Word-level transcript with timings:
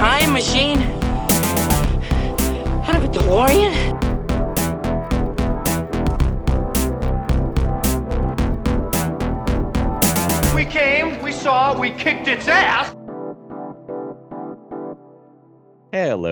Time 0.00 0.32
machine? 0.32 0.80
Out 2.88 2.96
of 2.96 3.04
a 3.04 3.08
DeLorean? 3.08 3.89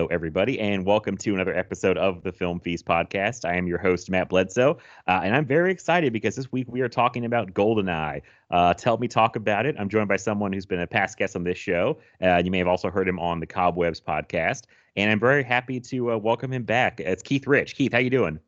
Everybody, 0.09 0.59
and 0.59 0.85
welcome 0.85 1.15
to 1.17 1.33
another 1.33 1.55
episode 1.55 1.97
of 1.97 2.23
the 2.23 2.31
Film 2.31 2.59
Feast 2.59 2.85
podcast. 2.85 3.45
I 3.47 3.55
am 3.55 3.67
your 3.67 3.77
host, 3.77 4.09
Matt 4.09 4.29
Bledsoe, 4.29 4.77
uh, 5.07 5.21
and 5.23 5.35
I'm 5.35 5.45
very 5.45 5.71
excited 5.71 6.11
because 6.13 6.35
this 6.35 6.51
week 6.51 6.67
we 6.69 6.81
are 6.81 6.89
talking 6.89 7.25
about 7.25 7.53
GoldenEye. 7.53 8.21
Uh, 8.49 8.73
to 8.73 8.83
help 8.85 8.99
me 8.99 9.07
talk 9.07 9.35
about 9.35 9.65
it, 9.65 9.75
I'm 9.77 9.87
joined 9.89 10.07
by 10.07 10.15
someone 10.17 10.51
who's 10.51 10.65
been 10.65 10.79
a 10.79 10.87
past 10.87 11.17
guest 11.17 11.35
on 11.35 11.43
this 11.43 11.57
show. 11.57 11.99
Uh, 12.21 12.41
you 12.43 12.49
may 12.49 12.57
have 12.57 12.67
also 12.67 12.89
heard 12.89 13.07
him 13.07 13.19
on 13.19 13.39
the 13.39 13.45
Cobwebs 13.45 14.01
podcast, 14.01 14.63
and 14.95 15.11
I'm 15.11 15.19
very 15.19 15.43
happy 15.43 15.79
to 15.79 16.13
uh, 16.13 16.17
welcome 16.17 16.51
him 16.51 16.63
back. 16.63 16.99
It's 16.99 17.21
Keith 17.21 17.45
Rich. 17.45 17.75
Keith, 17.75 17.93
how 17.93 17.99
you 17.99 18.09
doing? 18.09 18.39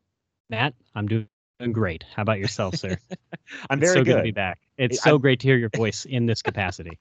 Matt, 0.50 0.74
I'm 0.96 1.08
doing 1.08 1.28
great. 1.72 2.04
How 2.16 2.24
about 2.24 2.40
yourself, 2.40 2.76
sir? 2.76 2.98
I'm 3.70 3.80
It's 3.82 3.92
very 3.92 4.00
so 4.00 4.04
good. 4.04 4.16
to 4.18 4.24
be 4.24 4.32
back. 4.32 4.60
It's 4.78 5.06
I'm- 5.06 5.14
so 5.14 5.18
great 5.20 5.40
to 5.42 5.48
hear 5.48 5.58
your 5.58 5.70
voice 5.76 6.06
in 6.06 6.26
this 6.26 6.42
capacity. 6.42 6.98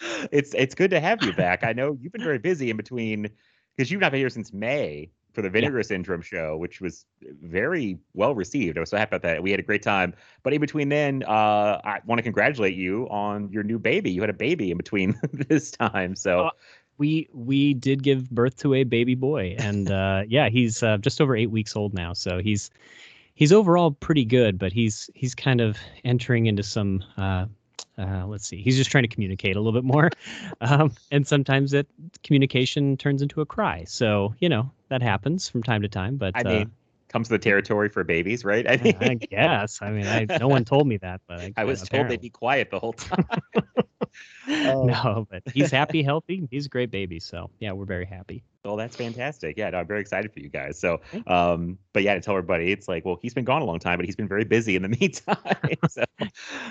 it's 0.32 0.54
it's 0.54 0.74
good 0.74 0.90
to 0.90 0.98
have 1.00 1.22
you 1.22 1.32
back. 1.34 1.62
I 1.62 1.72
know 1.74 1.96
you've 2.00 2.12
been 2.12 2.24
very 2.24 2.38
busy 2.38 2.70
in 2.70 2.76
between 2.76 3.28
because 3.76 3.90
you've 3.90 4.00
not 4.00 4.12
been 4.12 4.20
here 4.20 4.30
since 4.30 4.52
May 4.52 5.10
for 5.32 5.42
the 5.42 5.50
Vinegar 5.50 5.82
Syndrome 5.84 6.22
show, 6.22 6.56
which 6.56 6.80
was 6.80 7.06
very 7.42 7.98
well 8.14 8.34
received. 8.34 8.76
I 8.76 8.80
was 8.80 8.90
so 8.90 8.96
happy 8.96 9.10
about 9.16 9.22
that. 9.22 9.42
We 9.42 9.50
had 9.52 9.60
a 9.60 9.62
great 9.62 9.82
time. 9.82 10.12
But 10.42 10.52
in 10.52 10.60
between 10.60 10.88
then, 10.88 11.22
uh, 11.22 11.80
I 11.84 12.00
want 12.04 12.18
to 12.18 12.22
congratulate 12.24 12.74
you 12.74 13.08
on 13.10 13.48
your 13.52 13.62
new 13.62 13.78
baby. 13.78 14.10
You 14.10 14.20
had 14.22 14.30
a 14.30 14.34
baby 14.34 14.70
in 14.72 14.76
between 14.76 15.16
this 15.48 15.70
time. 15.70 16.16
So 16.16 16.46
Uh, 16.46 16.50
We 16.98 17.28
we 17.32 17.72
did 17.74 18.02
give 18.02 18.28
birth 18.30 18.56
to 18.58 18.74
a 18.74 18.84
baby 18.84 19.14
boy, 19.14 19.54
and 19.58 19.90
uh, 19.90 20.24
yeah, 20.28 20.50
he's 20.50 20.82
uh, 20.82 20.98
just 20.98 21.20
over 21.20 21.34
eight 21.36 21.50
weeks 21.50 21.74
old 21.76 21.94
now. 21.94 22.12
So 22.12 22.40
he's 22.42 22.68
he's 23.34 23.52
overall 23.52 23.92
pretty 23.92 24.24
good, 24.26 24.58
but 24.58 24.72
he's 24.72 25.08
he's 25.14 25.34
kind 25.34 25.60
of 25.62 25.78
entering 26.04 26.44
into 26.46 26.62
some. 26.62 27.02
Uh, 28.00 28.26
let's 28.26 28.46
see. 28.46 28.62
He's 28.62 28.76
just 28.76 28.90
trying 28.90 29.04
to 29.04 29.08
communicate 29.08 29.56
a 29.56 29.60
little 29.60 29.78
bit 29.78 29.84
more, 29.84 30.10
um, 30.62 30.92
and 31.10 31.26
sometimes 31.26 31.72
that 31.72 31.86
communication 32.24 32.96
turns 32.96 33.20
into 33.20 33.40
a 33.42 33.46
cry. 33.46 33.84
So 33.84 34.34
you 34.38 34.48
know 34.48 34.70
that 34.88 35.02
happens 35.02 35.48
from 35.48 35.62
time 35.62 35.82
to 35.82 35.88
time. 35.88 36.16
But 36.16 36.34
I 36.34 36.40
uh, 36.40 36.48
mean, 36.48 36.72
comes 37.10 37.28
to 37.28 37.34
the 37.34 37.38
territory 37.38 37.88
for 37.88 38.04
babies, 38.04 38.44
right? 38.44 38.68
I 38.68 38.76
mean, 38.76 38.96
I 39.00 39.14
guess. 39.30 39.80
I 39.82 39.90
mean, 39.90 40.06
I 40.06 40.26
no 40.38 40.48
one 40.48 40.64
told 40.64 40.86
me 40.86 40.96
that, 40.98 41.20
but 41.26 41.40
I, 41.40 41.52
I 41.56 41.64
was 41.64 41.82
told 41.82 42.08
they'd 42.08 42.20
be 42.20 42.30
quiet 42.30 42.70
the 42.70 42.78
whole 42.78 42.92
time. 42.92 43.26
Oh. 44.48 44.84
no, 45.04 45.26
but 45.30 45.42
he's 45.52 45.70
happy, 45.70 46.02
healthy. 46.02 46.48
He's 46.50 46.66
a 46.66 46.68
great 46.68 46.90
baby. 46.90 47.20
So 47.20 47.50
yeah, 47.58 47.72
we're 47.72 47.84
very 47.84 48.06
happy. 48.06 48.42
Well, 48.64 48.76
that's 48.76 48.94
fantastic. 48.94 49.56
Yeah, 49.56 49.70
no, 49.70 49.78
I'm 49.78 49.86
very 49.86 50.00
excited 50.00 50.32
for 50.32 50.40
you 50.40 50.50
guys. 50.50 50.78
So, 50.78 51.00
um, 51.26 51.78
but 51.94 52.02
yeah, 52.02 52.14
to 52.14 52.20
tell 52.20 52.36
everybody, 52.36 52.72
it's 52.72 52.88
like, 52.88 53.06
well, 53.06 53.18
he's 53.22 53.32
been 53.32 53.44
gone 53.44 53.62
a 53.62 53.64
long 53.64 53.78
time, 53.78 53.96
but 53.96 54.04
he's 54.04 54.16
been 54.16 54.28
very 54.28 54.44
busy 54.44 54.76
in 54.76 54.82
the 54.82 54.88
meantime. 55.00 55.76
so, 55.88 56.04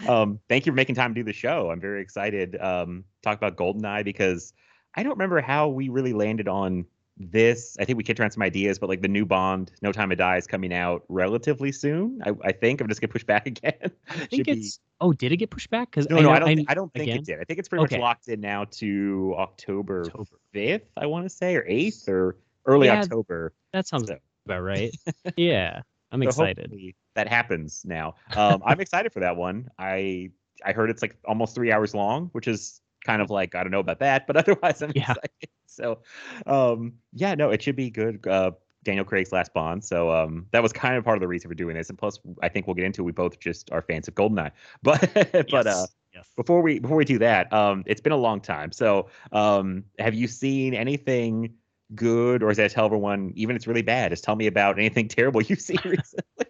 um, 0.07 0.39
thank 0.47 0.65
you 0.65 0.71
for 0.71 0.75
making 0.75 0.95
time 0.95 1.15
to 1.15 1.19
do 1.19 1.23
the 1.23 1.33
show. 1.33 1.71
I'm 1.71 1.81
very 1.81 2.01
excited. 2.01 2.59
Um, 2.61 3.05
talk 3.23 3.37
about 3.37 3.55
Goldeneye 3.55 4.05
because 4.05 4.53
I 4.95 5.01
don't 5.01 5.13
remember 5.13 5.41
how 5.41 5.69
we 5.69 5.89
really 5.89 6.13
landed 6.13 6.47
on 6.47 6.85
this. 7.19 7.75
I 7.79 7.85
think 7.85 7.97
we 7.97 8.03
kicked 8.03 8.19
around 8.19 8.31
some 8.31 8.41
ideas, 8.43 8.79
but 8.79 8.87
like 8.89 9.01
the 9.01 9.07
new 9.07 9.25
Bond, 9.25 9.71
No 9.81 9.91
Time 9.91 10.09
to 10.09 10.15
Die, 10.15 10.37
is 10.37 10.47
coming 10.47 10.73
out 10.73 11.03
relatively 11.09 11.71
soon. 11.71 12.21
I, 12.25 12.31
I 12.43 12.51
think 12.51 12.81
I'm 12.81 12.87
just 12.87 13.01
gonna 13.01 13.11
push 13.11 13.23
back 13.23 13.45
again. 13.45 13.73
I 14.09 14.25
think 14.25 14.47
it's. 14.47 14.79
Oh, 15.01 15.13
did 15.13 15.31
it 15.31 15.37
get 15.37 15.49
pushed 15.49 15.69
back? 15.69 15.91
Because 15.91 16.09
No, 16.09 16.17
I 16.17 16.21
no, 16.21 16.29
I 16.31 16.39
don't. 16.39 16.55
thi- 16.57 16.65
I 16.69 16.73
don't 16.73 16.93
think 16.93 17.03
again? 17.03 17.17
it 17.19 17.25
did. 17.25 17.39
I 17.39 17.43
think 17.43 17.59
it's 17.59 17.67
pretty 17.69 17.83
Okay. 17.83 17.97
much 17.97 18.01
locked 18.01 18.27
in 18.29 18.39
now 18.41 18.65
to 18.71 19.35
October 19.37 20.03
October. 20.05 20.25
fifth. 20.53 20.89
I 20.97 21.05
want 21.05 21.25
to 21.25 21.29
say, 21.29 21.55
or 21.55 21.65
eighth, 21.67 22.07
or 22.07 22.37
early 22.65 22.87
Yeah, 22.87 22.99
October. 23.01 23.53
That 23.73 23.87
sounds 23.87 24.07
So- 24.07 24.17
about 24.45 24.61
right. 24.61 24.91
yeah, 25.37 25.81
I'm 26.11 26.21
So 26.23 26.27
excited. 26.29 26.73
That 27.15 27.27
happens 27.27 27.83
now. 27.85 28.15
Um, 28.35 28.61
I'm 28.65 28.79
excited 28.79 29.11
for 29.13 29.19
that 29.19 29.35
one. 29.35 29.69
I 29.77 30.31
I 30.65 30.73
heard 30.73 30.89
it's 30.89 31.01
like 31.01 31.17
almost 31.25 31.55
three 31.55 31.71
hours 31.71 31.93
long, 31.93 32.29
which 32.33 32.47
is 32.47 32.81
kind 33.09 33.21
of 33.21 33.29
like 33.29 33.55
I 33.55 33.63
don't 33.63 33.71
know 33.71 33.79
about 33.79 33.99
that, 33.99 34.27
but 34.27 34.37
otherwise 34.41 34.81
I'm 34.81 34.91
Yeah. 34.93 35.13
excited. 35.13 35.49
So, 35.65 35.99
um, 36.45 36.93
yeah, 37.13 37.35
no, 37.35 37.49
it 37.51 37.61
should 37.61 37.75
be 37.75 37.89
good. 37.89 38.25
Uh, 38.27 38.51
Daniel 38.83 39.05
Craig's 39.05 39.31
last 39.31 39.53
Bond. 39.53 39.83
So 39.83 40.09
um, 40.11 40.45
that 40.51 40.63
was 40.63 40.71
kind 40.73 40.95
of 40.95 41.03
part 41.03 41.17
of 41.17 41.21
the 41.21 41.27
reason 41.27 41.49
for 41.49 41.55
doing 41.55 41.75
this, 41.75 41.89
and 41.89 41.97
plus 41.97 42.19
I 42.41 42.49
think 42.49 42.67
we'll 42.67 42.75
get 42.75 42.85
into 42.85 43.01
it, 43.01 43.05
we 43.05 43.11
both 43.11 43.39
just 43.39 43.71
are 43.71 43.81
fans 43.81 44.07
of 44.07 44.15
Goldeneye. 44.15 44.51
But 44.83 45.01
but 45.49 45.67
uh, 45.67 45.87
Yes, 45.87 45.95
yes. 46.13 46.27
before 46.35 46.61
we 46.61 46.79
before 46.79 46.97
we 46.97 47.05
do 47.05 47.19
that, 47.19 47.51
um, 47.53 47.83
it's 47.85 48.01
been 48.01 48.13
a 48.13 48.17
long 48.17 48.41
time. 48.41 48.71
So, 48.71 49.09
um, 49.31 49.83
have 49.99 50.13
you 50.13 50.27
seen 50.27 50.73
anything 50.73 51.53
good, 51.95 52.43
or 52.43 52.51
is 52.51 52.57
that 52.57 52.71
tell 52.71 52.85
everyone, 52.85 53.31
even 53.35 53.55
if 53.55 53.59
it's 53.61 53.67
really 53.67 53.81
bad, 53.81 54.11
just 54.11 54.23
tell 54.23 54.35
me 54.35 54.47
about 54.47 54.77
anything 54.79 55.07
terrible 55.17 55.41
you've 55.41 55.61
seen 55.61 55.79
recently? 55.85 56.45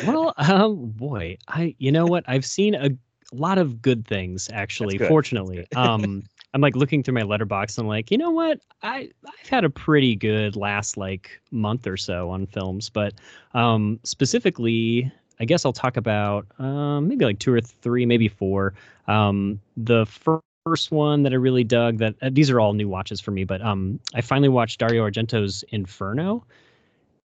Well, 0.00 0.32
um, 0.38 0.90
boy, 0.92 1.38
I 1.48 1.74
you 1.78 1.92
know 1.92 2.06
what? 2.06 2.24
I've 2.26 2.44
seen 2.44 2.74
a 2.74 2.90
lot 3.32 3.58
of 3.58 3.80
good 3.82 4.06
things 4.06 4.48
actually. 4.52 4.98
good. 4.98 5.08
Fortunately, 5.08 5.66
um, 5.76 6.22
I'm 6.52 6.60
like 6.60 6.74
looking 6.76 7.02
through 7.02 7.14
my 7.14 7.22
Letterboxd. 7.22 7.78
And 7.78 7.84
I'm 7.84 7.88
like, 7.88 8.10
you 8.10 8.18
know 8.18 8.30
what? 8.30 8.60
I 8.82 9.10
I've 9.26 9.48
had 9.48 9.64
a 9.64 9.70
pretty 9.70 10.16
good 10.16 10.56
last 10.56 10.96
like 10.96 11.40
month 11.50 11.86
or 11.86 11.96
so 11.96 12.30
on 12.30 12.46
films, 12.46 12.90
but 12.90 13.14
um, 13.54 14.00
specifically, 14.02 15.10
I 15.38 15.44
guess 15.44 15.64
I'll 15.64 15.72
talk 15.72 15.96
about 15.96 16.46
um, 16.58 17.08
maybe 17.08 17.24
like 17.24 17.38
two 17.38 17.52
or 17.52 17.60
three, 17.60 18.04
maybe 18.04 18.28
four. 18.28 18.74
Um, 19.06 19.60
the 19.76 20.06
fir- 20.06 20.40
first 20.66 20.90
one 20.90 21.22
that 21.22 21.32
I 21.32 21.36
really 21.36 21.64
dug. 21.64 21.98
That 21.98 22.14
uh, 22.22 22.30
these 22.32 22.50
are 22.50 22.60
all 22.60 22.74
new 22.74 22.88
watches 22.88 23.20
for 23.20 23.30
me, 23.30 23.44
but 23.44 23.62
um, 23.62 23.98
I 24.14 24.20
finally 24.20 24.48
watched 24.48 24.78
Dario 24.80 25.02
Argento's 25.08 25.64
Inferno, 25.70 26.44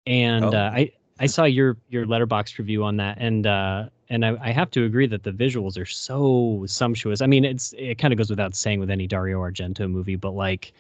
and 0.07 0.45
Oh. 0.47 0.51
uh, 0.59 0.71
I 0.75 0.93
I 1.21 1.27
saw 1.27 1.45
your 1.45 1.77
your 1.91 2.07
Letterboxd 2.07 2.59
review 2.59 2.85
on 2.85 2.97
that, 2.97 3.19
and 3.21 3.47
uh, 3.47 3.89
and 4.11 4.27
I, 4.27 4.37
I 4.43 4.51
have 4.51 4.71
to 4.73 4.85
agree 4.85 5.07
that 5.07 5.23
the 5.23 5.31
visuals 5.31 5.79
are 5.79 5.87
so 5.87 6.65
sumptuous. 6.67 7.23
I 7.23 7.27
mean, 7.27 7.45
it's 7.45 7.73
it 7.79 7.99
kind 7.99 8.13
of 8.13 8.19
goes 8.19 8.29
without 8.29 8.55
saying 8.55 8.81
with 8.81 8.91
any 8.91 9.07
Dario 9.07 9.41
Argento 9.41 9.91
movie, 9.91 10.17
but 10.17 10.33
like 10.33 10.73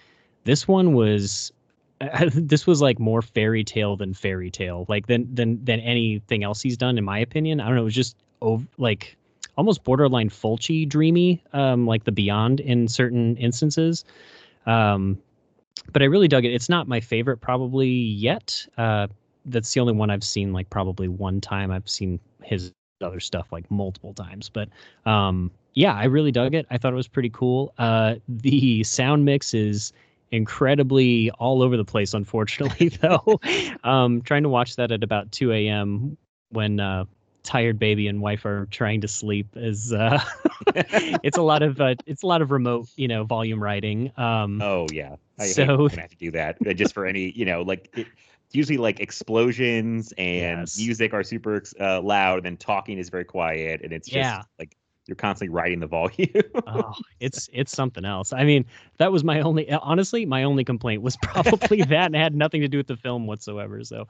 this 0.44 0.68
one 0.68 0.92
was. 0.92 1.52
This 2.32 2.66
was 2.66 2.80
like 2.80 2.98
more 2.98 3.20
fairy 3.20 3.62
tale 3.62 3.94
than 3.94 4.14
fairy 4.14 4.50
tale, 4.50 4.86
like 4.88 5.06
than 5.06 5.28
than 5.34 5.62
than 5.62 5.80
anything 5.80 6.42
else 6.42 6.62
he's 6.62 6.78
done, 6.78 6.96
in 6.96 7.04
my 7.04 7.18
opinion. 7.18 7.60
I 7.60 7.66
don't 7.66 7.74
know. 7.74 7.82
It 7.82 7.84
was 7.84 7.94
just 7.94 8.16
ov- 8.40 8.66
like 8.78 9.18
almost 9.58 9.84
borderline 9.84 10.30
Fulci 10.30 10.88
dreamy, 10.88 11.42
um, 11.52 11.86
like 11.86 12.04
the 12.04 12.12
Beyond 12.12 12.60
in 12.60 12.88
certain 12.88 13.36
instances. 13.36 14.06
Um, 14.64 15.18
but 15.92 16.00
I 16.00 16.06
really 16.06 16.26
dug 16.26 16.46
it. 16.46 16.54
It's 16.54 16.70
not 16.70 16.88
my 16.88 17.00
favorite 17.00 17.36
probably 17.36 17.90
yet. 17.90 18.66
Uh, 18.78 19.08
that's 19.44 19.72
the 19.74 19.80
only 19.80 19.92
one 19.92 20.08
I've 20.08 20.24
seen 20.24 20.54
like 20.54 20.70
probably 20.70 21.08
one 21.08 21.38
time. 21.38 21.70
I've 21.70 21.88
seen 21.88 22.18
his 22.42 22.72
other 23.02 23.20
stuff 23.20 23.48
like 23.52 23.70
multiple 23.70 24.12
times, 24.14 24.48
but 24.48 24.68
um, 25.06 25.50
yeah, 25.74 25.94
I 25.94 26.04
really 26.04 26.32
dug 26.32 26.54
it. 26.54 26.66
I 26.70 26.78
thought 26.78 26.92
it 26.92 26.96
was 26.96 27.08
pretty 27.08 27.30
cool. 27.30 27.72
Uh, 27.78 28.16
the 28.28 28.82
sound 28.84 29.24
mix 29.24 29.54
is 29.54 29.92
incredibly 30.32 31.30
all 31.32 31.62
over 31.62 31.76
the 31.76 31.84
place, 31.84 32.14
unfortunately, 32.14 32.88
though. 33.00 33.40
um, 33.84 34.22
trying 34.22 34.42
to 34.42 34.48
watch 34.48 34.76
that 34.76 34.92
at 34.92 35.02
about 35.02 35.30
2 35.32 35.52
a.m. 35.52 36.16
when 36.50 36.80
uh, 36.80 37.04
tired 37.42 37.78
baby 37.78 38.06
and 38.06 38.20
wife 38.20 38.44
are 38.44 38.66
trying 38.70 39.00
to 39.00 39.08
sleep 39.08 39.46
is 39.56 39.92
uh, 39.92 40.22
it's 40.74 41.38
a 41.38 41.42
lot 41.42 41.62
of 41.62 41.80
uh, 41.80 41.94
it's 42.06 42.22
a 42.22 42.26
lot 42.26 42.42
of 42.42 42.50
remote, 42.50 42.88
you 42.96 43.08
know, 43.08 43.24
volume 43.24 43.62
writing. 43.62 44.12
Um, 44.16 44.60
Oh 44.62 44.86
yeah, 44.92 45.16
I 45.38 45.46
So- 45.46 45.88
I 45.90 46.00
have 46.00 46.10
to 46.10 46.16
do 46.16 46.30
that 46.32 46.58
uh, 46.66 46.72
just 46.74 46.92
for 46.94 47.06
any, 47.06 47.30
you 47.30 47.44
know, 47.46 47.62
like 47.62 47.88
it, 47.96 48.06
usually 48.52 48.78
like 48.78 49.00
explosions 49.00 50.12
and 50.18 50.60
Yes. 50.60 50.78
music 50.78 51.14
are 51.14 51.22
super 51.22 51.62
uh, 51.80 52.00
loud, 52.00 52.38
and 52.38 52.46
then 52.46 52.56
talking 52.56 52.98
is 52.98 53.08
very 53.08 53.24
quiet, 53.24 53.80
and 53.82 53.92
it's 53.92 54.08
just 54.08 54.16
Yeah. 54.16 54.42
like 54.58 54.76
you're 55.06 55.16
constantly 55.16 55.52
riding 55.52 55.80
the 55.80 55.86
volume. 55.86 56.28
oh, 56.66 56.94
it's 57.20 57.48
it's 57.52 57.72
something 57.72 58.04
else. 58.04 58.32
I 58.32 58.44
mean, 58.44 58.64
that 58.98 59.10
was 59.10 59.24
my 59.24 59.40
only 59.40 59.70
honestly, 59.72 60.24
my 60.26 60.44
only 60.44 60.64
complaint 60.64 61.02
was 61.02 61.16
probably 61.22 61.82
that 61.82 62.06
and 62.06 62.14
it 62.14 62.18
had 62.18 62.34
nothing 62.34 62.60
to 62.60 62.68
do 62.68 62.76
with 62.76 62.86
the 62.86 62.96
film 62.96 63.26
whatsoever. 63.26 63.82
So 63.82 64.06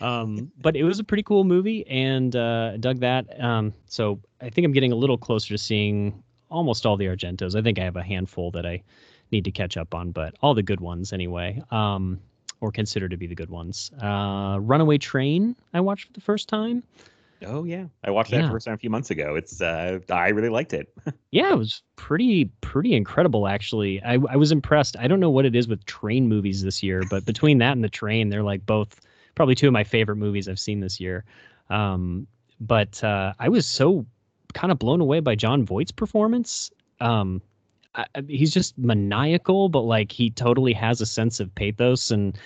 um 0.00 0.50
but 0.60 0.76
it 0.76 0.84
was 0.84 0.98
a 0.98 1.04
pretty 1.04 1.22
cool 1.22 1.44
movie 1.44 1.86
and 1.88 2.36
uh 2.36 2.76
dug 2.76 3.00
that. 3.00 3.26
Um 3.42 3.72
so 3.86 4.20
I 4.40 4.50
think 4.50 4.64
I'm 4.64 4.72
getting 4.72 4.92
a 4.92 4.96
little 4.96 5.18
closer 5.18 5.48
to 5.54 5.58
seeing 5.58 6.22
almost 6.50 6.86
all 6.86 6.96
the 6.96 7.06
Argentos. 7.06 7.56
I 7.58 7.62
think 7.62 7.78
I 7.78 7.84
have 7.84 7.96
a 7.96 8.02
handful 8.02 8.50
that 8.52 8.66
I 8.66 8.82
need 9.32 9.44
to 9.46 9.50
catch 9.50 9.76
up 9.76 9.94
on, 9.94 10.12
but 10.12 10.34
all 10.40 10.54
the 10.54 10.62
good 10.62 10.80
ones 10.80 11.12
anyway. 11.12 11.60
Um 11.70 12.20
or 12.64 12.72
consider 12.72 13.08
to 13.08 13.16
be 13.16 13.26
the 13.26 13.34
good 13.34 13.50
ones. 13.50 13.90
Uh 14.02 14.56
Runaway 14.60 14.98
Train 14.98 15.54
I 15.74 15.80
watched 15.80 16.06
for 16.06 16.12
the 16.14 16.20
first 16.20 16.48
time. 16.48 16.82
Oh 17.44 17.64
yeah, 17.64 17.86
I 18.02 18.10
watched 18.10 18.30
that 18.30 18.46
Yeah. 18.46 18.50
first 18.50 18.64
time 18.64 18.74
a 18.74 18.78
few 18.78 18.88
months 18.90 19.10
ago. 19.10 19.34
It's 19.36 19.60
uh, 19.60 19.98
I 20.10 20.28
really 20.28 20.48
liked 20.48 20.72
it. 20.72 20.88
Yeah, 21.30 21.50
it 21.50 21.58
was 21.58 21.82
pretty 21.96 22.44
pretty 22.60 22.94
incredible 22.94 23.48
actually. 23.48 24.00
I 24.02 24.14
I 24.30 24.36
was 24.36 24.52
impressed. 24.52 24.96
I 24.96 25.08
don't 25.08 25.18
know 25.18 25.30
what 25.30 25.44
it 25.44 25.56
is 25.56 25.66
with 25.66 25.84
train 25.84 26.28
movies 26.28 26.62
this 26.62 26.80
year, 26.80 27.02
but 27.10 27.24
between 27.24 27.58
that 27.58 27.72
and 27.72 27.82
the 27.82 27.88
train, 27.88 28.28
they're 28.28 28.44
like 28.44 28.64
both 28.64 29.00
probably 29.34 29.56
two 29.56 29.66
of 29.66 29.72
my 29.72 29.82
favorite 29.84 30.16
movies 30.16 30.48
I've 30.48 30.60
seen 30.60 30.78
this 30.80 31.00
year. 31.00 31.24
Um, 31.70 32.28
but 32.60 33.02
uh, 33.02 33.32
I 33.40 33.48
was 33.48 33.66
so 33.66 34.06
kind 34.52 34.70
of 34.70 34.78
blown 34.78 35.00
away 35.00 35.18
by 35.20 35.34
Jon 35.34 35.64
Voight's 35.66 35.90
performance. 35.90 36.70
Um, 37.00 37.42
I, 37.94 38.06
I- 38.14 38.22
he's 38.28 38.52
just 38.52 38.76
maniacal, 38.78 39.68
but 39.68 39.82
like 39.82 40.10
he 40.12 40.30
totally 40.30 40.72
has 40.72 41.00
a 41.00 41.06
sense 41.06 41.40
of 41.40 41.54
pathos 41.54 42.10
and 42.10 42.36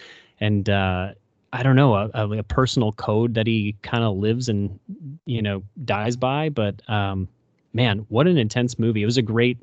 and 0.40 0.68
uh, 0.70 1.12
I 1.52 1.62
don't 1.62 1.76
know 1.76 1.94
a, 1.94 2.10
a, 2.14 2.30
a 2.38 2.42
personal 2.42 2.92
code 2.92 3.34
that 3.34 3.46
he 3.46 3.74
kind 3.82 4.04
of 4.04 4.16
lives 4.16 4.48
and 4.48 4.78
you 5.26 5.42
know 5.42 5.62
dies 5.84 6.16
by. 6.16 6.48
But 6.48 6.88
um, 6.88 7.28
man, 7.72 8.04
what 8.08 8.26
an 8.28 8.38
intense 8.38 8.78
movie! 8.78 9.02
It 9.02 9.06
was 9.06 9.16
a 9.16 9.22
great 9.22 9.58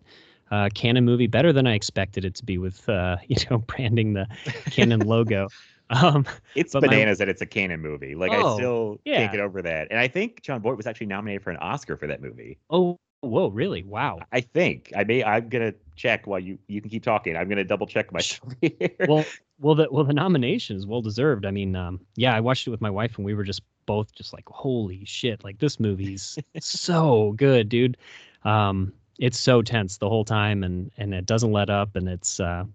uh, 0.52 0.70
Canon 0.74 1.06
movie, 1.06 1.28
better 1.28 1.52
than 1.54 1.66
I 1.68 1.74
expected 1.76 2.26
it 2.26 2.36
to 2.36 2.44
be 2.46 2.58
with 2.58 2.88
uh, 2.90 3.18
you 3.28 3.38
know 3.50 3.60
branding 3.60 4.14
the 4.14 4.28
Canon 4.72 5.02
logo. 5.02 5.48
Um, 5.92 6.26
It's 6.56 6.74
But 6.74 6.82
my- 6.84 6.88
bananas 6.88 7.20
that 7.20 7.30
it's 7.30 7.42
a 7.44 7.46
canon 7.46 7.80
movie. 7.80 8.16
Like 8.16 8.32
I 8.32 8.42
Oh, 8.42 8.56
still 8.58 9.00
yeah. 9.06 9.18
can't 9.20 9.32
get 9.34 9.42
over 9.42 9.62
that. 9.62 9.88
And 9.92 10.00
I 10.00 10.08
think 10.08 10.42
Jon 10.42 10.60
Voight 10.62 10.78
was 10.78 10.88
actually 10.88 11.06
nominated 11.08 11.44
for 11.44 11.52
an 11.52 11.58
Oscar 11.58 11.96
for 11.96 12.08
that 12.08 12.22
movie. 12.24 12.58
oh, 12.72 12.98
whoa, 13.26 13.48
really? 13.48 13.84
Wow. 13.84 14.20
I 14.32 14.42
think 14.42 14.92
I 14.96 15.04
may. 15.04 15.24
I'm 15.24 15.50
gonna 15.50 15.74
check 15.96 16.28
while 16.28 16.40
you 16.40 16.58
you 16.68 16.82
can 16.82 16.90
keep 16.90 17.04
talking. 17.04 17.36
I'm 17.36 17.50
gonna 17.50 17.64
double 17.64 17.88
check 17.88 18.12
myself 18.12 18.54
here. 18.62 18.90
Well, 19.08 19.26
well, 19.60 19.76
the 19.76 19.88
well 19.92 20.04
the 20.04 20.14
nomination 20.14 20.76
is 20.78 20.86
well 20.86 21.02
deserved. 21.02 21.46
I 21.46 21.52
mean, 21.52 21.76
um, 21.76 22.00
yeah, 22.16 22.36
I 22.36 22.40
watched 22.40 22.68
it 22.68 22.72
with 22.72 22.82
my 22.82 22.90
wife, 22.90 23.18
and 23.18 23.26
we 23.26 23.34
were 23.34 23.44
just 23.44 23.62
both 23.86 24.14
just 24.16 24.34
like, 24.34 24.48
holy 24.48 25.06
shit! 25.06 25.44
Like 25.44 25.60
this 25.60 25.80
movie's 25.80 26.38
so 26.60 27.34
good, 27.38 27.70
dude. 27.70 27.98
Um, 28.44 28.94
it's 29.20 29.40
so 29.40 29.62
tense 29.62 29.98
the 29.98 30.10
whole 30.10 30.26
time, 30.26 30.64
and 30.64 30.92
and 30.98 31.14
it 31.14 31.26
doesn't 31.26 31.52
let 31.52 31.70
up, 31.70 31.96
and 31.96 32.08
it's 32.10 32.40
uh, 32.40 32.66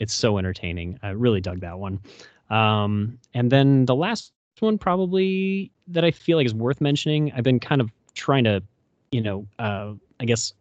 it's 0.00 0.14
so 0.14 0.38
entertaining. 0.38 0.98
I 1.02 1.10
really 1.10 1.40
dug 1.40 1.60
that 1.60 1.78
one. 1.78 2.00
Um, 2.50 3.18
and 3.32 3.50
then 3.50 3.86
the 3.86 3.94
last 3.94 4.32
one 4.60 4.78
probably 4.78 5.70
that 5.88 6.04
I 6.04 6.10
feel 6.10 6.36
like 6.36 6.46
is 6.46 6.54
worth 6.54 6.80
mentioning. 6.80 7.32
I've 7.34 7.44
been 7.44 7.60
kind 7.60 7.80
of 7.80 7.90
trying 8.14 8.44
to, 8.44 8.62
you 9.14 9.20
know, 9.20 9.46
uh, 9.60 9.92
I 10.18 10.24
guess 10.24 10.52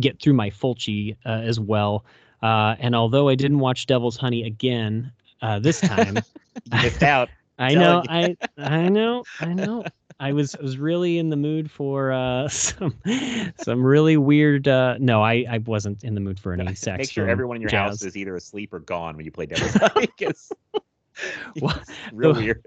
get 0.00 0.18
through 0.22 0.32
my 0.32 0.48
Fulci 0.48 1.14
uh, 1.26 1.28
as 1.50 1.60
well. 1.60 2.06
Uh, 2.42 2.74
and 2.78 2.94
although 2.94 3.28
I 3.28 3.34
didn't 3.34 3.58
watch 3.58 3.84
Devil's 3.84 4.16
Honey 4.16 4.44
again 4.44 5.12
uh, 5.42 5.58
this 5.58 5.80
time, 5.80 6.18
missed 6.82 7.02
out. 7.02 7.28
I 7.58 7.74
know. 7.74 8.02
I, 8.08 8.34
I 8.56 8.88
know, 8.88 9.24
I 9.40 9.52
know. 9.52 9.84
I 10.20 10.32
was 10.32 10.54
I 10.56 10.62
was 10.62 10.78
really 10.78 11.18
in 11.18 11.28
the 11.28 11.36
mood 11.36 11.70
for 11.70 12.12
uh, 12.12 12.48
some 12.68 12.94
some 13.60 13.84
really 13.84 14.16
weird. 14.16 14.66
Uh, 14.66 14.96
no, 14.98 15.22
I, 15.22 15.44
I 15.50 15.58
wasn't 15.58 16.02
in 16.02 16.14
the 16.14 16.20
mood 16.20 16.40
for 16.40 16.54
any 16.54 16.74
sex. 16.74 16.98
Make 16.98 17.10
sure 17.10 17.28
everyone 17.28 17.56
in 17.56 17.62
your 17.62 17.70
house 17.70 18.02
is 18.02 18.16
either 18.16 18.36
asleep 18.36 18.72
or 18.72 18.78
gone 18.80 19.16
when 19.16 19.24
you 19.26 19.30
play 19.32 19.46
Devil's 19.46 19.74
Honey. 19.74 20.06
'cause 20.18 20.50
Well, 21.60 21.78
real 22.12 22.32
the- 22.32 22.40
weird. 22.40 22.62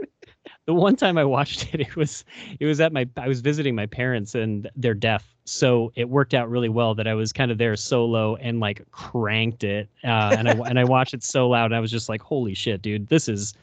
The 0.72 0.76
one 0.76 0.96
time 0.96 1.18
I 1.18 1.26
watched 1.26 1.68
it, 1.74 1.82
it 1.82 1.96
was 1.96 2.24
it 2.60 2.66
was 2.66 2.80
at 2.80 2.94
my 2.94 3.08
I 3.18 3.28
was 3.28 3.42
visiting 3.42 3.76
my 3.76 3.86
parents 3.86 4.36
and 4.36 4.70
they're 4.78 4.94
deaf, 4.94 5.36
so 5.44 5.92
it 5.96 6.10
worked 6.10 6.34
out 6.34 6.50
really 6.50 6.70
well 6.70 6.96
that 6.96 7.08
I 7.08 7.14
was 7.14 7.34
kind 7.34 7.52
of 7.52 7.58
there 7.58 7.76
solo 7.76 8.38
and 8.38 8.60
like 8.62 8.90
cranked 8.92 9.66
it, 9.66 9.90
uh, 10.06 10.36
and 10.38 10.48
I 10.48 10.54
and 10.54 10.80
I 10.80 10.86
watched 10.86 11.14
it 11.14 11.24
so 11.24 11.50
loud, 11.50 11.66
and 11.66 11.76
I 11.76 11.80
was 11.82 11.92
just 11.92 12.08
like, 12.08 12.22
holy 12.22 12.54
shit, 12.54 12.82
dude, 12.82 13.08
this 13.10 13.28
is 13.28 13.54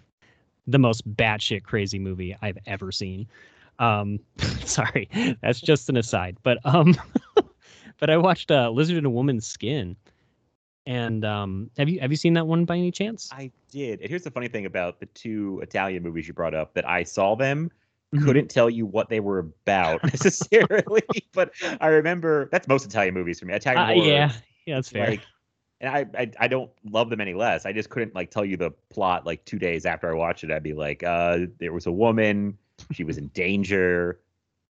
the 0.67 0.79
most 0.79 1.11
batshit 1.17 1.63
crazy 1.63 1.99
movie 1.99 2.37
I've 2.43 2.59
ever 2.67 2.93
seen. 2.93 3.27
Um, 3.79 4.21
sorry, 4.65 5.09
that's 5.41 5.63
just 5.63 5.89
an 5.89 5.97
aside, 5.97 6.37
but 6.43 6.59
um, 6.65 6.95
but 7.99 8.11
I 8.11 8.19
watched 8.19 8.51
uh, 8.51 8.69
Lizard 8.69 8.99
in 8.99 9.07
a 9.07 9.11
Woman's 9.11 9.47
Skin, 9.47 9.97
and 10.89 11.25
um, 11.25 11.71
have 11.79 11.89
you 11.89 12.01
have 12.01 12.11
you 12.11 12.17
seen 12.17 12.33
that 12.35 12.47
one 12.47 12.65
by 12.65 12.77
any 12.77 12.91
chance? 12.91 13.29
I 13.33 13.51
did. 13.71 14.01
And 14.01 14.09
here's 14.09 14.25
the 14.25 14.31
funny 14.31 14.49
thing 14.49 14.67
about 14.67 14.99
the 15.01 15.07
two 15.07 15.61
Italian 15.63 16.03
movies 16.03 16.27
you 16.27 16.35
brought 16.35 16.55
up 16.55 16.75
that 16.75 16.89
I 16.89 17.03
saw 17.05 17.37
them, 17.37 17.71
Mhm. 18.15 18.25
couldn't 18.25 18.49
tell 18.49 18.71
you 18.71 18.87
what 18.87 19.11
they 19.11 19.21
were 19.21 19.39
about 19.39 20.03
necessarily, 20.05 21.03
but 21.35 21.53
I 21.81 21.89
remember 21.89 22.49
that's 22.51 22.67
most 22.67 22.87
Italian 22.87 23.13
movies 23.15 23.39
for 23.39 23.45
me. 23.47 23.53
Italian 23.55 23.83
Uh, 23.85 23.93
horror, 23.93 24.07
yeah, 24.09 24.33
yeah, 24.67 24.75
that's 24.77 24.89
fair. 24.89 25.11
like, 25.11 25.21
and 25.81 25.91
I, 25.95 26.07
I 26.23 26.31
I 26.41 26.49
don't 26.49 26.71
love 26.91 27.11
them 27.11 27.21
any 27.21 27.35
less. 27.35 27.67
I 27.67 27.73
just 27.73 27.91
couldn't 27.91 28.15
like 28.15 28.31
tell 28.31 28.45
you 28.47 28.57
the 28.57 28.71
plot 28.89 29.27
like 29.27 29.45
two 29.45 29.59
days 29.59 29.85
after 29.85 30.11
I 30.11 30.15
watched 30.15 30.43
it. 30.43 30.51
I'd 30.51 30.63
be 30.63 30.73
like, 30.73 31.03
uh, 31.03 31.41
there 31.61 31.73
was 31.75 31.87
a 31.87 31.93
woman, 31.93 32.57
she 32.93 33.05
was 33.05 33.19
in 33.19 33.29
danger. 33.29 34.21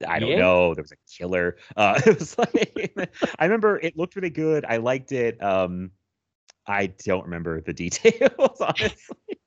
I 0.06 0.18
don't 0.18 0.30
Yeah. 0.30 0.38
know. 0.38 0.74
There 0.74 0.82
was 0.82 0.92
a 0.92 0.96
killer. 1.10 1.56
Uh, 1.76 2.00
it 2.06 2.18
was 2.18 2.38
like 2.38 2.96
I 3.38 3.44
remember 3.44 3.78
it 3.80 3.96
looked 3.96 4.16
really 4.16 4.30
good. 4.30 4.64
I 4.64 4.76
liked 4.76 5.12
it. 5.12 5.42
Um, 5.42 5.90
I 6.66 6.86
don't 7.04 7.24
remember 7.24 7.60
the 7.60 7.72
details. 7.84 8.60
Honestly, 8.60 9.38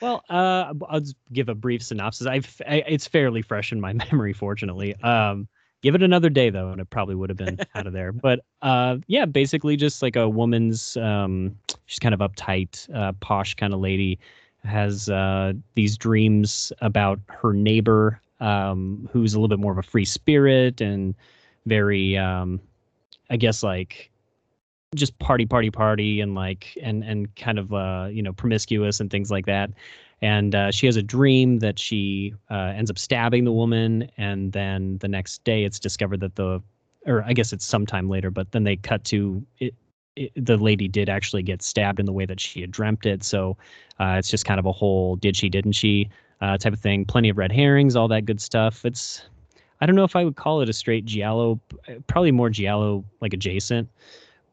Well, 0.00 0.22
uh, 0.28 0.74
I'll 0.88 1.00
just 1.00 1.16
give 1.32 1.48
a 1.48 1.54
brief 1.54 1.82
synopsis. 1.82 2.26
I've, 2.26 2.60
I, 2.68 2.84
it's 2.86 3.06
fairly 3.06 3.42
fresh 3.42 3.72
in 3.72 3.80
my 3.80 3.92
memory, 4.10 4.32
fortunately. 4.32 4.94
Um, 5.02 5.48
give 5.82 5.94
it 5.94 6.02
another 6.02 6.28
day 6.28 6.50
though, 6.50 6.70
and 6.70 6.80
it 6.80 6.90
probably 6.90 7.14
would 7.14 7.30
have 7.30 7.36
been 7.36 7.58
out 7.74 7.86
of 7.86 7.92
there. 7.92 8.12
But 8.22 8.40
uh, 8.62 8.98
yeah, 9.06 9.24
basically 9.24 9.76
just 9.76 10.02
like 10.02 10.16
a 10.16 10.28
woman's, 10.28 10.96
um, 10.96 11.56
she's 11.86 11.98
kind 11.98 12.14
of 12.14 12.20
uptight, 12.20 12.92
uh, 12.94 13.12
posh 13.20 13.54
kind 13.54 13.72
of 13.72 13.80
lady, 13.80 14.18
has 14.64 15.08
uh, 15.08 15.52
these 15.74 15.96
dreams 15.96 16.72
about 16.80 17.20
her 17.28 17.52
neighbor, 17.52 18.20
um, 18.40 19.08
who's 19.12 19.34
a 19.34 19.38
little 19.38 19.48
bit 19.48 19.60
more 19.60 19.72
of 19.72 19.78
a 19.78 19.82
free 19.82 20.04
spirit 20.04 20.80
and 20.80 21.14
very, 21.66 22.16
um, 22.16 22.60
I 23.30 23.36
guess, 23.36 23.62
like 23.62 24.10
just 24.94 25.18
party 25.18 25.46
party 25.46 25.70
party 25.70 26.20
and 26.20 26.34
like 26.34 26.78
and 26.80 27.02
and 27.02 27.34
kind 27.36 27.58
of 27.58 27.72
uh 27.72 28.08
you 28.10 28.22
know 28.22 28.32
promiscuous 28.32 29.00
and 29.00 29.10
things 29.10 29.30
like 29.30 29.46
that. 29.46 29.70
And 30.22 30.54
uh, 30.54 30.70
she 30.70 30.86
has 30.86 30.96
a 30.96 31.02
dream 31.02 31.58
that 31.58 31.78
she 31.78 32.32
uh, 32.50 32.72
ends 32.74 32.90
up 32.90 32.98
stabbing 32.98 33.44
the 33.44 33.52
woman 33.52 34.10
and 34.16 34.50
then 34.50 34.96
the 34.98 35.08
next 35.08 35.44
day 35.44 35.64
it's 35.64 35.78
discovered 35.78 36.20
that 36.20 36.36
the 36.36 36.62
or 37.04 37.22
i 37.24 37.34
guess 37.34 37.52
it's 37.52 37.66
sometime 37.66 38.08
later 38.08 38.30
but 38.30 38.50
then 38.52 38.64
they 38.64 38.76
cut 38.76 39.04
to 39.04 39.44
it, 39.58 39.74
it 40.16 40.32
the 40.34 40.56
lady 40.56 40.88
did 40.88 41.10
actually 41.10 41.42
get 41.42 41.60
stabbed 41.60 42.00
in 42.00 42.06
the 42.06 42.12
way 42.12 42.24
that 42.24 42.40
she 42.40 42.62
had 42.62 42.70
dreamt 42.70 43.04
it. 43.04 43.22
So 43.22 43.58
uh, 44.00 44.16
it's 44.18 44.30
just 44.30 44.46
kind 44.46 44.58
of 44.58 44.64
a 44.64 44.72
whole 44.72 45.16
did 45.16 45.36
she 45.36 45.50
didn't 45.50 45.72
she 45.72 46.08
uh, 46.40 46.56
type 46.56 46.72
of 46.72 46.80
thing. 46.80 47.04
Plenty 47.04 47.28
of 47.28 47.36
red 47.36 47.52
herrings 47.52 47.96
all 47.96 48.08
that 48.08 48.24
good 48.24 48.40
stuff. 48.40 48.84
It's 48.84 49.26
i 49.80 49.84
don't 49.84 49.94
know 49.94 50.04
if 50.04 50.16
i 50.16 50.24
would 50.24 50.36
call 50.36 50.62
it 50.62 50.70
a 50.70 50.72
straight 50.72 51.04
giallo 51.04 51.60
probably 52.06 52.32
more 52.32 52.48
giallo 52.48 53.04
like 53.20 53.34
adjacent 53.34 53.86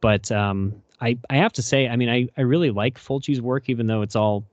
but 0.04 0.30
um, 0.34 0.76
I 1.00 1.18
I 1.30 1.38
have 1.38 1.54
to 1.54 1.62
say, 1.62 1.88
I 1.88 1.96
mean, 1.96 2.10
I 2.10 2.28
I 2.38 2.42
really 2.42 2.72
like 2.72 3.00
Fulci's 3.00 3.42
work, 3.42 3.70
even 3.70 3.88
though 3.88 4.02
it's 4.02 4.18
all 4.18 4.44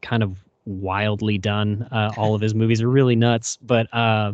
kind 0.00 0.22
of 0.22 0.42
wildly 0.64 1.36
done. 1.36 1.86
Uh, 1.92 2.10
all 2.16 2.34
of 2.34 2.40
his 2.40 2.54
movies 2.62 2.80
are 2.80 2.88
really 2.88 3.14
nuts, 3.14 3.58
but 3.58 3.92
uh, 3.94 4.32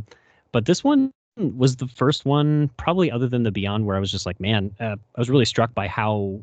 but 0.53 0.65
this 0.65 0.85
one 0.85 1.13
was 1.37 1.75
the 1.75 1.89
first 1.89 2.25
one, 2.25 2.71
probably 2.77 3.11
other 3.11 3.27
than 3.27 3.43
the 3.43 3.51
Beyond, 3.51 3.85
where 3.85 3.97
I 3.97 3.99
was 3.99 4.13
just 4.13 4.25
like, 4.25 4.39
man, 4.39 4.73
uh, 4.79 4.95
I 5.17 5.21
was 5.21 5.29
really 5.29 5.45
struck 5.45 5.75
by 5.75 5.89
how 5.89 6.41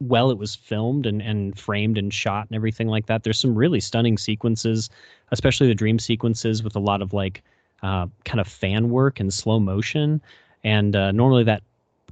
well 0.00 0.30
it 0.30 0.38
was 0.38 0.54
filmed 0.54 1.04
and, 1.04 1.20
and 1.20 1.58
framed 1.58 1.98
and 1.98 2.14
shot 2.14 2.46
and 2.48 2.54
everything 2.54 2.86
like 2.86 3.06
that. 3.06 3.24
There's 3.24 3.40
some 3.40 3.56
really 3.56 3.80
stunning 3.80 4.16
sequences, 4.16 4.90
especially 5.32 5.66
the 5.66 5.74
dream 5.74 5.98
sequences 5.98 6.62
with 6.62 6.76
a 6.76 6.80
lot 6.80 7.02
of 7.02 7.12
like 7.12 7.42
uh, 7.82 8.06
kind 8.24 8.38
of 8.38 8.46
fan 8.46 8.90
work 8.90 9.18
and 9.18 9.34
slow 9.34 9.58
motion. 9.58 10.22
And 10.62 10.94
uh, 10.94 11.10
normally 11.10 11.42
that 11.44 11.62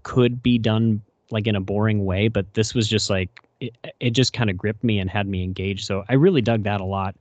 could 0.02 0.42
be 0.42 0.58
done 0.58 1.02
like 1.30 1.46
in 1.46 1.56
a 1.56 1.60
boring 1.60 2.04
way, 2.04 2.28
but 2.28 2.52
this 2.54 2.74
was 2.74 2.88
just 2.88 3.10
like 3.10 3.28
it, 3.60 3.74
it 4.00 4.10
just 4.10 4.32
kind 4.32 4.50
of 4.50 4.56
gripped 4.56 4.82
me 4.82 4.98
and 4.98 5.08
had 5.08 5.26
me 5.26 5.42
engaged. 5.44 5.86
So 5.86 6.04
I 6.08 6.14
really 6.14 6.42
dug 6.42 6.62
that 6.64 6.80
a 6.80 6.84
lot. 6.84 7.14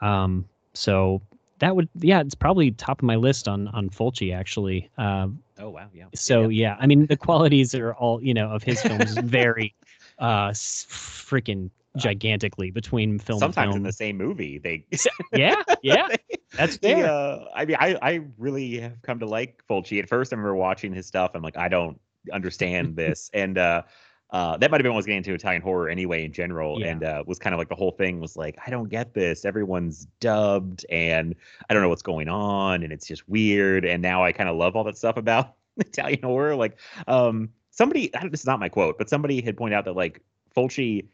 Um, 0.00 0.44
so 0.74 1.20
that 1.58 1.74
would 1.74 1.88
yeah, 1.96 2.20
it's 2.20 2.34
probably 2.34 2.70
top 2.72 3.00
of 3.00 3.04
my 3.04 3.16
list 3.16 3.48
on 3.48 3.68
on 3.68 3.90
Fulci 3.90 4.34
actually. 4.34 4.90
Uh, 4.96 5.28
oh 5.58 5.70
wow, 5.70 5.88
yeah. 5.92 6.04
so 6.14 6.48
yeah, 6.48 6.76
I 6.78 6.86
mean 6.86 7.06
the 7.06 7.16
qualities 7.16 7.74
are 7.74 7.94
all 7.94 8.22
you 8.22 8.34
know 8.34 8.50
of 8.50 8.62
his 8.62 8.80
films 8.80 9.16
vary 9.18 9.74
uh 10.18 10.50
freaking 10.50 11.70
gigantically 11.96 12.70
between 12.70 13.18
film 13.18 13.40
sometimes 13.40 13.74
and 13.74 13.78
in 13.78 13.82
the 13.82 13.92
same 13.92 14.16
movie 14.16 14.58
they 14.58 14.84
yeah, 15.32 15.62
yeah. 15.82 16.08
That's 16.56 16.76
fair. 16.76 17.06
uh, 17.06 17.44
I 17.54 17.66
mean, 17.66 17.76
I, 17.78 17.98
I 18.00 18.20
really 18.38 18.78
have 18.80 19.00
come 19.02 19.18
to 19.18 19.26
like 19.26 19.62
Fulci. 19.68 19.98
At 19.98 20.08
first, 20.08 20.32
I 20.32 20.36
remember 20.36 20.54
watching 20.54 20.94
his 20.94 21.06
stuff. 21.06 21.32
I'm 21.34 21.42
like, 21.42 21.58
I 21.58 21.68
don't 21.68 22.00
understand 22.32 22.96
this, 23.02 23.30
and 23.34 23.58
uh, 23.58 23.82
uh, 24.30 24.56
that 24.58 24.70
might 24.70 24.78
have 24.78 24.82
been 24.82 24.92
what 24.92 24.98
was 24.98 25.06
getting 25.06 25.18
into 25.18 25.32
Italian 25.34 25.62
horror 25.62 25.88
anyway 25.88 26.24
in 26.24 26.32
general, 26.32 26.80
Yeah. 26.80 26.88
and 26.88 27.04
uh, 27.04 27.24
was 27.26 27.38
kind 27.38 27.54
of 27.54 27.58
like 27.58 27.68
the 27.68 27.74
whole 27.74 27.92
thing 27.92 28.20
was 28.20 28.36
like, 28.36 28.58
I 28.66 28.70
don't 28.70 28.88
get 28.90 29.14
this. 29.14 29.44
Everyone's 29.44 30.06
dubbed, 30.20 30.84
and 30.90 31.34
I 31.68 31.74
don't 31.74 31.82
know 31.82 31.88
what's 31.88 32.02
going 32.02 32.28
on, 32.28 32.82
and 32.82 32.92
it's 32.92 33.06
just 33.06 33.28
weird. 33.28 33.84
And 33.84 34.02
now 34.02 34.22
I 34.24 34.32
kind 34.32 34.48
of 34.48 34.56
love 34.56 34.76
all 34.76 34.84
that 34.84 34.98
stuff 34.98 35.16
about 35.16 35.54
Italian 35.78 36.22
horror. 36.22 36.56
Like, 36.56 36.78
um, 37.06 37.48
somebody, 37.70 38.10
this 38.30 38.40
is 38.40 38.46
not 38.46 38.60
my 38.60 38.68
quote, 38.68 38.98
but 38.98 39.08
somebody 39.08 39.40
had 39.40 39.56
pointed 39.56 39.76
out 39.76 39.84
that 39.86 39.94
like 39.96 40.20
Fulci 40.54 41.06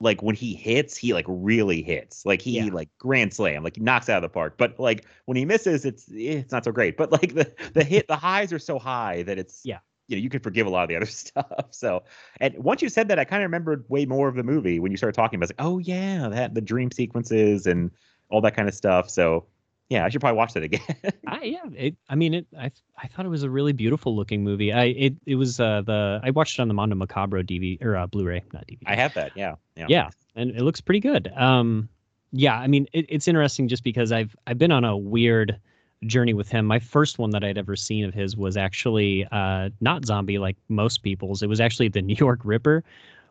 like 0.00 0.22
when 0.22 0.36
he 0.36 0.54
hits, 0.54 0.96
he 0.96 1.12
like 1.12 1.24
really 1.28 1.82
hits. 1.82 2.24
Like 2.24 2.40
he 2.40 2.52
Yeah. 2.58 2.66
like 2.72 2.88
grand 2.98 3.34
slam, 3.34 3.64
like 3.64 3.74
he 3.76 3.82
knocks 3.82 4.08
out 4.08 4.16
of 4.18 4.22
the 4.22 4.28
park. 4.28 4.54
But 4.56 4.78
like 4.78 5.04
when 5.24 5.36
he 5.36 5.44
misses, 5.44 5.84
it's 5.84 6.08
eh, 6.12 6.38
it's 6.38 6.52
not 6.52 6.64
so 6.64 6.70
great. 6.70 6.96
But 6.96 7.10
like 7.10 7.34
the 7.34 7.52
the 7.74 7.82
hit, 7.82 8.06
the 8.06 8.16
highs 8.16 8.52
are 8.52 8.60
so 8.60 8.78
high 8.78 9.22
that 9.24 9.38
it's 9.38 9.60
Yeah. 9.64 9.78
You 10.08 10.16
know 10.16 10.22
you 10.22 10.28
can 10.28 10.40
forgive 10.40 10.66
a 10.66 10.70
lot 10.70 10.82
of 10.82 10.88
the 10.88 10.96
other 10.96 11.06
stuff. 11.06 11.66
So 11.70 12.02
and 12.40 12.56
once 12.58 12.82
you 12.82 12.88
said 12.88 13.08
that, 13.08 13.18
I 13.18 13.24
kind 13.24 13.42
of 13.42 13.46
remembered 13.46 13.84
way 13.88 14.06
more 14.06 14.28
of 14.28 14.34
the 14.34 14.42
movie 14.42 14.80
when 14.80 14.90
you 14.90 14.96
started 14.96 15.14
talking 15.14 15.36
about. 15.38 15.50
It. 15.50 15.58
Like, 15.58 15.66
oh 15.66 15.78
yeah, 15.78 16.28
that 16.28 16.54
the 16.54 16.60
dream 16.60 16.90
sequences 16.90 17.66
and 17.66 17.90
all 18.30 18.40
that 18.40 18.56
kind 18.56 18.68
of 18.68 18.74
stuff. 18.74 19.08
So 19.08 19.46
yeah, 19.88 20.04
I 20.04 20.10
should 20.10 20.20
probably 20.20 20.36
watch 20.36 20.52
that 20.52 20.62
again. 20.62 20.80
I, 21.26 21.42
yeah, 21.44 21.64
it, 21.74 21.96
I 22.08 22.14
mean, 22.14 22.34
it. 22.34 22.46
I 22.58 22.70
I 22.96 23.06
thought 23.06 23.24
it 23.24 23.30
was 23.30 23.42
a 23.42 23.50
really 23.50 23.72
beautiful 23.72 24.14
looking 24.14 24.44
movie. 24.44 24.72
I 24.72 24.84
it 24.84 25.14
it 25.24 25.36
was 25.36 25.60
uh 25.60 25.82
the 25.82 26.20
I 26.22 26.30
watched 26.30 26.58
it 26.58 26.62
on 26.62 26.68
the 26.68 26.74
Mondo 26.74 26.96
Macabro 26.96 27.42
DVD 27.42 27.82
or 27.82 27.96
uh, 27.96 28.06
Blu-ray, 28.06 28.42
not 28.52 28.66
DVD. 28.66 28.82
I 28.86 28.96
have 28.96 29.14
that. 29.14 29.32
Yeah. 29.34 29.54
Yeah. 29.76 29.86
yeah, 29.88 30.10
and 30.34 30.50
it 30.50 30.62
looks 30.62 30.80
pretty 30.80 31.00
good. 31.00 31.32
Um, 31.36 31.88
yeah, 32.32 32.58
I 32.58 32.66
mean, 32.66 32.86
it, 32.92 33.06
it's 33.08 33.28
interesting 33.28 33.68
just 33.68 33.82
because 33.82 34.12
I've 34.12 34.36
I've 34.46 34.58
been 34.58 34.72
on 34.72 34.84
a 34.84 34.96
weird 34.96 35.58
journey 36.06 36.32
with 36.34 36.48
him. 36.48 36.64
My 36.66 36.78
first 36.78 37.18
one 37.18 37.30
that 37.30 37.42
I'd 37.42 37.58
ever 37.58 37.74
seen 37.76 38.04
of 38.04 38.14
his 38.14 38.36
was 38.36 38.56
actually 38.56 39.26
uh 39.32 39.70
not 39.80 40.04
zombie 40.04 40.38
like 40.38 40.56
most 40.68 41.02
people's. 41.02 41.42
It 41.42 41.48
was 41.48 41.60
actually 41.60 41.88
the 41.88 42.02
New 42.10 42.16
York 42.16 42.40
Ripper, 42.44 42.84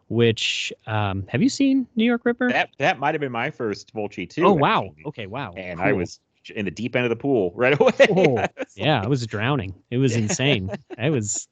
which 0.09 0.73
um 0.85 1.25
have 1.29 1.41
you 1.41 1.49
seen 1.49 1.87
New 1.95 2.05
York 2.05 2.21
Ripper? 2.25 2.49
That 2.51 2.69
that 2.77 2.99
might 2.99 3.13
have 3.13 3.21
been 3.21 3.31
my 3.31 3.49
first 3.51 3.93
Fulci 3.93 4.29
too. 4.29 4.45
oh 4.45 4.53
wow. 4.53 4.85
actually. 4.87 5.03
Okay, 5.07 5.27
wow. 5.27 5.53
And 5.55 5.79
I 5.81 5.93
was 5.93 6.19
in 6.55 6.65
the 6.65 6.71
deep 6.71 6.95
end 6.95 7.05
of 7.05 7.09
the 7.09 7.15
pool 7.15 7.51
right 7.55 7.79
away. 7.79 7.91
Oh, 8.11 8.45
It's 8.57 8.77
yeah, 8.77 8.97
like- 8.97 9.05
I 9.05 9.07
was 9.09 9.25
drowning. 9.27 9.73
It 9.91 9.97
was 9.97 10.15
insane. 10.15 10.69
I 10.97 11.09
was 11.09 11.47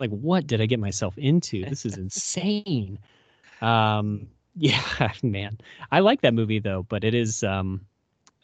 like, 0.00 0.10
what 0.10 0.46
did 0.46 0.60
I 0.60 0.66
get 0.66 0.80
myself 0.80 1.16
into? 1.18 1.64
This 1.66 1.84
is 1.84 1.96
insane. 1.96 2.98
Um, 3.60 4.28
yeah, 4.56 5.12
man. 5.22 5.58
I 5.92 6.00
like 6.00 6.22
that 6.22 6.34
movie 6.34 6.58
though, 6.58 6.84
but 6.88 7.04
it 7.04 7.14
is 7.14 7.42
um 7.44 7.80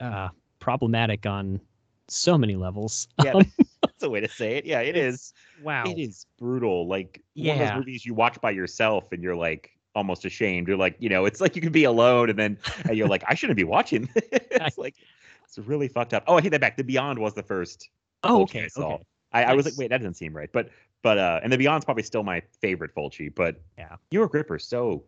uh 0.01 0.29
problematic 0.61 1.27
on 1.27 1.61
so 2.09 2.37
many 2.39 2.57
levels. 2.57 3.09
yeah, 3.25 3.33
Um, 3.33 3.45
that's 3.83 4.03
a 4.03 4.11
way 4.11 4.21
to 4.21 4.29
say 4.29 4.57
it. 4.57 4.65
Yeah, 4.67 4.81
it 4.81 4.97
is. 4.97 5.33
wow. 5.63 5.85
It 5.87 5.99
is 5.99 6.27
brutal. 6.39 6.87
Like 6.87 7.23
one 7.35 7.49
of 7.51 7.57
Yeah. 7.57 7.67
those 7.75 7.79
movies 7.79 8.07
you 8.07 8.15
watch 8.15 8.41
by 8.41 8.51
yourself 8.51 9.13
and 9.13 9.23
you're 9.23 9.37
like 9.37 9.71
almost 9.95 10.25
ashamed. 10.25 10.69
You're 10.69 10.77
like, 10.77 10.97
you 10.99 11.09
know, 11.09 11.25
it's 11.25 11.41
like 11.41 11.57
you 11.57 11.63
can 11.63 11.73
be 11.73 11.85
alone 11.85 12.31
and 12.31 12.39
then 12.39 12.59
and 12.89 12.97
you're 12.97 13.09
like, 13.09 13.25
I 13.27 13.35
shouldn't 13.35 13.57
be 13.57 13.65
watching 13.65 14.09
it's 14.17 14.79
like 14.79 14.95
it's 15.45 15.59
really 15.59 15.89
fucked 15.89 16.13
up. 16.15 16.25
Oh, 16.27 16.37
I 16.37 16.41
take 16.41 16.51
that 16.53 16.61
back. 16.61 16.77
The 16.77 16.85
Beyond 16.85 17.19
was 17.19 17.35
the 17.35 17.43
first. 17.43 17.89
Oh, 18.23 18.41
Fulci 18.41 18.43
okay. 18.43 18.65
I 18.65 18.69
saw. 18.69 18.93
Okay. 18.95 19.05
I, 19.33 19.45
I 19.45 19.55
was 19.55 19.65
like, 19.67 19.75
wait, 19.77 19.91
that 19.91 19.99
doesn't 19.99 20.15
seem 20.15 20.35
right. 20.37 20.51
But 20.53 20.71
but 21.03 21.19
uh 21.19 21.41
and 21.43 21.53
the 21.53 21.59
Beyond's 21.59 21.85
probably 21.85 22.03
still 22.03 22.23
my 22.23 22.43
favorite 22.61 22.95
Fulci, 22.95 23.35
but 23.35 23.61
Yeah. 23.79 23.97
New 24.13 24.19
York 24.19 24.35
Ripper's 24.35 24.67
so 24.67 25.05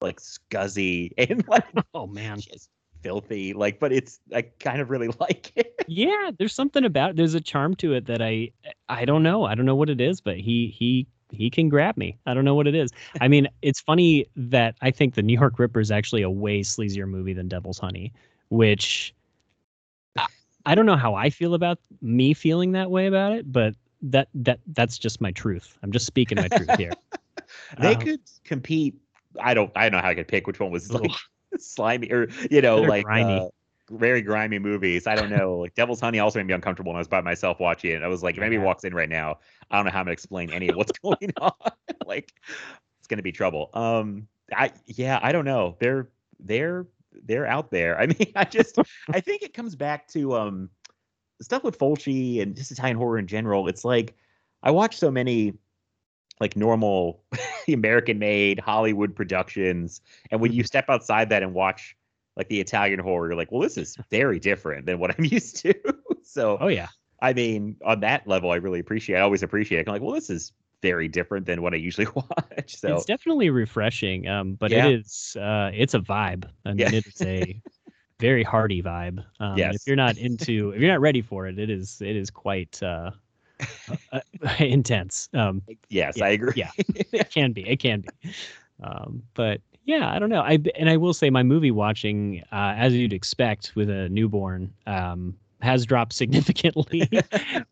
like 0.00 0.18
scuzzy 0.20 1.12
and 1.18 1.46
like 1.48 1.64
Oh 1.94 2.06
man. 2.06 2.40
just 2.40 2.70
filthy. 3.02 3.52
Like, 3.52 3.78
but 3.78 3.92
it's 3.92 4.20
I 4.34 4.42
kind 4.42 4.80
of 4.80 4.90
really 4.90 5.08
like 5.20 5.52
it. 5.56 5.74
Yeah, 5.86 6.30
there's 6.38 6.54
something 6.54 6.84
about 6.84 7.10
it. 7.10 7.16
there's 7.16 7.34
a 7.34 7.40
charm 7.40 7.74
to 7.76 7.92
it 7.94 8.06
that 8.06 8.22
I 8.22 8.50
I 8.88 9.04
don't 9.04 9.22
know. 9.22 9.44
I 9.44 9.54
don't 9.54 9.66
know 9.66 9.74
what 9.74 9.90
it 9.90 10.00
is, 10.00 10.20
but 10.20 10.36
he 10.38 10.68
he 10.68 11.06
he 11.30 11.50
can 11.50 11.68
grab 11.68 11.96
me. 11.96 12.18
I 12.26 12.34
don't 12.34 12.44
know 12.44 12.54
what 12.54 12.66
it 12.66 12.74
is. 12.74 12.90
I 13.20 13.28
mean, 13.28 13.48
it's 13.62 13.80
funny 13.80 14.26
that 14.36 14.76
I 14.82 14.90
think 14.90 15.14
the 15.14 15.22
New 15.22 15.38
York 15.38 15.58
Ripper 15.58 15.80
is 15.80 15.90
actually 15.90 16.22
a 16.22 16.30
way 16.30 16.60
sleazier 16.60 17.08
movie 17.08 17.32
than 17.32 17.48
Devil's 17.48 17.78
Honey, 17.78 18.12
which 18.48 19.14
I, 20.16 20.26
I 20.66 20.74
don't 20.74 20.86
know 20.86 20.96
how 20.96 21.14
I 21.14 21.30
feel 21.30 21.54
about 21.54 21.78
me 22.00 22.34
feeling 22.34 22.72
that 22.72 22.90
way 22.90 23.06
about 23.06 23.32
it, 23.32 23.50
but 23.52 23.74
that 24.02 24.28
that 24.34 24.60
that's 24.68 24.98
just 24.98 25.20
my 25.20 25.30
truth. 25.32 25.76
I'm 25.82 25.92
just 25.92 26.06
speaking 26.06 26.38
my 26.38 26.48
truth 26.48 26.74
here. 26.76 26.92
They 27.78 27.94
Um, 27.94 28.00
could 28.00 28.20
compete. 28.44 28.94
I 29.40 29.54
don't. 29.54 29.72
I 29.74 29.82
don't 29.88 29.92
know 29.98 30.02
how 30.02 30.10
I 30.10 30.14
could 30.14 30.28
pick 30.28 30.46
which 30.46 30.60
one 30.60 30.70
was 30.70 30.92
like. 30.92 31.10
slimy 31.58 32.10
or 32.12 32.28
you 32.50 32.60
know 32.62 32.80
They're 32.80 32.88
like 32.88 33.06
uh, 33.14 33.48
very 33.90 34.22
grimy 34.22 34.58
movies. 34.58 35.06
I 35.06 35.16
don't 35.16 35.30
know. 35.30 35.58
Like 35.58 35.74
Devil's 35.74 36.00
Honey 36.00 36.20
also 36.20 36.38
made 36.38 36.46
me 36.46 36.54
uncomfortable 36.54 36.92
when 36.92 36.96
I 36.96 37.00
was 37.00 37.08
by 37.08 37.20
myself 37.20 37.58
watching 37.60 37.92
it. 37.92 38.02
I 38.02 38.08
was 38.08 38.22
like, 38.22 38.36
if 38.36 38.42
anybody 38.42 38.58
Yeah. 38.58 38.64
walks 38.64 38.84
in 38.84 38.94
right 38.94 39.08
now, 39.08 39.38
I 39.70 39.76
don't 39.76 39.84
know 39.84 39.90
how 39.90 40.00
I'm 40.00 40.04
gonna 40.06 40.12
explain 40.12 40.50
any 40.50 40.68
of 40.68 40.76
what's 40.76 40.92
going 41.02 41.32
on. 41.40 41.52
like, 42.06 42.32
it's 43.00 43.08
gonna 43.08 43.22
be 43.22 43.32
trouble. 43.32 43.70
Um, 43.74 44.28
I 44.52 44.72
yeah, 44.86 45.18
I 45.22 45.32
don't 45.32 45.44
know. 45.44 45.76
They're 45.80 46.10
they're 46.38 46.86
they're 47.24 47.46
out 47.46 47.70
there. 47.70 47.98
I 48.00 48.06
mean, 48.06 48.32
I 48.36 48.44
just 48.44 48.78
I 49.12 49.20
think 49.20 49.42
it 49.42 49.54
comes 49.54 49.74
back 49.76 50.08
to 50.08 50.34
um 50.34 50.70
stuff 51.42 51.64
with 51.64 51.78
Fulci 51.78 52.42
and 52.42 52.54
just 52.56 52.70
Italian 52.70 52.96
horror 52.96 53.18
in 53.18 53.26
general. 53.26 53.68
It's 53.68 53.84
like 53.84 54.14
I 54.62 54.70
watch 54.70 54.96
so 54.98 55.10
many 55.10 55.54
like 56.40 56.56
normal 56.56 57.22
American 57.68 58.18
made 58.18 58.58
Hollywood 58.60 59.14
productions. 59.14 60.00
And 60.30 60.40
when 60.40 60.52
you 60.52 60.64
step 60.64 60.86
outside 60.88 61.28
that 61.30 61.42
and 61.42 61.54
watch 61.54 61.96
like 62.36 62.48
the 62.48 62.60
Italian 62.60 62.98
horror, 63.00 63.28
you're 63.28 63.36
like, 63.36 63.52
well, 63.52 63.60
this 63.60 63.76
is 63.76 63.96
very 64.10 64.38
different 64.38 64.86
than 64.86 64.98
what 64.98 65.14
I'm 65.18 65.24
used 65.36 65.56
to. 65.58 65.74
so 66.22 66.58
Oh 66.60 66.68
yeah. 66.68 66.88
I 67.22 67.34
mean, 67.34 67.76
on 67.84 68.00
that 68.00 68.26
level, 68.26 68.50
I 68.50 68.56
really 68.56 68.80
appreciate 68.80 69.16
I 69.18 69.20
always 69.20 69.42
appreciate 69.42 69.80
it. 69.80 69.88
I'm 69.88 69.92
like, 69.92 70.02
well, 70.02 70.14
this 70.14 70.30
is 70.30 70.52
very 70.82 71.08
different 71.08 71.44
than 71.44 71.60
what 71.60 71.74
I 71.74 71.76
usually 71.76 72.06
watch. 72.14 72.76
So 72.76 72.96
It's 72.96 73.04
definitely 73.04 73.50
refreshing. 73.50 74.26
Um, 74.28 74.54
but 74.54 74.72
Yeah. 74.72 74.86
it 74.86 75.00
is 75.00 75.36
uh 75.38 75.70
it's 75.74 75.94
a 75.94 76.00
vibe. 76.00 76.48
I 76.64 76.70
mean, 76.72 76.78
Yeah. 76.92 76.98
it 76.98 77.06
is 77.06 77.22
a 77.22 77.60
very 78.20 78.42
hearty 78.42 78.82
vibe. 78.82 79.24
Um, 79.40 79.56
Yes. 79.58 79.76
If 79.76 79.82
you're 79.86 79.96
not 79.96 80.16
into, 80.18 80.70
if 80.70 80.80
you're 80.80 80.90
not 80.90 81.00
ready 81.00 81.22
for 81.22 81.46
it, 81.46 81.58
it 81.58 81.70
is 81.70 82.00
it 82.00 82.16
is 82.16 82.30
quite 82.30 82.82
uh, 82.82 83.10
uh, 84.12 84.20
intense. 84.58 85.28
Um, 85.34 85.62
yes, 85.88 86.16
yeah, 86.16 86.24
I 86.24 86.28
agree. 86.30 86.52
yeah, 86.56 86.70
it 86.78 87.30
can 87.30 87.52
be. 87.52 87.68
It 87.68 87.78
can 87.78 88.02
be. 88.02 88.32
Um, 88.82 89.22
but 89.34 89.60
yeah, 89.84 90.10
I 90.10 90.18
don't 90.18 90.30
know. 90.30 90.40
I 90.40 90.58
and 90.76 90.88
I 90.88 90.96
will 90.96 91.14
say 91.14 91.30
my 91.30 91.42
movie 91.42 91.70
watching, 91.70 92.42
uh, 92.52 92.74
as 92.76 92.94
you'd 92.94 93.12
expect 93.12 93.72
with 93.74 93.90
a 93.90 94.08
newborn, 94.08 94.72
um, 94.86 95.36
has 95.62 95.86
dropped 95.86 96.12
significantly. 96.22 97.08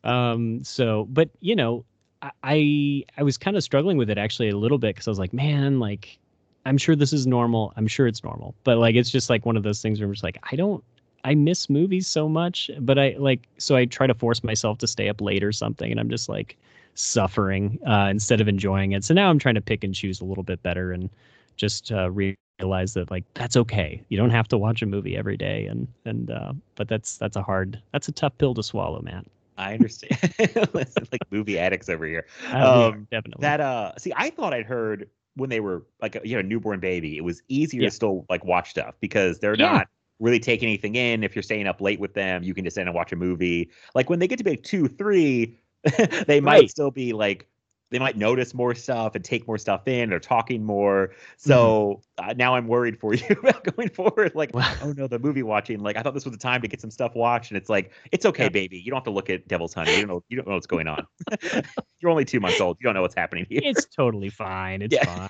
um, 0.05 0.63
so, 0.65 1.07
but 1.11 1.31
you 1.41 1.57
know, 1.57 1.85
I 2.23 2.31
I, 2.43 3.05
I 3.19 3.23
was 3.23 3.39
kind 3.39 3.57
of 3.57 3.63
struggling 3.63 3.97
with 3.97 4.11
it 4.11 4.19
actually 4.19 4.49
a 4.49 4.57
little 4.57 4.79
bit 4.79 4.95
because 4.95 5.09
I 5.09 5.11
was 5.11 5.19
like, 5.19 5.33
man, 5.33 5.79
like 5.81 6.19
I'm 6.67 6.79
sure 6.79 6.95
this 6.97 7.13
is 7.13 7.27
normal. 7.27 7.73
I'm 7.77 7.87
sure 7.87 8.07
it's 8.07 8.23
normal, 8.23 8.55
but 8.65 8.79
like 8.79 8.95
it's 8.95 9.11
just 9.11 9.31
like 9.31 9.47
one 9.47 9.57
of 9.57 9.63
those 9.63 9.81
things 9.81 10.01
where 10.01 10.07
I'm 10.07 10.13
just 10.13 10.25
like, 10.25 10.39
I 10.51 10.57
don't. 10.57 10.85
I 11.25 11.35
miss 11.35 11.69
movies 11.69 12.07
so 12.07 12.29
much, 12.29 12.71
but 12.81 12.99
I 12.99 13.17
like 13.19 13.49
so 13.59 13.77
I 13.77 13.85
try 13.85 14.07
to 14.07 14.15
force 14.15 14.43
myself 14.45 14.79
to 14.79 14.87
stay 14.87 15.09
up 15.09 15.21
late 15.21 15.43
or 15.45 15.53
something, 15.53 15.91
and 15.91 15.99
I'm 16.01 16.11
just 16.11 16.29
like 16.29 16.57
suffering 16.95 17.79
uh, 17.87 18.09
instead 18.11 18.41
of 18.41 18.49
enjoying 18.49 18.93
it. 18.93 19.05
So 19.05 19.15
now 19.15 19.31
I'm 19.31 19.39
trying 19.39 19.55
to 19.57 19.61
pick 19.61 19.85
and 19.85 19.95
choose 19.95 20.21
a 20.21 20.25
little 20.25 20.45
bit 20.45 20.63
better 20.63 20.93
and 20.93 21.11
just 21.57 21.93
uh, 21.93 22.11
realize 22.11 22.95
that 22.95 23.11
like 23.11 23.25
that's 23.35 23.57
okay. 23.57 24.03
You 24.09 24.17
don't 24.17 24.31
have 24.31 24.49
to 24.49 24.59
watch 24.59 24.83
a 24.83 24.87
movie 24.87 25.17
every 25.17 25.37
day, 25.37 25.67
and 25.67 25.87
and 26.05 26.31
uh, 26.31 26.53
but 26.77 26.89
that's 26.89 27.17
that's 27.19 27.37
a 27.37 27.43
hard 27.43 27.81
that's 27.93 28.09
a 28.09 28.13
tough 28.13 28.37
pill 28.39 28.55
to 28.55 28.63
swallow, 28.63 29.01
man. 29.03 29.25
I 29.57 29.75
understand. 29.75 30.17
Like 30.75 31.21
movie 31.31 31.59
addicts 31.59 31.89
over 31.89 32.07
here. 32.07 32.27
Are, 32.53 32.91
Um, 32.91 33.09
definitely. 33.11 33.43
That 33.43 33.61
uh 33.61 33.93
see, 33.99 34.13
I 34.17 34.31
thought 34.31 34.55
I'd 34.55 34.67
heard 34.67 35.11
when 35.35 35.51
they 35.51 35.61
were 35.61 35.87
like 36.01 36.17
a 36.17 36.21
you 36.25 36.37
know, 36.37 36.43
newborn 36.43 36.81
baby, 36.81 37.17
it 37.17 37.25
was 37.25 37.43
easier 37.49 37.83
Yeah. 37.83 37.89
to 37.89 37.95
still 37.95 38.27
like 38.29 38.45
watch 38.45 38.71
stuff 38.71 38.95
because 39.01 39.39
they're 39.41 39.57
Yeah. 39.57 39.67
not 39.67 39.89
really 40.21 40.41
take 40.41 40.63
anything 40.63 40.95
in. 40.97 41.23
If 41.25 41.35
you're 41.37 41.43
staying 41.43 41.67
up 41.67 41.81
late 41.81 42.01
with 42.01 42.15
them, 42.15 42.43
you 42.43 42.55
can 42.55 42.65
just 42.65 42.75
sit 42.75 42.87
and 42.87 42.95
watch 42.95 43.13
a 43.13 43.17
movie. 43.17 43.71
Like 43.95 44.11
when 44.11 44.19
they 44.19 44.27
get 44.29 44.39
to 44.39 44.45
be 44.45 44.51
like 44.51 44.63
two, 44.63 44.89
three, 44.89 45.59
they 46.27 46.41
might 46.41 46.55
Right. 46.61 46.71
still 46.71 46.91
be 46.91 47.13
like 47.13 47.47
they 47.91 47.99
might 47.99 48.19
notice 48.19 48.53
more 48.53 48.75
stuff 48.75 49.15
and 49.15 49.25
take 49.25 49.47
more 49.47 49.57
stuff 49.57 49.89
in 49.89 50.13
or 50.13 50.19
talking 50.19 50.63
more. 50.63 51.13
So 51.39 52.03
uh, 52.19 52.35
now 52.37 52.55
I'm 52.55 52.69
worried 52.69 53.01
for 53.01 53.15
you 53.15 53.25
about 53.43 53.65
going 53.77 53.89
forward. 53.89 54.33
Like, 54.35 54.55
Wow. 54.55 54.75
oh 54.83 54.93
no, 54.93 55.07
the 55.07 55.19
movie 55.19 55.43
watching. 55.43 55.81
Like 55.81 55.97
I 55.97 56.03
thought 56.03 56.13
this 56.13 56.27
was 56.27 56.33
the 56.33 56.39
time 56.39 56.61
to 56.61 56.69
get 56.69 56.83
some 56.83 56.91
stuff 56.91 57.15
watched, 57.15 57.51
and 57.51 57.57
it's 57.57 57.71
like 57.71 57.93
it's 58.13 58.27
okay, 58.27 58.43
Yeah. 58.45 58.49
baby. 58.51 58.77
You 58.79 58.91
don't 58.91 58.99
have 58.99 59.05
to 59.05 59.11
look 59.11 59.31
at 59.31 59.49
Devil's 59.49 59.73
Honey. 59.73 59.93
You 59.93 60.01
don't 60.01 60.09
know. 60.09 60.25
You 60.29 60.37
don't 60.37 60.49
know 60.49 60.55
what's 60.55 60.67
going 60.67 60.87
on. 60.89 61.07
You're 62.01 62.11
only 62.11 62.27
two 62.27 62.41
months 62.41 62.61
old. 62.61 62.77
You 62.81 62.85
don't 62.85 62.95
know 62.95 63.01
what's 63.03 63.15
happening 63.15 63.47
here. 63.49 63.61
it's 63.65 63.87
totally 63.87 64.29
fine. 64.29 64.83
It's 64.83 64.95
Yeah. 64.95 65.05
fine. 65.07 65.29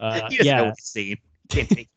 Uh, 0.00 0.28
you 0.30 0.38
just 0.38 0.48
know 0.48 0.72
yeah. 0.94 1.14
Can't 1.50 1.68
take 1.68 1.88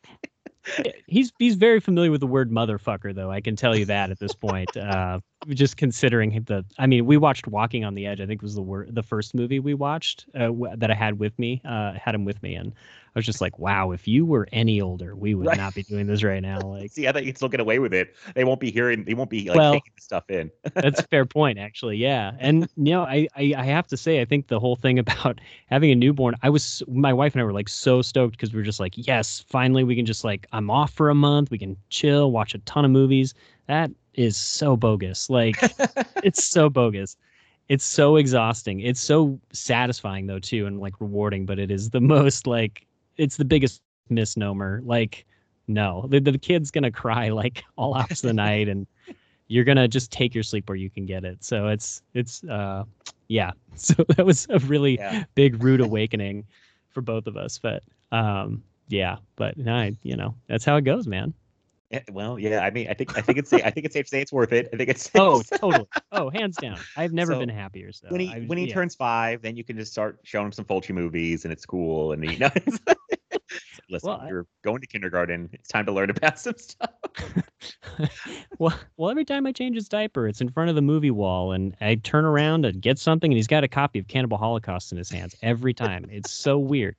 he's 1.07 1.31
he's 1.39 1.55
very 1.55 1.79
familiar 1.79 2.11
with 2.11 2.21
the 2.21 2.27
word 2.27 2.51
motherfucker, 2.51 3.13
though. 3.13 3.31
I 3.31 3.41
can 3.41 3.55
tell 3.55 3.75
you 3.75 3.85
that 3.85 4.11
at 4.11 4.19
this 4.19 4.35
point. 4.35 4.75
Uh, 4.77 5.19
just 5.47 5.77
considering 5.77 6.43
the 6.47 6.65
i 6.77 6.85
mean 6.85 7.05
we 7.05 7.15
watched 7.15 7.47
walking 7.47 7.85
on 7.85 7.95
the 7.95 8.05
edge 8.05 8.19
i 8.19 8.25
think 8.25 8.41
was 8.41 8.55
the 8.55 8.61
wor- 8.61 8.85
the 8.89 9.01
first 9.01 9.33
movie 9.33 9.57
we 9.59 9.73
watched 9.73 10.25
uh, 10.35 10.39
w- 10.47 10.75
that 10.75 10.91
i 10.91 10.93
had 10.93 11.17
with 11.17 11.39
me 11.39 11.61
uh 11.63 11.93
had 11.93 12.13
him 12.13 12.25
with 12.25 12.43
me 12.43 12.55
and 12.55 12.73
i 13.19 13.21
was 13.21 13.25
just 13.25 13.41
like 13.41 13.59
wow 13.59 13.91
if 13.91 14.07
you 14.07 14.25
were 14.25 14.47
any 14.51 14.79
older 14.81 15.15
we 15.15 15.35
would 15.35 15.47
Right. 15.47 15.57
not 15.57 15.73
be 15.75 15.83
doing 15.83 16.07
this 16.07 16.23
right 16.23 16.41
now 16.41 16.59
like 16.67 16.91
See, 16.91 17.07
I 17.07 17.11
thought 17.11 17.25
you 17.25 17.33
still 17.35 17.49
get 17.49 17.59
away 17.59 17.79
with 17.79 17.93
it. 17.93 18.15
They 18.35 18.43
won't 18.43 18.59
be 18.59 18.71
hearing. 18.71 19.03
They 19.03 19.13
won't 19.13 19.29
be 19.29 19.47
like 19.49 19.57
Well- 19.57 19.73
taking 19.73 19.91
the 19.95 20.01
stuff 20.01 20.29
in. 20.29 20.49
that's 20.75 20.99
a 20.99 21.03
fair 21.07 21.25
point 21.25 21.59
actually 21.59 21.97
yeah 21.97 22.31
and 22.39 22.63
you 22.77 22.91
know 22.93 23.03
I, 23.03 23.27
I 23.35 23.53
i 23.57 23.63
have 23.63 23.87
to 23.87 23.97
say 23.97 24.21
i 24.21 24.25
think 24.25 24.47
the 24.47 24.59
whole 24.59 24.75
thing 24.75 24.97
about 25.05 25.39
having 25.67 25.91
a 25.91 25.95
newborn 25.95 26.35
i 26.43 26.49
was 26.49 26.81
my 26.87 27.11
wife 27.13 27.33
and 27.33 27.41
i 27.41 27.43
were 27.43 27.53
like 27.53 27.69
so 27.69 28.01
stoked 28.01 28.31
because 28.37 28.53
we 28.53 28.57
were 28.57 28.63
just 28.65 28.79
like 28.79 28.93
yes 28.95 29.43
finally 29.47 29.83
we 29.83 29.95
can 29.95 30.05
just 30.05 30.23
like 30.23 30.47
i'm 30.53 30.69
off 30.71 30.91
for 30.93 31.09
a 31.09 31.15
month 31.15 31.51
we 31.51 31.57
can 31.57 31.75
chill 31.89 32.31
watch 32.31 32.53
a 32.55 32.59
ton 32.59 32.85
of 32.85 32.91
movies 32.91 33.33
that 33.67 33.91
is 34.13 34.35
so 34.37 34.75
bogus 34.77 35.29
like 35.29 35.57
it's 36.23 36.43
so 36.43 36.69
bogus 36.69 37.15
it's 37.69 37.85
so 37.85 38.15
exhausting 38.15 38.79
it's 38.79 38.99
so 38.99 39.39
satisfying 39.53 40.25
though 40.27 40.39
too 40.39 40.65
and 40.65 40.79
like 40.79 40.99
rewarding 40.99 41.45
but 41.45 41.59
it 41.59 41.69
is 41.71 41.89
the 41.91 42.01
most 42.01 42.47
like 42.47 42.85
it's 43.19 43.37
the 43.37 43.45
biggest 43.45 43.81
misnomer. 44.09 44.81
Like 44.83 45.25
no 45.67 46.07
the, 46.09 46.19
the 46.19 46.37
kid's 46.37 46.71
gonna 46.71 46.91
cry 46.91 47.29
like 47.43 47.63
all 47.77 47.93
hours 47.95 48.23
of 48.23 48.29
the 48.29 48.33
night 48.33 48.67
and 48.67 48.87
you're 49.47 49.63
gonna 49.63 49.87
just 49.87 50.11
take 50.11 50.33
your 50.33 50.43
sleep 50.43 50.67
where 50.69 50.75
you 50.75 50.89
can 50.89 51.05
get 51.05 51.23
it. 51.23 51.43
So 51.43 51.67
it's 51.67 52.01
it's 52.13 52.43
uh 52.45 52.85
yeah. 53.27 53.51
So 53.75 53.93
that 54.17 54.25
was 54.25 54.47
a 54.49 54.59
really 54.59 54.97
Yeah. 54.97 55.23
big 55.35 55.63
rude 55.63 55.81
awakening 55.81 56.45
for 56.89 57.01
both 57.01 57.27
of 57.27 57.37
us 57.37 57.59
but 57.59 57.83
um 58.11 58.63
yeah. 58.87 59.17
But 59.35 59.55
I, 59.67 59.95
you 60.03 60.15
know 60.15 60.35
that's 60.47 60.65
how 60.65 60.75
it 60.77 60.81
goes 60.81 61.05
man 61.07 61.33
Eh, 61.91 62.01
well, 62.11 62.37
yeah. 62.37 62.59
I 62.59 62.69
mean, 62.69 62.87
I 62.87 62.93
think 62.93 63.17
I 63.17 63.21
think 63.21 63.39
it's 63.39 63.51
I 63.51 63.71
think 63.71 63.85
it's 63.85 63.93
safe 63.93 64.05
to 64.05 64.09
say 64.09 64.21
it's 64.21 64.31
worth 64.31 64.53
it. 64.53 64.69
I 64.71 64.77
think 64.77 64.89
it's 64.89 65.09
oh 65.15 65.41
totally 65.41 65.85
oh 66.11 66.29
hands 66.29 66.55
down 66.57 66.77
i've 66.97 67.13
never 67.13 67.33
So, 67.33 67.39
been 67.39 67.49
happier 67.49 67.91
so 67.91 68.07
when 68.09 68.21
he 68.21 68.27
I- 68.31 68.41
when 68.41 68.57
he 68.59 68.67
yeah. 68.67 68.73
turns 68.75 68.93
five, 68.95 69.41
then 69.41 69.55
you 69.57 69.63
can 69.63 69.75
just 69.75 69.91
start 69.91 70.19
showing 70.23 70.45
him 70.47 70.51
some 70.51 70.65
Fulci 70.65 70.93
movies, 70.93 71.45
and 71.45 71.51
it's 71.51 71.65
cool. 71.65 72.11
And 72.11 72.23
he, 72.23 72.35
no, 72.37 72.49
listen, 73.89 74.07
Well, 74.09 74.23
you're 74.27 74.45
going 74.63 74.81
to 74.81 74.87
kindergarten. 74.87 75.49
It's 75.53 75.67
time 75.69 75.85
to 75.87 75.91
learn 75.91 76.11
about 76.11 76.39
some 76.39 76.57
stuff. 76.57 76.91
well, 78.59 78.77
well, 78.97 79.09
every 79.09 79.25
time 79.25 79.45
I 79.47 79.51
change 79.51 79.75
his 79.75 79.89
diaper, 79.89 80.27
it's 80.27 80.41
in 80.41 80.49
front 80.49 80.69
of 80.69 80.75
the 80.75 80.81
movie 80.83 81.11
wall, 81.11 81.53
and 81.53 81.75
I 81.81 81.95
turn 81.95 82.25
around 82.25 82.65
and 82.65 82.81
get 82.81 82.99
something, 82.99 83.31
and 83.31 83.37
he's 83.37 83.47
got 83.47 83.63
a 83.63 83.67
copy 83.67 83.97
of 83.99 84.07
Cannibal 84.07 84.37
Holocaust 84.37 84.91
in 84.91 84.97
his 84.97 85.09
hands 85.09 85.35
every 85.41 85.73
time. 85.73 86.05
It's 86.11 86.29
so 86.29 86.59
weird. 86.59 86.95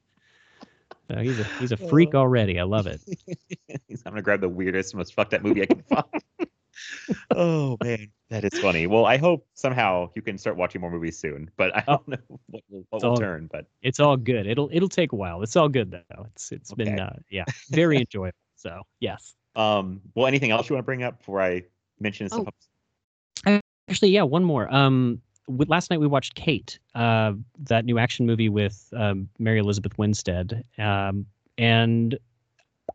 He's 1.19 1.38
a 1.40 1.45
he's 1.59 1.73
a 1.73 1.76
freak 1.90 2.14
already. 2.14 2.59
I 2.59 2.62
love 2.64 2.87
it. 2.87 3.00
I'm 4.07 4.12
gonna 4.12 4.23
grab 4.23 4.40
the 4.40 4.49
weirdest, 4.49 4.95
most 4.95 5.14
fucked 5.14 5.35
up 5.35 5.43
movie 5.43 5.62
I 5.62 5.67
can 5.67 5.83
find. 5.83 6.49
oh 7.37 7.76
man, 7.83 8.11
that 8.31 8.45
is 8.45 8.59
funny. 8.61 8.87
Well, 8.87 9.05
I 9.05 9.17
hope 9.17 9.47
somehow 9.55 10.11
you 10.14 10.23
can 10.23 10.38
start 10.38 10.57
watching 10.57 10.81
more 10.81 10.90
movies 10.90 11.19
soon, 11.19 11.50
but 11.57 11.76
I 11.76 11.83
don't 11.87 12.07
know 12.09 12.17
what 12.47 12.62
will, 12.69 12.85
what 12.88 12.99
It's 12.99 13.05
will 13.05 13.11
all- 13.11 13.17
turn. 13.17 13.49
But 13.52 13.67
It's 13.83 14.00
all 14.00 14.17
good. 14.17 14.47
It'll 14.47 14.71
it'll 14.73 14.88
take 14.88 15.12
a 15.12 15.17
while. 15.17 15.43
It's 15.43 15.57
all 15.57 15.69
good 15.69 15.90
though. 15.90 16.26
It's 16.35 16.52
it's 16.52 16.73
been 16.75 16.99
uh, 16.99 17.17
yeah 17.31 17.45
very 17.71 17.99
enjoyable. 17.99 18.37
So 18.57 18.83
yes. 19.00 19.35
um, 19.57 20.00
well, 20.14 20.26
anything 20.26 20.50
else 20.50 20.69
you 20.69 20.75
want 20.75 20.85
to 20.85 20.87
bring 20.87 21.02
up 21.02 21.19
before 21.19 21.40
I 21.43 21.64
mention 21.99 22.29
Oh, 22.33 22.43
stuff? 22.43 23.61
Actually, 23.88 24.11
yeah, 24.11 24.23
one 24.23 24.45
more. 24.45 24.73
Um, 24.73 25.21
last 25.69 25.90
night 25.90 26.00
we 26.00 26.07
watched 26.07 26.35
Kate, 26.35 26.78
uh, 26.95 27.33
that 27.59 27.85
new 27.85 27.99
action 27.99 28.26
movie 28.26 28.49
with 28.49 28.88
um, 28.97 29.28
Mary 29.38 29.59
Elizabeth 29.59 29.97
Winstead, 29.99 30.64
um, 30.78 31.26
and 31.59 32.19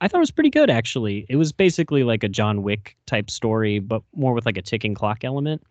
I 0.02 0.08
thought 0.08 0.18
it 0.18 0.22
was 0.22 0.32
pretty 0.32 0.50
good. 0.50 0.70
Actually, 0.70 1.26
it 1.30 1.36
was 1.38 1.52
basically 1.52 2.04
like 2.04 2.24
a 2.24 2.30
John 2.30 2.64
Wick 2.64 2.98
type 3.06 3.30
story, 3.30 3.80
but 3.80 4.02
more 4.16 4.34
with 4.34 4.46
like 4.46 4.58
a 4.58 4.62
ticking 4.62 4.94
clock 4.94 5.24
element. 5.24 5.64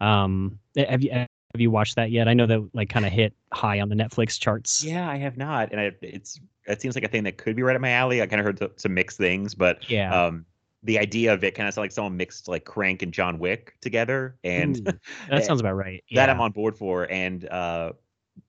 Um, 0.00 0.58
have 0.76 1.02
you 1.02 1.10
have 1.12 1.28
you 1.60 1.70
watched 1.70 1.96
that 1.96 2.10
yet? 2.10 2.28
I 2.28 2.34
know 2.34 2.46
that 2.46 2.68
like 2.74 2.88
kind 2.88 3.06
of 3.06 3.12
hit 3.12 3.34
high 3.52 3.80
on 3.80 3.88
the 3.88 3.94
Netflix 3.94 4.38
charts. 4.38 4.84
Yeah, 4.84 5.08
I 5.08 5.16
have 5.16 5.36
not, 5.36 5.70
and 5.72 5.80
I, 5.80 5.92
it's 6.02 6.40
it 6.66 6.80
seems 6.80 6.94
like 6.94 7.04
a 7.04 7.08
thing 7.08 7.24
that 7.24 7.38
could 7.38 7.56
be 7.56 7.62
right 7.62 7.74
up 7.74 7.80
my 7.82 7.90
alley. 7.90 8.20
I 8.20 8.26
kind 8.26 8.40
of 8.40 8.44
heard 8.46 8.80
some 8.80 8.94
mixed 8.94 9.16
things, 9.16 9.54
but 9.54 9.88
Yeah. 9.88 10.26
um, 10.26 10.44
the 10.82 10.98
idea 10.98 11.32
of 11.32 11.42
it 11.42 11.54
kind 11.54 11.68
of 11.68 11.74
sounds 11.74 11.82
like 11.84 11.92
someone 11.92 12.16
mixed 12.16 12.48
like 12.48 12.64
Crank 12.64 13.02
and 13.02 13.12
John 13.12 13.38
Wick 13.38 13.74
together, 13.80 14.38
and 14.44 14.76
Ooh, 14.88 14.92
that 15.28 15.44
sounds 15.44 15.60
about 15.60 15.74
right. 15.76 16.04
that 16.12 16.30
I'm 16.30 16.40
on 16.40 16.52
board 16.52 16.76
for. 16.76 17.10
And 17.10 17.48
uh, 17.48 17.92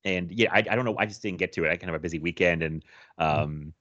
and 0.06 0.32
yeah, 0.32 0.54
I, 0.54 0.60
I 0.60 0.76
don't 0.76 0.86
know, 0.86 0.96
I 1.00 1.06
just 1.06 1.22
didn't 1.22 1.40
get 1.40 1.52
to 1.54 1.66
it. 1.66 1.70
I 1.70 1.76
kind 1.76 1.90
of 1.90 1.94
have 1.94 1.96
a 1.96 2.00
busy 2.00 2.20
weekend, 2.20 2.64
and 2.64 2.84
Mm-hmm. 3.20 3.42
um, 3.44 3.74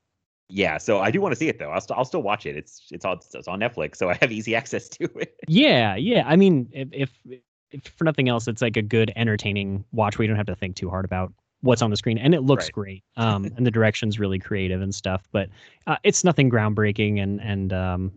yeah, 0.51 0.79
so 0.79 1.01
I 1.01 1.11
do 1.11 1.21
want 1.21 1.33
to 1.33 1.37
see 1.37 1.49
it 1.49 1.59
though. 1.59 1.71
I'll 1.71 1.81
st- 1.83 1.99
I'll 1.99 2.07
still 2.07 2.23
watch 2.23 2.47
it. 2.47 2.57
It's 2.57 2.87
it's 2.91 3.05
on 3.05 3.19
it's 3.35 3.47
on 3.49 3.61
Netflix, 3.61 3.97
so 3.97 4.09
I 4.09 4.15
have 4.23 4.33
easy 4.33 4.57
access 4.61 4.89
to 4.89 5.05
it. 5.19 5.35
Yeah, 5.47 5.95
yeah. 5.95 6.25
I 6.27 6.37
mean, 6.37 6.71
if, 6.73 6.89
if 6.93 7.41
if 7.71 7.83
for 7.99 8.05
nothing 8.05 8.31
else, 8.31 8.49
it's 8.49 8.63
like 8.63 8.79
a 8.79 8.83
good, 8.83 9.13
entertaining 9.15 9.85
watch 9.93 10.17
where 10.17 10.25
you 10.25 10.29
don't 10.29 10.39
have 10.39 10.47
to 10.47 10.57
think 10.57 10.75
too 10.77 10.89
hard 10.89 11.05
about 11.05 11.35
what's 11.61 11.83
on 11.83 11.91
the 11.91 11.99
screen, 11.99 12.17
and 12.17 12.35
it 12.35 12.41
looks 12.45 12.65
Right. 12.65 12.73
great. 12.73 13.05
Um, 13.19 13.45
and 13.57 13.67
the 13.67 13.71
direction's 13.71 14.19
really 14.19 14.39
creative 14.39 14.81
and 14.81 14.95
stuff. 14.95 15.29
But 15.33 15.51
uh, 15.87 15.97
it's 16.03 16.25
nothing 16.25 16.49
groundbreaking, 16.51 17.23
and 17.23 17.43
and 17.43 17.73
um, 17.75 18.13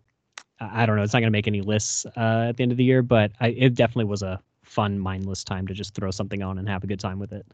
I 0.62 0.86
don't 0.86 0.96
know. 0.96 1.04
It's 1.04 1.14
not 1.14 1.20
going 1.20 1.32
to 1.32 1.38
make 1.38 1.48
any 1.48 1.62
lists 1.62 2.06
uh, 2.06 2.46
at 2.50 2.58
the 2.58 2.64
end 2.64 2.72
of 2.72 2.78
the 2.78 2.84
year, 2.84 3.02
but 3.02 3.32
I, 3.40 3.48
it 3.50 3.74
definitely 3.74 4.06
was 4.06 4.22
a 4.22 4.42
fun, 4.64 5.00
mindless 5.00 5.44
time 5.44 5.68
to 5.68 5.74
just 5.74 5.96
throw 5.96 6.12
something 6.12 6.42
on 6.44 6.58
and 6.58 6.70
have 6.70 6.84
a 6.84 6.88
good 6.88 7.00
time 7.00 7.20
with 7.20 7.34
it. 7.34 7.46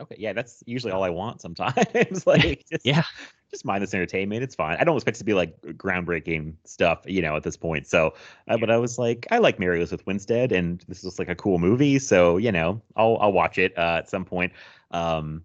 Okay, 0.00 0.16
yeah, 0.18 0.32
that's 0.32 0.62
usually 0.64 0.92
all 0.92 1.02
I 1.02 1.10
want 1.10 1.40
sometimes. 1.40 2.26
like, 2.26 2.64
just, 2.70 2.86
Yeah. 2.86 3.02
just 3.50 3.64
mindless 3.64 3.92
entertainment. 3.94 4.42
It's 4.42 4.54
fine. 4.54 4.76
I 4.78 4.84
don't 4.84 4.96
expect 4.96 5.16
it 5.16 5.18
to 5.18 5.24
be 5.24 5.34
like 5.34 5.60
groundbreaking 5.60 6.54
stuff, 6.64 7.00
you 7.04 7.20
know, 7.20 7.34
at 7.36 7.42
this 7.42 7.56
point. 7.56 7.86
So, 7.86 8.14
uh, 8.46 8.56
but 8.58 8.70
I 8.70 8.76
was 8.76 8.98
like, 8.98 9.26
I 9.30 9.38
like 9.38 9.58
Mary 9.58 9.78
Elizabeth 9.78 10.06
Winstead, 10.06 10.52
and 10.52 10.84
this 10.88 11.02
is 11.02 11.18
like 11.18 11.28
a 11.28 11.34
cool 11.34 11.58
movie. 11.58 11.98
So, 11.98 12.36
you 12.36 12.52
know, 12.52 12.80
I'll 12.96 13.18
I'll 13.20 13.32
watch 13.32 13.58
it 13.58 13.76
uh, 13.76 13.96
at 13.98 14.08
some 14.08 14.24
point. 14.24 14.52
Um, 14.92 15.42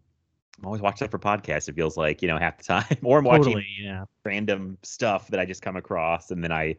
I'm 0.63 0.67
always 0.67 0.81
watching 0.81 1.05
it 1.05 1.11
for 1.11 1.19
podcasts. 1.19 1.67
It 1.67 1.75
feels 1.75 1.97
like 1.97 2.21
you 2.21 2.29
know 2.29 2.37
half 2.37 2.57
the 2.57 2.63
time, 2.63 2.97
or 3.03 3.19
I'm 3.19 3.25
watching 3.25 3.61
yeah. 3.77 4.05
random 4.23 4.77
stuff 4.81 5.27
that 5.27 5.39
I 5.39 5.45
just 5.45 5.61
come 5.61 5.75
across, 5.75 6.31
and 6.31 6.43
then 6.43 6.51
I. 6.51 6.77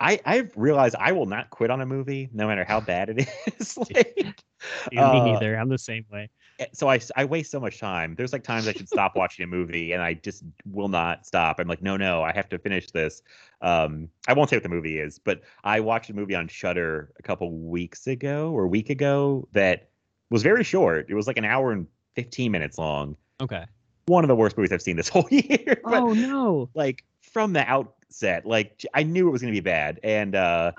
I, 0.00 0.20
I've 0.24 0.52
realized 0.56 0.94
I 0.96 1.10
will 1.10 1.26
not 1.26 1.50
quit 1.50 1.72
on 1.72 1.80
a 1.80 1.86
movie 1.86 2.30
no 2.32 2.46
matter 2.46 2.62
how 2.62 2.78
bad 2.86 3.08
it 3.10 3.28
is. 3.58 3.76
like, 3.92 4.44
Me 4.92 4.96
uh, 4.96 5.24
neither. 5.24 5.56
I'm 5.58 5.68
the 5.68 5.76
same 5.76 6.04
way. 6.08 6.30
eh, 6.60 6.66
so 6.72 6.88
I, 6.88 7.00
I 7.16 7.24
waste 7.24 7.50
so 7.50 7.58
much 7.58 7.80
time. 7.80 8.14
There's 8.14 8.32
like 8.32 8.44
times 8.44 8.68
I 8.68 8.74
should 8.74 8.88
stop 8.88 9.16
watching 9.16 9.42
a 9.42 9.48
movie 9.48 9.90
and 9.90 10.00
I 10.00 10.14
just 10.14 10.44
will 10.70 10.86
not 10.86 11.26
stop. 11.26 11.58
I'm 11.58 11.66
like, 11.66 11.82
no, 11.82 11.96
no, 11.96 12.22
I 12.22 12.32
have 12.32 12.48
to 12.50 12.60
finish 12.60 12.92
this. 12.92 13.22
Um, 13.60 14.08
I 14.28 14.34
won't 14.34 14.50
say 14.50 14.54
what 14.54 14.62
the 14.62 14.68
movie 14.68 15.00
is, 15.00 15.18
but 15.18 15.40
I 15.64 15.80
watched 15.80 16.10
a 16.10 16.14
movie 16.14 16.36
on 16.36 16.46
Shudder 16.46 17.10
a 17.18 17.22
couple 17.24 17.50
weeks 17.50 18.06
ago 18.06 18.52
or 18.52 18.66
a 18.66 18.68
week 18.68 18.90
ago 18.90 19.48
that 19.50 19.90
was 20.30 20.44
very 20.44 20.62
short. 20.62 21.06
It 21.08 21.14
was 21.14 21.26
like 21.26 21.38
an 21.38 21.44
hour 21.44 21.72
and 21.72 21.88
15 22.18 22.50
minutes 22.50 22.78
long. 22.78 23.16
Okay. 23.40 23.64
One 24.06 24.24
of 24.24 24.28
the 24.28 24.34
worst 24.34 24.56
movies 24.56 24.72
I've 24.72 24.82
seen 24.82 24.96
this 24.96 25.08
whole 25.14 25.28
year. 25.30 25.80
but 25.84 26.02
Oh 26.02 26.12
no. 26.12 26.68
like 26.74 27.04
from 27.20 27.52
the 27.52 27.60
outset, 27.60 28.44
like 28.44 28.84
I 28.92 29.04
knew 29.04 29.28
it 29.28 29.30
was 29.30 29.40
going 29.40 29.54
to 29.54 29.56
be 29.56 29.64
bad, 29.64 30.00
and 30.02 30.34
uh, 30.34 30.72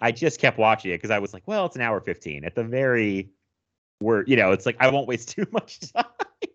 I 0.00 0.12
just 0.12 0.38
kept 0.38 0.56
watching 0.56 0.92
it 0.92 0.98
because 0.98 1.10
I 1.10 1.18
was 1.18 1.34
like, 1.34 1.42
well, 1.46 1.66
it's 1.66 1.74
an 1.74 1.82
hour 1.82 2.00
fifteen 2.00 2.44
at 2.44 2.54
the 2.54 2.62
very 2.62 3.28
word. 4.00 4.28
You 4.28 4.36
know, 4.36 4.52
it's 4.52 4.66
like 4.66 4.76
I 4.78 4.88
won't 4.88 5.08
waste 5.08 5.30
too 5.36 5.46
much 5.50 5.80
time, 5.92 6.04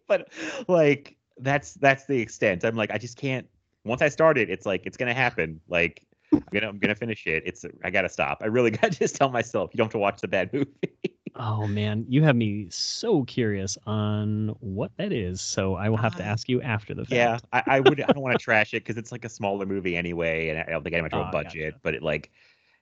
but 0.07 0.29
like 0.69 1.17
that's 1.37 1.73
that's 1.73 2.05
the 2.05 2.21
extent. 2.21 2.63
I'm 2.63 2.77
like, 2.77 2.91
I 2.91 2.97
just 2.97 3.17
can't. 3.17 3.45
Once 3.83 4.01
I 4.01 4.07
start 4.07 4.37
it, 4.37 4.49
it's 4.49 4.65
like 4.65 4.85
it's 4.85 4.95
gonna 4.95 5.13
happen. 5.13 5.59
Like 5.67 6.05
I'm 6.31 6.43
gonna 6.53 6.69
I'm 6.69 6.79
gonna 6.79 6.95
finish 6.95 7.27
it. 7.27 7.43
It's 7.45 7.65
I 7.83 7.89
gotta 7.89 8.09
stop. 8.09 8.37
I 8.41 8.45
really 8.45 8.71
gotta 8.79 8.91
just 8.91 9.17
tell 9.17 9.29
myself 9.29 9.71
you 9.73 9.79
don't 9.79 9.87
have 9.87 9.91
to 9.91 9.99
watch 9.99 10.21
the 10.21 10.29
bad 10.29 10.53
movie. 10.53 11.08
Oh 11.41 11.65
man, 11.67 12.05
you 12.09 12.21
have 12.23 12.35
me 12.35 12.67
so 12.69 13.23
curious 13.23 13.77
on 13.87 14.49
what 14.59 14.91
that 14.97 15.13
is. 15.13 15.39
So 15.39 15.75
I 15.75 15.87
will 15.87 15.97
have 15.97 16.13
to 16.17 16.23
Uh, 16.23 16.27
ask 16.27 16.49
you 16.49 16.61
after 16.61 16.93
the 16.93 17.03
fact. 17.05 17.11
Yeah, 17.13 17.37
I, 17.53 17.63
I 17.77 17.79
would. 17.79 18.01
I 18.01 18.11
don't 18.11 18.21
want 18.21 18.37
to 18.37 18.43
trash 18.43 18.73
it 18.73 18.83
because 18.83 18.97
it's 18.97 19.11
like 19.11 19.23
a 19.23 19.29
smaller 19.29 19.65
movie 19.65 19.95
anyway, 19.95 20.49
and 20.49 20.59
I 20.59 20.63
don't 20.65 20.83
think 20.83 20.93
I 20.95 20.97
had 20.97 21.03
much 21.03 21.13
of 21.13 21.27
a 21.27 21.31
budget. 21.31 21.71
gotcha. 21.75 21.79
But 21.81 21.95
it 21.95 22.03
like 22.03 22.29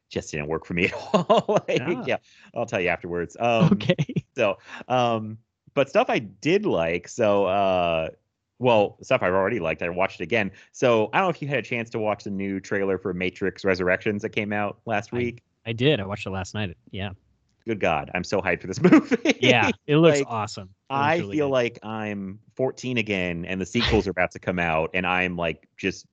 just 0.09 0.31
didn't 0.31 0.47
work 0.47 0.65
for 0.65 0.73
me 0.73 0.85
at 0.87 0.93
all. 0.93 1.63
like, 1.67 1.81
Ah. 1.85 2.03
Yeah, 2.07 2.17
I'll 2.55 2.65
tell 2.65 2.81
you 2.81 2.89
afterwards. 2.89 3.37
Um, 3.39 3.65
Okay. 3.73 3.95
So, 4.35 4.57
um, 4.87 5.37
but 5.75 5.87
stuff 5.89 6.09
I 6.09 6.17
did 6.19 6.65
like. 6.65 7.07
So, 7.07 7.45
uh, 7.45 8.09
well, 8.59 8.97
stuff 9.03 9.21
I've 9.21 9.33
already 9.33 9.59
liked. 9.59 9.83
I 9.83 9.89
watched 9.89 10.19
it 10.19 10.23
again. 10.23 10.49
So 10.71 11.09
I 11.13 11.19
don't 11.19 11.25
know 11.27 11.29
if 11.29 11.41
you 11.43 11.47
had 11.47 11.59
a 11.59 11.61
chance 11.61 11.91
to 11.91 11.99
watch 11.99 12.23
the 12.23 12.31
new 12.31 12.59
trailer 12.59 12.97
for 12.97 13.13
Matrix 13.13 13.63
Resurrections 13.63 14.23
that 14.23 14.29
came 14.29 14.51
out 14.51 14.79
last 14.87 15.09
I- 15.13 15.17
week. 15.17 15.43
I 15.67 15.73
did. 15.73 15.99
I 15.99 16.05
watched 16.05 16.25
it 16.25 16.29
last 16.31 16.53
night. 16.55 16.75
Yeah. 16.91 17.11
Good 17.67 17.80
God, 17.82 18.10
I'm 18.13 18.23
so 18.23 18.41
hyped 18.41 18.62
for 18.62 18.67
this 18.67 18.82
movie. 18.82 19.36
Yeah. 19.39 19.71
It 19.88 19.97
looks 19.97 20.21
Like, 20.21 20.25
awesome. 20.25 20.73
It 20.91 20.97
looks 20.97 21.17
I 21.17 21.17
really 21.19 21.38
feel 21.38 21.49
good. 21.49 21.51
like 21.51 21.80
I'm 21.84 22.39
14 22.56 22.97
again, 22.97 23.45
and 23.45 23.60
the 23.62 23.65
sequels 23.65 24.08
are 24.08 24.12
about 24.12 24.32
to 24.32 24.39
come 24.39 24.60
out, 24.60 24.91
and 24.93 25.06
I'm 25.06 25.36
like 25.36 25.67
just, 25.77 26.06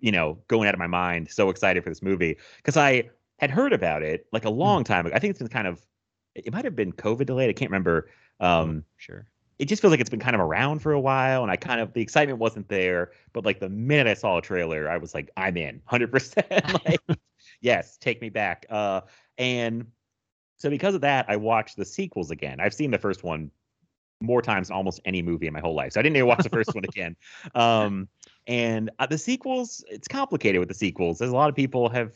you 0.00 0.12
know, 0.12 0.38
going 0.48 0.68
out 0.68 0.74
of 0.74 0.78
my 0.80 0.86
mind, 0.88 1.30
so 1.30 1.50
excited 1.50 1.84
for 1.84 1.90
this 1.90 2.02
movie 2.02 2.38
because 2.58 2.76
I 2.76 3.10
had 3.38 3.50
heard 3.50 3.72
about 3.72 4.02
it 4.02 4.26
like 4.32 4.44
a 4.46 4.50
Hmm. 4.62 4.76
long 4.76 4.84
time 4.84 5.06
ago. 5.06 5.16
I 5.16 5.20
think 5.20 5.30
it's 5.32 5.40
been 5.40 5.48
kind 5.48 5.66
of, 5.68 5.86
it 6.34 6.52
might 6.52 6.64
have 6.66 6.76
been 6.76 6.92
COVID 6.92 7.26
delayed. 7.26 7.50
I 7.50 7.54
can't 7.54 7.70
remember. 7.70 8.10
Um, 8.40 8.84
sure. 8.96 9.26
it 9.58 9.66
just 9.66 9.80
feels 9.82 9.92
like 9.92 10.00
it's 10.00 10.10
been 10.10 10.20
kind 10.20 10.34
of 10.34 10.40
around 10.40 10.80
for 10.80 10.92
a 10.92 11.00
while, 11.00 11.42
and 11.42 11.50
I 11.52 11.56
kind 11.56 11.80
of 11.80 11.92
the 11.92 12.00
excitement 12.02 12.38
wasn't 12.38 12.68
there. 12.68 13.12
But 13.32 13.44
like 13.44 13.60
the 13.60 13.68
minute 13.68 14.06
I 14.08 14.14
saw 14.14 14.38
a 14.38 14.42
trailer, 14.42 14.88
I 14.90 14.96
was 14.98 15.14
like, 15.14 15.30
I'm 15.36 15.56
in, 15.56 15.76
100. 15.76 16.10
percent 16.10 16.46
Like, 16.86 17.02
yes, 17.60 17.96
take 17.98 18.20
me 18.20 18.28
back. 18.28 18.66
Uh, 18.70 19.02
and 19.38 19.86
so 20.62 20.70
because 20.70 20.94
of 20.94 21.00
that, 21.00 21.26
I 21.28 21.34
watched 21.34 21.76
the 21.76 21.84
sequels 21.84 22.30
again. 22.30 22.60
I've 22.60 22.72
seen 22.72 22.92
the 22.92 22.98
first 22.98 23.24
one 23.24 23.50
more 24.20 24.40
times 24.40 24.68
than 24.68 24.76
almost 24.76 25.00
any 25.04 25.20
movie 25.20 25.48
in 25.48 25.52
my 25.52 25.58
whole 25.58 25.74
life, 25.74 25.94
so 25.94 25.98
I 25.98 26.04
didn't 26.04 26.14
even 26.14 26.28
watch 26.28 26.44
the 26.44 26.50
first 26.50 26.72
one 26.72 26.84
again. 26.84 27.16
Um, 27.56 28.08
and 28.46 28.88
uh, 29.00 29.06
the 29.06 29.18
sequels, 29.18 29.84
it's 29.88 30.06
complicated 30.06 30.60
with 30.60 30.68
the 30.68 30.74
sequels. 30.74 31.18
There's 31.18 31.32
a 31.32 31.34
lot 31.34 31.48
of 31.48 31.56
people 31.56 31.88
have. 31.88 32.14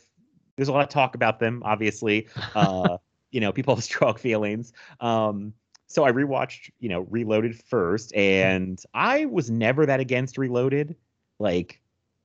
There's 0.55 0.69
a 0.69 0.71
lot 0.71 0.83
of 0.83 0.87
talk 0.89 1.13
about 1.15 1.41
them. 1.41 1.61
Obviously, 1.65 2.29
uh, 2.55 2.97
you 3.31 3.41
know, 3.41 3.51
people 3.51 3.75
have 3.75 3.83
strong 3.83 4.15
feelings. 4.15 4.71
Um, 5.01 5.53
so 5.87 6.05
I 6.05 6.13
rewatched, 6.13 6.71
you 6.79 6.87
know, 6.87 7.01
Reloaded 7.01 7.61
first, 7.61 8.15
and 8.15 8.81
I 8.93 9.25
was 9.25 9.49
never 9.51 9.85
that 9.85 9.99
against 9.99 10.37
Reloaded. 10.37 10.95
Like, 11.37 11.81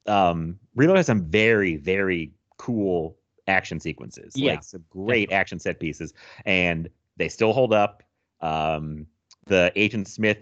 um, 0.06 0.60
Reloaded 0.76 0.98
has 0.98 1.06
some 1.06 1.24
very, 1.24 1.76
very 1.76 2.30
cool 2.58 3.16
action 3.52 3.78
sequences, 3.78 4.32
Yeah, 4.34 4.52
like 4.52 4.64
some 4.64 4.84
great 4.90 5.30
action 5.30 5.58
set 5.60 5.78
pieces, 5.78 6.12
and 6.44 6.88
they 7.16 7.28
still 7.28 7.52
hold 7.52 7.72
up. 7.72 8.02
Um, 8.40 9.06
the 9.46 9.70
Agent 9.76 10.08
Smith 10.08 10.38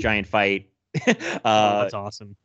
giant 0.00 0.26
fight. 0.26 0.68
oh, 1.06 1.12
uh, 1.44 1.82
that's 1.82 1.94
awesome. 1.94 2.36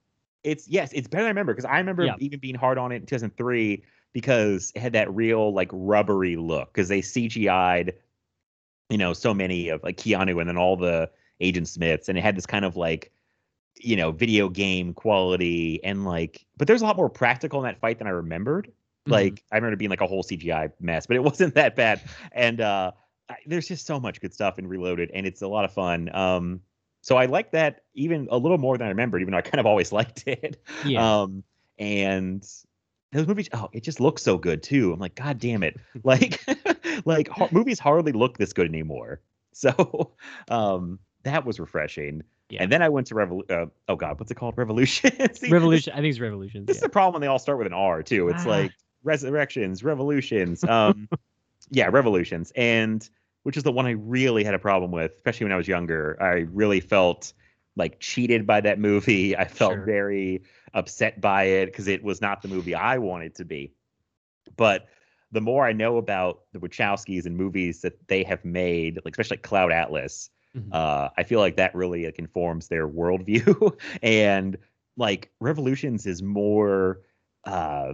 it's 0.43 0.67
yes, 0.67 0.91
it's 0.93 1.07
better 1.07 1.23
than 1.23 1.27
I 1.27 1.31
remember 1.31 1.53
because 1.53 1.65
I 1.65 1.77
remember 1.79 2.05
Yeah. 2.05 2.15
even 2.19 2.39
being 2.39 2.55
hard 2.55 2.77
on 2.77 2.91
it 2.91 2.97
in 2.97 3.05
2003 3.05 3.83
because 4.13 4.71
it 4.75 4.79
had 4.81 4.93
that 4.93 5.13
real 5.13 5.53
like 5.53 5.69
rubbery 5.71 6.35
look 6.35 6.71
because 6.73 6.87
they 6.89 7.01
CGI'd, 7.01 7.93
you 8.89 8.97
know, 8.97 9.13
so 9.13 9.33
many 9.33 9.69
of 9.69 9.83
like 9.83 9.97
Keanu 9.97 10.39
and 10.39 10.49
then 10.49 10.57
all 10.57 10.75
the 10.77 11.09
Agent 11.41 11.67
Smiths 11.67 12.09
and 12.09 12.17
it 12.17 12.21
had 12.21 12.35
this 12.35 12.45
kind 12.47 12.65
of 12.65 12.75
like, 12.75 13.11
you 13.75 13.95
know, 13.95 14.11
video 14.11 14.49
game 14.49 14.93
quality 14.93 15.79
and 15.83 16.05
like, 16.05 16.45
but 16.57 16.67
there's 16.67 16.81
a 16.81 16.85
lot 16.85 16.97
more 16.97 17.09
practical 17.09 17.59
in 17.59 17.65
that 17.65 17.79
fight 17.79 17.97
than 17.99 18.07
I 18.07 18.11
remembered. 18.11 18.71
Mhm. 19.09 19.13
Like 19.13 19.43
I 19.51 19.55
remember 19.57 19.73
it 19.73 19.77
being 19.77 19.89
like 19.91 20.01
a 20.01 20.07
whole 20.07 20.23
CGI 20.23 20.71
mess, 20.79 21.05
but 21.05 21.15
it 21.15 21.23
wasn't 21.23 21.55
that 21.55 21.75
bad. 21.75 22.01
And 22.31 22.61
uh, 22.61 22.91
I, 23.29 23.35
there's 23.45 23.67
just 23.67 23.85
so 23.85 23.99
much 23.99 24.21
good 24.21 24.33
stuff 24.33 24.57
in 24.59 24.67
Reloaded, 24.67 25.11
and 25.13 25.25
it's 25.27 25.41
a 25.41 25.47
lot 25.47 25.65
of 25.65 25.71
fun. 25.73 26.13
Um, 26.15 26.61
so 27.01 27.15
I 27.17 27.25
like 27.25 27.51
that 27.51 27.83
even 27.93 28.27
a 28.31 28.37
little 28.37 28.57
more 28.57 28.77
than 28.77 28.87
I 28.87 28.89
remembered, 28.89 29.21
even 29.21 29.31
though 29.31 29.37
I 29.37 29.41
kind 29.41 29.59
of 29.59 29.65
always 29.65 29.91
liked 29.99 30.23
it. 30.27 30.61
Yeah. 30.85 31.21
Um, 31.21 31.43
and 31.77 32.45
those 33.11 33.25
movies, 33.27 33.49
oh, 33.53 33.69
it 33.73 33.83
just 33.83 33.99
looks 33.99 34.21
so 34.21 34.37
good 34.37 34.61
too. 34.61 34.93
I'm 34.93 34.99
like, 34.99 35.15
God 35.15 35.39
damn 35.39 35.63
it! 35.63 35.77
Like, 36.03 36.43
like 37.05 37.27
har- 37.29 37.49
movies 37.51 37.79
hardly 37.79 38.11
look 38.11 38.37
this 38.37 38.53
good 38.53 38.67
anymore. 38.67 39.21
So, 39.53 40.11
um, 40.49 40.99
that 41.23 41.45
was 41.45 41.59
refreshing. 41.59 42.23
Yeah. 42.49 42.63
And 42.63 42.71
then 42.71 42.81
I 42.81 42.89
went 42.89 43.07
to 43.07 43.15
Revol. 43.15 43.49
Uh, 43.49 43.67
oh 43.87 43.95
God, 43.95 44.19
what's 44.19 44.31
it 44.31 44.35
called? 44.35 44.57
Revolution. 44.57 45.11
See, 45.35 45.49
Revolution. 45.51 45.93
I 45.93 45.97
think 45.97 46.07
it's 46.11 46.19
Revolution. 46.19 46.65
this 46.65 46.77
is 46.77 46.81
the 46.81 46.89
problem 46.89 47.13
when 47.13 47.21
they 47.21 47.27
all 47.27 47.39
start 47.39 47.57
with 47.57 47.67
an 47.67 47.73
R 47.73 48.01
too. 48.03 48.29
It's 48.29 48.45
Ah. 48.45 48.49
like 48.49 48.71
resurrections, 49.03 49.83
revolutions. 49.83 50.63
Um, 50.63 51.07
yeah, 51.71 51.87
revolutions, 51.91 52.51
and 52.55 53.07
which 53.43 53.57
is 53.57 53.63
the 53.63 53.71
one 53.71 53.85
I 53.85 53.91
really 53.91 54.43
had 54.43 54.53
a 54.53 54.59
problem 54.59 54.91
with, 54.91 55.13
especially 55.17 55.45
when 55.45 55.53
I 55.53 55.57
was 55.57 55.67
younger. 55.67 56.17
I 56.21 56.47
really 56.51 56.79
felt 56.79 57.33
like 57.75 57.99
cheated 57.99 58.45
by 58.45 58.61
that 58.61 58.79
movie. 58.79 59.35
I 59.37 59.45
felt 59.45 59.73
Sure. 59.73 59.85
very 59.85 60.43
upset 60.73 61.21
by 61.21 61.43
it 61.43 61.67
because 61.67 61.87
it 61.87 62.03
was 62.03 62.21
not 62.21 62.41
the 62.41 62.47
movie 62.47 62.75
I 62.75 62.97
wanted 62.97 63.35
to 63.35 63.45
be. 63.45 63.73
But 64.57 64.87
the 65.31 65.41
more 65.41 65.65
I 65.65 65.73
know 65.73 65.97
about 65.97 66.41
the 66.53 66.59
Wachowskis 66.59 67.25
and 67.25 67.37
movies 67.37 67.81
that 67.81 68.07
they 68.07 68.23
have 68.23 68.43
made, 68.43 68.99
like 69.05 69.13
especially 69.13 69.37
like 69.37 69.43
Cloud 69.43 69.71
Atlas, 69.71 70.29
Mhm. 70.57 70.73
uh, 70.73 71.09
I 71.15 71.23
feel 71.23 71.39
like 71.39 71.57
that 71.57 71.75
really 71.75 72.05
like, 72.05 72.17
informs 72.17 72.67
their 72.67 72.87
worldview. 72.87 73.77
and 74.01 74.57
like 74.97 75.31
Revolutions 75.39 76.05
is 76.07 76.21
more 76.23 77.01
uh, 77.45 77.93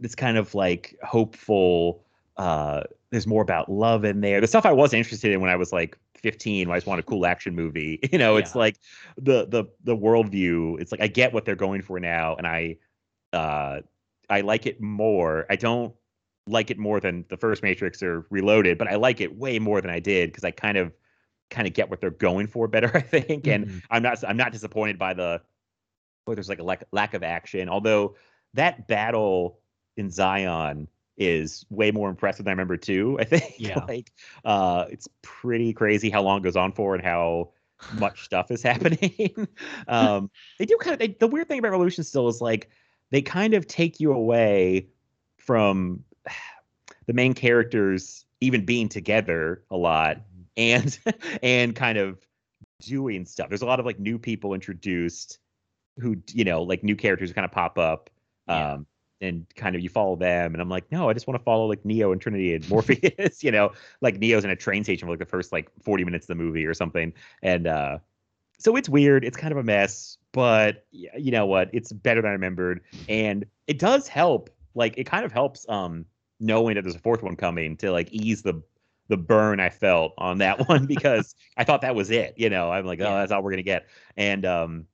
this 0.00 0.14
kind 0.14 0.36
of 0.36 0.54
like 0.54 0.96
hopeful. 1.02 2.04
Uh, 2.36 2.82
there's 3.10 3.26
more 3.26 3.42
about 3.42 3.70
love 3.70 4.04
in 4.04 4.20
there. 4.20 4.40
The 4.40 4.46
stuff 4.46 4.66
I 4.66 4.72
was 4.72 4.92
interested 4.92 5.32
in 5.32 5.40
when 5.40 5.50
I 5.50 5.56
was 5.56 5.72
like 5.72 5.98
15, 6.14 6.68
when 6.68 6.74
I 6.74 6.78
just 6.78 6.86
wanted 6.86 7.00
a 7.04 7.06
cool 7.06 7.26
action 7.26 7.54
movie. 7.54 7.98
You 8.12 8.18
know, 8.18 8.36
it's 8.36 8.54
like 8.54 8.76
the 9.16 9.46
the 9.46 9.64
the 9.84 9.96
worldview. 9.96 10.80
It's 10.80 10.92
like 10.92 11.00
I 11.00 11.08
get 11.08 11.32
what 11.32 11.44
they're 11.44 11.56
going 11.56 11.82
for 11.82 11.98
now, 12.00 12.36
and 12.36 12.46
I 12.46 12.76
uh, 13.32 13.80
I 14.30 14.40
like 14.42 14.66
it 14.66 14.80
more. 14.80 15.46
I 15.50 15.56
don't 15.56 15.94
like 16.46 16.70
it 16.70 16.78
more 16.78 17.00
than 17.00 17.24
the 17.28 17.36
first 17.36 17.62
Matrix 17.62 18.02
or 18.02 18.26
Reloaded, 18.30 18.78
but 18.78 18.88
I 18.88 18.96
like 18.96 19.20
it 19.20 19.36
way 19.36 19.58
more 19.58 19.80
than 19.80 19.90
I 19.90 20.00
did 20.00 20.30
because 20.30 20.44
I 20.44 20.50
kind 20.50 20.78
of 20.78 20.92
kind 21.50 21.66
of 21.66 21.74
get 21.74 21.88
what 21.90 22.00
they're 22.00 22.10
going 22.10 22.46
for 22.46 22.68
better. 22.68 22.90
I 22.96 23.00
think, 23.00 23.46
and 23.46 23.66
Mhm. 23.66 23.82
I'm 23.90 24.02
not 24.02 24.22
I'm 24.26 24.36
not 24.36 24.52
disappointed 24.52 24.98
by 24.98 25.14
the 25.14 25.42
oh 26.26 26.34
there's 26.34 26.48
like 26.48 26.58
a 26.60 26.62
lack 26.64 26.84
lack 26.92 27.14
of 27.14 27.22
action. 27.22 27.68
Although 27.68 28.16
that 28.54 28.86
battle 28.88 29.60
in 29.98 30.10
Zion 30.10 30.88
is 31.16 31.66
way 31.68 31.90
more 31.90 32.08
impressive 32.08 32.44
than 32.44 32.50
I 32.50 32.54
remember 32.54 32.76
too. 32.76 33.16
I 33.20 33.24
think 33.24 33.54
Yeah. 33.58 33.84
like 33.88 34.12
uh, 34.44 34.86
it's 34.90 35.08
pretty 35.22 35.72
crazy 35.72 36.10
how 36.10 36.22
long 36.22 36.38
it 36.38 36.44
goes 36.44 36.56
on 36.56 36.72
for 36.72 36.94
and 36.94 37.04
how 37.04 37.50
much 37.98 38.24
stuff 38.24 38.50
is 38.50 38.62
happening. 38.70 39.48
um, 39.88 40.30
they 40.58 40.64
do 40.66 40.76
kind 40.80 40.94
of 40.94 40.98
they, 41.00 41.08
the 41.08 41.26
weird 41.26 41.48
thing 41.48 41.58
about 41.58 41.72
Revolution 41.72 42.04
still 42.04 42.28
is 42.28 42.40
like 42.40 42.70
they 43.10 43.20
kind 43.22 43.54
of 43.54 43.66
take 43.66 44.00
you 44.00 44.12
away 44.12 44.86
from 45.38 46.04
the 47.06 47.12
main 47.12 47.34
characters 47.34 48.24
even 48.40 48.64
being 48.64 48.88
together 48.88 49.64
a 49.70 49.76
lot 49.76 50.18
and 50.56 50.98
and 51.42 51.74
kind 51.74 51.98
of 51.98 52.18
doing 52.80 53.24
stuff. 53.24 53.48
There's 53.48 53.62
a 53.62 53.66
lot 53.66 53.80
of 53.80 53.86
like 53.86 53.98
new 53.98 54.18
people 54.18 54.54
introduced 54.54 55.38
who 55.98 56.16
you 56.32 56.44
know 56.44 56.62
like 56.62 56.84
new 56.84 56.94
characters 56.94 57.32
kind 57.32 57.44
of 57.44 57.50
pop 57.50 57.76
up 57.76 58.08
Yeah. 58.46 58.78
And 59.20 59.46
kind 59.56 59.74
of 59.74 59.82
you 59.82 59.88
follow 59.88 60.16
them 60.16 60.54
and 60.54 60.60
I'm 60.62 60.68
like 60.68 60.90
no 60.92 61.08
I 61.08 61.12
just 61.12 61.26
want 61.26 61.38
to 61.40 61.44
follow 61.44 61.66
like 61.66 61.84
Neo 61.84 62.12
and 62.12 62.20
Trinity 62.20 62.54
and 62.54 62.68
Morpheus 62.70 63.42
you 63.42 63.50
know 63.50 63.72
like 64.00 64.18
Neo's 64.18 64.44
in 64.44 64.50
a 64.50 64.56
train 64.56 64.84
station 64.84 65.06
for 65.06 65.12
like 65.12 65.18
the 65.18 65.26
first 65.26 65.52
like 65.52 65.68
40 65.82 66.04
minutes 66.04 66.24
of 66.24 66.28
the 66.28 66.42
movie 66.42 66.64
or 66.66 66.74
something 66.74 67.12
and 67.42 67.66
uh 67.66 67.98
so 68.58 68.76
it's 68.76 68.88
weird 68.88 69.24
it's 69.24 69.36
kind 69.36 69.52
of 69.52 69.58
a 69.58 69.62
mess 69.62 70.18
but 70.32 70.86
you 70.90 71.30
know 71.30 71.46
what 71.46 71.70
it's 71.72 71.92
better 71.92 72.20
than 72.22 72.28
I 72.30 72.32
remembered 72.32 72.80
and 73.08 73.44
it 73.66 73.78
does 73.78 74.08
help 74.08 74.50
like 74.74 74.96
it 74.98 75.04
kind 75.04 75.24
of 75.24 75.32
helps 75.32 75.68
um 75.68 76.04
knowing 76.40 76.76
that 76.76 76.82
there's 76.82 76.94
a 76.94 77.00
fourth 77.00 77.22
one 77.22 77.34
coming 77.36 77.76
to 77.78 77.90
like 77.90 78.08
ease 78.12 78.42
the 78.42 78.62
the 79.08 79.16
burn 79.16 79.58
I 79.58 79.70
felt 79.70 80.12
on 80.18 80.38
that 80.38 80.68
one 80.68 80.86
because 80.86 81.34
I 81.56 81.64
thought 81.64 81.80
that 81.80 81.94
was 81.94 82.10
it. 82.10 82.34
You 82.36 82.50
know, 82.50 82.70
I'm 82.70 82.84
like, 82.84 83.00
oh, 83.00 83.04
Yeah. 83.04 83.20
that's 83.20 83.32
all 83.32 83.42
we're 83.42 83.52
gonna 83.52 83.62
get. 83.62 83.86
And 84.16 84.44
um, 84.44 84.86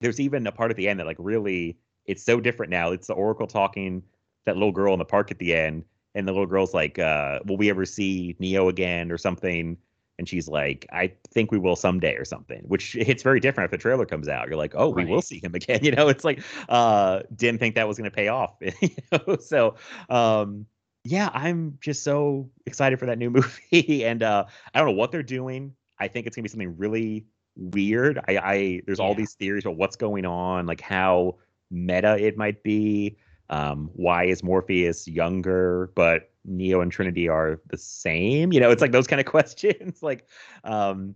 there's 0.00 0.20
even 0.20 0.46
a 0.46 0.52
part 0.52 0.70
at 0.70 0.76
the 0.76 0.86
end 0.86 1.00
that 1.00 1.06
like 1.06 1.16
really, 1.18 1.78
it's 2.08 2.24
so 2.24 2.40
different 2.40 2.70
now. 2.70 2.90
It's 2.90 3.06
the 3.06 3.12
Oracle 3.12 3.46
talking 3.46 4.02
that 4.46 4.56
little 4.56 4.72
girl 4.72 4.94
in 4.94 4.98
the 4.98 5.04
park 5.04 5.30
at 5.30 5.38
the 5.38 5.54
end, 5.54 5.84
and 6.14 6.26
the 6.26 6.32
little 6.32 6.46
girl's 6.46 6.74
like, 6.74 6.98
uh, 6.98 7.38
"Will 7.44 7.58
we 7.58 7.70
ever 7.70 7.84
see 7.84 8.34
Neo 8.40 8.68
again 8.68 9.12
or 9.12 9.18
something?" 9.18 9.76
And 10.18 10.28
she's 10.28 10.48
like, 10.48 10.86
"I 10.90 11.12
think 11.32 11.52
we 11.52 11.58
will 11.58 11.76
someday 11.76 12.14
or 12.14 12.24
something." 12.24 12.62
Which 12.62 12.92
hits 12.94 13.22
very 13.22 13.38
different 13.38 13.66
if 13.66 13.70
the 13.70 13.78
trailer 13.78 14.06
comes 14.06 14.26
out. 14.26 14.48
You're 14.48 14.56
like, 14.56 14.74
"Oh, 14.74 14.88
we 14.88 15.04
will 15.04 15.22
see 15.22 15.38
him 15.38 15.54
again." 15.54 15.80
You 15.84 15.92
know, 15.92 16.08
it's 16.08 16.24
like, 16.24 16.42
uh, 16.68 17.20
didn't 17.36 17.60
think 17.60 17.76
that 17.76 17.86
was 17.86 17.98
gonna 17.98 18.10
pay 18.10 18.28
off. 18.28 18.56
you 18.80 18.90
know? 19.12 19.36
So, 19.36 19.76
um, 20.08 20.66
yeah, 21.04 21.30
I'm 21.32 21.78
just 21.80 22.02
so 22.02 22.50
excited 22.66 22.98
for 22.98 23.06
that 23.06 23.18
new 23.18 23.30
movie, 23.30 24.04
and 24.04 24.22
uh, 24.22 24.46
I 24.74 24.78
don't 24.78 24.88
know 24.88 24.94
what 24.94 25.12
they're 25.12 25.22
doing. 25.22 25.74
I 26.00 26.08
think 26.08 26.26
it's 26.26 26.34
gonna 26.36 26.44
be 26.44 26.48
something 26.48 26.76
really 26.78 27.26
weird. 27.54 28.18
I, 28.28 28.38
I 28.38 28.82
there's 28.86 29.00
all 29.00 29.14
these 29.14 29.34
theories 29.34 29.66
about 29.66 29.76
what's 29.76 29.96
going 29.96 30.24
on, 30.24 30.64
like 30.64 30.80
how 30.80 31.36
meta 31.70 32.16
it 32.18 32.36
might 32.36 32.62
be. 32.62 33.16
Um, 33.50 33.90
why 33.94 34.24
is 34.24 34.42
Morpheus 34.42 35.08
younger, 35.08 35.90
but 35.94 36.30
Neo 36.44 36.80
and 36.80 36.92
Trinity 36.92 37.28
are 37.28 37.60
the 37.68 37.78
same? 37.78 38.52
You 38.52 38.60
know, 38.60 38.70
it's 38.70 38.82
like 38.82 38.92
those 38.92 39.06
kind 39.06 39.20
of 39.20 39.26
questions. 39.36 40.02
like, 40.02 40.26
um, 40.64 41.14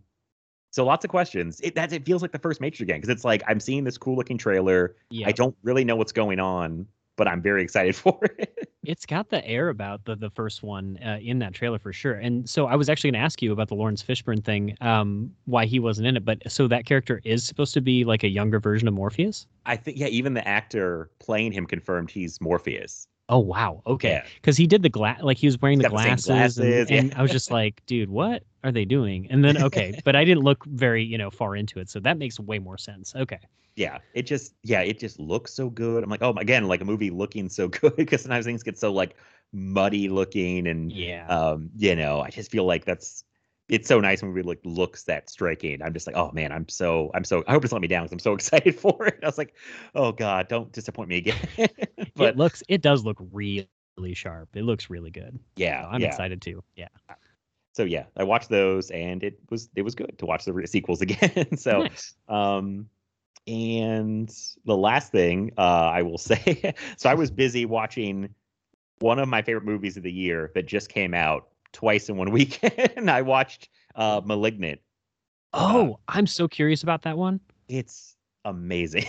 so 0.71 0.87
lots 0.87 1.05
of 1.05 1.11
questions. 1.11 1.61
It 1.63 1.75
that 1.75 1.93
it 1.93 2.07
feels 2.07 2.23
like 2.23 2.33
the 2.33 2.39
first 2.39 2.61
Matrix 2.61 2.81
again 2.81 2.97
because 2.97 3.11
it's 3.11 3.25
like 3.25 3.43
I'm 3.47 3.61
seeing 3.61 3.85
this 3.85 3.99
cool 3.99 4.17
looking 4.17 4.39
trailer. 4.39 4.97
Yeah. 5.11 5.29
I 5.29 5.33
don't 5.33 5.55
really 5.63 5.85
know 5.85 5.97
what's 5.97 6.13
going 6.13 6.41
on, 6.41 6.87
but 7.23 7.31
I'm 7.31 7.41
very 7.41 7.63
excited 7.63 7.95
for 8.05 8.19
it. 8.37 8.69
it's 8.83 9.07
got 9.07 9.29
the 9.29 9.47
air 9.47 9.69
about 9.69 10.05
the 10.07 10.17
the 10.17 10.31
first 10.31 10.65
one 10.65 10.99
uh, 11.07 11.19
in 11.23 11.39
that 11.39 11.55
trailer 11.55 11.79
for 11.79 11.93
sure. 11.93 12.15
And 12.15 12.51
so 12.51 12.67
I 12.67 12.75
was 12.75 12.89
actually 12.89 13.13
going 13.13 13.21
to 13.21 13.25
ask 13.25 13.41
you 13.41 13.53
about 13.53 13.69
the 13.69 13.77
Laurence 13.77 14.03
Fishburne 14.03 14.45
thing, 14.45 14.77
um, 14.81 15.31
why 15.45 15.67
he 15.67 15.79
wasn't 15.79 16.09
in 16.09 16.17
it. 16.17 16.25
But 16.25 16.43
so 16.51 16.67
that 16.67 16.85
character 16.85 17.21
is 17.23 17.45
supposed 17.45 17.75
to 17.75 17.81
be 17.81 18.03
like 18.05 18.25
a 18.25 18.29
younger 18.29 18.59
version 18.59 18.89
of 18.89 18.95
Morpheus. 18.95 19.47
I 19.67 19.77
think 19.77 19.99
yeah, 19.99 20.09
even 20.09 20.35
the 20.35 20.47
actor 20.49 21.11
playing 21.21 21.53
him 21.53 21.65
confirmed 21.65 22.11
he's 22.11 22.41
Morpheus. 22.41 23.07
Oh 23.29 23.39
wow, 23.39 23.83
okay. 23.87 24.15
Yeah. 24.15 24.25
Because 24.35 24.57
he 24.57 24.67
did 24.67 24.83
the 24.83 24.89
glass, 24.89 25.23
like 25.23 25.37
he 25.37 25.47
was 25.47 25.61
wearing 25.63 25.79
the 25.79 25.85
He's 25.85 25.91
the 25.91 25.95
glasses, 25.95 26.27
glasses, 26.27 26.59
and, 26.59 26.91
and 26.91 27.09
yeah. 27.11 27.19
I 27.21 27.23
was 27.23 27.31
just 27.31 27.53
like, 27.53 27.87
dude, 27.87 28.11
what 28.11 28.43
are 28.65 28.73
they 28.73 28.85
doing? 28.85 29.29
And 29.31 29.45
then 29.45 29.63
okay, 29.63 29.97
but 30.05 30.17
I 30.17 30.25
didn't 30.25 30.43
look 30.43 30.65
very 30.65 31.05
you 31.05 31.19
know 31.19 31.31
far 31.31 31.55
into 31.55 31.79
it, 31.79 31.89
so 31.89 32.01
that 32.01 32.19
makes 32.19 32.41
way 32.41 32.59
more 32.59 32.79
sense. 32.79 33.15
Okay, 33.15 33.39
yeah 33.77 33.99
it 34.15 34.23
just 34.23 34.55
yeah 34.63 34.81
it 34.81 34.99
just 34.99 35.19
looks 35.19 35.55
so 35.55 35.71
good 35.71 36.03
i'm 36.05 36.11
like 36.11 36.23
oh 36.23 36.33
again 36.39 36.67
like 36.69 36.81
a 36.81 36.85
movie 36.85 37.11
looking 37.11 37.49
so 37.49 37.69
good 37.69 37.97
because 37.97 38.23
sometimes 38.23 38.45
things 38.45 38.63
get 38.63 38.79
so 38.79 38.93
like 38.93 39.17
muddy 39.53 40.09
looking 40.09 40.67
and 40.67 40.93
yeah, 40.93 41.27
um 41.27 41.71
you 41.77 41.95
know 41.95 42.21
i 42.21 42.31
just 42.31 42.51
feel 42.51 42.65
like 42.65 42.85
that's 42.85 43.25
it's 43.69 43.89
so 43.89 44.01
nice 44.01 44.21
when 44.21 44.31
movie 44.31 44.43
like 44.43 44.61
looks 44.65 45.05
that 45.05 45.31
striking 45.31 45.81
i'm 45.83 45.93
just 45.93 46.07
like 46.07 46.17
oh 46.17 46.31
man 46.33 46.53
i'm 46.53 46.69
so 46.69 47.11
i'm 47.15 47.25
so 47.25 47.45
i 47.47 47.53
hope 47.53 47.65
it's 47.65 47.73
let 47.73 47.83
me 47.83 47.89
down 47.89 48.03
because 48.03 48.13
i'm 48.13 48.19
so 48.19 48.33
excited 48.35 48.75
for 48.75 49.07
it 49.07 49.19
i 49.23 49.27
was 49.27 49.39
like 49.39 49.55
oh 49.95 50.13
god 50.13 50.49
don't 50.49 50.73
disappoint 50.73 51.09
me 51.09 51.19
again 51.19 51.37
but 52.17 52.31
it 52.31 52.37
looks, 52.37 52.63
it 52.69 52.83
does 52.83 53.05
look 53.05 53.19
really 53.33 53.69
sharp. 54.15 54.49
It 54.55 54.63
looks 54.63 54.91
really 54.91 55.11
good. 55.11 55.39
yeah 55.57 55.83
So 55.83 55.89
I'm 55.89 56.01
yeah. 56.01 56.09
excited 56.09 56.43
too. 56.43 56.63
Yeah, 56.77 56.89
so 57.73 57.85
yeah, 57.85 58.05
I 58.17 58.25
watched 58.25 58.49
those, 58.49 58.91
and 58.91 59.23
it 59.23 59.39
was 59.51 59.71
it 59.75 59.83
was 59.83 59.95
good 59.95 60.19
to 60.19 60.27
watch 60.27 60.45
the 60.45 60.53
re- 60.53 60.67
sequels 60.67 61.01
again. 61.01 61.57
so, 61.57 61.83
Nice. 61.83 62.15
um, 62.29 62.89
and 63.47 64.33
the 64.65 64.77
last 64.77 65.13
thing 65.13 65.53
uh, 65.59 65.61
I 65.93 66.03
will 66.03 66.19
say, 66.19 66.75
so 66.97 67.09
I 67.11 67.15
was 67.15 67.31
busy 67.45 67.65
watching 67.67 68.35
one 69.01 69.19
of 69.19 69.29
my 69.29 69.43
favorite 69.43 69.65
movies 69.65 69.97
of 69.97 70.03
the 70.03 70.13
year 70.13 70.51
that 70.55 70.67
just 70.67 70.89
came 70.89 71.15
out 71.15 71.49
twice 71.73 72.09
in 72.09 72.17
one 72.17 72.31
weekend. 72.33 73.11
I 73.11 73.23
watched 73.23 73.69
uh, 73.95 74.21
*Malignant*. 74.25 74.81
Oh, 75.53 75.99
I'm 76.09 76.27
so 76.27 76.49
curious 76.49 76.83
about 76.83 77.03
that 77.03 77.19
one. 77.19 77.41
It's 77.69 78.17
amazing. 78.45 79.05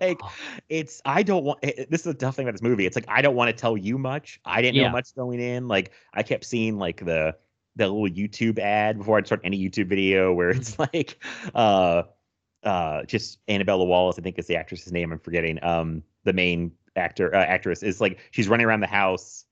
like 0.00 0.18
Oh. 0.22 0.32
it's 0.68 1.00
I 1.04 1.22
don't 1.22 1.44
want 1.44 1.58
eh, 1.62 1.84
this 1.90 2.00
is 2.00 2.04
the 2.04 2.14
tough 2.14 2.36
thing 2.36 2.46
about 2.46 2.52
this 2.52 2.62
movie. 2.62 2.86
It's 2.86 2.96
like 2.96 3.06
I 3.08 3.22
don't 3.22 3.34
want 3.34 3.48
to 3.48 3.52
tell 3.60 3.76
you 3.76 3.98
much. 3.98 4.40
I 4.44 4.62
didn't 4.62 4.76
Yeah. 4.76 4.84
know 4.88 4.92
much 4.92 5.14
going 5.14 5.40
in. 5.40 5.66
Like 5.68 5.92
I 6.14 6.22
kept 6.22 6.44
seeing 6.44 6.78
like 6.78 7.04
the 7.04 7.36
the 7.76 7.88
little 7.88 8.08
YouTube 8.08 8.58
ad 8.58 8.98
before 8.98 9.18
I'd 9.18 9.26
start 9.26 9.40
any 9.44 9.58
YouTube 9.58 9.88
video 9.88 10.32
where 10.32 10.50
it's 10.50 10.78
like 10.78 11.22
uh 11.54 12.04
uh 12.66 13.04
just 13.04 13.38
Annabella 13.48 13.84
Wallis, 13.84 14.18
I 14.18 14.22
think 14.22 14.38
is 14.38 14.46
the 14.46 14.56
actress's 14.56 14.92
name. 14.92 15.12
I'm 15.12 15.18
forgetting. 15.18 15.58
Um 15.62 16.02
the 16.24 16.32
main 16.32 16.72
actor 16.96 17.34
uh, 17.34 17.44
actress 17.44 17.82
is 17.82 18.00
like 18.00 18.18
she's 18.32 18.48
running 18.48 18.66
around 18.66 18.80
the 18.80 18.86
house. 18.86 19.44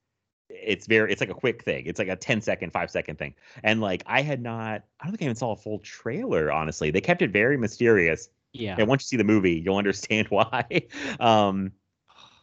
It's 0.49 0.85
very 0.85 1.11
it's 1.11 1.21
like 1.21 1.31
a 1.31 1.35
quick 1.35 1.63
thing. 1.63 1.85
It's 1.87 1.97
like 1.97 2.07
a 2.07 2.15
10 2.15 2.41
second, 2.41 2.71
5 2.71 2.91
second 2.91 3.17
thing. 3.17 3.33
And 3.63 3.81
like 3.81 4.03
I 4.05 4.21
had 4.21 4.41
not 4.41 4.83
I 4.99 5.05
don't 5.05 5.11
think 5.11 5.23
I 5.23 5.25
even 5.25 5.35
saw 5.35 5.53
a 5.53 5.55
full 5.55 5.79
trailer, 5.79 6.51
honestly. 6.51 6.91
They 6.91 7.01
kept 7.01 7.21
it 7.21 7.31
very 7.31 7.57
mysterious. 7.57 8.29
Yeah. 8.53 8.75
And 8.77 8.87
once 8.87 9.03
you 9.03 9.07
see 9.07 9.17
the 9.17 9.23
movie, 9.23 9.61
you'll 9.65 9.77
understand 9.77 10.27
why. 10.29 10.65
um, 11.19 11.71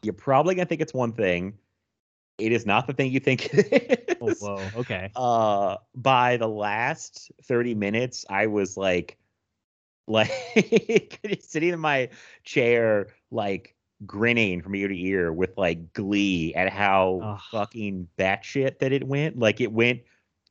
you're 0.02 0.14
probably 0.14 0.54
gonna 0.54 0.66
think 0.66 0.80
it's 0.80 0.94
one 0.94 1.12
thing. 1.12 1.54
It 2.38 2.50
is 2.50 2.66
not 2.66 2.86
the 2.86 2.92
thing 2.92 3.12
you 3.12 3.20
think 3.20 3.52
it 3.52 4.02
Oh, 4.22 4.34
whoa. 4.34 4.68
Okay. 4.76 5.10
Uh, 5.16 5.76
by 5.94 6.36
the 6.36 6.48
last 6.48 7.32
30 7.44 7.74
minutes, 7.74 8.24
I 8.28 8.46
was 8.46 8.76
like, 8.76 9.18
like 10.06 11.20
sitting 11.40 11.70
in 11.70 11.80
my 11.80 12.08
chair, 12.44 13.08
like 13.30 13.74
grinning 14.04 14.60
from 14.60 14.74
ear 14.74 14.88
to 14.88 14.98
ear 14.98 15.32
with 15.32 15.56
like 15.56 15.92
glee 15.92 16.54
at 16.54 16.68
how 16.68 17.20
Ugh. 17.22 17.40
fucking 17.50 18.08
batshit 18.18 18.78
that 18.80 18.92
it 18.92 19.04
went. 19.04 19.38
Like 19.38 19.60
it 19.60 19.72
went 19.72 20.00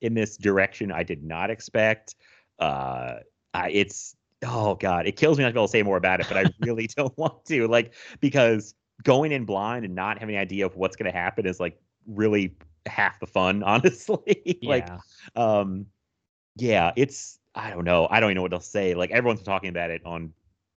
in 0.02 0.14
this 0.14 0.38
direction 0.38 0.92
I 0.92 1.04
did 1.04 1.24
not 1.24 1.50
expect. 1.50 2.16
Uh, 2.60 3.16
I, 3.54 3.70
it's 3.70 4.16
oh 4.44 4.76
god, 4.76 5.06
it 5.08 5.16
kills 5.16 5.38
me 5.38 5.44
not 5.44 5.50
to 5.50 5.54
be 5.54 5.60
able 5.60 5.68
to 5.68 5.72
say 5.72 5.84
more 5.84 5.98
about 5.98 6.20
it, 6.22 6.28
but 6.28 6.38
I 6.38 6.46
really 6.66 6.88
don't 6.88 7.16
want 7.18 7.46
to. 7.46 7.68
Like 7.68 7.94
because 8.20 8.74
going 9.04 9.32
in 9.32 9.46
blind 9.46 9.86
and 9.86 9.96
not 9.96 10.20
having 10.20 10.36
an 10.36 10.42
idea 10.42 10.66
of 10.66 10.76
what's 10.76 10.96
going 10.96 11.12
to 11.12 11.18
happen 11.18 11.46
is 11.46 11.60
like 11.60 11.80
really 12.08 12.56
half 12.86 13.20
the 13.20 13.28
fun, 13.28 13.64
honestly. 13.66 14.60
like 14.64 14.88
yeah. 14.88 15.00
um 15.36 15.86
yeah 16.58 16.92
it's 16.98 17.40
i 17.56 17.70
don't 17.70 17.84
know 17.86 18.08
i 18.10 18.20
don't 18.20 18.30
even 18.30 18.36
know 18.36 18.42
what 18.42 18.52
they'll 18.52 18.60
say 18.60 18.94
like 18.94 19.12
everyone's 19.12 19.42
talking 19.44 19.70
about 19.70 19.90
it 19.90 20.02
on 20.06 20.34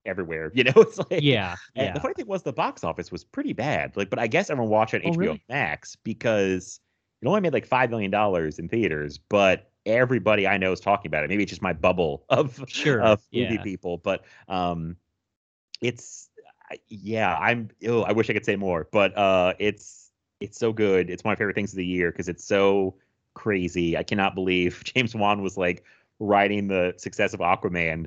everywhere 0.05 0.51
you 0.55 0.65
know 0.65 0.73
it's 0.77 0.99
like 0.99 1.23
Yeah. 1.23 1.57
and 1.77 1.87
Yeah. 1.87 1.93
the 1.93 2.01
funny 2.01 2.15
thing 2.15 2.27
was 2.27 2.43
the 2.43 2.53
box 2.53 2.83
office 2.85 3.13
was 3.13 3.25
pretty 3.25 3.53
bad 3.53 3.97
like 3.97 4.11
but 4.11 4.19
i 4.19 4.27
guess 4.27 4.51
everyone 4.51 4.71
watched 4.71 4.95
it 4.95 5.05
on 5.05 5.11
Oh, 5.13 5.15
hbo 5.15 5.19
really? 5.19 5.43
max 5.49 5.97
because 5.97 6.81
it 7.23 7.29
only 7.29 7.41
made 7.41 7.53
like 7.53 7.67
five 7.67 7.91
million 7.91 8.11
dollars 8.11 8.59
in 8.59 8.69
theaters 8.69 9.19
but 9.19 9.71
everybody 9.87 10.47
i 10.47 10.57
know 10.57 10.73
is 10.73 10.81
talking 10.81 11.09
about 11.09 11.25
it 11.25 11.29
maybe 11.31 11.43
it's 11.43 11.51
just 11.51 11.63
my 11.63 11.73
bubble 11.73 12.25
of 12.29 12.63
Sure. 12.69 13.01
of 13.01 13.21
movie 13.33 13.55
yeah. 13.55 13.63
people 13.63 13.99
but 13.99 14.25
um 14.49 14.97
it's 15.81 16.31
yeah 16.89 17.37
i'm 17.39 17.69
ew, 17.81 18.03
i 18.03 18.13
wish 18.13 18.31
i 18.31 18.33
could 18.33 18.45
say 18.45 18.57
more 18.57 18.89
but 18.93 19.17
uh 19.17 19.53
it's 19.59 20.11
it's 20.41 20.59
so 20.59 20.73
good 20.73 21.11
it's 21.11 21.23
one 21.25 21.33
of 21.33 21.39
my 21.39 21.41
favorite 21.41 21.55
things 21.55 21.73
of 21.73 21.77
the 21.77 21.87
year 21.87 22.11
because 22.11 22.29
it's 22.29 22.45
so 22.45 22.95
crazy 23.35 23.97
i 23.97 24.03
cannot 24.03 24.35
believe 24.35 24.83
james 24.95 25.15
wan 25.15 25.43
was 25.43 25.57
like 25.57 25.85
writing 26.19 26.69
the 26.69 26.95
success 26.97 27.35
of 27.35 27.41
aquaman 27.41 28.07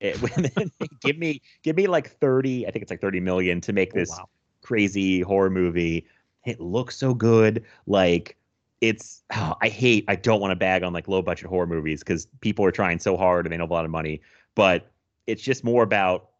eh, 0.00 0.14
it, 0.22 1.00
give 1.02 1.18
me 1.18 1.40
give 1.62 1.76
me 1.76 1.86
like 1.86 2.10
30 2.10 2.66
i 2.66 2.70
think 2.70 2.82
it's 2.82 2.90
like 2.90 3.00
30 3.00 3.20
million 3.20 3.60
to 3.60 3.72
make 3.72 3.94
Oh, 3.94 3.98
this 3.98 4.10
wow. 4.10 4.28
crazy 4.62 5.20
horror 5.20 5.50
movie. 5.50 6.06
It 6.46 6.60
looks 6.60 6.96
so 6.96 7.14
good. 7.14 7.64
Like 7.86 8.36
it's 8.80 9.22
oh, 9.34 9.54
i 9.60 9.68
hate 9.68 10.04
i 10.08 10.16
don't 10.16 10.40
want 10.40 10.52
to 10.52 10.56
bag 10.56 10.82
on 10.82 10.92
like 10.92 11.06
low 11.08 11.20
budget 11.22 11.46
horror 11.48 11.66
movies 11.66 12.00
because 12.00 12.26
people 12.40 12.64
are 12.64 12.70
trying 12.72 12.98
so 12.98 13.16
hard 13.16 13.44
and 13.46 13.52
they 13.52 13.56
know 13.58 13.64
a 13.64 13.66
lot 13.66 13.84
of 13.84 13.90
money. 13.90 14.20
But 14.54 14.90
it's 15.26 15.42
just 15.42 15.64
more 15.64 15.82
about 15.82 16.30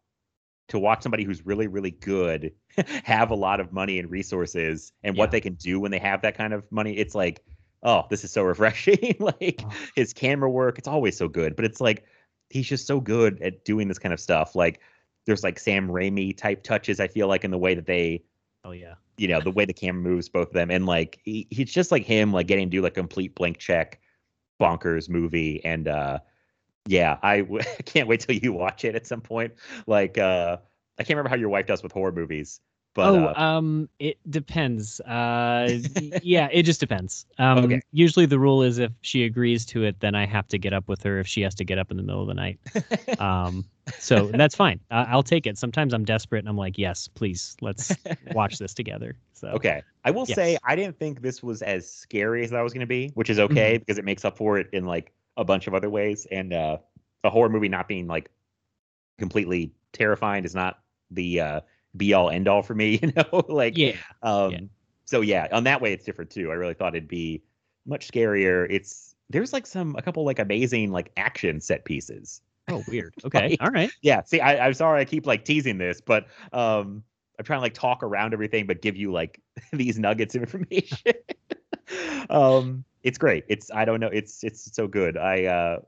to 0.69 0.79
watch 0.79 1.03
somebody 1.03 1.23
who's 1.23 1.45
really 1.45 1.67
really 1.67 1.91
good 1.91 2.53
have 3.03 3.31
a 3.31 3.35
lot 3.35 3.59
of 3.59 3.71
money 3.73 3.99
and 3.99 4.09
resources 4.09 4.91
and 5.03 5.15
what 5.17 5.31
they 5.31 5.41
can 5.41 5.53
do 5.55 5.79
when 5.79 5.91
they 5.91 5.99
have 5.99 6.21
that 6.23 6.35
kind 6.37 6.53
of 6.53 6.63
money. 6.71 6.97
It's 6.97 7.13
like 7.15 7.43
oh 7.83 8.05
this 8.09 8.23
is 8.23 8.31
so 8.31 8.43
refreshing 8.43 9.15
like 9.19 9.61
Oh. 9.65 9.71
his 9.95 10.13
camera 10.13 10.49
work 10.49 10.77
it's 10.77 10.87
always 10.87 11.17
so 11.17 11.27
good 11.27 11.55
but 11.55 11.65
it's 11.65 11.81
like 11.81 12.05
he's 12.49 12.67
just 12.67 12.85
so 12.87 12.99
good 12.99 13.41
at 13.41 13.63
doing 13.65 13.87
this 13.87 13.99
kind 13.99 14.13
of 14.13 14.19
stuff 14.19 14.55
like 14.55 14.79
there's 15.25 15.43
like 15.43 15.59
Sam 15.59 15.87
Raimi 15.87 16.35
type 16.35 16.63
touches 16.63 16.99
I 16.99 17.07
feel 17.07 17.27
like 17.27 17.43
in 17.43 17.51
the 17.51 17.57
way 17.57 17.75
that 17.75 17.85
they 17.85 18.23
Oh 18.63 18.71
yeah. 18.71 18.95
you 19.17 19.27
know 19.27 19.39
the 19.41 19.51
way 19.51 19.65
the 19.65 19.73
camera 19.73 20.01
moves 20.01 20.29
both 20.29 20.47
of 20.49 20.53
them 20.53 20.69
and 20.71 20.85
like 20.85 21.19
he, 21.23 21.47
he's 21.49 21.71
just 21.71 21.91
like 21.91 22.03
him 22.05 22.31
like 22.33 22.47
getting 22.47 22.67
to 22.67 22.77
do 22.77 22.81
like 22.81 22.93
complete 22.95 23.33
blank 23.35 23.57
check 23.57 23.99
bonkers 24.59 25.09
movie 25.09 25.63
and 25.65 25.87
uh 25.87 26.19
yeah 26.87 27.17
i 27.23 27.41
w- 27.41 27.63
can't 27.85 28.07
wait 28.07 28.19
till 28.19 28.35
you 28.35 28.53
watch 28.53 28.85
it 28.85 28.95
at 28.95 29.07
some 29.07 29.21
point 29.21 29.53
like 29.87 30.17
uh 30.19 30.57
i 30.99 31.03
can't 31.03 31.09
remember 31.17 31.29
how 31.29 31.35
your 31.35 31.49
wife 31.49 31.65
does 31.65 31.81
with 31.81 31.91
horror 31.91 32.11
movies 32.11 32.59
but 32.93 33.09
oh, 33.09 33.25
uh, 33.27 33.33
um, 33.35 33.89
it 33.99 34.17
depends. 34.29 34.99
Uh, 35.01 35.79
yeah, 36.21 36.49
it 36.51 36.63
just 36.63 36.79
depends. 36.79 37.25
Um, 37.37 37.65
Okay. 37.65 37.81
usually 37.91 38.25
the 38.25 38.39
rule 38.39 38.61
is 38.63 38.77
if 38.79 38.91
she 39.01 39.23
agrees 39.23 39.65
to 39.67 39.83
it, 39.83 39.99
then 39.99 40.15
I 40.15 40.25
have 40.25 40.47
to 40.49 40.57
get 40.57 40.73
up 40.73 40.87
with 40.87 41.01
her 41.03 41.19
if 41.19 41.27
she 41.27 41.41
has 41.41 41.55
to 41.55 41.63
get 41.65 41.77
up 41.79 41.91
in 41.91 41.97
the 41.97 42.03
middle 42.03 42.21
of 42.21 42.27
the 42.27 42.33
night. 42.33 42.59
Um, 43.19 43.65
so 43.99 44.31
that's 44.33 44.55
fine. 44.55 44.79
I- 44.89 45.03
I'll 45.05 45.23
take 45.23 45.45
it. 45.45 45.57
Sometimes 45.57 45.93
I'm 45.93 46.05
desperate 46.05 46.39
and 46.39 46.49
I'm 46.49 46.57
like, 46.57 46.77
yes, 46.77 47.07
please, 47.07 47.55
let's 47.61 47.95
watch 48.33 48.57
this 48.57 48.73
together. 48.73 49.15
So 49.33 49.49
okay 49.49 49.81
i 50.05 50.11
will 50.11 50.25
say 50.25 50.57
i 50.63 50.75
didn't 50.75 50.97
think 50.99 51.21
this 51.21 51.41
was 51.41 51.61
as 51.63 51.91
scary 51.91 52.43
as 52.43 52.53
i 52.53 52.61
was 52.61 52.73
going 52.73 52.79
to 52.81 52.85
be 52.87 53.09
which 53.15 53.29
is 53.29 53.37
Mm-hmm. 53.37 53.51
okay 53.51 53.77
because 53.77 53.97
it 53.97 54.05
makes 54.05 54.23
up 54.23 54.37
for 54.37 54.57
it 54.59 54.67
in 54.71 54.85
like 54.85 55.11
a 55.37 55.43
bunch 55.43 55.65
of 55.67 55.73
other 55.73 55.89
ways 55.89 56.27
and 56.31 56.53
uh 56.53 56.77
a 57.23 57.29
horror 57.29 57.49
movie 57.49 57.67
not 57.69 57.87
being 57.87 58.07
like 58.07 58.29
completely 59.17 59.71
terrifying 59.93 60.43
is 60.45 60.55
not 60.55 60.79
the 61.11 61.39
uh 61.39 61.61
be 61.97 62.13
all 62.13 62.29
end 62.29 62.47
all 62.47 62.63
for 62.63 62.73
me 62.75 62.99
you 63.01 63.11
know 63.15 63.45
like 63.49 63.77
yeah, 63.77 63.95
Um, 64.21 64.51
Yeah. 64.51 64.59
So 65.05 65.21
yeah, 65.21 65.47
on 65.51 65.65
that 65.65 65.81
way 65.81 65.91
it's 65.93 66.05
different 66.05 66.29
too. 66.31 66.51
I 66.51 66.53
really 66.53 66.73
thought 66.73 66.95
it'd 66.95 67.07
be 67.09 67.41
much 67.85 68.07
scarier. 68.07 68.65
It's 68.69 69.15
there's 69.29 69.51
like 69.53 69.65
some 69.67 69.95
a 69.97 70.01
couple 70.01 70.23
like 70.25 70.39
amazing 70.39 70.91
like 70.91 71.11
action 71.17 71.59
set 71.59 71.83
pieces. 71.85 72.41
oh 72.69 72.83
weird. 72.87 73.13
Okay, 73.25 73.49
Like- 73.49 73.61
all 73.61 73.69
right. 73.71 73.91
Yeah. 74.01 74.21
See, 74.23 74.39
I, 74.39 74.65
I'm 74.65 74.73
sorry 74.73 75.01
I 75.01 75.05
keep 75.05 75.25
like 75.25 75.43
teasing 75.45 75.77
this, 75.77 75.99
but 75.99 76.27
um, 76.53 77.03
I'm 77.39 77.43
trying 77.45 77.57
to 77.57 77.61
like 77.63 77.73
talk 77.73 78.03
around 78.03 78.33
everything, 78.33 78.67
but 78.67 78.81
give 78.81 78.95
you 78.95 79.11
like 79.11 79.41
these 79.73 79.99
nuggets 79.99 80.35
of 80.35 80.43
information. 80.43 81.13
um, 82.29 82.83
it's 83.03 83.17
great. 83.17 83.45
It's 83.47 83.71
I 83.71 83.85
don't 83.85 83.99
know. 83.99 84.07
It's 84.13 84.43
it's 84.43 84.73
so 84.73 84.87
good. 84.87 85.17
I 85.17 85.45
uh, 85.45 85.79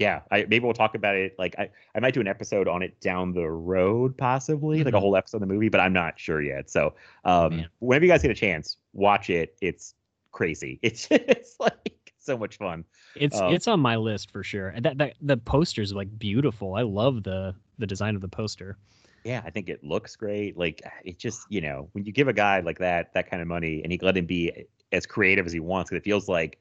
yeah. 0.00 0.22
I 0.32 0.38
maybe 0.48 0.60
we'll 0.60 0.72
talk 0.74 0.96
about 0.96 1.14
it. 1.14 1.36
Like 1.38 1.54
I 1.58 1.70
I 1.94 2.00
might 2.00 2.14
do 2.14 2.20
an 2.20 2.26
episode 2.26 2.66
on 2.66 2.82
it 2.82 3.00
down 3.00 3.32
the 3.32 3.48
road, 3.48 4.16
possibly 4.16 4.82
like 4.82 4.94
a 4.94 4.96
Mhm. 4.96 5.00
whole 5.00 5.16
episode 5.16 5.36
of 5.42 5.48
the 5.48 5.54
movie, 5.54 5.68
but 5.68 5.78
I'm 5.80 5.92
not 5.92 6.18
sure 6.18 6.42
yet. 6.42 6.70
So 6.70 6.94
um, 7.24 7.58
Man. 7.58 7.68
whenever 7.78 8.06
you 8.06 8.10
guys 8.10 8.22
get 8.22 8.30
a 8.32 8.34
chance, 8.34 8.78
watch 8.94 9.30
it. 9.30 9.56
It's 9.60 9.94
crazy. 10.32 10.80
It's 10.82 11.06
it's 11.10 11.56
like 11.60 12.12
so 12.18 12.36
much 12.36 12.56
fun. 12.56 12.84
It's 13.14 13.38
Um, 13.40 13.54
it's 13.54 13.68
on 13.68 13.78
my 13.80 13.96
list 13.96 14.30
for 14.32 14.42
sure. 14.42 14.68
And 14.70 14.84
That 14.84 14.98
that 14.98 15.14
the 15.20 15.36
poster's 15.36 15.92
like 15.92 16.18
beautiful. 16.18 16.74
I 16.74 16.82
love 16.82 17.22
the 17.22 17.54
the 17.78 17.86
design 17.86 18.16
of 18.16 18.22
the 18.22 18.28
poster. 18.28 18.76
Yeah, 19.24 19.42
I 19.44 19.50
think 19.50 19.68
it 19.68 19.84
looks 19.84 20.16
great. 20.16 20.56
Like 20.56 20.82
it 21.04 21.18
just, 21.18 21.46
you 21.50 21.60
know, 21.60 21.88
when 21.92 22.06
you 22.06 22.12
give 22.12 22.28
a 22.28 22.32
guy 22.32 22.60
like 22.60 22.78
that 22.78 23.12
that 23.12 23.28
kind 23.30 23.42
of 23.42 23.48
money 23.48 23.82
and 23.82 23.92
you 23.92 23.98
let 24.00 24.16
him 24.16 24.24
be 24.26 24.66
as 24.92 25.04
creative 25.06 25.44
as 25.46 25.52
he 25.52 25.60
wants, 25.60 25.90
'cause 25.90 25.98
it 25.98 26.04
feels 26.04 26.26
like 26.26 26.58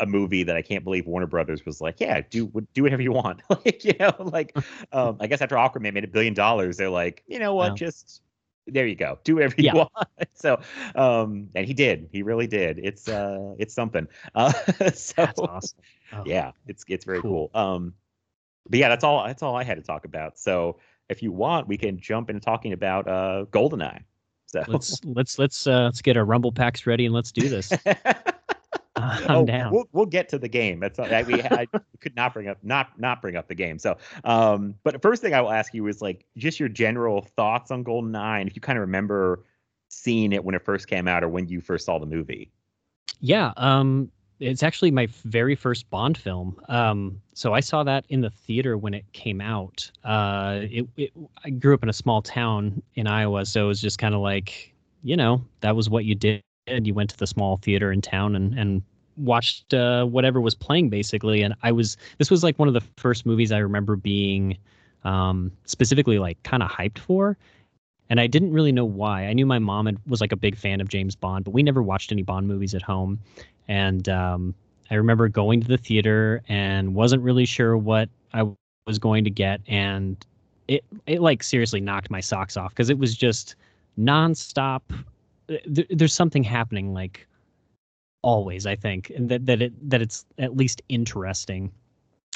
a 0.00 0.06
movie 0.06 0.42
that 0.44 0.56
I 0.56 0.62
can't 0.62 0.82
believe 0.84 1.06
Warner 1.06 1.26
Brothers 1.26 1.64
was 1.66 1.80
like, 1.80 2.00
yeah, 2.00 2.20
do 2.30 2.50
do 2.72 2.82
whatever 2.82 3.02
you 3.02 3.12
want. 3.12 3.42
like, 3.50 3.84
you 3.84 3.92
know, 4.00 4.12
like 4.18 4.56
um, 4.92 5.16
I 5.20 5.26
guess 5.26 5.42
after 5.42 5.56
Aquaman 5.56 5.92
made 5.92 6.04
a 6.04 6.08
billion 6.08 6.34
dollars, 6.34 6.76
they're 6.76 6.88
like, 6.90 7.22
you 7.26 7.38
know 7.38 7.54
what, 7.54 7.68
Well. 7.68 7.76
just 7.76 8.22
there 8.66 8.86
you 8.86 8.94
go, 8.94 9.18
do 9.24 9.34
whatever 9.34 9.54
you 9.58 9.64
Yeah. 9.66 9.74
want. 9.74 9.90
so, 10.32 10.58
um, 10.94 11.50
and 11.54 11.66
he 11.66 11.74
did, 11.74 12.08
he 12.12 12.22
really 12.22 12.46
did. 12.46 12.78
It's 12.82 13.08
uh, 13.08 13.54
it's 13.58 13.74
something. 13.74 14.08
Uh, 14.34 14.52
so 14.94 15.12
That's 15.16 15.38
awesome. 15.40 15.78
Oh, 16.12 16.22
yeah, 16.24 16.52
it's 16.66 16.84
it's 16.88 17.04
very 17.04 17.20
Cool. 17.20 17.50
cool. 17.52 17.60
Um, 17.60 17.94
but 18.68 18.78
yeah, 18.78 18.88
that's 18.88 19.04
all 19.04 19.26
that's 19.26 19.42
all 19.42 19.54
I 19.54 19.64
had 19.64 19.76
to 19.76 19.82
talk 19.82 20.06
about. 20.06 20.38
So 20.38 20.78
if 21.10 21.22
you 21.22 21.30
want, 21.30 21.68
we 21.68 21.76
can 21.76 22.00
jump 22.00 22.30
into 22.30 22.40
talking 22.40 22.72
about 22.72 23.06
uh 23.06 23.44
Goldeneye. 23.50 24.00
So 24.46 24.62
Let's 24.68 25.00
let's 25.04 25.38
let's 25.38 25.66
uh 25.66 25.82
let's 25.84 26.00
get 26.00 26.16
our 26.16 26.24
rumble 26.24 26.52
packs 26.52 26.86
ready 26.86 27.04
and 27.04 27.14
let's 27.14 27.32
do 27.32 27.48
this. 27.50 27.70
I'm 29.28 29.30
Oh, 29.30 29.44
down. 29.46 29.72
We'll 29.72 29.88
we'll 29.92 30.06
get 30.06 30.28
to 30.30 30.38
the 30.38 30.48
game. 30.48 30.78
That's 30.80 30.98
I, 30.98 31.22
we 31.22 31.42
I 31.42 31.66
could 32.00 32.14
not 32.14 32.32
bring 32.32 32.48
up 32.48 32.58
not 32.62 32.98
not 32.98 33.20
bring 33.20 33.36
up 33.36 33.48
the 33.48 33.54
game. 33.54 33.78
So 33.78 33.96
um, 34.24 34.74
but 34.84 35.00
first 35.02 35.20
thing 35.22 35.34
I 35.34 35.40
will 35.40 35.50
ask 35.52 35.74
you 35.74 35.86
is 35.88 36.00
like 36.00 36.24
just 36.36 36.60
your 36.60 36.68
general 36.68 37.22
thoughts 37.22 37.70
on 37.70 37.82
Goldeneye, 37.84 38.10
Nine. 38.10 38.46
if 38.46 38.54
you 38.54 38.60
kind 38.62 38.78
of 38.78 38.82
remember 38.82 39.44
seeing 39.88 40.32
it 40.32 40.44
when 40.44 40.54
it 40.54 40.64
first 40.64 40.88
came 40.88 41.08
out 41.08 41.24
or 41.24 41.28
when 41.28 41.48
you 41.48 41.60
first 41.60 41.86
saw 41.86 41.98
the 41.98 42.06
movie. 42.06 42.50
Yeah. 43.20 43.52
Um. 43.56 44.10
it's 44.40 44.62
actually 44.62 44.90
my 44.90 45.06
very 45.24 45.54
first 45.54 45.88
Bond 45.90 46.18
film. 46.18 46.60
Um, 46.68 47.20
so 47.32 47.54
I 47.54 47.60
saw 47.60 47.84
that 47.84 48.04
in 48.08 48.20
the 48.20 48.30
theater 48.30 48.76
when 48.76 48.92
it 48.94 49.04
came 49.12 49.40
out. 49.40 49.90
Uh, 50.04 50.60
it, 50.62 50.86
it 50.96 51.12
I 51.44 51.50
grew 51.50 51.74
up 51.74 51.82
in 51.82 51.88
a 51.88 51.92
small 51.92 52.22
town 52.22 52.82
in 52.94 53.06
Iowa, 53.06 53.46
so 53.46 53.64
it 53.64 53.68
was 53.68 53.80
just 53.80 53.98
kind 53.98 54.14
of 54.14 54.20
like, 54.20 54.74
you 55.02 55.16
know, 55.16 55.44
that 55.60 55.74
was 55.76 55.88
what 55.88 56.04
you 56.04 56.14
did. 56.14 56.42
And 56.66 56.86
you 56.86 56.94
went 56.94 57.10
to 57.10 57.16
the 57.16 57.26
small 57.26 57.58
theater 57.58 57.92
in 57.92 58.00
town 58.00 58.36
and 58.36 58.58
and 58.58 58.82
watched 59.16 59.72
uh, 59.72 60.04
whatever 60.04 60.40
was 60.40 60.54
playing 60.54 60.90
basically. 60.90 61.42
And 61.42 61.54
I 61.62 61.72
was 61.72 61.96
this 62.18 62.30
was 62.30 62.42
like 62.42 62.58
one 62.58 62.68
of 62.68 62.74
the 62.74 62.82
first 62.96 63.26
movies 63.26 63.52
I 63.52 63.58
remember 63.58 63.96
being 63.96 64.56
um, 65.04 65.52
specifically 65.64 66.18
like 66.18 66.42
kind 66.42 66.62
of 66.62 66.70
hyped 66.70 66.98
for 66.98 67.36
and 68.10 68.20
I 68.20 68.26
didn't 68.26 68.52
really 68.52 68.72
know 68.72 68.84
why. 68.84 69.26
I 69.26 69.32
knew 69.32 69.46
my 69.46 69.58
mom 69.58 69.86
had, 69.86 69.98
was 70.06 70.20
like 70.20 70.32
a 70.32 70.36
big 70.36 70.56
fan 70.56 70.80
of 70.80 70.88
James 70.88 71.14
Bond, 71.14 71.44
but 71.44 71.52
we 71.52 71.62
never 71.62 71.82
watched 71.82 72.12
any 72.12 72.22
Bond 72.22 72.46
movies 72.46 72.74
at 72.74 72.82
home. 72.82 73.18
And 73.68 74.08
um, 74.08 74.54
I 74.90 74.94
remember 74.96 75.28
going 75.28 75.60
to 75.62 75.68
the 75.68 75.78
theater 75.78 76.42
and 76.48 76.94
wasn't 76.94 77.22
really 77.22 77.46
sure 77.46 77.76
what 77.76 78.08
I 78.32 78.46
was 78.86 78.98
going 78.98 79.24
to 79.24 79.30
get, 79.30 79.60
and 79.66 80.24
it 80.68 80.84
it 81.06 81.20
like 81.20 81.42
seriously 81.42 81.80
knocked 81.80 82.10
my 82.10 82.20
socks 82.20 82.56
off 82.56 82.70
because 82.70 82.90
it 82.90 82.98
was 82.98 83.16
just 83.16 83.56
nonstop. 83.98 84.82
There, 85.46 85.84
there's 85.90 86.14
something 86.14 86.42
happening 86.42 86.92
like 86.94 87.26
always. 88.22 88.66
I 88.66 88.76
think 88.76 89.10
and 89.10 89.28
that 89.28 89.46
that 89.46 89.62
it 89.62 89.90
that 89.90 90.02
it's 90.02 90.24
at 90.38 90.56
least 90.56 90.82
interesting, 90.88 91.70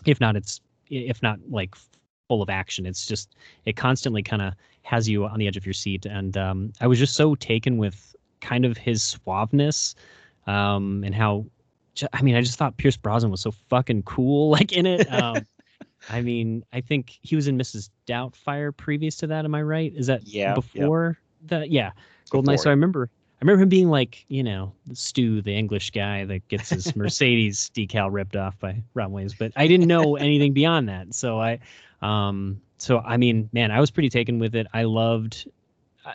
if 0.07 0.21
not 0.21 0.37
it's 0.37 0.61
if 0.90 1.23
not 1.23 1.38
like 1.49 1.75
full 2.29 2.42
of 2.42 2.51
action. 2.51 2.87
It's 2.87 3.07
just 3.07 3.35
it 3.64 3.77
constantly 3.77 4.23
kind 4.23 4.42
of 4.42 4.55
has 4.83 5.09
you 5.09 5.27
on 5.27 5.38
the 5.38 5.47
edge 5.47 5.57
of 5.57 5.66
your 5.66 5.73
seat, 5.73 6.07
and 6.07 6.37
um, 6.37 6.73
I 6.81 6.87
was 6.87 6.99
just 6.99 7.14
so 7.14 7.35
taken 7.35 7.79
with 7.79 8.14
kind 8.40 8.64
of 8.64 8.77
his 8.77 9.03
suaveness 9.03 9.94
um, 10.47 11.03
and 11.05 11.14
how. 11.14 11.47
I 12.12 12.23
mean, 12.23 12.37
I 12.37 12.42
just 12.42 12.57
thought 12.57 12.77
Pierce 12.77 12.97
Brosnan 12.97 13.33
was 13.33 13.40
so 13.40 13.51
fucking 13.51 14.05
cool, 14.05 14.51
like 14.57 14.71
in 14.71 14.87
it. 14.87 15.12
Um, 15.12 15.44
I 16.11 16.23
mean, 16.23 16.64
I 16.73 16.81
think 16.81 17.18
he 17.23 17.35
was 17.35 17.49
in 17.49 17.59
Mrs. 17.59 17.90
Doubtfire 18.07 18.77
previous 18.77 19.16
to 19.16 19.27
that. 19.27 19.44
Am 19.44 19.55
I 19.55 19.62
right? 19.62 19.92
Is 19.97 20.07
that 20.07 20.25
Yeah, 20.25 20.55
before 20.55 21.18
the 21.47 21.68
Yeah, 21.68 21.90
Goldeneye. 22.29 22.45
Before 22.45 22.59
So 22.59 22.71
I 22.71 22.73
remember, 22.73 23.11
I 23.12 23.45
remember 23.45 23.62
him 23.62 23.69
being 23.69 23.88
like, 23.88 24.25
you 24.29 24.43
know, 24.43 24.73
Stu, 24.93 25.43
the 25.43 25.55
English 25.55 25.91
guy 25.91 26.25
that 26.25 26.47
gets 26.49 26.71
his 26.71 26.95
Mercedes 26.97 27.71
decal 27.75 28.09
ripped 28.12 28.37
off 28.37 28.59
by 28.59 28.83
Robin 28.95 29.12
Williams. 29.12 29.35
But 29.35 29.53
I 29.57 29.67
didn't 29.67 29.87
know 29.87 30.17
anything 30.29 30.53
beyond 30.53 30.88
that. 30.88 31.14
So 31.14 31.41
I, 31.41 31.59
um, 32.03 32.61
so 32.79 32.99
I 33.01 33.17
mean, 33.17 33.49
man, 33.53 33.71
I 33.71 33.81
was 33.81 33.91
pretty 33.91 34.09
taken 34.09 34.38
with 34.38 34.55
it. 34.55 34.67
I 34.73 34.85
loved. 34.85 35.49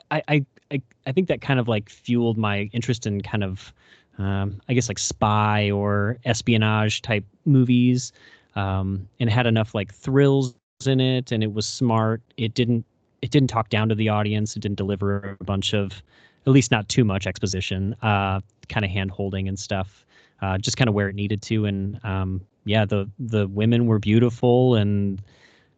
I 0.09 0.23
I 0.27 0.45
I, 0.71 0.81
I 1.05 1.11
think 1.11 1.27
that 1.27 1.41
kind 1.41 1.59
of 1.59 1.67
like 1.67 1.89
fueled 1.89 2.37
my 2.37 2.69
interest 2.73 3.05
in 3.05 3.21
kind 3.21 3.43
of, 3.43 3.71
um, 4.17 4.59
I 4.67 4.73
guess 4.73 4.89
like 4.89 4.97
spy 4.97 5.69
or 5.69 6.17
espionage 6.25 7.01
type 7.01 7.23
movies. 7.45 8.11
Um, 8.55 9.07
and 9.19 9.29
it 9.29 9.33
had 9.33 9.45
enough 9.45 9.75
like 9.75 9.93
thrills 9.93 10.55
in 10.85 10.99
it, 10.99 11.31
and 11.31 11.43
it 11.43 11.53
was 11.53 11.65
smart. 11.65 12.21
It 12.37 12.53
didn't 12.53 12.85
it 13.23 13.31
didn't 13.31 13.47
talk 13.47 13.69
down 13.69 13.87
to 13.87 13.95
the 13.95 14.09
audience. 14.09 14.57
It 14.57 14.59
didn't 14.59 14.75
deliver 14.75 15.37
a 15.39 15.43
bunch 15.45 15.73
of, 15.73 16.03
at 16.45 16.51
least 16.51 16.71
not 16.71 16.89
too 16.89 17.05
much 17.05 17.25
exposition, 17.25 17.95
uh, 18.01 18.41
kind 18.67 18.83
of 18.83 18.91
hand 18.91 19.11
holding 19.11 19.47
and 19.47 19.57
stuff. 19.57 20.05
Uh, 20.41 20.57
just 20.57 20.75
kind 20.75 20.89
of 20.89 20.93
where 20.93 21.07
it 21.07 21.15
needed 21.15 21.41
to, 21.43 21.65
and 21.65 22.03
um, 22.03 22.41
yeah, 22.65 22.83
the 22.83 23.09
the 23.17 23.47
women 23.47 23.85
were 23.85 23.97
beautiful, 23.97 24.75
and 24.75 25.21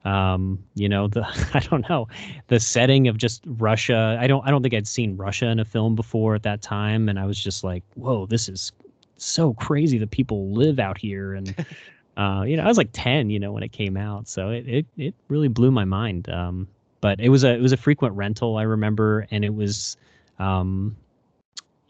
um, 0.06 0.58
you 0.74 0.90
know 0.90 1.08
the 1.08 1.24
I 1.54 1.60
don't 1.60 1.88
know 1.88 2.08
the 2.48 2.60
setting 2.60 3.08
of 3.08 3.18
just 3.18 3.44
Russia. 3.46 4.18
I 4.20 4.26
don't 4.26 4.44
I 4.48 4.50
don't 4.50 4.64
think 4.64 4.74
I'd 4.74 4.88
seen 4.88 5.16
Russia 5.16 5.46
in 5.46 5.60
a 5.60 5.66
film 5.66 5.94
before 5.94 6.34
at 6.34 6.42
that 6.44 6.64
time, 6.64 7.08
and 7.10 7.20
I 7.20 7.28
was 7.28 7.38
just 7.38 7.64
like, 7.64 7.84
whoa, 7.94 8.26
this 8.26 8.50
is 8.50 8.72
so 9.18 9.54
crazy 9.54 10.00
that 10.00 10.10
people 10.10 10.52
live 10.52 10.80
out 10.80 10.98
here 10.98 11.36
and. 11.36 11.54
Uh, 12.18 12.44
you 12.44 12.56
know, 12.56 12.64
I 12.64 12.68
was 12.68 12.78
like 12.78 12.92
ten, 12.94 13.30
you 13.30 13.38
know, 13.38 13.52
when 13.52 13.62
it 13.62 13.74
came 13.74 13.98
out, 13.98 14.30
so 14.30 14.50
it 14.50 14.66
it, 14.66 14.86
it 14.96 15.14
really 15.28 15.50
blew 15.50 15.70
my 15.70 15.84
mind. 15.84 16.30
Um, 16.30 16.66
but 17.06 17.20
it 17.20 17.30
was 17.30 17.44
a 17.44 17.54
it 17.54 17.62
was 17.62 17.72
a 17.72 17.78
frequent 17.78 18.16
rental, 18.16 18.58
I 18.58 18.64
remember, 18.64 19.28
and 19.30 19.46
it 19.46 19.54
was, 19.54 19.96
um, 20.40 20.96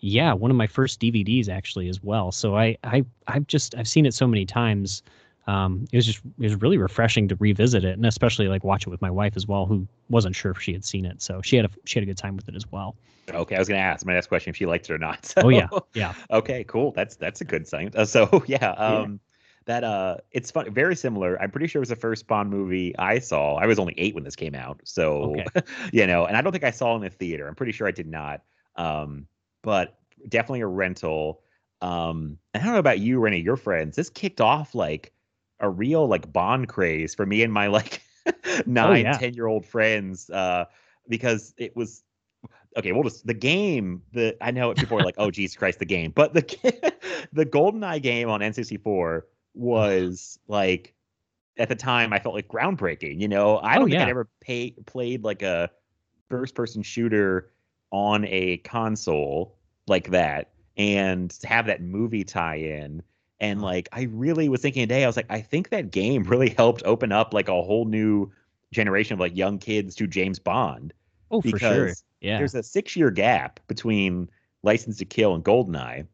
yeah, 0.01 0.33
one 0.33 0.51
of 0.51 0.57
my 0.57 0.67
first 0.67 0.99
DVDs 0.99 1.47
actually 1.47 1.87
as 1.87 2.03
well. 2.03 2.33
So 2.33 2.57
I 2.57 2.75
I 2.83 3.05
I've 3.25 3.47
just 3.47 3.75
I've 3.77 3.87
seen 3.87 4.05
it 4.05 4.13
so 4.13 4.27
many 4.27 4.45
times. 4.45 5.03
Um, 5.47 5.85
it 5.93 5.95
was 5.95 6.05
just 6.05 6.19
it 6.37 6.43
was 6.43 6.55
really 6.55 6.77
refreshing 6.77 7.29
to 7.29 7.37
revisit 7.37 7.85
it, 7.85 7.93
and 7.93 8.05
especially 8.05 8.49
like 8.49 8.65
watch 8.65 8.85
it 8.85 8.89
with 8.89 9.01
my 9.01 9.09
wife 9.09 9.37
as 9.37 9.47
well, 9.47 9.65
who 9.65 9.87
wasn't 10.09 10.35
sure 10.35 10.51
if 10.51 10.59
she 10.61 10.73
had 10.73 10.83
seen 10.83 11.05
it. 11.05 11.21
So 11.21 11.41
she 11.41 11.55
had 11.55 11.63
a 11.63 11.69
she 11.85 11.97
had 11.97 12.03
a 12.03 12.07
good 12.07 12.17
time 12.17 12.35
with 12.35 12.49
it 12.49 12.55
as 12.55 12.69
well. 12.69 12.97
Okay, 13.29 13.55
I 13.55 13.59
was 13.59 13.69
gonna 13.69 13.79
ask 13.79 14.05
my 14.05 14.15
next 14.15 14.27
question 14.27 14.49
if 14.49 14.57
she 14.57 14.65
liked 14.65 14.89
it 14.89 14.93
or 14.93 14.97
not. 14.97 15.33
Oh 15.45 15.47
yeah, 15.47 15.69
So- 15.69 15.85
yeah. 15.93 16.11
Okay, 16.29 16.65
cool. 16.65 16.91
That's 16.91 17.15
that's 17.15 17.39
a 17.39 17.45
good 17.45 17.69
sign. 17.69 17.89
Uh, 17.95 18.03
so 18.03 18.43
yeah, 18.47 18.71
um, 18.71 19.21
that 19.65 19.83
uh, 19.83 20.17
it's 20.31 20.51
fun. 20.51 20.71
Very 20.71 20.95
similar. 20.95 21.41
I'm 21.41 21.51
pretty 21.51 21.67
sure 21.67 21.79
it 21.79 21.81
was 21.81 21.89
the 21.89 21.95
first 21.95 22.27
Bond 22.27 22.49
movie 22.49 22.95
I 22.97 23.19
saw. 23.19 23.55
I 23.55 23.65
was 23.65 23.79
only 23.79 23.95
eight 23.97 24.13
when 24.13 24.23
this 24.23 24.35
came 24.35 24.55
out, 24.55 24.79
so 24.83 25.35
Okay. 25.39 25.45
you 25.91 26.07
know, 26.07 26.25
and 26.25 26.37
I 26.37 26.41
don't 26.41 26.51
think 26.51 26.63
I 26.63 26.71
saw 26.71 26.93
it 26.93 26.97
in 26.97 27.01
the 27.01 27.09
theater. 27.09 27.47
I'm 27.47 27.55
pretty 27.55 27.71
sure 27.71 27.87
I 27.87 27.91
did 27.91 28.07
not. 28.07 28.41
Um, 28.75 29.27
but 29.63 29.97
definitely 30.29 30.61
a 30.61 30.67
rental. 30.67 31.41
Um, 31.81 32.37
and 32.53 32.61
I 32.61 32.65
don't 32.65 32.73
know 32.73 32.79
about 32.79 32.99
you 32.99 33.23
or 33.23 33.27
any 33.27 33.39
of 33.39 33.45
your 33.45 33.57
friends. 33.57 33.95
This 33.95 34.09
kicked 34.09 34.41
off 34.41 34.75
like 34.75 35.11
a 35.59 35.69
real 35.69 36.07
like 36.07 36.31
Bond 36.31 36.67
craze 36.67 37.15
for 37.15 37.25
me 37.25 37.41
and 37.41 37.51
my 37.51 37.67
like 37.67 38.01
nine, 38.65 39.05
yeah. 39.05 39.17
10 39.17 39.33
year 39.33 39.47
old 39.47 39.65
friends. 39.65 40.29
Uh, 40.29 40.65
because 41.07 41.53
it 41.57 41.75
was 41.75 42.03
okay, 42.77 42.91
we'll 42.91 43.03
just 43.03 43.25
the 43.25 43.33
game. 43.33 44.01
The 44.13 44.35
I 44.41 44.51
know 44.51 44.73
people 44.73 44.99
are 44.99 45.03
like, 45.03 45.15
"Oh, 45.17 45.31
Jesus 45.31 45.55
Christ, 45.55 45.79
the 45.79 45.85
game," 45.85 46.11
but 46.11 46.33
the 46.33 46.41
the 47.33 47.45
GoldenEye 47.45 48.01
game 48.01 48.29
on 48.29 48.41
N64 48.41 49.21
was 49.55 50.39
like 50.47 50.93
at 51.57 51.69
the 51.69 51.75
time 51.75 52.13
I 52.13 52.19
felt 52.19 52.35
like 52.35 52.47
groundbreaking. 52.47 53.19
You 53.19 53.27
know, 53.27 53.57
I 53.57 53.75
Oh, 53.75 53.79
don't 53.79 53.89
think 53.89 53.99
yeah. 53.99 54.05
I'd 54.05 54.09
ever 54.09 54.29
pay, 54.41 54.71
played 54.85 55.23
like 55.23 55.41
a 55.41 55.69
first 56.29 56.55
person 56.55 56.83
shooter 56.83 57.51
on 57.91 58.25
a 58.25 58.57
console 58.57 59.55
like 59.87 60.09
that, 60.11 60.51
and 60.77 61.29
to 61.31 61.47
have 61.47 61.67
that 61.67 61.81
movie 61.81 62.23
tie 62.23 62.55
in. 62.57 63.01
And 63.39 63.59
uh-huh. 63.59 63.65
like, 63.65 63.89
I 63.91 64.03
really 64.03 64.49
was 64.49 64.61
thinking 64.61 64.83
today, 64.83 65.03
I 65.03 65.07
was 65.07 65.15
like, 65.17 65.27
I 65.29 65.41
think 65.41 65.69
that 65.69 65.91
game 65.91 66.23
really 66.29 66.49
helped 66.49 66.83
open 66.85 67.11
up 67.11 67.33
like 67.33 67.47
a 67.49 67.61
whole 67.61 67.85
new 67.85 68.31
generation 68.71 69.13
of 69.13 69.19
like 69.19 69.35
young 69.37 69.57
kids 69.59 69.95
to 69.95 70.07
James 70.07 70.39
Bond 70.39 70.93
Oh, 71.31 71.41
for 71.41 71.59
sure. 71.59 71.87
because 71.89 72.03
Yeah. 72.21 72.37
there's 72.37 72.55
a 72.55 72.63
six 72.63 72.95
year 72.95 73.11
gap 73.11 73.59
between 73.67 74.29
License 74.63 74.97
to 74.97 75.05
Kill 75.05 75.35
and 75.35 75.43
Goldeneye, 75.43 76.07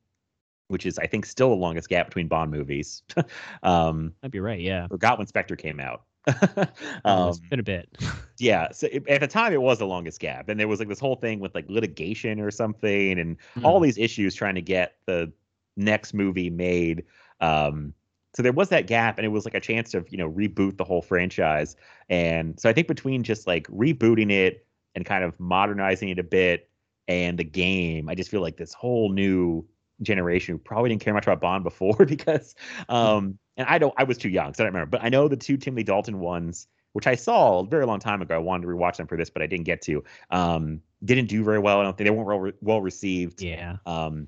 which 0.71 0.85
is 0.85 0.97
I 0.97 1.07
think 1.07 1.25
still 1.25 1.49
the 1.49 1.55
longest 1.55 1.89
gap 1.89 2.07
between 2.07 2.27
Bond 2.27 2.51
movies. 2.51 3.03
um, 3.63 4.13
Might 4.23 4.31
be 4.31 4.39
right. 4.39 4.59
Yeah. 4.59 4.87
forgot 4.87 5.17
when 5.17 5.27
Spectre 5.27 5.55
came 5.55 5.79
out. 5.79 6.03
Um, 7.05 7.17
um, 7.17 7.29
it's 7.29 7.39
been 7.39 7.59
a 7.59 7.63
bit. 7.63 7.89
yeah, 8.39 8.71
so 8.71 8.87
it, 8.91 9.07
at 9.07 9.21
the 9.21 9.27
time 9.27 9.53
it 9.53 9.61
was 9.61 9.79
the 9.79 9.87
longest 9.87 10.19
gap, 10.19 10.49
and 10.49 10.59
there 10.59 10.67
was 10.67 10.79
like 10.79 10.87
this 10.89 10.99
whole 10.99 11.15
thing 11.15 11.39
with 11.39 11.53
like 11.55 11.65
litigation 11.69 12.39
or 12.39 12.51
something, 12.51 13.19
and 13.19 13.37
all 13.63 13.79
Mm. 13.79 13.83
these 13.83 13.97
issues 13.97 14.35
trying 14.35 14.55
to 14.55 14.61
get 14.61 14.97
the 15.05 15.31
next 15.77 16.13
movie 16.13 16.49
made. 16.49 17.05
Um, 17.39 17.93
so 18.35 18.43
there 18.43 18.53
was 18.53 18.69
that 18.69 18.87
gap, 18.87 19.17
and 19.17 19.25
it 19.25 19.29
was 19.29 19.45
like 19.45 19.55
a 19.55 19.59
chance 19.59 19.91
to 19.91 20.05
you 20.09 20.17
know 20.17 20.29
reboot 20.31 20.77
the 20.77 20.83
whole 20.83 21.01
franchise. 21.01 21.75
And 22.09 22.59
so 22.59 22.69
I 22.69 22.73
think 22.73 22.87
between 22.87 23.23
just 23.23 23.47
like 23.47 23.67
rebooting 23.67 24.31
it 24.31 24.65
and 24.95 25.05
kind 25.05 25.23
of 25.23 25.39
modernizing 25.39 26.09
it 26.09 26.19
a 26.19 26.23
bit, 26.23 26.69
and 27.07 27.37
the 27.37 27.43
game, 27.43 28.09
I 28.09 28.15
just 28.15 28.29
feel 28.29 28.41
like 28.41 28.57
this 28.57 28.73
whole 28.73 29.11
new 29.11 29.65
generation 30.01 30.55
who 30.55 30.59
probably 30.59 30.89
didn't 30.89 31.01
care 31.01 31.13
much 31.13 31.25
about 31.25 31.41
Bond 31.41 31.63
before 31.63 32.05
because 32.05 32.55
um 32.89 33.37
and 33.57 33.67
I 33.67 33.77
don't 33.77 33.93
I 33.97 34.03
was 34.03 34.17
too 34.17 34.29
young, 34.29 34.53
so 34.53 34.63
I 34.63 34.65
don't 34.65 34.73
remember. 34.73 34.97
But 34.97 35.03
I 35.03 35.09
know 35.09 35.27
the 35.27 35.37
two 35.37 35.57
Timothy 35.57 35.83
Dalton 35.83 36.19
ones, 36.19 36.67
which 36.93 37.07
I 37.07 37.15
saw 37.15 37.59
a 37.59 37.65
very 37.65 37.85
long 37.85 37.99
time 37.99 38.21
ago. 38.21 38.35
I 38.35 38.39
wanted 38.39 38.63
to 38.63 38.67
rewatch 38.69 38.97
them 38.97 39.07
for 39.07 39.17
this, 39.17 39.29
but 39.29 39.41
I 39.41 39.47
didn't 39.47 39.65
get 39.65 39.81
to. 39.83 40.03
Um 40.29 40.81
didn't 41.03 41.27
do 41.27 41.43
very 41.43 41.59
well. 41.59 41.79
I 41.79 41.83
don't 41.83 41.97
think 41.97 42.05
they 42.05 42.11
weren't 42.11 42.27
well, 42.27 42.39
re- 42.39 42.53
well 42.61 42.81
received. 42.81 43.41
Yeah. 43.41 43.77
Um 43.85 44.27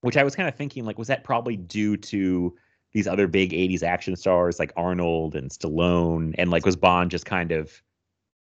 which 0.00 0.16
I 0.16 0.24
was 0.24 0.34
kind 0.34 0.48
of 0.48 0.54
thinking 0.54 0.84
like 0.84 0.98
was 0.98 1.08
that 1.08 1.24
probably 1.24 1.56
due 1.56 1.96
to 1.96 2.54
these 2.92 3.06
other 3.06 3.26
big 3.26 3.52
80s 3.52 3.82
action 3.82 4.16
stars 4.16 4.58
like 4.58 4.72
Arnold 4.76 5.34
and 5.34 5.50
Stallone 5.50 6.34
and 6.38 6.50
like 6.50 6.66
was 6.66 6.76
Bond 6.76 7.10
just 7.10 7.24
kind 7.24 7.50
of 7.52 7.82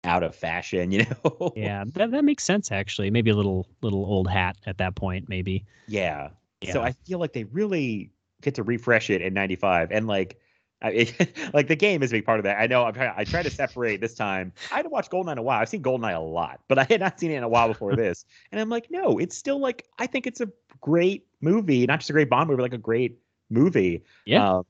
out 0.03 0.23
of 0.23 0.35
fashion, 0.35 0.91
you 0.91 1.05
know? 1.05 1.53
Yeah. 1.55 1.83
That 1.93 2.11
that 2.11 2.23
makes 2.25 2.43
sense 2.43 2.71
actually. 2.71 3.09
Maybe 3.11 3.29
a 3.29 3.35
little 3.35 3.67
little 3.81 4.05
old 4.05 4.29
hat 4.29 4.57
at 4.65 4.77
that 4.79 4.95
point. 4.95 5.29
Maybe. 5.29 5.65
Yeah. 5.87 6.29
So 6.69 6.81
I 6.81 6.91
feel 6.91 7.19
like 7.19 7.33
they 7.33 7.45
really 7.45 8.11
get 8.41 8.55
to 8.55 8.63
refresh 8.63 9.09
it 9.09 9.21
in 9.21 9.33
95 9.33 9.91
and 9.91 10.07
like 10.07 10.39
I, 10.81 11.13
like 11.53 11.67
the 11.67 11.75
game 11.75 12.01
is 12.03 12.11
a 12.11 12.15
big 12.15 12.25
part 12.25 12.39
of 12.39 12.43
that. 12.43 12.59
I 12.59 12.67
know 12.67 12.83
I'm 12.83 12.93
trying 12.93 13.13
I 13.15 13.23
try 13.23 13.43
to 13.43 13.49
separate 13.49 14.01
this 14.01 14.15
time. 14.15 14.51
I 14.71 14.77
hadn't 14.77 14.91
watched 14.91 15.11
Goldeneye 15.11 15.33
in 15.33 15.37
a 15.37 15.43
while. 15.43 15.61
I've 15.61 15.69
seen 15.69 15.83
Goldeneye 15.83 16.15
a 16.15 16.19
lot, 16.19 16.59
but 16.67 16.79
I 16.79 16.85
had 16.89 16.99
not 16.99 17.19
seen 17.19 17.31
it 17.31 17.35
in 17.35 17.43
a 17.43 17.49
while 17.49 17.67
before 17.67 17.95
this. 17.95 18.25
And 18.51 18.59
I'm 18.59 18.69
like, 18.69 18.89
no, 18.89 19.17
it's 19.17 19.37
still 19.37 19.59
like 19.59 19.85
I 19.99 20.07
think 20.07 20.27
it's 20.27 20.41
a 20.41 20.49
great 20.79 21.27
movie, 21.41 21.85
not 21.85 21.99
just 21.99 22.09
a 22.09 22.13
great 22.13 22.29
Bond 22.29 22.49
movie, 22.49 22.61
like 22.61 22.73
a 22.73 22.79
great 22.79 23.19
movie. 23.49 24.03
Yeah. 24.25 24.57
Um, 24.57 24.65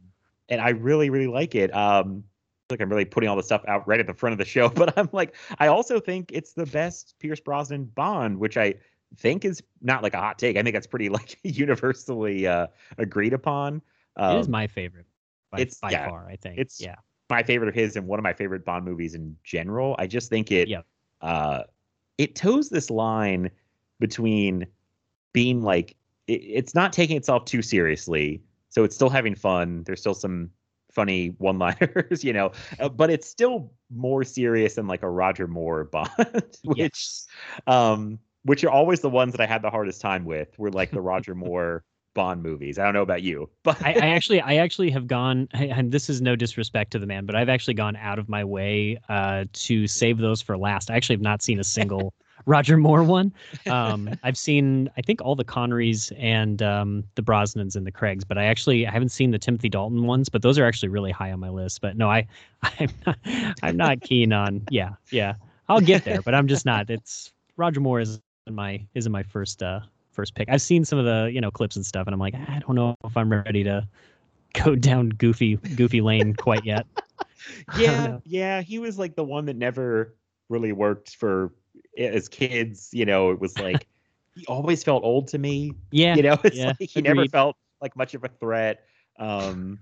and 0.50 0.60
I 0.60 0.70
really, 0.70 1.10
really 1.10 1.28
like 1.28 1.56
it. 1.56 1.74
Um 1.76 2.24
like 2.70 2.82
I'm 2.82 2.90
really 2.90 3.06
putting 3.06 3.30
all 3.30 3.36
the 3.36 3.44
stuff 3.44 3.64
out 3.68 3.86
right 3.86 4.00
at 4.00 4.08
the 4.08 4.14
front 4.14 4.32
of 4.32 4.40
the 4.40 4.46
show, 4.46 4.70
but 4.76 4.98
I'm 4.98 5.10
like, 5.12 5.36
I 5.60 5.68
also 5.68 6.00
think 6.00 6.32
it's 6.34 6.54
the 6.54 6.66
best 6.66 7.16
Pierce 7.20 7.40
Brosnan 7.40 7.86
Bond, 7.86 8.40
which 8.40 8.58
I 8.58 8.76
think 9.18 9.46
is 9.46 9.62
not 9.82 10.04
like 10.04 10.14
a 10.14 10.20
hot 10.20 10.40
take. 10.40 10.58
I 10.58 10.64
think 10.64 10.74
that's 10.74 10.88
pretty 10.88 11.10
like 11.18 11.40
universally 11.44 12.48
uh, 12.48 12.68
agreed 12.98 13.34
upon. 13.34 13.82
it 14.18 14.40
is 14.40 14.46
Um, 14.48 14.52
my 14.52 14.68
favorite. 14.68 15.06
By, 15.52 15.60
it's- 15.62 15.80
by 15.80 15.92
yeah, 15.92 16.08
far, 16.10 16.28
I 16.30 16.36
think. 16.38 16.58
it's- 16.58 16.80
yeah. 16.82 16.96
my 17.30 17.44
favorite 17.44 17.68
of 17.70 17.76
his 17.76 17.96
and 17.96 18.08
one 18.08 18.20
of 18.20 18.24
my 18.24 18.34
favorite 18.34 18.64
Bond 18.66 18.86
movies 18.86 19.16
in 19.16 19.36
general. 19.44 19.96
I 20.00 20.08
just 20.08 20.30
think 20.30 20.52
it 20.52 20.68
Yep. 20.68 20.86
uh 21.22 21.64
it 22.18 22.36
toes 22.36 22.70
this 22.70 22.90
line 22.90 23.50
between 24.00 24.66
being 25.34 25.62
like 25.62 25.96
it, 26.28 26.42
it's 26.44 26.76
not 26.76 26.92
taking 26.94 27.18
itself 27.18 27.46
too 27.46 27.62
seriously, 27.62 28.42
so 28.70 28.84
it's 28.84 28.96
still 28.96 29.10
having 29.10 29.36
fun. 29.36 29.84
There's 29.84 30.00
still 30.02 30.14
some 30.14 30.50
funny 30.92 31.28
one-liners, 31.38 32.22
you 32.24 32.34
know, 32.34 32.52
uh, 32.80 32.90
but 32.90 33.10
it's 33.10 33.28
still 33.28 33.72
more 33.90 34.24
serious 34.26 34.76
than 34.76 34.88
like 34.88 35.04
a 35.04 35.10
Roger 35.10 35.48
Moore 35.48 35.84
Bond, 35.92 36.10
which 36.64 36.78
Yes. 36.78 37.28
um 37.68 38.20
which 38.44 38.64
are 38.64 38.70
always 38.70 39.02
the 39.02 39.10
ones 39.10 39.34
that 39.34 39.42
I 39.42 39.46
had 39.46 39.62
the 39.62 39.70
hardest 39.70 40.02
time 40.02 40.26
with 40.26 40.58
were 40.58 40.72
like 40.72 40.92
the 40.92 41.02
Roger 41.02 41.36
Moore 41.36 41.84
Bond 42.14 42.44
movies. 42.44 42.78
I 42.78 42.84
don't 42.84 42.94
know 42.94 43.04
about 43.04 43.22
you, 43.22 43.50
but 43.64 43.82
I, 43.82 43.94
I 43.94 44.08
actually, 44.10 44.42
I 44.42 44.56
actually 44.56 44.90
have 44.92 45.08
gone, 45.08 45.48
and 45.54 45.92
this 45.94 46.10
is 46.10 46.22
no 46.22 46.36
disrespect 46.36 46.92
to 46.92 47.00
the 47.00 47.08
man, 47.08 47.26
but 47.26 47.36
I've 47.36 47.48
actually 47.48 47.76
gone 47.76 47.96
out 47.96 48.20
of 48.20 48.28
my 48.28 48.44
way 48.44 49.00
uh, 49.08 49.46
to 49.54 49.88
save 49.88 50.18
those 50.18 50.42
for 50.42 50.58
last. 50.58 50.92
I 50.92 50.96
actually 50.96 51.16
have 51.16 51.22
not 51.22 51.42
seen 51.42 51.60
a 51.60 51.64
single 51.64 52.14
Roger 52.46 52.78
Moore 52.78 53.04
one. 53.04 53.34
Um, 53.70 54.10
I've 54.24 54.38
seen, 54.38 54.90
I 54.98 55.02
think, 55.02 55.22
all 55.22 55.36
the 55.36 55.46
Connerys 55.46 56.12
and 56.18 56.62
um, 56.62 57.04
the 57.16 57.22
Brosnans 57.22 57.76
and 57.76 57.86
the 57.86 57.92
Craigs, 57.92 58.24
but 58.24 58.38
I 58.38 58.46
actually 58.46 58.88
I 58.88 58.92
haven't 58.92 59.10
seen 59.10 59.32
the 59.32 59.40
Timothy 59.40 59.70
Dalton 59.70 60.06
ones. 60.06 60.30
But 60.30 60.42
those 60.42 60.58
are 60.58 60.66
actually 60.66 60.90
really 60.90 61.12
high 61.12 61.32
on 61.32 61.40
my 61.40 61.50
list. 61.50 61.82
But 61.82 61.98
no, 61.98 62.10
I, 62.10 62.28
I'm 62.64 62.90
not, 63.06 63.18
I'm 63.64 63.78
not 63.78 64.02
keen 64.02 64.34
on. 64.34 64.64
Yeah, 64.70 64.92
yeah, 65.12 65.36
I'll 65.70 65.82
get 65.82 66.04
there, 66.04 66.22
but 66.22 66.34
I'm 66.34 66.48
just 66.48 66.66
not. 66.66 66.90
It's 66.90 67.32
Roger 67.58 67.80
Moore 67.80 68.00
is 68.00 68.20
in 68.48 68.56
my 68.56 68.86
is 68.94 69.06
in 69.06 69.12
my 69.12 69.24
first 69.24 69.62
uh 69.64 69.80
first 70.12 70.36
pick. 70.36 70.50
I've 70.50 70.62
seen 70.62 70.84
some 70.86 71.00
of 71.00 71.06
the 71.06 71.32
you 71.32 71.42
know 71.42 71.52
clips 71.52 71.76
and 71.76 71.86
stuff, 71.86 72.08
and 72.08 72.14
I'm 72.14 72.20
like, 72.20 72.36
I 72.36 72.62
don't 72.66 72.76
know 72.76 72.96
if 73.06 73.16
I'm 73.16 73.32
ready 73.32 73.64
to 73.64 73.88
go 74.54 74.76
down 74.90 75.10
goofy 75.10 75.56
goofy 75.76 76.02
lane 76.02 76.36
quite 76.36 76.66
yet. 76.66 76.86
yeah 77.78 78.20
yeah 78.24 78.62
he 78.62 78.78
was 78.78 79.00
like 79.00 79.16
the 79.16 79.24
one 79.24 79.46
that 79.46 79.56
never 79.56 80.16
really 80.50 80.72
worked 80.72 81.16
for 81.16 81.52
as 81.98 82.30
kids 82.30 82.90
you 82.94 83.04
know 83.04 83.32
it 83.32 83.40
was 83.40 83.58
like 83.58 83.88
he 84.36 84.46
always 84.46 84.84
felt 84.84 85.04
old 85.04 85.28
to 85.28 85.40
me 85.40 85.74
Yeah, 85.90 86.16
you 86.16 86.22
know 86.22 86.38
yeah, 86.54 86.74
like 86.80 86.90
he 86.90 87.02
never 87.02 87.26
felt 87.28 87.56
like 87.82 87.96
much 87.96 88.14
of 88.14 88.24
a 88.24 88.28
threat 88.28 88.86
um 89.18 89.80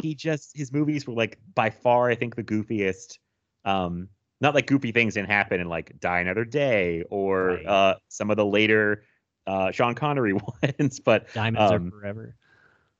he 0.00 0.14
just 0.14 0.56
his 0.56 0.72
movies 0.72 1.06
were 1.06 1.12
like 1.12 1.38
by 1.54 1.68
far 1.68 2.08
i 2.08 2.14
think 2.14 2.34
the 2.34 2.42
goofiest 2.42 3.18
um 3.66 4.08
not 4.42 4.54
like 4.54 4.66
goofy 4.66 4.92
things 4.92 5.14
didn't 5.14 5.30
happen 5.30 5.60
in 5.60 5.68
like 5.68 5.98
die 6.00 6.20
another 6.20 6.44
day 6.44 7.04
or 7.10 7.46
Right. 7.54 7.66
uh 7.66 7.94
some 8.08 8.30
of 8.30 8.36
the 8.36 8.44
later 8.44 9.04
uh 9.46 9.70
sean 9.70 9.94
connery 9.94 10.32
ones 10.78 11.00
but 11.00 11.32
diamonds 11.32 11.72
um, 11.72 11.86
are 11.86 11.90
forever. 11.90 12.36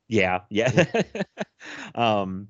yeah, 0.08 0.40
yeah. 0.48 0.84
um, 1.94 2.48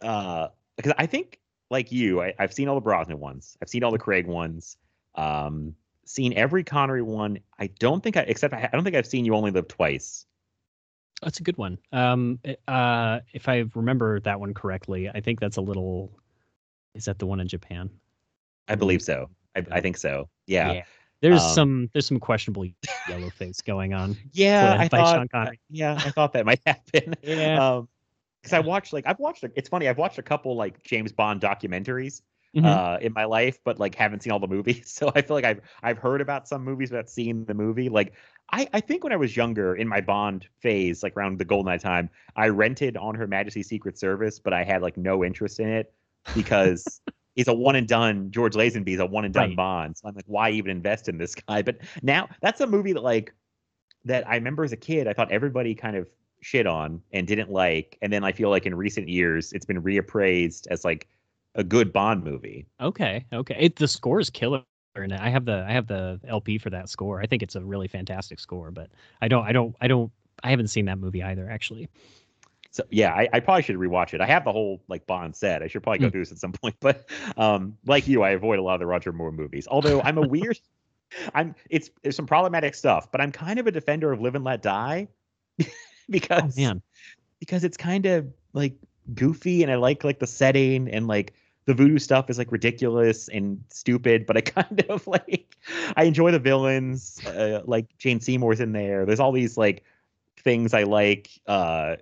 uh, 0.00 0.48
because 0.76 0.92
I 0.96 1.06
think 1.06 1.40
like 1.70 1.90
you, 1.92 2.22
I, 2.22 2.34
I've 2.38 2.52
seen 2.52 2.68
all 2.68 2.74
the 2.76 2.80
Brosnan 2.80 3.20
ones. 3.20 3.56
I've 3.60 3.68
seen 3.68 3.84
all 3.84 3.90
the 3.90 3.98
Craig 3.98 4.26
ones. 4.26 4.76
Um, 5.14 5.74
seen 6.04 6.32
every 6.34 6.64
Connery 6.64 7.02
one. 7.02 7.40
I 7.58 7.66
don't 7.66 8.02
think 8.02 8.16
I, 8.16 8.20
except 8.22 8.54
I, 8.54 8.68
I 8.72 8.76
don't 8.76 8.84
think 8.84 8.96
I've 8.96 9.06
seen 9.06 9.24
You 9.24 9.34
Only 9.34 9.50
Live 9.50 9.68
Twice. 9.68 10.24
That's 11.22 11.40
a 11.40 11.42
good 11.42 11.58
one. 11.58 11.78
Um, 11.92 12.38
uh, 12.66 13.20
if 13.32 13.48
I 13.48 13.64
remember 13.74 14.20
that 14.20 14.38
one 14.40 14.54
correctly, 14.54 15.08
I 15.08 15.20
think 15.20 15.40
that's 15.40 15.56
a 15.56 15.60
little. 15.60 16.16
Is 16.94 17.04
that 17.06 17.18
the 17.18 17.26
one 17.26 17.40
in 17.40 17.48
Japan? 17.48 17.90
I 18.68 18.74
believe 18.74 19.02
so. 19.02 19.30
I, 19.56 19.64
I 19.70 19.80
think 19.80 19.96
so. 19.96 20.28
Yeah. 20.46 20.82
There's 21.20 21.42
Um, 21.42 21.50
some 21.54 21.90
there's 21.92 22.06
some 22.06 22.20
questionable 22.20 22.64
yellow 23.08 23.30
face 23.30 23.60
going 23.60 23.92
on. 23.92 24.16
Yeah, 24.32 24.76
I 24.78 24.86
thought. 24.88 25.26
Yeah, 25.68 25.94
I 25.94 26.10
thought 26.10 26.32
that 26.34 26.46
might 26.46 26.60
happen. 26.66 27.14
Yeah. 27.22 27.58
Um, 27.76 27.88
because 28.42 28.52
I 28.52 28.60
watched 28.60 28.92
like 28.92 29.04
I've 29.06 29.18
watched. 29.18 29.42
a- 29.42 29.50
It's 29.56 29.68
funny. 29.68 29.88
I've 29.88 29.98
watched 29.98 30.18
a 30.18 30.22
couple 30.22 30.54
like 30.54 30.82
James 30.84 31.10
Bond 31.12 31.40
documentaries. 31.40 32.22
Mhm. 32.56 32.64
uh, 32.64 32.98
in 33.02 33.12
my 33.12 33.24
life, 33.24 33.58
but 33.62 33.78
like 33.78 33.94
haven't 33.94 34.22
seen 34.22 34.32
all 34.32 34.38
the 34.38 34.48
movies. 34.48 34.90
So 34.96 35.12
I 35.14 35.20
feel 35.20 35.36
like 35.36 35.44
I've 35.44 35.60
I've 35.82 35.98
heard 35.98 36.22
about 36.22 36.48
some 36.48 36.64
movies 36.64 36.90
without 36.90 37.10
seeing 37.10 37.44
the 37.44 37.52
movie. 37.52 37.90
Like 37.90 38.14
I 38.50 38.66
I 38.72 38.80
think 38.80 39.04
when 39.04 39.12
I 39.12 39.16
was 39.16 39.36
younger 39.36 39.74
in 39.76 39.86
my 39.86 40.00
Bond 40.00 40.46
phase, 40.60 41.02
like 41.02 41.14
around 41.14 41.38
the 41.38 41.44
Goldeneye 41.44 41.78
time, 41.80 42.08
I 42.36 42.48
rented 42.48 42.96
On 42.96 43.14
Her 43.14 43.26
Majesty's 43.26 43.68
Secret 43.68 43.98
Service, 43.98 44.38
but 44.38 44.54
I 44.54 44.64
had 44.64 44.80
like 44.80 44.96
no 44.96 45.22
interest 45.24 45.60
in 45.60 45.68
it 45.68 45.92
because 46.34 47.02
he's 47.38 47.46
a 47.46 47.54
one 47.54 47.76
and 47.76 47.86
done. 47.86 48.32
George 48.32 48.54
Lazenby's 48.54 48.98
a 48.98 49.06
one 49.06 49.24
and 49.24 49.32
done 49.32 49.50
Right. 49.50 49.56
Bond. 49.56 49.96
So 49.96 50.08
I'm 50.08 50.14
like, 50.16 50.24
why 50.26 50.50
even 50.50 50.72
invest 50.72 51.08
in 51.08 51.18
this 51.18 51.34
guy? 51.48 51.62
But 51.62 51.78
now 52.02 52.28
that's 52.42 52.60
a 52.60 52.66
movie 52.66 52.92
that 52.92 53.04
like 53.04 53.32
that 54.04 54.26
I 54.28 54.34
remember 54.34 54.64
as 54.64 54.72
a 54.72 54.76
kid, 54.76 55.06
I 55.06 55.12
thought 55.12 55.30
everybody 55.30 55.72
kind 55.72 55.96
of 55.96 56.08
shit 56.40 56.66
on 56.66 57.00
and 57.12 57.28
didn't 57.28 57.50
like, 57.50 57.96
and 58.02 58.12
then 58.12 58.24
I 58.24 58.32
feel 58.32 58.50
like 58.50 58.66
in 58.66 58.74
recent 58.74 59.08
years 59.08 59.52
it's 59.52 59.64
been 59.64 59.80
reappraised 59.80 60.66
as 60.68 60.84
like 60.84 61.06
a 61.54 61.62
good 61.62 61.92
Bond 61.92 62.24
movie. 62.24 62.66
Okay, 62.80 63.24
okay. 63.32 63.56
It, 63.60 63.76
the 63.76 63.86
score 63.86 64.18
is 64.18 64.30
killer, 64.30 64.64
and 64.96 65.12
I 65.12 65.28
have 65.28 65.44
the 65.44 65.64
I 65.68 65.70
have 65.70 65.86
the 65.86 66.20
LP 66.26 66.58
for 66.58 66.70
that 66.70 66.88
score. 66.88 67.20
I 67.20 67.26
think 67.26 67.44
it's 67.44 67.54
a 67.54 67.64
really 67.64 67.86
fantastic 67.86 68.40
score, 68.40 68.72
but 68.72 68.90
I 69.22 69.28
don't 69.28 69.44
I 69.44 69.52
don't 69.52 69.76
I 69.80 69.86
don't 69.86 70.10
I 70.42 70.50
haven't 70.50 70.68
seen 70.68 70.86
that 70.86 70.98
movie 70.98 71.22
either. 71.22 71.48
Actually, 71.48 71.88
So 72.70 72.84
yeah, 72.90 73.12
I, 73.14 73.28
I 73.32 73.40
probably 73.40 73.62
should 73.62 73.76
rewatch 73.76 74.12
it. 74.14 74.20
I 74.20 74.26
have 74.26 74.44
the 74.44 74.52
whole 74.52 74.82
like 74.88 75.06
Bond 75.06 75.34
set. 75.34 75.62
I 75.62 75.68
should 75.68 75.82
probably 75.82 75.98
go 76.00 76.08
Mm. 76.08 76.12
through 76.12 76.20
this 76.22 76.32
at 76.32 76.38
some 76.38 76.52
point. 76.62 76.76
But 76.80 77.08
um, 77.36 77.76
like 77.86 78.06
you, 78.06 78.22
I 78.22 78.30
avoid 78.30 78.58
a 78.58 78.62
lot 78.62 78.74
of 78.74 78.80
the 78.80 78.86
Roger 78.86 79.12
Moore 79.12 79.32
movies. 79.32 79.66
Although 79.70 80.02
I'm 80.02 80.18
a 80.18 80.22
weird, 80.28 80.58
I'm 81.34 81.54
it's 81.70 81.90
there's 82.02 82.16
some 82.16 82.26
problematic 82.26 82.74
stuff, 82.74 83.10
but 83.10 83.20
I'm 83.20 83.32
kind 83.32 83.58
of 83.58 83.66
a 83.66 83.70
defender 83.70 84.12
of 84.12 84.20
Live 84.20 84.34
and 84.34 84.44
Let 84.44 84.62
Die 84.62 85.08
oh 85.62 85.64
because 86.10 86.56
man, 86.56 86.82
because 87.40 87.64
it's 87.64 87.76
kind 87.76 88.04
of 88.06 88.26
like 88.52 88.74
goofy 89.14 89.62
and 89.62 89.72
I 89.72 89.76
like 89.76 90.04
like 90.04 90.18
the 90.18 90.26
setting 90.26 90.88
and 90.88 91.06
like 91.08 91.32
the 91.64 91.74
voodoo 91.74 91.98
stuff 91.98 92.28
is 92.30 92.38
like 92.38 92.50
ridiculous 92.52 93.28
and 93.28 93.62
stupid, 93.70 94.26
but 94.26 94.36
I 94.36 94.40
kind 94.42 94.84
of 94.88 95.06
like 95.06 95.56
I 95.96 96.04
enjoy 96.04 96.30
the 96.32 96.38
villains. 96.38 97.24
Uh, 97.26 97.62
like 97.64 97.86
Jane 97.98 98.20
Seymour's 98.20 98.60
in 98.60 98.72
there. 98.72 99.04
There's 99.06 99.20
all 99.20 99.32
these 99.32 99.56
like 99.56 99.84
things 100.44 100.72
I 100.74 100.82
like. 100.84 101.30
Uh, 101.46 101.96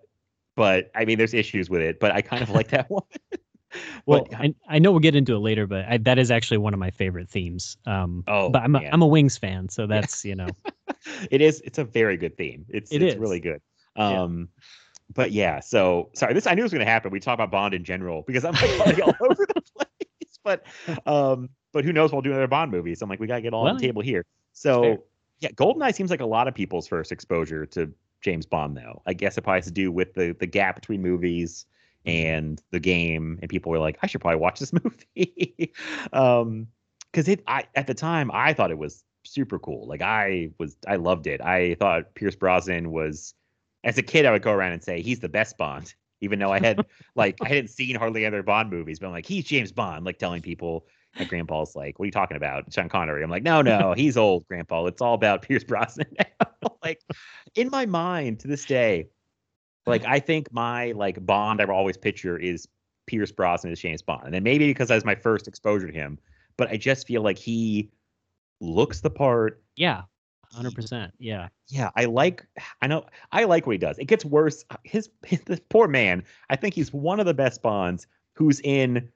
but 0.57 0.91
I 0.95 1.05
mean, 1.05 1.19
there's 1.19 1.35
issues 1.35 1.71
with 1.71 1.83
it. 1.83 2.01
But 2.01 2.13
I 2.13 2.23
kind 2.23 2.43
of 2.43 2.51
like 2.51 2.69
that 2.69 2.91
one. 2.91 3.05
well, 4.07 4.27
but, 4.31 4.39
I, 4.39 4.55
I 4.69 4.79
know 4.79 4.91
we'll 4.91 5.01
get 5.01 5.15
into 5.15 5.35
it 5.35 5.41
later, 5.41 5.67
but 5.67 5.85
I, 5.85 5.99
that 5.99 6.19
is 6.19 6.31
actually 6.31 6.59
one 6.59 6.73
of 6.75 6.81
my 6.81 6.91
favorite 6.91 7.29
themes. 7.29 7.77
Um, 7.87 8.25
Oh, 8.27 8.49
but 8.49 8.63
I'm 8.63 8.75
a. 8.75 8.81
I'm 8.81 9.03
a 9.03 9.07
Wings 9.07 9.37
fan, 9.37 9.69
so 9.69 9.87
that's 9.87 10.25
you 10.25 10.35
know 10.35 10.49
it 11.31 11.41
is. 11.41 11.61
It's 11.61 11.79
a 11.79 11.85
very 11.85 12.17
good 12.17 12.37
theme. 12.37 12.67
It's 12.69 12.91
It 12.91 13.03
it's 13.03 13.15
is. 13.15 13.21
really 13.21 13.41
good. 13.41 13.61
Yeah. 13.97 14.23
Um, 14.23 14.49
but 15.15 15.31
yeah. 15.31 15.61
So 15.61 16.11
sorry. 16.15 16.35
This 16.35 16.47
I 16.47 16.55
knew 16.55 16.63
it 16.63 16.65
was 16.65 16.73
going 16.73 16.85
to 16.85 16.91
happen. 16.91 17.11
We 17.11 17.21
talk 17.21 17.35
about 17.35 17.51
Bond 17.51 17.75
in 17.75 17.85
general 17.85 18.25
because 18.27 18.45
I'm 18.45 18.55
like 18.55 19.01
all 19.01 19.15
over 19.21 19.47
the 19.47 19.63
place. 19.77 20.39
But 20.43 20.65
um, 21.07 21.51
but 21.73 21.85
who 21.85 21.93
knows? 21.93 22.13
We'll 22.13 22.23
do 22.23 22.31
another 22.31 22.47
Bond 22.49 22.71
movie. 22.71 22.95
So 22.95 23.05
I'm 23.05 23.11
like, 23.11 23.21
we 23.21 23.27
gotta 23.27 23.43
get 23.43 23.53
all 23.53 23.69
on 23.69 23.77
the 23.77 23.83
table 23.83 24.03
here. 24.03 24.25
So 24.53 25.05
yeah, 25.41 25.51
Goldeneye 25.51 25.95
seems 25.95 26.11
like 26.11 26.21
a 26.21 26.27
lot 26.27 26.49
of 26.49 26.55
people's 26.55 26.89
first 26.89 27.13
exposure 27.13 27.67
to 27.67 27.93
James 28.23 28.47
Bond, 28.47 28.77
though. 28.77 29.03
I 29.07 29.13
guess 29.13 29.37
it 29.39 29.43
probably 29.43 29.59
has 29.59 29.67
to 29.67 29.71
do 29.73 29.93
with 29.93 30.15
the 30.15 30.37
the 30.39 30.47
gap 30.47 30.77
between 30.77 31.03
movies 31.03 31.67
and 32.05 32.63
the 32.71 32.81
game, 32.81 33.39
and 33.43 33.51
people 33.51 33.71
were 33.73 33.79
like, 33.79 33.99
I 34.03 34.07
should 34.07 34.21
probably 34.21 34.41
watch 34.41 34.61
this 34.61 34.73
movie. 34.85 35.73
um, 36.13 36.69
because 37.11 37.29
it 37.29 37.43
I 37.47 37.65
at 37.75 37.87
the 37.87 37.95
time 37.95 38.31
I 38.33 38.53
thought 38.53 38.71
it 38.71 38.79
was 38.79 39.03
super 39.25 39.59
cool. 39.59 39.87
Like 39.87 40.03
I 40.03 40.51
was 40.59 40.77
I 40.87 40.97
loved 40.97 41.27
it. 41.27 41.41
I 41.41 41.75
thought 41.75 42.15
Pierce 42.15 42.37
Brosnan 42.37 42.93
was 42.93 43.35
as 43.85 43.99
a 43.99 44.03
kid 44.03 44.27
I 44.27 44.33
would 44.33 44.43
go 44.43 44.53
around 44.53 44.73
and 44.73 44.83
say 44.83 45.01
he's 45.01 45.21
the 45.21 45.29
best 45.29 45.57
Bond, 45.57 45.95
even 46.21 46.39
though 46.39 46.53
I 46.53 46.61
had 46.61 46.85
like 47.15 47.37
I 47.43 47.49
hadn't 47.49 47.69
seen 47.69 47.97
hardly 47.97 48.25
any 48.25 48.35
other 48.35 48.43
Bond 48.43 48.71
movies, 48.71 48.99
but 48.99 49.07
I'm 49.07 49.13
like 49.13 49.27
he's 49.27 49.45
James 49.45 49.73
Bond, 49.73 50.05
like 50.05 50.19
telling 50.19 50.43
people. 50.43 50.87
My 51.19 51.25
grandpa's 51.25 51.75
like, 51.75 51.99
"What 51.99 52.05
are 52.05 52.07
you 52.07 52.13
talking 52.13 52.37
about, 52.37 52.73
Sean 52.73 52.89
Connery?" 52.89 53.23
I'm 53.23 53.31
like, 53.31 53.43
"No, 53.43 53.63
no, 53.63 53.93
he's 53.97 54.17
old, 54.17 54.47
Grandpa. 54.47 54.87
It's 54.87 55.01
all 55.03 55.15
about 55.15 55.43
Pierce 55.43 55.65
Brosnan." 55.65 56.07
now." 56.19 56.51
like 56.83 57.01
in 57.55 57.71
my 57.71 57.87
mind 57.87 58.41
to 58.41 58.49
this 58.49 58.65
day, 58.65 59.09
like 59.87 60.05
I 60.05 60.19
think 60.21 60.53
my 60.53 60.93
like 60.93 61.25
Bond 61.25 61.61
I 61.61 61.65
will 61.65 61.75
always 61.75 61.97
picture 61.97 62.39
is 62.39 62.67
Pierce 63.07 63.33
Brosnan 63.33 63.73
as 63.73 63.81
James 63.81 64.03
Bond, 64.03 64.25
and 64.25 64.35
then 64.35 64.43
maybe 64.43 64.67
because 64.67 64.89
that 64.89 64.95
was 64.95 65.05
my 65.05 65.15
first 65.15 65.49
exposure 65.49 65.87
to 65.87 65.93
him, 65.93 66.19
but 66.57 66.71
I 66.71 66.77
just 66.77 67.07
feel 67.07 67.23
like 67.23 67.39
he 67.39 67.91
looks 68.61 69.01
the 69.01 69.11
part. 69.11 69.63
yeah, 69.77 70.03
hundred 70.53 70.75
percent. 70.75 71.13
Yeah, 71.19 71.49
Yeah, 71.69 71.91
I 71.97 72.07
like. 72.07 72.47
I 72.83 72.87
know 72.87 73.07
I 73.33 73.45
like 73.45 73.67
what 73.67 73.73
he 73.73 73.79
does. 73.79 73.99
It 73.99 74.07
gets 74.07 74.25
worse. 74.25 74.65
His, 74.85 75.09
his 75.25 75.41
this 75.43 75.61
poor 75.69 75.89
man. 75.89 76.25
I 76.51 76.57
think 76.57 76.75
he's 76.75 76.93
one 76.93 77.21
of 77.21 77.27
the 77.27 77.35
best 77.35 77.63
Bonds 77.63 78.07
who's 78.35 78.61
in. 78.61 79.09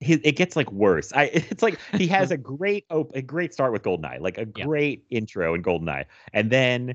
His, 0.00 0.20
it 0.22 0.36
gets 0.36 0.54
like 0.56 0.70
worse. 0.70 1.12
I 1.12 1.24
it's 1.32 1.62
like 1.62 1.78
he 1.96 2.06
has 2.18 2.30
a 2.30 2.36
great 2.36 2.84
op- 2.90 3.14
a 3.14 3.22
great 3.22 3.52
start 3.52 3.72
with 3.72 3.82
Goldeneye, 3.82 4.20
like 4.20 4.38
a 4.38 4.46
Yeah. 4.56 4.64
great 4.64 5.04
intro 5.10 5.54
in 5.54 5.62
Goldeneye, 5.62 6.04
and 6.32 6.50
then 6.50 6.94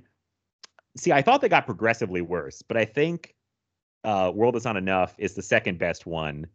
see 0.97 1.11
I 1.11 1.21
thought 1.21 1.41
they 1.41 1.49
got 1.49 1.65
progressively 1.65 2.21
worse, 2.21 2.61
but 2.61 2.77
I 2.77 2.85
think 2.85 3.35
uh 4.03 4.31
World 4.33 4.55
Is 4.55 4.65
Not 4.65 4.77
Enough 4.77 5.15
is 5.17 5.33
the 5.33 5.41
second 5.41 5.79
best 5.79 6.05
one. 6.05 6.47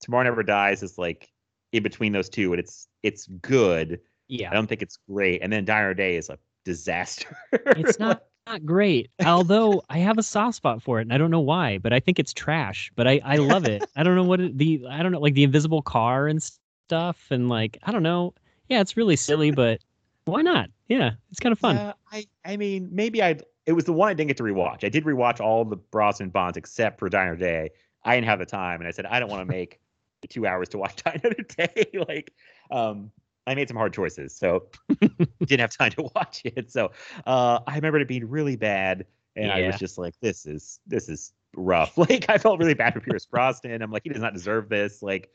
Tomorrow 0.00 0.24
Never 0.24 0.42
Dies 0.42 0.82
is 0.82 0.98
like 0.98 1.30
in 1.72 1.82
between 1.82 2.12
those 2.12 2.28
two, 2.28 2.52
and 2.52 2.60
it's 2.60 2.88
it's 3.02 3.26
good. 3.26 4.00
yeah. 4.28 4.50
I 4.50 4.54
don't 4.54 4.66
think 4.66 4.82
it's 4.82 4.98
great. 5.08 5.42
And 5.42 5.52
then 5.52 5.64
Die 5.64 5.78
Another 5.78 5.94
Day 5.94 6.16
is 6.16 6.28
a 6.28 6.38
disaster. 6.64 7.36
It's 7.52 7.98
not 7.98 8.24
not 8.48 8.64
great. 8.64 9.10
Although 9.24 9.82
I 9.88 9.98
have 9.98 10.18
a 10.18 10.22
soft 10.22 10.56
spot 10.56 10.82
for 10.82 10.98
it, 10.98 11.02
and 11.02 11.12
I 11.12 11.18
don't 11.18 11.30
know 11.30 11.40
why, 11.40 11.78
but 11.78 11.92
I 11.92 12.00
think 12.00 12.18
it's 12.18 12.32
trash. 12.32 12.90
But 12.96 13.06
I 13.06 13.20
I 13.24 13.36
love 13.36 13.64
it. 13.64 13.88
I 13.96 14.02
don't 14.02 14.16
know 14.16 14.24
what 14.24 14.40
it, 14.40 14.56
the 14.56 14.84
I 14.90 15.02
don't 15.02 15.12
know 15.12 15.20
like 15.20 15.34
the 15.34 15.44
invisible 15.44 15.82
car 15.82 16.26
and 16.26 16.42
stuff, 16.42 17.26
and 17.30 17.48
like 17.48 17.78
I 17.82 17.92
don't 17.92 18.02
know. 18.02 18.34
Yeah, 18.68 18.80
it's 18.80 18.96
really 18.96 19.16
silly, 19.16 19.50
but 19.50 19.80
why 20.24 20.42
not? 20.42 20.70
Yeah, 20.88 21.12
it's 21.30 21.40
kind 21.40 21.52
of 21.52 21.58
fun. 21.58 21.76
Yeah, 21.76 21.92
I 22.10 22.26
I 22.44 22.56
mean 22.56 22.88
maybe 22.90 23.22
I 23.22 23.38
it 23.66 23.72
was 23.72 23.84
the 23.84 23.92
one 23.92 24.08
I 24.08 24.14
didn't 24.14 24.28
get 24.28 24.36
to 24.38 24.42
rewatch. 24.42 24.84
I 24.84 24.88
did 24.88 25.04
rewatch 25.04 25.40
all 25.40 25.64
the 25.64 25.76
Brosnan 25.76 26.30
Bonds 26.30 26.56
except 26.56 26.98
for 26.98 27.08
Die 27.08 27.22
Another 27.22 27.38
Day. 27.38 27.70
I 28.04 28.14
didn't 28.14 28.28
have 28.28 28.38
the 28.38 28.46
time, 28.46 28.80
and 28.80 28.88
I 28.88 28.90
said 28.90 29.06
I 29.06 29.20
don't 29.20 29.30
want 29.30 29.42
to 29.42 29.52
make 29.52 29.80
two 30.28 30.46
hours 30.46 30.68
to 30.70 30.78
watch 30.78 30.96
Die 31.04 31.20
Another 31.22 31.42
Day. 31.42 31.90
like, 32.08 32.32
um, 32.70 33.10
I 33.48 33.54
made 33.54 33.68
some 33.68 33.76
hard 33.76 33.92
choices, 33.92 34.34
so 34.36 34.66
didn't 35.00 35.60
have 35.60 35.70
time 35.76 35.90
to 35.92 36.08
watch 36.14 36.42
it. 36.44 36.70
So 36.70 36.92
uh, 37.26 37.60
I 37.66 37.74
remember 37.76 37.98
it 38.00 38.08
being 38.08 38.28
really 38.28 38.56
bad, 38.56 39.06
and 39.36 39.50
I 39.50 39.66
was 39.66 39.78
just 39.78 39.98
like, 39.98 40.14
"This 40.20 40.46
is 40.46 40.80
this 40.86 41.08
is 41.08 41.32
rough." 41.56 41.96
Like 41.98 42.26
I 42.28 42.38
felt 42.38 42.58
really 42.58 42.74
bad 42.74 42.94
for 42.94 43.00
Pierce 43.00 43.26
Brosnan. 43.30 43.82
I'm 43.82 43.90
like, 43.90 44.02
he 44.04 44.10
does 44.10 44.22
not 44.22 44.34
deserve 44.34 44.68
this. 44.68 45.02
Like 45.02 45.30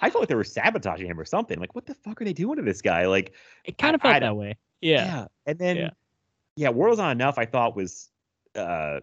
I 0.00 0.10
felt 0.10 0.22
like 0.22 0.28
they 0.28 0.34
were 0.34 0.44
sabotaging 0.44 1.06
him 1.06 1.18
or 1.20 1.24
something. 1.24 1.58
Like, 1.60 1.74
what 1.74 1.86
the 1.86 1.94
fuck 1.94 2.20
are 2.20 2.24
they 2.24 2.32
doing 2.32 2.56
to 2.56 2.62
this 2.62 2.80
guy? 2.82 3.06
Like, 3.06 3.32
It 3.64 3.78
kind 3.78 3.94
of 3.94 4.00
I- 4.04 4.08
I 4.08 4.12
felt 4.12 4.20
don't- 4.22 4.30
that 4.30 4.40
way. 4.40 4.56
Yeah. 4.80 5.26
and 5.46 5.58
then 5.58 5.76
Yeah. 5.76 5.90
yeah, 6.56 6.68
World's 6.70 6.98
Not 6.98 7.12
Enough. 7.12 7.38
I 7.38 7.44
thought 7.46 7.76
was 7.76 8.10
uh 8.56 9.00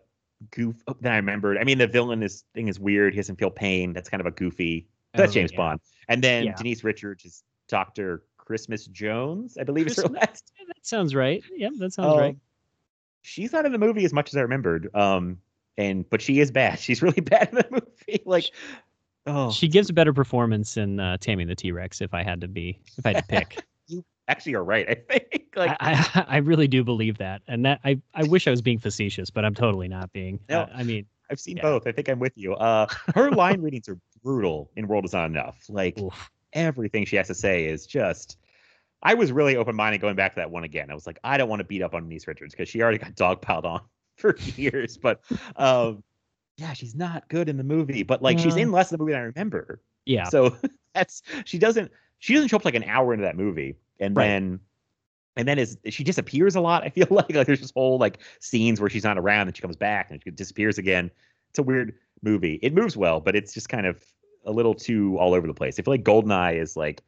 goof. 0.52 0.76
oh, 0.88 0.96
Then 1.02 1.12
I 1.14 1.16
remembered. 1.18 1.58
I 1.58 1.64
mean, 1.64 1.78
the 1.78 1.88
villain 1.88 2.22
is 2.24 2.44
thing 2.54 2.68
is 2.68 2.80
weird. 2.80 3.14
He 3.14 3.18
doesn't 3.20 3.38
feel 3.38 3.50
pain. 3.52 3.94
That's 3.94 4.10
kind 4.10 4.20
of 4.22 4.28
a 4.28 4.32
goofy. 4.32 4.88
That's 5.14 5.32
Oh, 5.32 5.34
James 5.34 5.52
yeah. 5.52 5.58
Bond. 5.58 5.80
And 6.08 6.24
then 6.24 6.46
Yeah. 6.46 6.56
Denise 6.56 6.84
Richards 6.84 7.24
is 7.26 7.44
Doctor 7.68 8.24
Christmas 8.50 8.88
Jones. 8.88 9.60
I 9.60 9.64
believe 9.64 9.86
is 9.86 9.98
her 9.98 10.10
last. 10.10 10.52
Yeah, 10.58 10.66
that 10.70 10.84
sounds 10.84 11.14
right. 11.14 11.44
Yep, 11.56 11.74
that 11.78 11.94
sounds 11.94 12.18
right. 12.18 12.32
Um, 12.32 12.42
She's 13.22 13.54
not 13.54 13.68
in 13.68 13.72
the 13.72 13.78
movie 13.78 14.06
as 14.06 14.12
much 14.12 14.30
as 14.30 14.38
I 14.38 14.42
remembered. 14.42 14.90
Um, 14.96 15.38
and 15.78 16.10
but 16.10 16.20
she 16.20 16.40
is 16.40 16.50
bad. 16.50 16.80
She's 16.86 17.04
really 17.04 17.22
bad 17.22 17.50
in 17.50 17.56
the 17.58 17.68
movie. 17.70 18.24
Like, 18.26 18.46
oh, 19.28 19.52
She 19.52 19.68
gives 19.68 19.92
a 19.92 19.94
better 19.94 20.14
performance 20.14 20.78
in 20.78 21.00
uh, 21.00 21.18
Tammy 21.18 21.44
and 21.44 21.52
the 21.52 21.56
T 21.56 21.72
Rex. 21.72 22.02
If 22.02 22.16
I 22.16 22.24
had 22.24 22.42
to 22.42 22.48
be, 22.48 22.80
if 22.98 23.06
I 23.06 23.10
had 23.14 23.18
to 23.18 23.28
pick, 23.28 23.64
you 23.88 24.04
actually 24.28 24.56
are 24.56 24.64
right. 24.64 24.90
I 24.90 24.96
think. 24.96 25.54
Like, 25.56 25.78
I, 25.80 26.10
I 26.16 26.26
I 26.28 26.38
really 26.38 26.68
do 26.68 26.84
believe 26.84 27.20
that, 27.20 27.44
and 27.48 27.64
that 27.66 27.82
I 27.86 28.02
I 28.16 28.24
wish 28.24 28.48
I 28.48 28.52
was 28.52 28.64
being 28.64 28.80
facetious, 28.80 29.30
but 29.30 29.46
I'm 29.46 29.54
totally 29.54 29.88
not 29.88 30.12
being. 30.12 30.40
No. 30.50 30.62
Uh, 30.62 30.70
I 30.74 30.82
mean, 30.82 31.06
I've 31.30 31.40
seen 31.40 31.58
yeah. 31.58 31.62
both. 31.62 31.86
I 31.86 31.92
think 31.92 32.10
I'm 32.10 32.18
with 32.18 32.36
you. 32.36 32.56
Uh, 32.56 32.88
her 33.14 33.30
line 33.30 33.62
readings 33.62 33.88
are 33.88 34.00
brutal 34.24 34.72
in 34.76 34.88
World 34.88 35.06
Is 35.06 35.14
Not 35.14 35.28
Enough. 35.28 35.66
Like. 35.70 36.00
oof. 36.00 36.32
everything 36.54 37.06
she 37.06 37.16
has 37.16 37.28
to 37.28 37.36
say 37.36 37.66
is 37.66 37.86
just 37.86 38.39
I 39.02 39.14
was 39.14 39.32
really 39.32 39.56
open 39.56 39.76
minded 39.76 40.02
going 40.02 40.16
back 40.16 40.34
to 40.34 40.40
that 40.42 40.52
one 40.52 40.64
again. 40.64 40.92
I 40.92 40.94
was 40.94 41.08
like, 41.08 41.20
I 41.24 41.38
don't 41.38 41.50
want 41.50 41.62
to 41.62 41.64
beat 41.64 41.82
up 41.82 41.94
on 41.94 42.04
Denise 42.04 42.28
Richards 42.28 42.54
because 42.54 42.70
she 42.70 42.82
already 42.82 42.98
got 42.98 43.14
dogpiled 43.16 43.64
on 43.66 43.82
for 44.18 44.36
years. 44.56 44.98
But 44.98 45.22
um 45.56 46.04
yeah, 46.58 46.74
she's 46.74 46.96
not 46.96 47.28
good 47.30 47.48
in 47.48 47.56
the 47.58 47.64
movie. 47.64 48.04
But 48.04 48.22
like 48.22 48.38
she's 48.38 48.58
in 48.58 48.72
less 48.72 48.92
of 48.92 48.98
the 48.98 49.04
movie 49.04 49.14
than 49.14 49.22
I 49.22 49.26
remember. 49.26 49.82
yeah, 50.06 50.26
So 50.26 50.56
that's 50.94 51.22
she 51.46 51.58
doesn't 51.58 51.92
she 52.20 52.34
doesn't 52.34 52.50
show 52.50 52.58
up 52.58 52.66
like 52.66 52.76
an 52.76 52.84
hour 52.84 53.14
into 53.14 53.24
that 53.24 53.38
movie. 53.38 53.76
And 54.00 54.16
Right. 54.16 54.28
then 54.28 54.60
and 55.38 55.48
then 55.48 55.58
is 55.60 55.78
she 55.90 56.04
disappears 56.04 56.56
a 56.56 56.62
lot, 56.62 56.84
I 56.84 56.90
feel 56.90 57.08
like. 57.10 57.34
Like 57.34 57.48
there's 57.48 57.62
this 57.62 57.72
whole 57.72 57.98
like 57.98 58.20
scenes 58.42 58.82
where 58.82 58.90
she's 58.90 59.04
not 59.06 59.18
around 59.18 59.48
and 59.48 59.56
she 59.56 59.62
comes 59.62 59.78
back 59.78 60.12
and 60.12 60.22
she 60.24 60.32
disappears 60.32 60.78
again. 60.78 61.12
It's 61.52 61.60
a 61.60 61.64
weird 61.64 61.96
movie. 62.22 62.60
It 62.62 62.74
moves 62.74 62.98
well, 62.98 63.22
but 63.22 63.36
it's 63.36 63.54
just 63.54 63.70
kind 63.70 63.86
of 63.86 64.04
a 64.46 64.52
little 64.52 64.74
too 64.74 65.18
all 65.18 65.34
over 65.34 65.48
the 65.48 65.54
place. 65.54 65.80
I 65.80 65.84
feel 65.84 65.94
like 65.94 66.04
Goldeneye 66.04 66.56
is 66.62 66.76
like 66.76 67.02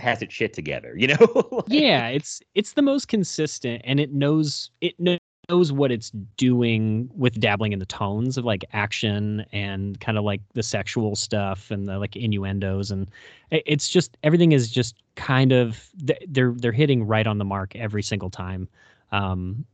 has 0.00 0.22
its 0.22 0.34
shit 0.34 0.52
together, 0.52 0.94
you 0.96 1.06
know? 1.14 1.48
Like, 1.50 1.64
yeah. 1.68 2.08
It's 2.08 2.40
it's 2.54 2.72
the 2.72 2.82
most 2.82 3.08
consistent, 3.08 3.82
and 3.84 4.00
it 4.00 4.12
knows 4.12 4.70
it 4.80 4.94
knows 4.98 5.72
what 5.72 5.90
it's 5.90 6.10
doing 6.36 7.10
with 7.14 7.38
dabbling 7.40 7.72
in 7.72 7.78
the 7.78 7.86
tones 7.86 8.36
of 8.36 8.44
like 8.44 8.64
action 8.72 9.44
and 9.52 9.98
kind 10.00 10.16
of 10.16 10.24
like 10.24 10.40
the 10.54 10.62
sexual 10.62 11.16
stuff 11.16 11.70
and 11.70 11.88
the 11.88 11.98
like 11.98 12.16
innuendos, 12.16 12.90
and 12.90 13.10
it's 13.50 13.88
just 13.88 14.16
everything 14.22 14.52
is 14.52 14.70
just 14.70 14.96
kind 15.16 15.52
of 15.52 15.90
they're 16.28 16.52
they're 16.56 16.72
hitting 16.72 17.06
right 17.06 17.26
on 17.26 17.38
the 17.38 17.44
mark 17.44 17.74
every 17.76 18.02
single 18.02 18.30
time. 18.30 18.68
Um, 19.12 19.64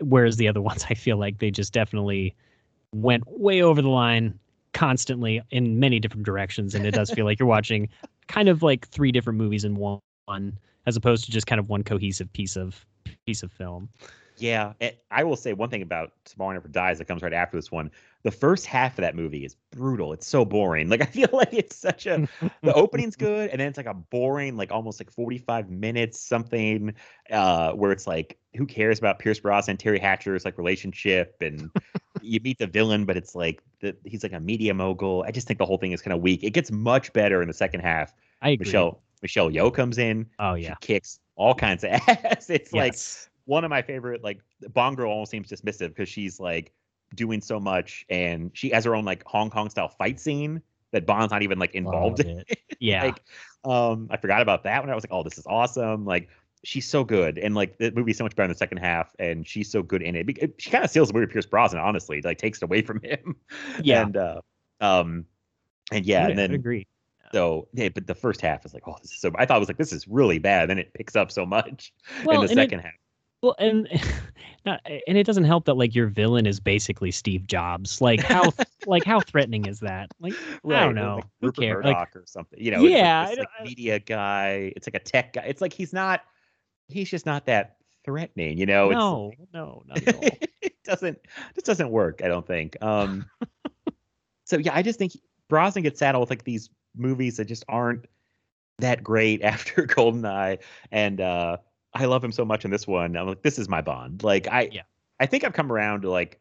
whereas 0.00 0.36
the 0.36 0.48
other 0.48 0.60
ones, 0.70 0.84
I 0.90 0.94
feel 0.94 1.16
like 1.16 1.38
they 1.38 1.50
just 1.50 1.72
definitely 1.72 2.34
went 2.92 3.24
way 3.26 3.62
over 3.62 3.82
the 3.82 3.88
line 3.88 4.38
constantly 4.72 5.40
in 5.50 5.78
many 5.78 6.00
different 6.00 6.26
directions, 6.26 6.74
and 6.74 6.84
it 6.84 6.92
does 6.92 7.10
feel 7.10 7.24
like 7.24 7.38
you're 7.38 7.48
watching 7.48 7.88
kind 8.28 8.48
of 8.48 8.62
like 8.62 8.86
three 8.88 9.12
different 9.12 9.38
movies 9.38 9.64
in 9.64 9.76
one, 9.76 10.58
as 10.86 10.96
opposed 10.96 11.24
to 11.24 11.30
just 11.30 11.46
kind 11.46 11.58
of 11.58 11.68
one 11.68 11.82
cohesive 11.82 12.32
piece 12.32 12.56
of 12.56 12.84
piece 13.26 13.42
of 13.42 13.52
film. 13.52 13.88
Yeah, 14.36 14.72
and 14.80 14.94
I 15.10 15.22
will 15.22 15.36
say 15.36 15.52
one 15.52 15.70
thing 15.70 15.82
about 15.82 16.12
Tomorrow 16.24 16.54
Never 16.54 16.68
Dies 16.68 16.98
that 16.98 17.04
comes 17.04 17.22
right 17.22 17.32
after 17.32 17.56
this 17.56 17.70
one. 17.70 17.90
The 18.24 18.32
first 18.32 18.66
half 18.66 18.98
of 18.98 19.02
that 19.02 19.14
movie 19.14 19.44
is 19.44 19.54
brutal. 19.70 20.12
It's 20.12 20.26
so 20.26 20.44
boring. 20.44 20.88
Like 20.94 21.02
I 21.02 21.06
feel 21.06 21.28
like 21.32 21.52
it's 21.52 21.76
such 21.76 22.06
a 22.06 22.28
the 22.62 22.72
opening's 22.74 23.16
good, 23.16 23.50
and 23.50 23.60
then 23.60 23.68
it's 23.68 23.76
like 23.76 23.86
a 23.86 23.94
boring, 23.94 24.56
like 24.56 24.72
almost 24.72 25.00
like 25.00 25.10
45 25.10 25.70
minutes 25.70 26.20
something, 26.20 26.94
uh, 27.30 27.72
where 27.72 27.92
it's 27.92 28.06
like, 28.06 28.38
who 28.56 28.66
cares 28.66 28.98
about 28.98 29.18
Pierce 29.18 29.40
Brosnan, 29.40 29.72
and 29.72 29.78
Teri 29.78 30.00
Hatcher's 30.00 30.44
like 30.44 30.58
relationship, 30.58 31.36
and 31.40 31.70
you 32.24 32.40
meet 32.40 32.58
the 32.58 32.66
villain, 32.66 33.04
but 33.04 33.16
it's 33.16 33.34
like 33.34 33.62
the, 33.80 33.96
he's 34.04 34.22
like 34.22 34.32
a 34.32 34.40
media 34.40 34.74
mogul. 34.74 35.24
I 35.26 35.30
just 35.30 35.46
think 35.46 35.58
the 35.58 35.66
whole 35.66 35.78
thing 35.78 35.92
is 35.92 36.02
kind 36.02 36.14
of 36.14 36.20
weak. 36.20 36.42
It 36.42 36.50
gets 36.50 36.70
much 36.70 37.12
better 37.12 37.42
in 37.42 37.48
the 37.48 37.54
second 37.54 37.80
half. 37.80 38.14
I 38.42 38.50
agree. 38.50 38.64
Michelle 38.66 39.00
Michelle 39.22 39.50
Yeoh 39.50 39.72
comes 39.72 39.98
in. 39.98 40.26
Oh 40.38 40.56
She 40.56 40.62
yeah. 40.64 40.74
kicks 40.80 41.20
all 41.36 41.54
kinds 41.54 41.84
of 41.84 41.90
ass. 42.08 42.50
It's 42.50 42.72
like 42.72 42.94
one 43.46 43.64
of 43.64 43.70
my 43.70 43.82
favorite 43.82 44.22
like 44.24 44.40
Bond 44.72 44.96
girl 44.96 45.10
almost 45.10 45.30
seems 45.30 45.48
dismissive 45.50 45.88
because 45.88 46.08
she's 46.08 46.40
like 46.40 46.72
doing 47.14 47.40
so 47.40 47.60
much 47.60 48.04
and 48.08 48.50
she 48.54 48.70
has 48.70 48.84
her 48.84 48.94
own 48.96 49.04
like 49.04 49.22
Hong 49.26 49.50
Kong 49.50 49.70
style 49.70 49.88
fight 49.88 50.18
scene 50.18 50.62
that 50.92 51.06
Bond's 51.06 51.30
not 51.32 51.42
even 51.42 51.58
like 51.58 51.74
involved 51.74 52.20
in. 52.20 52.44
Yeah. 52.80 53.04
like 53.04 53.22
um 53.64 54.08
I 54.10 54.16
forgot 54.18 54.42
about 54.42 54.64
that 54.64 54.82
when 54.82 54.90
I 54.90 54.94
was 54.94 55.04
like, 55.04 55.12
oh, 55.12 55.22
this 55.22 55.38
is 55.38 55.46
awesome. 55.46 56.04
Like 56.04 56.28
she's 56.64 56.88
so 56.88 57.04
good 57.04 57.38
and 57.38 57.54
like 57.54 57.78
the 57.78 57.90
movie's 57.92 58.18
so 58.18 58.24
much 58.24 58.34
better 58.34 58.44
in 58.46 58.50
the 58.50 58.56
second 58.56 58.78
half 58.78 59.14
and 59.18 59.46
she's 59.46 59.70
so 59.70 59.82
good 59.82 60.02
in 60.02 60.16
it. 60.16 60.26
She 60.58 60.70
kind 60.70 60.82
of 60.82 60.90
steals 60.90 61.08
the 61.08 61.14
movie 61.14 61.30
Pierce 61.30 61.46
Brosnan, 61.46 61.80
honestly, 61.82 62.20
like 62.22 62.38
takes 62.38 62.58
it 62.58 62.64
away 62.64 62.82
from 62.82 63.00
him. 63.02 63.36
Yeah. 63.82 64.02
And 64.02 64.16
uh 64.16 64.40
um 64.80 65.26
and 65.92 66.04
yeah, 66.06 66.24
I 66.26 66.30
and 66.30 66.38
then 66.38 66.52
agree. 66.52 66.86
so 67.32 67.68
yeah, 67.74 67.90
but 67.90 68.06
the 68.06 68.14
first 68.14 68.40
half 68.40 68.64
is 68.64 68.72
like, 68.74 68.82
oh, 68.88 68.96
this 69.02 69.12
is 69.12 69.20
so. 69.20 69.30
I 69.36 69.44
thought 69.46 69.58
it 69.58 69.60
was 69.60 69.68
like 69.68 69.76
this 69.78 69.92
is 69.92 70.08
really 70.08 70.38
bad. 70.38 70.70
Then 70.70 70.78
it 70.78 70.92
picks 70.94 71.14
up 71.14 71.30
so 71.30 71.44
much 71.44 71.92
Well, 72.24 72.40
in 72.40 72.46
the 72.46 72.50
and 72.52 72.60
it- 72.60 72.62
second 72.62 72.80
half. 72.80 72.92
Well, 73.42 73.54
and 73.58 73.86
not, 74.64 74.80
and 75.06 75.18
it 75.18 75.24
doesn't 75.26 75.44
help 75.44 75.66
that 75.66 75.74
like 75.74 75.94
your 75.94 76.06
villain 76.06 76.46
is 76.46 76.58
basically 76.60 77.10
Steve 77.10 77.46
Jobs. 77.46 78.00
Like 78.00 78.20
how 78.20 78.50
like 78.86 79.04
how 79.04 79.20
threatening 79.20 79.66
is 79.66 79.80
that? 79.80 80.08
Like 80.18 80.32
I 80.66 80.80
don't 80.80 80.94
know. 80.94 81.16
like 81.16 81.24
Who 81.42 81.46
Rupert 81.48 81.62
cares? 81.62 81.84
Murdoch 81.84 81.98
Like 81.98 82.16
or 82.16 82.24
something. 82.26 82.58
You 82.58 82.70
know, 82.70 82.80
Yeah, 82.84 83.24
this, 83.26 83.32
I 83.32 83.34
don't- 83.34 83.48
like 83.60 83.68
media 83.68 83.98
guy. 84.00 84.72
It's 84.74 84.86
like 84.86 84.94
a 84.94 85.04
tech 85.04 85.34
guy. 85.34 85.42
It's 85.46 85.60
like 85.60 85.74
he's 85.74 85.92
not. 85.92 86.22
He's 86.88 87.10
just 87.10 87.26
not 87.26 87.46
that 87.46 87.76
threatening. 88.04 88.58
You 88.58 88.66
know. 88.66 88.90
no, 88.90 89.32
no, 89.52 89.82
not 89.86 90.06
at 90.06 90.14
all. 90.16 90.22
It 90.62 90.82
doesn't. 90.82 91.18
This 91.54 91.64
doesn't 91.64 91.90
work. 91.90 92.20
I 92.22 92.28
don't 92.28 92.46
think. 92.46 92.76
Um. 92.82 93.26
so 94.44 94.58
yeah, 94.58 94.74
I 94.74 94.82
just 94.82 94.98
think 94.98 95.12
Brosnan 95.48 95.82
gets 95.82 95.98
saddled 95.98 96.20
with 96.20 96.30
like 96.30 96.44
these 96.44 96.70
movies 96.96 97.36
that 97.38 97.46
just 97.46 97.64
aren't 97.68 98.06
that 98.78 99.02
great 99.02 99.42
after 99.44 99.86
Goldeneye, 99.86 100.58
and 100.90 101.20
uh 101.20 101.58
I 101.94 102.06
love 102.06 102.24
him 102.24 102.32
so 102.32 102.44
much 102.44 102.64
in 102.64 102.70
this 102.70 102.86
one. 102.86 103.16
I'm 103.16 103.28
like, 103.28 103.42
this 103.42 103.58
is 103.58 103.68
my 103.68 103.80
Bond. 103.80 104.22
Like 104.22 104.48
I, 104.48 104.68
Yeah. 104.72 104.82
I 105.20 105.26
think 105.26 105.44
I've 105.44 105.52
come 105.52 105.70
around 105.70 106.02
to 106.02 106.10
like 106.10 106.40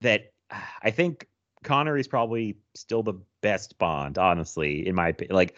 that. 0.00 0.32
I 0.82 0.90
think 0.90 1.28
Connery's 1.64 2.08
probably 2.08 2.58
still 2.74 3.02
the 3.02 3.14
best 3.40 3.78
Bond, 3.78 4.18
honestly, 4.18 4.86
in 4.86 4.94
my 4.94 5.08
opinion. 5.08 5.36
Like 5.36 5.56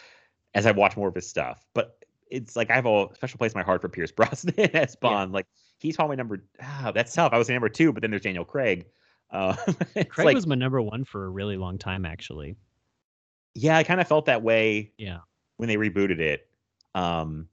as 0.54 0.66
I 0.66 0.72
watch 0.72 0.96
more 0.96 1.08
of 1.08 1.14
his 1.14 1.28
stuff, 1.28 1.64
but 1.74 1.99
it's 2.30 2.56
like 2.56 2.70
I 2.70 2.74
have 2.74 2.86
a 2.86 3.08
special 3.14 3.38
place 3.38 3.52
in 3.52 3.58
my 3.58 3.64
heart 3.64 3.80
for 3.82 3.88
Pierce 3.88 4.12
Brosnan 4.16 4.58
as 4.76 4.96
Bond. 4.96 5.32
Like 5.32 5.46
he's 5.78 5.96
probably 5.96 6.16
number. 6.16 6.44
Ah, 6.62 6.92
that's 6.94 7.12
tough. 7.14 7.32
I 7.32 7.38
was 7.38 7.48
number 7.48 7.68
two, 7.68 7.92
but 7.92 8.02
then 8.02 8.10
there's 8.10 8.22
Daniel 8.22 8.44
Craig. 8.44 8.86
Uh, 9.30 9.54
Craig 10.08 10.26
like, 10.26 10.34
was 10.34 10.46
my 10.46 10.54
number 10.56 10.82
one 10.82 11.04
for 11.04 11.24
a 11.24 11.28
really 11.28 11.56
long 11.56 11.78
time, 11.78 12.04
actually. 12.04 12.56
yeah, 13.54 13.76
I 13.76 13.84
kind 13.84 14.00
of 14.00 14.08
felt 14.08 14.26
that 14.26 14.42
way 14.42 14.92
Yeah. 14.98 15.18
when 15.56 15.68
they 15.68 15.76
rebooted 15.76 16.18
it. 16.20 16.48
Um, 16.94 17.46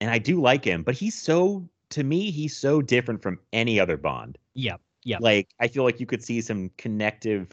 and 0.00 0.10
I 0.10 0.18
do 0.18 0.40
like 0.40 0.64
him, 0.64 0.82
but 0.82 0.94
he's 0.94 1.14
so 1.20 1.68
to 1.90 2.04
me, 2.04 2.30
he's 2.30 2.54
so 2.56 2.82
different 2.82 3.22
from 3.22 3.38
any 3.54 3.80
other 3.80 3.96
Bond. 3.96 4.36
Yeah. 4.54 4.76
Yeah. 5.04 5.16
Like 5.20 5.48
I 5.58 5.68
feel 5.68 5.84
like 5.84 5.98
you 6.00 6.06
could 6.06 6.22
see 6.22 6.40
some 6.42 6.70
connective, 6.76 7.48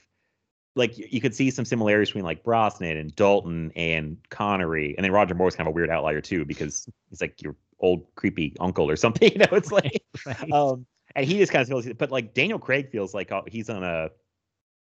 like 0.75 0.97
you 0.97 1.21
could 1.21 1.33
see 1.33 1.49
some 1.51 1.65
similarities 1.65 2.09
between 2.09 2.25
like 2.25 2.43
Brosnan 2.43 2.97
and 2.97 3.15
Dalton 3.15 3.71
and 3.75 4.17
Connery, 4.29 4.95
and 4.97 5.03
then 5.05 5.11
Roger 5.11 5.33
Moore's 5.33 5.55
kind 5.55 5.67
of 5.67 5.73
a 5.73 5.75
weird 5.75 5.89
outlier 5.89 6.21
too 6.21 6.45
because 6.45 6.87
he's 7.09 7.21
like 7.21 7.41
your 7.41 7.55
old 7.79 8.05
creepy 8.15 8.55
uncle 8.59 8.89
or 8.89 8.95
something. 8.95 9.31
You 9.33 9.39
know, 9.39 9.47
it's 9.51 9.71
like 9.71 10.03
right. 10.25 10.51
um, 10.51 10.85
and 11.15 11.25
he 11.25 11.37
just 11.37 11.51
kind 11.51 11.61
of 11.61 11.67
feels, 11.69 11.87
but 11.97 12.11
like 12.11 12.33
Daniel 12.33 12.59
Craig 12.59 12.91
feels 12.91 13.13
like 13.13 13.31
uh, 13.31 13.41
he's 13.47 13.69
on 13.69 13.83
a 13.83 14.09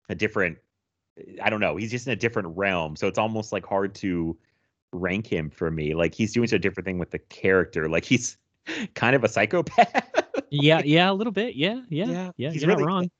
a 0.08 0.14
different. 0.14 0.58
I 1.42 1.50
don't 1.50 1.60
know. 1.60 1.76
He's 1.76 1.90
just 1.90 2.06
in 2.06 2.12
a 2.12 2.16
different 2.16 2.56
realm, 2.56 2.96
so 2.96 3.06
it's 3.06 3.18
almost 3.18 3.52
like 3.52 3.66
hard 3.66 3.94
to 3.96 4.36
rank 4.92 5.26
him 5.26 5.50
for 5.50 5.70
me. 5.70 5.94
Like 5.94 6.14
he's 6.14 6.32
doing 6.32 6.46
such 6.46 6.56
a 6.56 6.60
different 6.60 6.84
thing 6.86 6.98
with 6.98 7.10
the 7.10 7.18
character. 7.18 7.88
Like 7.88 8.04
he's 8.04 8.36
kind 8.94 9.16
of 9.16 9.24
a 9.24 9.28
psychopath. 9.28 10.20
yeah, 10.50 10.82
yeah, 10.84 11.10
a 11.10 11.14
little 11.14 11.32
bit. 11.32 11.56
Yeah, 11.56 11.80
yeah, 11.88 12.06
yeah. 12.06 12.30
Yeah, 12.36 12.50
he's 12.50 12.62
you're 12.62 12.68
really- 12.68 12.82
not 12.84 12.88
wrong. 12.88 13.10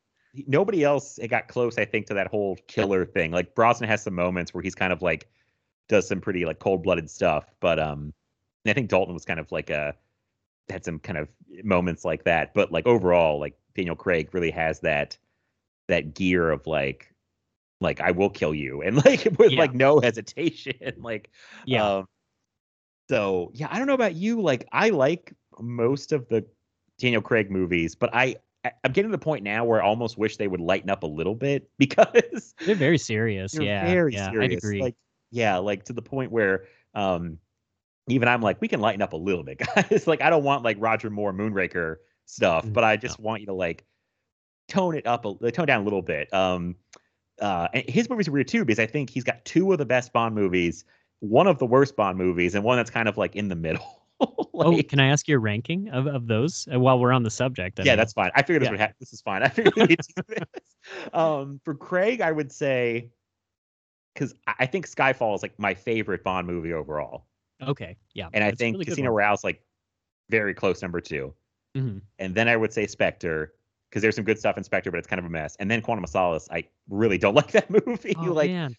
Nobody 0.47 0.85
else 0.85 1.19
it 1.19 1.29
got 1.29 1.49
close 1.49 1.77
i 1.79 1.85
think 1.85 2.07
to 2.07 2.15
that 2.15 2.29
whole 2.29 2.57
killer 2.69 3.05
thing 3.05 3.31
like 3.33 3.55
brosnan 3.55 3.89
has 3.89 4.03
some 4.03 4.15
moments 4.15 4.55
where 4.55 4.63
he's 4.63 4.75
kind 4.75 4.93
of 4.93 5.03
like 5.03 5.29
does 5.89 6.07
some 6.07 6.21
pretty 6.21 6.45
like 6.47 6.59
cold-blooded 6.61 7.11
stuff 7.11 7.47
but 7.61 7.79
um 7.81 8.13
i 8.67 8.73
think 8.73 8.89
dalton 8.89 9.13
was 9.15 9.25
kind 9.25 9.41
of 9.41 9.51
like 9.51 9.71
a 9.71 9.95
had 10.69 10.85
some 10.85 10.99
kind 11.01 11.19
of 11.19 11.29
moments 11.65 12.05
like 12.05 12.23
that 12.25 12.55
but 12.55 12.71
like 12.71 12.87
overall 12.87 13.41
like 13.41 13.59
daniel 13.75 13.97
craig 13.97 14.29
really 14.33 14.51
has 14.53 14.81
that 14.81 15.19
that 15.89 16.15
gear 16.15 16.51
of 16.51 16.65
like 16.67 17.13
like 17.81 18.01
i 18.01 18.13
will 18.13 18.31
kill 18.31 18.55
you 18.55 18.83
and 18.83 19.05
like 19.05 19.25
with 19.39 19.51
Yeah. 19.51 19.59
like 19.59 19.75
no 19.75 19.99
hesitation 19.99 20.95
like 20.99 21.31
Yeah. 21.67 21.97
um, 21.97 22.07
so 23.09 23.51
yeah, 23.55 23.67
I 23.71 23.79
don't 23.79 23.89
know 23.89 23.95
about 23.95 24.15
you. 24.15 24.41
Like 24.41 24.69
I 24.71 24.91
like 24.91 25.33
most 25.59 26.13
of 26.13 26.29
the 26.29 26.45
Daniel 26.99 27.21
Craig 27.21 27.51
movies, 27.51 27.97
but 27.97 28.11
I- 28.15 28.37
I'm 28.65 28.93
getting 28.93 29.11
to 29.11 29.17
the 29.17 29.23
point 29.23 29.43
now 29.43 29.65
where 29.65 29.83
I 29.83 29.87
almost 29.87 30.19
wish 30.19 30.37
they 30.37 30.49
would 30.49 30.61
lighten 30.61 30.91
up 30.91 31.03
a 31.03 31.07
little 31.07 31.35
bit 31.35 31.71
because 31.79 32.55
They're 32.67 32.75
very 32.75 32.99
serious. 32.99 33.53
they're 33.53 33.63
yeah. 33.63 33.87
very 33.87 34.13
yeah, 34.15 34.31
serious. 34.31 34.53
I'd 34.53 34.59
agree. 34.59 34.83
Like 34.83 34.97
yeah, 35.31 35.57
like 35.59 35.85
to 35.85 35.93
the 35.93 36.03
point 36.03 36.31
where 36.33 36.65
um 36.95 37.39
even 38.09 38.29
I'm 38.29 38.43
like 38.43 38.61
we 38.61 38.69
can 38.69 38.81
lighten 38.81 39.03
up 39.03 39.13
a 39.13 39.17
little 39.17 39.45
bit, 39.45 39.59
guys. 39.75 40.07
like 40.07 40.21
I 40.21 40.31
don't 40.31 40.45
want 40.45 40.65
like 40.65 40.77
Roger 40.81 41.11
Moore 41.11 41.33
Moonraker 41.33 41.97
stuff, 42.27 42.65
Mm, 42.67 42.73
but 42.73 42.85
I 42.85 42.97
just 42.97 43.19
want 43.19 43.41
you 43.41 43.47
to 43.47 43.55
like 43.55 43.85
tone 44.69 44.95
it 44.95 45.07
up 45.07 45.25
a 45.25 45.51
tone 45.51 45.67
down 45.67 45.81
a 45.81 45.85
little 45.85 46.03
bit. 46.03 46.33
Um 46.35 46.77
uh 47.41 47.69
and 47.73 47.89
his 47.89 48.11
movies 48.11 48.29
are 48.29 48.33
weird 48.33 48.49
too 48.49 48.65
because 48.65 48.79
I 48.79 48.87
think 48.87 49.09
he's 49.11 49.25
got 49.25 49.45
two 49.45 49.73
of 49.73 49.79
the 49.79 49.87
best 49.87 50.13
Bond 50.13 50.35
movies, 50.35 50.85
one 51.21 51.47
of 51.47 51.59
the 51.59 51.67
worst 51.67 51.97
Bond 51.97 52.19
movies, 52.19 52.55
and 52.55 52.63
one 52.65 52.77
that's 52.77 52.91
kind 52.91 53.09
of 53.09 53.17
like 53.17 53.37
in 53.37 53.49
the 53.49 53.57
middle. 53.57 54.00
oh, 54.55 54.83
can 54.83 55.01
I 55.01 55.07
ask 55.09 55.27
your 55.29 55.41
ranking 55.41 55.89
of, 55.91 56.07
of 56.07 56.27
those 56.27 56.69
uh, 56.73 56.79
while 56.79 56.99
we're 56.99 57.13
on 57.13 57.23
the 57.23 57.31
subject? 57.31 57.81
I 57.81 57.85
yeah, 57.85 57.93
mean? 57.93 57.99
that's 57.99 58.13
fine. 58.13 58.31
I 58.35 58.43
figured 58.43 58.63
this 58.63 58.67
yeah. 58.67 58.71
would 58.73 58.81
happen. 58.81 58.97
This 59.01 59.13
is 59.13 59.21
fine. 59.21 59.43
I 59.45 59.49
figured 59.49 59.75
we'd 59.77 59.89
do 59.89 60.23
this. 60.29 61.11
Um, 61.13 61.61
for 61.65 61.75
Craig, 61.75 62.21
I 62.21 62.33
would 62.33 62.53
say 62.53 63.11
because 64.15 64.35
I 64.47 64.67
think 64.67 64.89
Skyfall 64.89 65.35
is 65.35 65.43
like 65.43 65.59
my 65.59 65.75
favorite 65.75 66.25
Bond 66.25 66.47
movie 66.47 66.73
overall, 66.73 67.27
okay. 67.63 67.97
Yeah. 68.15 68.29
and 68.33 68.45
I 68.45 68.51
think 68.53 68.75
really 68.75 68.85
Casino. 68.87 69.11
Royale's 69.11 69.45
like 69.45 69.63
very 70.29 70.55
close 70.55 70.83
number 70.83 71.01
two, 71.01 71.33
Mhm. 71.77 72.03
and 72.19 72.35
then 72.35 72.49
I 72.49 72.57
would 72.57 72.73
say 72.73 72.87
Spectre 72.87 73.55
because 73.89 74.03
there's 74.03 74.15
some 74.15 74.25
good 74.25 74.39
stuff 74.39 74.57
in 74.57 74.63
Spectre, 74.65 74.91
but 74.91 74.99
it's 74.99 75.07
kind 75.09 75.19
of 75.19 75.27
a 75.27 75.29
mess. 75.29 75.57
And 75.59 75.69
then 75.71 75.83
Quantum 75.83 76.05
of 76.05 76.11
Solace, 76.11 76.49
I 76.51 76.65
really 76.89 77.19
don't 77.19 77.35
like 77.41 77.51
that 77.53 77.69
movie. 77.71 78.15
Oh, 78.17 78.33
like, 78.33 78.51
man. 78.51 78.77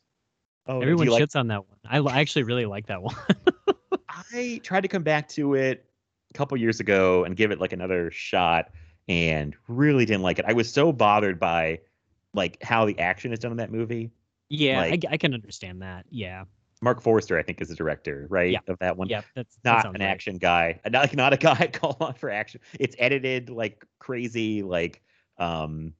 oh, 0.67 0.79
Everyone 0.79 1.05
you 1.05 1.11
like 1.11 1.23
shits 1.23 1.35
on 1.35 1.47
that 1.47 1.67
one. 1.67 1.77
I, 1.85 1.99
I 1.99 2.21
actually 2.21 2.43
really 2.43 2.65
like 2.65 2.87
that 2.87 3.01
one. 3.01 3.15
I 4.33 4.59
tried 4.63 4.81
to 4.81 4.87
come 4.87 5.03
back 5.03 5.27
to 5.29 5.55
it 5.55 5.85
a 6.33 6.37
couple 6.37 6.57
years 6.57 6.79
ago 6.79 7.23
and 7.23 7.35
give 7.35 7.51
it 7.51 7.59
like 7.59 7.73
another 7.73 8.11
shot 8.11 8.69
and 9.07 9.55
really 9.67 10.05
didn't 10.05 10.21
like 10.23 10.39
it. 10.39 10.45
I 10.47 10.53
was 10.53 10.71
so 10.71 10.91
bothered 10.91 11.39
by 11.39 11.79
like 12.33 12.61
how 12.63 12.85
the 12.85 12.97
action 12.99 13.33
is 13.33 13.39
done 13.39 13.51
in 13.51 13.57
that 13.57 13.71
movie. 13.71 14.11
yeah, 14.49 14.81
I 14.81 14.89
Like- 14.91 14.99
g- 15.01 15.07
I, 15.11 15.17
can 15.17 15.33
understand 15.33 15.81
that. 15.81 16.05
Yeah. 16.09 16.45
Mark 16.81 17.01
Forster, 17.01 17.37
I 17.37 17.43
think, 17.43 17.61
is 17.61 17.67
the 17.69 17.75
director, 17.75 18.25
right? 18.29 18.51
Yeah. 18.53 18.59
Of 18.67 18.79
that 18.79 18.97
one. 18.97 19.07
Yeah. 19.07 19.21
That's 19.35 19.57
Not 19.63 19.83
sounds 19.83 19.95
an 19.95 20.01
right. 20.01 20.07
action 20.07 20.37
guy. 20.37 20.79
Not, 20.89 21.13
not 21.15 21.33
a 21.33 21.37
guy 21.45 21.55
I 21.59 21.67
call 21.67 21.95
on 21.99 22.13
for 22.15 22.29
action. 22.31 22.61
It's 22.79 22.95
edited 22.99 23.49
like 23.49 23.85
crazy, 23.99 24.63
like 24.63 25.01
um 25.37 25.93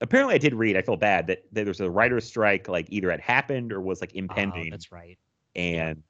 apparently 0.00 0.34
I 0.34 0.38
did 0.38 0.54
read, 0.54 0.76
I 0.76 0.82
feel 0.82 0.96
bad 0.96 1.26
that, 1.28 1.42
that 1.52 1.64
there's 1.64 1.80
a 1.80 1.90
writer's 1.90 2.26
strike 2.26 2.68
like 2.68 2.86
either 2.90 3.10
had 3.10 3.20
happened 3.20 3.72
or 3.72 3.80
was 3.80 4.00
like 4.00 4.10
Oh, 4.14 4.18
impending. 4.18 4.70
that's 4.70 4.90
right. 4.90 5.18
and 5.54 6.02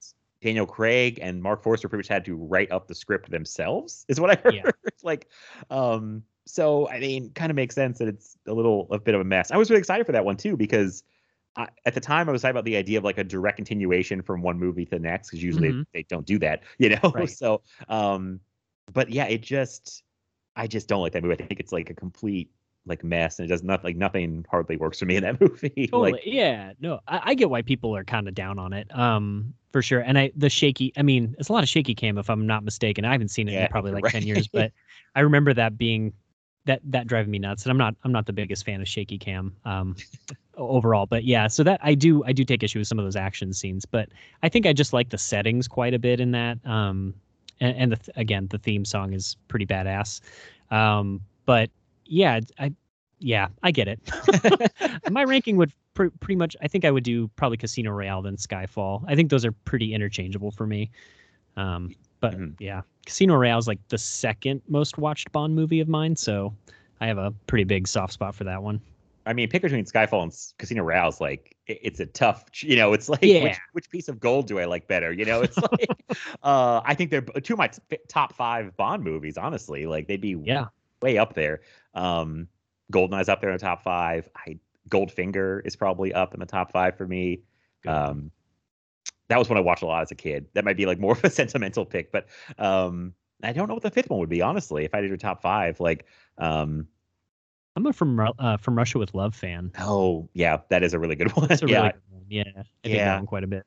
Daniel 0.43 0.65
Craig 0.65 1.19
and 1.21 1.41
Mark 1.41 1.63
Forster 1.63 1.87
pretty 1.87 2.01
much 2.01 2.07
had 2.09 2.25
to 2.25 2.35
write 2.35 2.71
up 2.71 2.87
the 2.87 2.95
script 2.95 3.31
themselves, 3.31 4.05
is 4.09 4.19
what 4.19 4.29
I 4.29 4.35
heard. 4.43 4.53
Yeah. 4.55 4.69
like, 5.03 5.29
um, 5.69 6.23
so 6.45 6.89
I 6.89 6.99
mean, 6.99 7.31
kind 7.31 7.49
of 7.49 7.55
makes 7.55 7.73
sense 7.75 7.99
that 7.99 8.07
it's 8.07 8.37
a 8.47 8.53
little 8.53 8.87
a 8.91 8.99
bit 8.99 9.15
of 9.15 9.21
a 9.21 9.23
mess. 9.23 9.51
I 9.51 9.57
was 9.57 9.69
really 9.69 9.79
excited 9.79 10.05
for 10.05 10.11
that 10.11 10.25
one 10.25 10.35
too 10.37 10.57
because 10.57 11.03
I, 11.55 11.67
at 11.85 11.93
the 11.93 12.01
time 12.01 12.27
I 12.27 12.31
was 12.31 12.41
excited 12.41 12.51
about 12.51 12.65
the 12.65 12.75
idea 12.77 12.97
of 12.97 13.03
like 13.03 13.17
a 13.17 13.23
direct 13.23 13.57
continuation 13.57 14.21
from 14.21 14.41
one 14.41 14.59
movie 14.59 14.85
to 14.85 14.91
the 14.91 14.99
next 14.99 15.29
because 15.29 15.43
usually 15.43 15.71
Mhm. 15.71 15.85
they 15.93 16.03
don't 16.03 16.25
do 16.25 16.39
that, 16.39 16.63
you 16.79 16.89
know. 16.89 17.11
Right. 17.13 17.29
So, 17.29 17.61
um, 17.87 18.39
but 18.91 19.09
yeah, 19.09 19.25
it 19.25 19.41
just 19.41 20.03
I 20.55 20.67
just 20.67 20.87
don't 20.87 21.01
like 21.01 21.13
that 21.13 21.23
movie. 21.23 21.41
I 21.41 21.47
think 21.47 21.59
it's 21.59 21.71
like 21.71 21.89
a 21.89 21.93
complete 21.93 22.51
like 22.85 23.03
mess 23.03 23.39
and 23.39 23.45
it 23.45 23.49
does 23.49 23.63
not 23.63 23.83
like 23.83 23.95
nothing 23.95 24.45
hardly 24.49 24.75
works 24.75 24.99
for 24.99 25.05
me 25.05 25.15
in 25.15 25.23
that 25.23 25.39
movie. 25.41 25.87
Totally. 25.87 26.13
like, 26.13 26.21
yeah. 26.25 26.73
No, 26.79 26.99
I, 27.07 27.21
I 27.25 27.33
get 27.35 27.49
why 27.49 27.61
people 27.61 27.95
are 27.95 28.03
kind 28.03 28.27
of 28.27 28.35
down 28.35 28.59
on 28.59 28.73
it. 28.73 28.93
Um, 28.97 29.53
for 29.71 29.81
sure. 29.81 30.01
And 30.01 30.17
I 30.17 30.31
the 30.35 30.49
shaky. 30.49 30.93
I 30.97 31.01
mean, 31.01 31.35
it's 31.39 31.49
a 31.49 31.53
lot 31.53 31.63
of 31.63 31.69
shaky 31.69 31.95
cam 31.95 32.17
if 32.17 32.29
I'm 32.29 32.45
not 32.45 32.63
mistaken. 32.63 33.05
I 33.05 33.11
haven't 33.11 33.29
seen 33.29 33.47
it 33.47 33.53
Yeah, 33.53 33.63
in 33.63 33.69
probably 33.69 33.91
like 33.91 34.05
ten 34.05 34.23
years, 34.23 34.47
but 34.47 34.71
I 35.15 35.21
remember 35.21 35.53
that 35.53 35.77
being 35.77 36.13
that 36.65 36.81
that 36.85 37.07
driving 37.07 37.31
me 37.31 37.39
nuts. 37.39 37.63
And 37.63 37.71
I'm 37.71 37.77
not 37.77 37.95
I'm 38.03 38.11
not 38.11 38.25
the 38.25 38.33
biggest 38.33 38.65
fan 38.65 38.81
of 38.81 38.87
shaky 38.87 39.17
cam. 39.17 39.55
Um, 39.65 39.95
overall, 40.57 41.05
but 41.07 41.23
yeah. 41.23 41.47
So 41.47 41.63
that 41.63 41.79
I 41.83 41.95
do 41.95 42.23
I 42.25 42.33
do 42.33 42.43
take 42.43 42.63
issue 42.63 42.79
with 42.79 42.87
some 42.87 42.99
of 42.99 43.05
those 43.05 43.15
action 43.15 43.53
scenes, 43.53 43.85
but 43.85 44.09
I 44.43 44.49
think 44.49 44.65
I 44.65 44.73
just 44.73 44.93
like 44.93 45.09
the 45.09 45.17
settings 45.17 45.67
quite 45.67 45.93
a 45.93 45.99
bit 45.99 46.19
in 46.19 46.31
that. 46.31 46.63
Um, 46.65 47.15
and, 47.59 47.77
and 47.77 47.91
the, 47.93 48.11
again, 48.15 48.47
the 48.51 48.57
theme 48.57 48.85
song 48.85 49.13
is 49.13 49.37
pretty 49.47 49.65
badass. 49.65 50.21
Um, 50.69 51.21
but 51.45 51.69
yeah, 52.05 52.39
I 52.59 52.73
yeah, 53.19 53.47
I 53.63 53.71
get 53.71 53.87
it. 53.87 53.99
My 55.11 55.23
ranking 55.23 55.55
would 55.57 55.71
pr- 55.93 56.07
pretty 56.19 56.35
much. 56.35 56.55
I 56.61 56.67
think 56.67 56.83
I 56.85 56.91
would 56.91 57.03
do 57.03 57.29
probably 57.35 57.57
Casino 57.57 57.91
Royale 57.91 58.21
then 58.21 58.35
Skyfall. 58.35 59.03
I 59.07 59.15
think 59.15 59.29
those 59.29 59.45
are 59.45 59.51
pretty 59.51 59.93
interchangeable 59.93 60.51
for 60.51 60.67
me. 60.67 60.91
Um, 61.55 61.95
but 62.19 62.33
Mhm. 62.37 62.55
yeah, 62.59 62.81
Casino 63.05 63.35
Royale 63.35 63.59
is 63.59 63.67
like 63.67 63.79
the 63.89 63.97
second 63.97 64.61
most 64.67 64.97
watched 64.97 65.31
Bond 65.31 65.55
movie 65.55 65.79
of 65.79 65.87
mine, 65.87 66.15
so 66.15 66.53
I 66.99 67.07
have 67.07 67.17
a 67.17 67.31
pretty 67.47 67.63
big 67.63 67.87
soft 67.87 68.13
spot 68.13 68.33
for 68.35 68.43
that 68.45 68.61
one. 68.63 68.81
I 69.25 69.31
mean, 69.31 69.47
pick 69.47 69.61
between 69.61 69.85
Skyfall 69.85 70.23
and 70.23 70.33
Casino 70.57 70.83
Royale 70.83 71.07
is 71.07 71.21
like 71.21 71.55
it's 71.67 72.01
a 72.01 72.05
tough, 72.07 72.43
you 72.61 72.75
know. 72.75 72.91
It's 72.91 73.07
like 73.07 73.23
Yeah. 73.23 73.43
which, 73.43 73.57
which 73.71 73.89
piece 73.89 74.09
of 74.09 74.19
gold 74.19 74.47
do 74.47 74.59
I 74.59 74.65
like 74.65 74.87
better? 74.87 75.13
You 75.13 75.23
know, 75.23 75.41
it's 75.41 75.57
like 75.71 75.89
uh, 76.43 76.81
I 76.83 76.93
think 76.93 77.09
they're 77.09 77.21
two 77.21 77.53
of 77.53 77.57
my 77.59 77.67
t- 77.69 77.97
top 78.09 78.33
five 78.35 78.75
Bond 78.75 79.01
movies. 79.03 79.37
Honestly, 79.37 79.85
like 79.85 80.07
they'd 80.07 80.19
be 80.19 80.35
Yeah, 80.43 80.65
way 81.01 81.17
up 81.17 81.35
there. 81.35 81.61
Um, 81.93 82.47
Goldeneye's 82.91 83.29
up 83.29 83.41
there 83.41 83.49
in 83.49 83.57
the 83.57 83.61
top 83.63 83.83
five. 83.83 84.27
I 84.35 84.59
Goldfinger 84.89 85.65
is 85.65 85.75
probably 85.75 86.13
up 86.13 86.33
in 86.33 86.39
the 86.39 86.45
top 86.45 86.71
five 86.71 86.97
for 86.97 87.07
me. 87.07 87.41
Um, 87.87 88.31
that 89.29 89.39
was 89.39 89.49
when 89.49 89.57
I 89.57 89.61
watched 89.61 89.81
a 89.81 89.85
lot 89.85 90.01
as 90.03 90.11
a 90.11 90.15
kid. 90.15 90.45
That 90.53 90.65
might 90.65 90.77
be 90.77 90.85
like 90.85 90.99
more 90.99 91.13
of 91.13 91.23
a 91.23 91.29
sentimental 91.31 91.85
pick, 91.85 92.11
but 92.11 92.27
um, 92.57 93.13
I 93.41 93.53
don't 93.53 93.67
know 93.67 93.73
what 93.73 93.83
the 93.83 93.91
fifth 93.91 94.09
one 94.09 94.19
would 94.19 94.29
be. 94.29 94.41
Honestly, 94.41 94.83
if 94.85 94.93
I 94.93 95.01
did 95.01 95.07
your 95.07 95.17
top 95.17 95.41
five, 95.41 95.79
like 95.79 96.05
um, 96.37 96.87
I'm 97.75 97.85
a 97.85 97.93
from 97.93 98.19
uh, 98.19 98.57
from 98.57 98.75
Russia 98.77 98.99
with 98.99 99.13
Love 99.15 99.33
fan. 99.33 99.71
oh 99.79 100.29
yeah, 100.33 100.57
that 100.69 100.83
is 100.83 100.93
a 100.93 100.99
really 100.99 101.15
good 101.15 101.31
one. 101.35 101.47
That's 101.47 101.63
a 101.63 101.67
yeah, 101.67 101.77
really 101.79 101.91
good 101.93 102.01
one. 102.11 102.25
Yeah, 102.29 102.43
I 102.57 102.63
dig 102.83 102.93
Yeah. 102.93 103.05
that 103.05 103.17
one 103.17 103.25
quite 103.25 103.43
a 103.43 103.47
bit. 103.47 103.65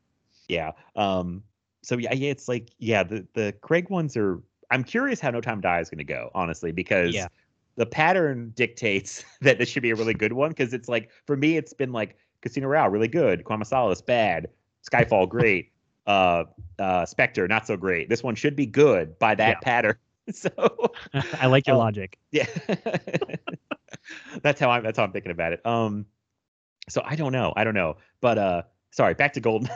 Yeah. 0.49 0.73
Um. 0.95 1.43
So 1.83 1.97
yeah, 1.99 2.13
yeah, 2.15 2.31
it's 2.31 2.49
like 2.49 2.69
yeah, 2.79 3.03
the 3.03 3.27
the 3.35 3.55
Craig 3.63 3.91
ones 3.91 4.17
are. 4.17 4.43
I'm 4.71 4.83
curious 4.85 5.21
how 5.21 5.31
No 5.31 5.41
Time 5.41 5.59
to 5.59 5.63
Die 5.63 5.81
is 5.81 5.89
going 5.89 5.99
to 5.99 6.05
go, 6.05 6.31
honestly, 6.35 6.73
because 6.73 7.15
Yeah. 7.15 7.29
The 7.77 7.87
pattern 7.87 8.53
dictates 8.55 9.25
that 9.41 9.59
this 9.59 9.69
should 9.69 9.83
be 9.83 9.91
a 9.91 9.97
really 9.97 10.15
good 10.15 10.33
one. 10.33 10.51
Because 10.51 10.73
it's 10.75 10.89
like 10.89 11.11
for 11.27 11.37
me, 11.37 11.57
it's 11.57 11.73
been 11.73 11.93
like 11.93 12.17
Casino 12.43 12.69
Royale, 12.69 12.89
really 12.91 13.09
good, 13.09 13.45
Solace, 13.65 14.01
bad, 14.03 14.49
Skyfall, 14.91 15.29
great, 15.31 15.73
uh, 16.07 16.45
uh, 16.79 17.05
Spectre, 17.07 17.49
not 17.49 17.67
so 17.67 17.77
great. 17.77 18.09
This 18.09 18.23
one 18.23 18.35
should 18.35 18.57
be 18.57 18.67
good 18.67 19.19
by 19.19 19.35
that 19.35 19.49
Yeah. 19.49 19.61
pattern. 19.61 19.97
So 20.33 20.51
I 21.39 21.47
like 21.47 21.69
your 21.69 21.75
Um, 21.77 21.83
logic. 21.83 22.19
yeah, 22.33 22.47
that's 24.43 24.59
how 24.61 24.71
I'm. 24.71 24.83
That's 24.83 24.99
how 24.99 25.05
I'm 25.05 25.13
thinking 25.13 25.31
about 25.31 25.53
it. 25.53 25.65
Um, 25.65 26.07
so 26.89 27.01
I 27.05 27.15
don't 27.15 27.33
know. 27.33 27.53
I 27.57 27.63
don't 27.63 27.75
know. 27.75 27.97
But 28.21 28.37
uh, 28.39 28.63
sorry. 28.91 29.15
Back 29.15 29.33
to 29.35 29.41
Golden. 29.41 29.69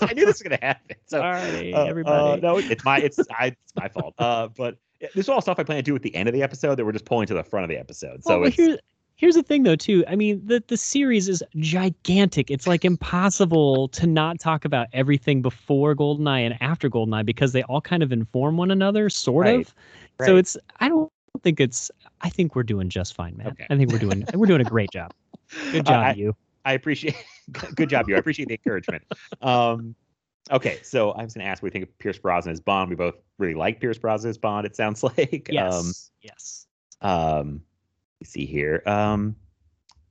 I 0.00 0.12
knew 0.14 0.24
this 0.26 0.40
was 0.40 0.42
gonna 0.42 0.58
happen. 0.60 0.96
So 1.06 1.18
Sorry, 1.20 1.72
uh, 1.72 1.78
uh, 1.78 1.84
everybody. 1.86 2.40
no, 2.40 2.58
it's 2.58 2.84
my 2.84 2.98
it's 2.98 3.18
I, 3.30 3.46
it's 3.48 3.74
my 3.76 3.88
fault. 3.88 4.14
Uh, 4.18 4.48
but 4.48 4.78
this 5.00 5.10
is 5.16 5.28
all 5.28 5.40
stuff 5.40 5.58
I 5.58 5.62
plan 5.64 5.78
to 5.78 5.82
do 5.82 5.94
at 5.94 6.02
the 6.02 6.14
end 6.14 6.28
of 6.28 6.32
the 6.34 6.42
episode 6.42 6.74
that 6.76 6.84
we're 6.84 6.92
just 6.92 7.04
pulling 7.04 7.26
to 7.28 7.34
the 7.34 7.44
front 7.44 7.64
of 7.64 7.70
the 7.70 7.78
episode. 7.78 8.24
So 8.24 8.40
well, 8.40 8.50
here's 8.50 8.78
here's 9.16 9.34
the 9.34 9.42
thing 9.42 9.62
though 9.64 9.76
too. 9.76 10.04
I 10.08 10.16
mean, 10.16 10.40
the 10.44 10.62
the 10.66 10.76
series 10.76 11.28
is 11.28 11.42
gigantic. 11.56 12.50
It's 12.50 12.66
like 12.66 12.84
impossible 12.84 13.88
to 13.88 14.06
not 14.06 14.38
talk 14.40 14.64
about 14.64 14.88
everything 14.92 15.42
before 15.42 15.94
Goldeneye 15.94 16.46
and 16.46 16.56
after 16.60 16.88
Goldeneye 16.90 17.24
because 17.26 17.52
they 17.52 17.62
all 17.64 17.80
kind 17.80 18.02
of 18.02 18.12
inform 18.12 18.56
one 18.56 18.70
another, 18.70 19.08
sort 19.08 19.46
Right, 19.46 19.60
of. 19.60 19.74
So 20.26 20.36
it's 20.36 20.56
I 20.80 20.88
don't 20.88 21.10
think 21.42 21.60
it's 21.60 21.90
I 22.20 22.28
think 22.30 22.56
we're 22.56 22.62
doing 22.64 22.88
just 22.88 23.14
fine, 23.14 23.36
man. 23.36 23.48
Okay. 23.48 23.66
I 23.70 23.76
think 23.76 23.92
we're 23.92 23.98
doing 23.98 24.24
we're 24.34 24.46
doing 24.46 24.60
a 24.60 24.64
great 24.64 24.90
job. 24.92 25.12
Good 25.72 25.86
job, 25.86 26.04
I- 26.06 26.12
you. 26.14 26.34
I 26.64 26.72
appreciate 26.74 27.14
good 27.76 27.88
job, 27.88 28.10
you. 28.10 28.16
I 28.16 28.18
appreciate 28.18 28.48
the 28.48 28.54
encouragement. 28.54 29.02
Um, 29.40 29.94
okay, 30.50 30.78
so 30.82 31.10
I 31.12 31.22
was 31.24 31.34
going 31.34 31.44
to 31.44 31.50
ask 31.50 31.62
what 31.62 31.68
we 31.68 31.70
think 31.70 31.84
of 31.84 31.98
Pierce 31.98 32.18
Brosnan 32.18 32.52
as 32.52 32.60
Bond. 32.60 32.90
We 32.90 32.96
both 32.96 33.14
really 33.38 33.54
like 33.54 33.80
Pierce 33.80 33.98
Brosnan 33.98 34.30
as 34.30 34.38
Bond. 34.38 34.66
It 34.66 34.76
sounds 34.76 35.02
like. 35.18 35.48
Yes. 35.50 35.74
Um, 35.74 35.92
yes. 36.22 36.66
um 37.00 37.62
let's 38.20 38.32
see 38.32 38.44
here 38.46 38.82
um 38.86 39.36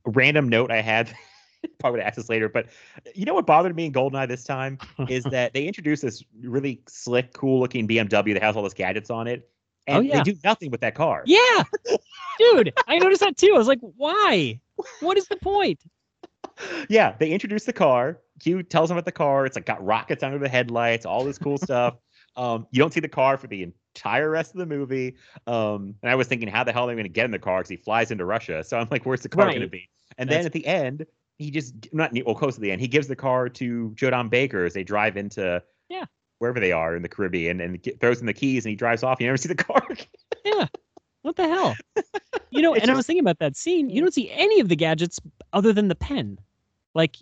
random 0.06 0.48
note 0.48 0.70
i 0.70 0.80
had 0.80 1.14
probably 1.78 2.00
ask 2.00 2.16
this 2.16 2.30
later 2.30 2.48
but 2.48 2.66
you 3.14 3.26
know 3.26 3.34
what 3.34 3.44
bothered 3.44 3.76
me 3.76 3.84
in 3.84 3.92
goldeneye 3.92 4.26
this 4.26 4.42
time 4.44 4.78
is 5.10 5.22
that 5.30 5.52
they 5.52 5.64
introduced 5.66 6.00
this 6.00 6.24
really 6.42 6.80
slick 6.88 7.34
cool 7.34 7.60
looking 7.60 7.86
bmw 7.86 8.32
that 8.32 8.42
has 8.42 8.56
all 8.56 8.62
those 8.62 8.72
gadgets 8.72 9.10
on 9.10 9.26
it 9.26 9.50
and 9.86 9.98
Oh, 9.98 10.00
yeah. 10.00 10.22
they 10.22 10.32
do 10.32 10.38
nothing 10.44 10.70
with 10.70 10.80
that 10.82 10.94
car. 10.94 11.22
Yeah, 11.24 11.62
dude, 12.38 12.74
I 12.86 12.98
noticed 12.98 13.22
that 13.22 13.38
too. 13.38 13.52
I 13.54 13.58
was 13.58 13.68
like, 13.68 13.80
why? 13.80 14.60
What 15.00 15.16
is 15.16 15.26
the 15.28 15.36
point? 15.36 15.80
yeah, 16.90 17.14
they 17.18 17.30
introduce 17.30 17.64
the 17.64 17.72
car. 17.72 18.18
Q 18.40 18.62
tells 18.62 18.90
him 18.90 18.96
about 18.96 19.04
the 19.04 19.12
car. 19.12 19.46
It's 19.46 19.56
like 19.56 19.66
got 19.66 19.84
rockets 19.84 20.22
under 20.22 20.38
the 20.38 20.48
headlights, 20.48 21.06
all 21.06 21.24
this 21.24 21.38
cool 21.38 21.58
stuff. 21.58 21.96
Um, 22.36 22.68
you 22.70 22.78
don't 22.78 22.92
see 22.92 23.00
the 23.00 23.08
car 23.08 23.36
for 23.36 23.48
the 23.48 23.64
entire 23.64 24.30
rest 24.30 24.52
of 24.54 24.58
the 24.60 24.66
movie. 24.66 25.16
Um, 25.48 25.96
and 26.04 26.10
I 26.12 26.14
was 26.14 26.28
thinking, 26.28 26.46
how 26.48 26.62
the 26.62 26.72
hell 26.72 26.84
are 26.84 26.86
they 26.86 26.92
going 26.94 27.02
to 27.02 27.08
get 27.08 27.24
in 27.24 27.32
the 27.32 27.38
car? 27.40 27.58
Because 27.58 27.70
he 27.70 27.76
flies 27.76 28.12
into 28.12 28.24
Russia. 28.24 28.62
So 28.62 28.78
I'm 28.78 28.86
like, 28.92 29.04
where's 29.04 29.22
the 29.22 29.28
car 29.28 29.46
going 29.48 29.62
to 29.62 29.66
be? 29.66 29.88
And 30.18 30.28
That's- 30.30 30.44
then 30.44 30.46
at 30.46 30.52
the 30.52 30.64
end, 30.64 31.04
he 31.38 31.50
just 31.50 31.74
not 31.92 32.12
well 32.24 32.36
close 32.36 32.54
to 32.54 32.60
the 32.60 32.70
end. 32.70 32.80
He 32.80 32.86
gives 32.86 33.08
the 33.08 33.16
car 33.16 33.48
to 33.48 33.92
Joe 33.96 34.10
Don 34.10 34.28
Baker 34.28 34.64
as 34.64 34.72
they 34.72 34.84
drive 34.84 35.16
into 35.16 35.60
Yeah. 35.88 36.04
wherever 36.38 36.60
they 36.60 36.70
are 36.70 36.94
in 36.94 37.02
the 37.02 37.08
Caribbean, 37.08 37.60
and 37.60 37.82
ge- 37.82 37.98
throws 38.00 38.20
in 38.20 38.26
the 38.26 38.34
keys, 38.34 38.64
and 38.64 38.70
he 38.70 38.76
drives 38.76 39.02
off. 39.02 39.18
You 39.20 39.26
never 39.26 39.36
see 39.36 39.48
the 39.48 39.56
car. 39.56 39.82
again. 39.90 40.06
Yeah, 40.44 40.66
what 41.22 41.34
the 41.34 41.48
hell? 41.48 41.74
You 42.50 42.62
know, 42.62 42.74
and 42.76 42.88
I 42.88 42.94
was 42.94 43.04
thinking 43.06 43.24
about 43.24 43.40
that 43.40 43.56
scene. 43.56 43.90
You 43.90 44.00
don't 44.00 44.14
see 44.14 44.30
any 44.30 44.60
of 44.60 44.68
the 44.68 44.76
gadgets 44.76 45.18
other 45.52 45.72
than 45.72 45.88
the 45.88 45.96
pen. 45.96 46.38
Like 46.94 47.16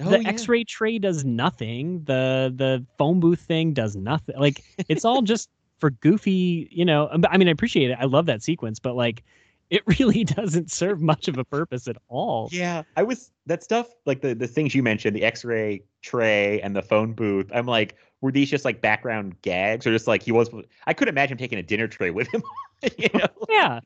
Oh, 0.00 0.10
the 0.10 0.22
yeah. 0.22 0.28
X-ray 0.28 0.64
tray 0.64 0.98
does 0.98 1.24
nothing. 1.24 2.04
The 2.04 2.52
the 2.54 2.84
phone 2.98 3.20
booth 3.20 3.40
thing 3.40 3.72
does 3.72 3.96
nothing. 3.96 4.38
Like 4.38 4.62
it's 4.88 5.04
all 5.04 5.22
just 5.22 5.48
for 5.78 5.90
goofy. 5.90 6.68
You 6.70 6.84
know, 6.84 7.08
um, 7.10 7.24
I 7.30 7.38
mean, 7.38 7.48
I 7.48 7.50
appreciate 7.52 7.90
it. 7.90 7.98
I 8.00 8.04
love 8.04 8.26
that 8.26 8.42
sequence, 8.42 8.78
but 8.78 8.94
like, 8.94 9.24
it 9.70 9.82
really 9.98 10.24
doesn't 10.24 10.70
serve 10.70 11.00
much 11.00 11.28
of 11.28 11.38
a 11.38 11.44
purpose 11.44 11.88
at 11.88 11.96
all. 12.08 12.48
Yeah, 12.52 12.82
I 12.96 13.02
was 13.02 13.30
that 13.46 13.62
stuff 13.62 13.88
like 14.04 14.20
the 14.20 14.34
the 14.34 14.46
things 14.46 14.74
you 14.74 14.82
mentioned, 14.82 15.16
the 15.16 15.24
X-ray 15.24 15.82
tray 16.02 16.60
and 16.60 16.76
the 16.76 16.82
phone 16.82 17.14
booth. 17.14 17.50
I'm 17.54 17.66
like, 17.66 17.96
were 18.20 18.32
these 18.32 18.50
just 18.50 18.64
like 18.66 18.80
background 18.82 19.40
gags, 19.40 19.86
or 19.86 19.92
just 19.92 20.06
like 20.06 20.22
he 20.22 20.32
was? 20.32 20.50
I 20.86 20.92
could 20.92 21.08
imagine 21.08 21.32
him 21.32 21.38
taking 21.38 21.58
a 21.58 21.62
dinner 21.62 21.88
tray 21.88 22.10
with 22.10 22.28
him. 22.34 22.42
you 22.98 23.08
know, 23.14 23.26
Yeah. 23.48 23.80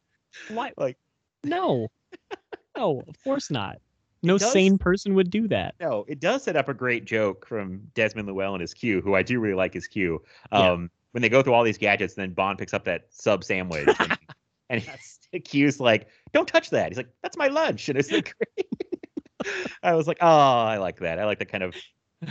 Why? 0.48 0.72
Like- 0.76 0.98
no, 1.42 1.88
no, 2.76 3.02
of 3.08 3.14
course 3.24 3.50
not. 3.50 3.78
No 4.22 4.38
does- 4.38 4.52
sane 4.52 4.78
person 4.78 5.14
would 5.14 5.30
do 5.30 5.48
that. 5.48 5.74
no, 5.80 6.04
it 6.08 6.20
does 6.20 6.42
set 6.44 6.56
up 6.56 6.68
a 6.68 6.74
great 6.74 7.04
joke 7.04 7.46
from 7.46 7.80
Desmond 7.94 8.28
Llewellyn 8.28 8.60
as 8.60 8.74
Q, 8.74 9.00
who 9.00 9.14
I 9.14 9.22
do 9.22 9.40
really 9.40 9.54
like 9.54 9.74
as 9.76 9.86
Q. 9.86 10.22
Yeah. 10.52 10.72
Um, 10.72 10.90
when 11.12 11.22
they 11.22 11.28
go 11.28 11.42
through 11.42 11.54
all 11.54 11.64
these 11.64 11.78
gadgets, 11.78 12.14
and 12.14 12.22
then 12.22 12.34
Bond 12.34 12.58
picks 12.58 12.72
up 12.72 12.84
that 12.84 13.06
sub 13.10 13.42
sandwich, 13.42 13.88
and, 14.68 14.88
and 15.32 15.44
Q's 15.44 15.80
like, 15.80 16.08
"Don't 16.32 16.46
touch 16.46 16.70
that." 16.70 16.88
He's 16.88 16.96
like, 16.98 17.08
"That's 17.22 17.36
my 17.36 17.48
lunch," 17.48 17.88
and 17.90 17.98
it's 17.98 18.10
like 18.12 18.34
great. 18.36 18.68
I 19.82 19.94
was 19.94 20.06
like, 20.06 20.18
"Oh, 20.20 20.26
I 20.26 20.76
like 20.76 21.00
that. 21.00 21.18
I 21.18 21.24
like 21.24 21.38
that 21.38 21.50
kind 21.50 21.64
of 21.64 21.74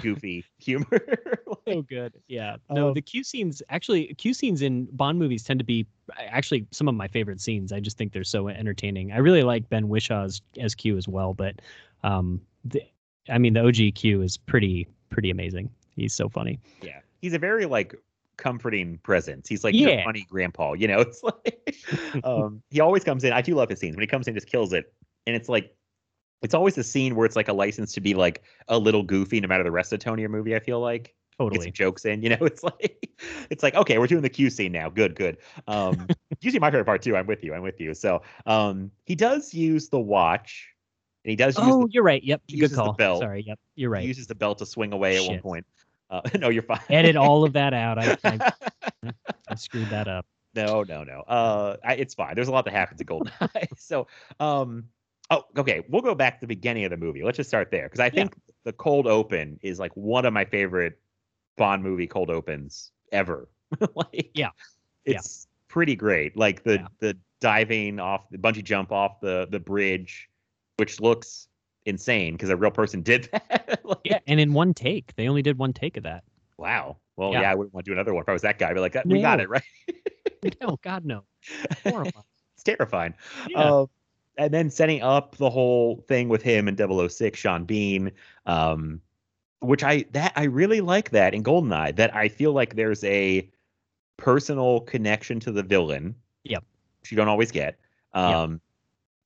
goofy 0.02 0.46
humor." 0.58 1.02
so 1.68 1.82
good. 1.82 2.14
Yeah. 2.28 2.58
No, 2.70 2.90
Um, 2.90 2.94
the 2.94 3.02
Q 3.02 3.24
scenes 3.24 3.62
actually 3.70 4.14
Q 4.16 4.34
scenes 4.34 4.62
in 4.62 4.86
Bond 4.92 5.20
movies 5.20 5.44
tend 5.44 5.60
to 5.60 5.64
be 5.66 5.86
actually 6.18 6.66
some 6.72 6.88
of 6.88 6.96
my 6.96 7.08
favorite 7.08 7.42
scenes. 7.42 7.72
I 7.72 7.80
just 7.80 7.98
think 7.98 8.14
they're 8.14 8.24
so 8.24 8.48
entertaining. 8.48 9.12
I 9.12 9.18
really 9.18 9.44
like 9.44 9.70
Ben 9.70 9.88
Whishaw 9.88 10.26
as, 10.26 10.42
as 10.60 10.76
Q 10.76 10.98
as 10.98 11.08
well, 11.08 11.34
but 11.34 11.56
um 12.04 12.42
the, 12.66 12.82
I 13.30 13.38
mean 13.38 13.54
the 13.54 13.66
OG 13.66 13.96
Q 13.96 14.22
is 14.22 14.38
pretty 14.38 14.88
pretty 15.10 15.30
amazing. 15.30 15.70
He's 15.96 16.14
so 16.14 16.30
funny. 16.30 16.60
Yeah. 16.82 17.00
He's 17.22 17.34
a 17.34 17.40
very 17.40 17.66
like 17.66 17.96
comforting 18.38 18.98
presence. 19.00 19.50
He's 19.50 19.64
like 19.64 19.76
your 19.76 19.90
Yeah. 19.90 20.04
funny 20.06 20.26
grandpa, 20.30 20.74
you 20.74 20.88
know. 20.88 21.00
It's 21.10 21.24
like 21.24 21.76
um 22.24 22.62
he 22.70 22.80
always 22.80 23.04
comes 23.04 23.24
in. 23.24 23.34
I 23.34 23.42
do 23.42 23.56
love 23.56 23.70
his 23.70 23.80
scenes. 23.80 23.96
When 23.96 24.02
he 24.02 24.08
comes 24.08 24.28
in, 24.28 24.34
just 24.34 24.48
kills 24.48 24.72
it. 24.74 24.94
And 25.28 25.36
it's 25.36 25.50
like 25.50 25.76
it's 26.42 26.54
always 26.54 26.78
a 26.78 26.84
scene 26.84 27.16
where 27.16 27.26
it's 27.26 27.36
like 27.36 27.48
a 27.48 27.54
license 27.54 27.94
to 27.94 28.02
be 28.02 28.14
like 28.14 28.44
a 28.68 28.78
little 28.78 29.04
goofy 29.04 29.40
no 29.40 29.48
matter 29.48 29.64
the 29.64 29.72
rest 29.72 29.92
of 29.94 30.00
the 30.00 30.04
Tony 30.04 30.24
or 30.24 30.30
movie, 30.30 30.56
I 30.56 30.60
feel 30.60 30.80
like. 30.80 31.04
Get 31.04 31.46
Totally. 31.46 31.66
some 31.68 31.72
jokes 31.74 32.04
in, 32.06 32.22
you 32.22 32.30
know. 32.30 32.38
It's 32.42 32.64
like 32.64 33.10
it's 33.50 33.64
like, 33.64 33.74
okay, 33.76 33.98
we're 33.98 34.08
doing 34.08 34.22
the 34.22 34.30
Q 34.30 34.50
scene 34.50 34.72
now. 34.74 34.90
Good, 34.90 35.16
good. 35.16 35.38
Um 35.68 36.08
usually 36.42 36.60
my 36.60 36.70
favorite 36.70 36.86
part 36.86 37.02
too. 37.02 37.16
I'm 37.16 37.28
with 37.28 37.44
you. 37.44 37.54
I'm 37.54 37.62
with 37.62 37.80
you. 37.80 37.94
So 37.94 38.22
um 38.46 38.92
he 39.06 39.16
does 39.16 39.54
use 39.54 39.88
the 39.90 40.00
watch 40.00 40.68
and 41.24 41.30
he 41.30 41.36
does 41.38 41.58
use 41.58 41.66
Oh, 41.68 41.84
the, 41.86 41.92
you're 41.92 42.04
right. 42.04 42.24
Yep. 42.24 42.42
he 42.48 42.58
Good 42.60 42.72
the 42.72 42.76
call. 42.76 42.94
belt. 42.94 43.22
Sorry. 43.22 43.44
Yep. 43.48 43.60
You're 43.76 43.90
he 43.92 43.94
right. 43.94 44.06
uses 44.06 44.28
the 44.28 44.36
belt 44.36 44.58
to 44.60 44.66
swing 44.66 44.92
away 44.94 45.18
at 45.18 45.30
one 45.30 45.40
point. 45.40 45.66
Uh, 46.10 46.22
no, 46.40 46.50
you're 46.50 46.64
fine. 46.64 46.80
Edit 46.90 47.16
all 47.16 47.44
of 47.46 47.54
that 47.54 47.74
out. 47.74 48.00
I, 48.00 48.18
I, 48.24 49.14
I 49.48 49.56
screwed 49.56 49.90
that 49.90 50.08
up. 50.08 50.26
No, 50.56 50.84
no, 50.84 51.04
no. 51.04 51.22
Uh, 51.28 51.78
I, 51.86 51.94
it's 51.96 52.16
fine. 52.16 52.36
There's 52.36 52.48
a 52.48 52.52
lot 52.52 52.66
that 52.66 52.72
happens 52.74 53.00
at 53.00 53.08
GoldenEye. 53.08 53.68
so, 53.78 54.08
um, 54.40 54.86
oh, 55.30 55.44
okay. 55.58 55.84
We'll 55.90 56.02
go 56.02 56.16
back 56.16 56.36
to 56.36 56.42
the 56.42 56.48
beginning 56.48 56.84
of 56.86 56.92
the 56.92 56.98
movie. 56.98 57.24
Let's 57.24 57.38
just 57.38 57.50
start 57.50 57.72
there 57.72 57.84
because 57.84 58.00
I 58.00 58.10
think 58.10 58.36
the 58.64 58.74
cold 58.74 59.08
open 59.08 59.60
is 59.62 59.80
like 59.80 59.92
one 59.96 60.26
of 60.26 60.34
my 60.34 60.46
favorite 60.46 61.00
Bond 61.58 61.84
movie 61.84 62.08
cold 62.08 62.30
opens 62.30 62.92
ever. 63.12 63.50
like, 63.96 64.32
Yeah. 64.34 64.50
Yeah. 65.06 65.16
it's 65.18 65.48
pretty 65.68 65.96
great. 65.96 66.38
Like 66.38 66.64
the 66.64 66.74
Yeah. 66.76 66.88
the 67.00 67.18
diving 67.42 68.00
off 68.00 68.30
the 68.32 68.38
bungee 68.38 68.64
jump 68.64 68.92
off 68.92 69.20
the 69.22 69.48
the 69.50 69.60
bridge, 69.60 70.30
which 70.78 71.00
looks 71.02 71.48
insane 71.86 72.34
because 72.34 72.50
a 72.50 72.58
real 72.58 72.72
person 72.72 73.02
did 73.02 73.30
that. 73.32 73.80
Like, 73.84 73.98
Yeah. 74.04 74.20
And 74.28 74.40
in 74.40 74.54
one 74.54 74.74
take, 74.74 75.16
they 75.16 75.28
only 75.28 75.42
did 75.42 75.58
one 75.58 75.74
take 75.74 75.98
of 75.98 76.04
that. 76.04 76.24
Wow. 76.58 76.98
Well, 77.18 77.34
Yeah. 77.34 77.42
yeah, 77.42 77.52
I 77.52 77.56
wouldn't 77.56 77.74
want 77.74 77.86
to 77.86 77.90
do 77.90 77.94
another 77.94 78.14
one 78.14 78.24
if 78.24 78.30
I 78.30 78.34
was 78.34 78.42
that 78.44 78.58
guy. 78.60 78.70
I'd 78.70 78.74
be 78.74 78.80
like, 78.80 78.96
uh, 78.96 79.04
we 79.06 79.22
got 79.22 79.40
it 79.42 79.50
right. 79.50 79.64
No, 80.62 80.78
God, 80.82 81.04
no. 81.04 81.26
Horrifying. 81.84 82.24
it's 82.56 82.64
terrifying. 82.64 83.14
Yeah. 83.50 83.58
Um, 83.62 83.88
And 84.40 84.54
then 84.54 84.70
setting 84.70 85.04
up 85.04 85.36
the 85.36 85.50
whole 85.50 86.04
thing 86.08 86.30
with 86.30 86.42
him 86.42 86.68
and 86.68 86.80
006, 87.12 87.38
Sean 87.38 87.66
Bean, 87.66 88.12
um, 88.46 89.02
which 89.60 89.84
I 89.84 90.06
that 90.12 90.32
I 90.36 90.46
really 90.46 90.80
like 90.80 91.10
that 91.10 91.34
in 91.34 91.44
Goldeneye. 91.44 91.96
That 91.98 92.16
I 92.16 92.30
feel 92.30 92.54
like 92.54 92.76
there's 92.76 93.04
a 93.04 93.50
personal 94.18 94.80
connection 94.82 95.40
to 95.42 95.52
the 95.52 95.62
villain. 95.62 96.16
Yep. 96.46 96.64
Which 97.02 97.12
you 97.12 97.18
don't 97.18 97.28
always 97.28 97.52
get. 97.52 97.78
Um, 98.14 98.62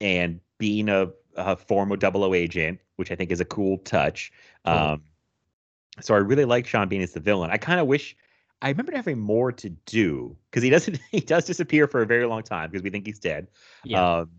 and 0.02 0.40
being 0.58 0.90
a, 0.90 1.10
a 1.36 1.56
former 1.56 1.98
00 2.00 2.34
agent, 2.34 2.80
which 2.96 3.12
I 3.12 3.16
think 3.16 3.32
is 3.32 3.40
a 3.40 3.46
cool 3.46 3.78
touch. 3.80 4.32
Um, 4.66 5.04
so 6.02 6.16
I 6.16 6.18
really 6.18 6.46
like 6.46 6.66
Sean 6.66 6.90
Bean 6.90 7.02
as 7.02 7.14
the 7.14 7.20
villain. 7.20 7.52
I 7.52 7.58
kind 7.58 7.80
of 7.80 7.88
wish 7.88 8.16
I 8.64 8.70
remember 8.70 8.94
having 8.96 9.20
more 9.20 9.52
to 9.52 9.70
do 9.70 10.36
because 10.50 10.64
he 10.64 10.70
doesn't 10.70 11.00
he 11.12 11.20
does 11.20 11.46
disappear 11.46 11.86
for 11.88 12.02
a 12.02 12.06
very 12.06 12.26
long 12.26 12.44
time 12.44 12.72
because 12.72 12.84
we 12.84 12.90
think 12.90 13.06
he's 13.06 13.20
dead. 13.20 13.48
Yeah. 13.84 14.20
Um, 14.20 14.30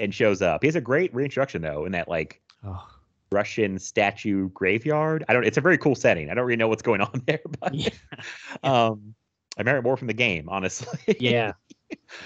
and 0.00 0.14
shows 0.14 0.42
up. 0.42 0.62
He 0.62 0.68
has 0.68 0.76
a 0.76 0.80
great 0.80 1.14
reintroduction 1.14 1.62
though 1.62 1.84
in 1.84 1.92
that 1.92 2.08
like 2.08 2.40
oh, 2.64 2.86
Russian 3.30 3.78
statue 3.78 4.48
graveyard. 4.50 5.24
I 5.28 5.32
don't. 5.32 5.44
It's 5.44 5.58
a 5.58 5.60
very 5.60 5.78
cool 5.78 5.94
setting. 5.94 6.30
I 6.30 6.34
don't 6.34 6.44
really 6.44 6.56
know 6.56 6.68
what's 6.68 6.82
going 6.82 7.00
on 7.00 7.22
there, 7.26 7.40
but 7.60 7.74
Yeah. 7.74 7.90
um, 8.62 9.14
I 9.56 9.60
remember 9.60 9.78
it 9.78 9.82
more 9.82 9.96
from 9.96 10.08
the 10.08 10.14
game, 10.14 10.48
honestly. 10.48 11.16
yeah. 11.20 11.52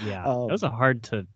Yeah. 0.02 0.24
Um, 0.24 0.46
that 0.46 0.52
was 0.52 0.62
a 0.62 0.70
hard 0.70 1.02
to. 1.04 1.26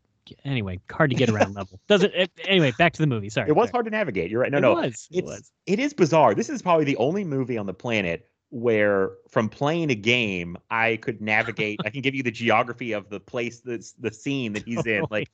Anyway, 0.45 0.80
hard 0.91 1.11
to 1.11 1.16
get 1.16 1.28
around 1.28 1.55
level. 1.55 1.78
Doesn't 1.87 2.14
it, 2.14 2.30
anyway? 2.47 2.72
Back 2.78 2.95
to 2.95 3.03
the 3.03 3.07
movie. 3.07 3.28
Sorry. 3.28 3.49
it 3.49 3.53
was 3.53 3.68
sorry. 3.68 3.72
hard 3.72 3.85
to 3.87 3.91
navigate. 3.91 4.30
You're 4.30 4.41
right. 4.41 4.51
No, 4.51 4.59
it 4.59 4.61
no, 4.62 4.74
was. 4.74 5.09
It 5.11 5.24
was. 5.24 5.53
it 5.66 5.78
is 5.78 5.93
bizarre. 5.93 6.35
This 6.35 6.49
is 6.49 6.62
probably 6.62 6.85
the 6.85 6.97
only 6.97 7.24
movie 7.24 7.59
on 7.59 7.66
the 7.66 7.74
planet 7.74 8.30
where 8.51 9.11
from 9.28 9.49
playing 9.49 9.91
a 9.91 9.95
game 9.95 10.57
I 10.70 10.97
could 10.97 11.20
navigate. 11.20 11.80
I 11.85 11.91
can 11.91 12.01
give 12.01 12.14
you 12.14 12.22
the 12.22 12.30
geography 12.30 12.93
of 12.93 13.11
the 13.11 13.20
place 13.20 13.61
that's 13.61 13.93
the 13.93 14.12
scene 14.12 14.55
that 14.55 14.64
he's 14.64 14.87
in. 14.87 15.05
Like 15.11 15.28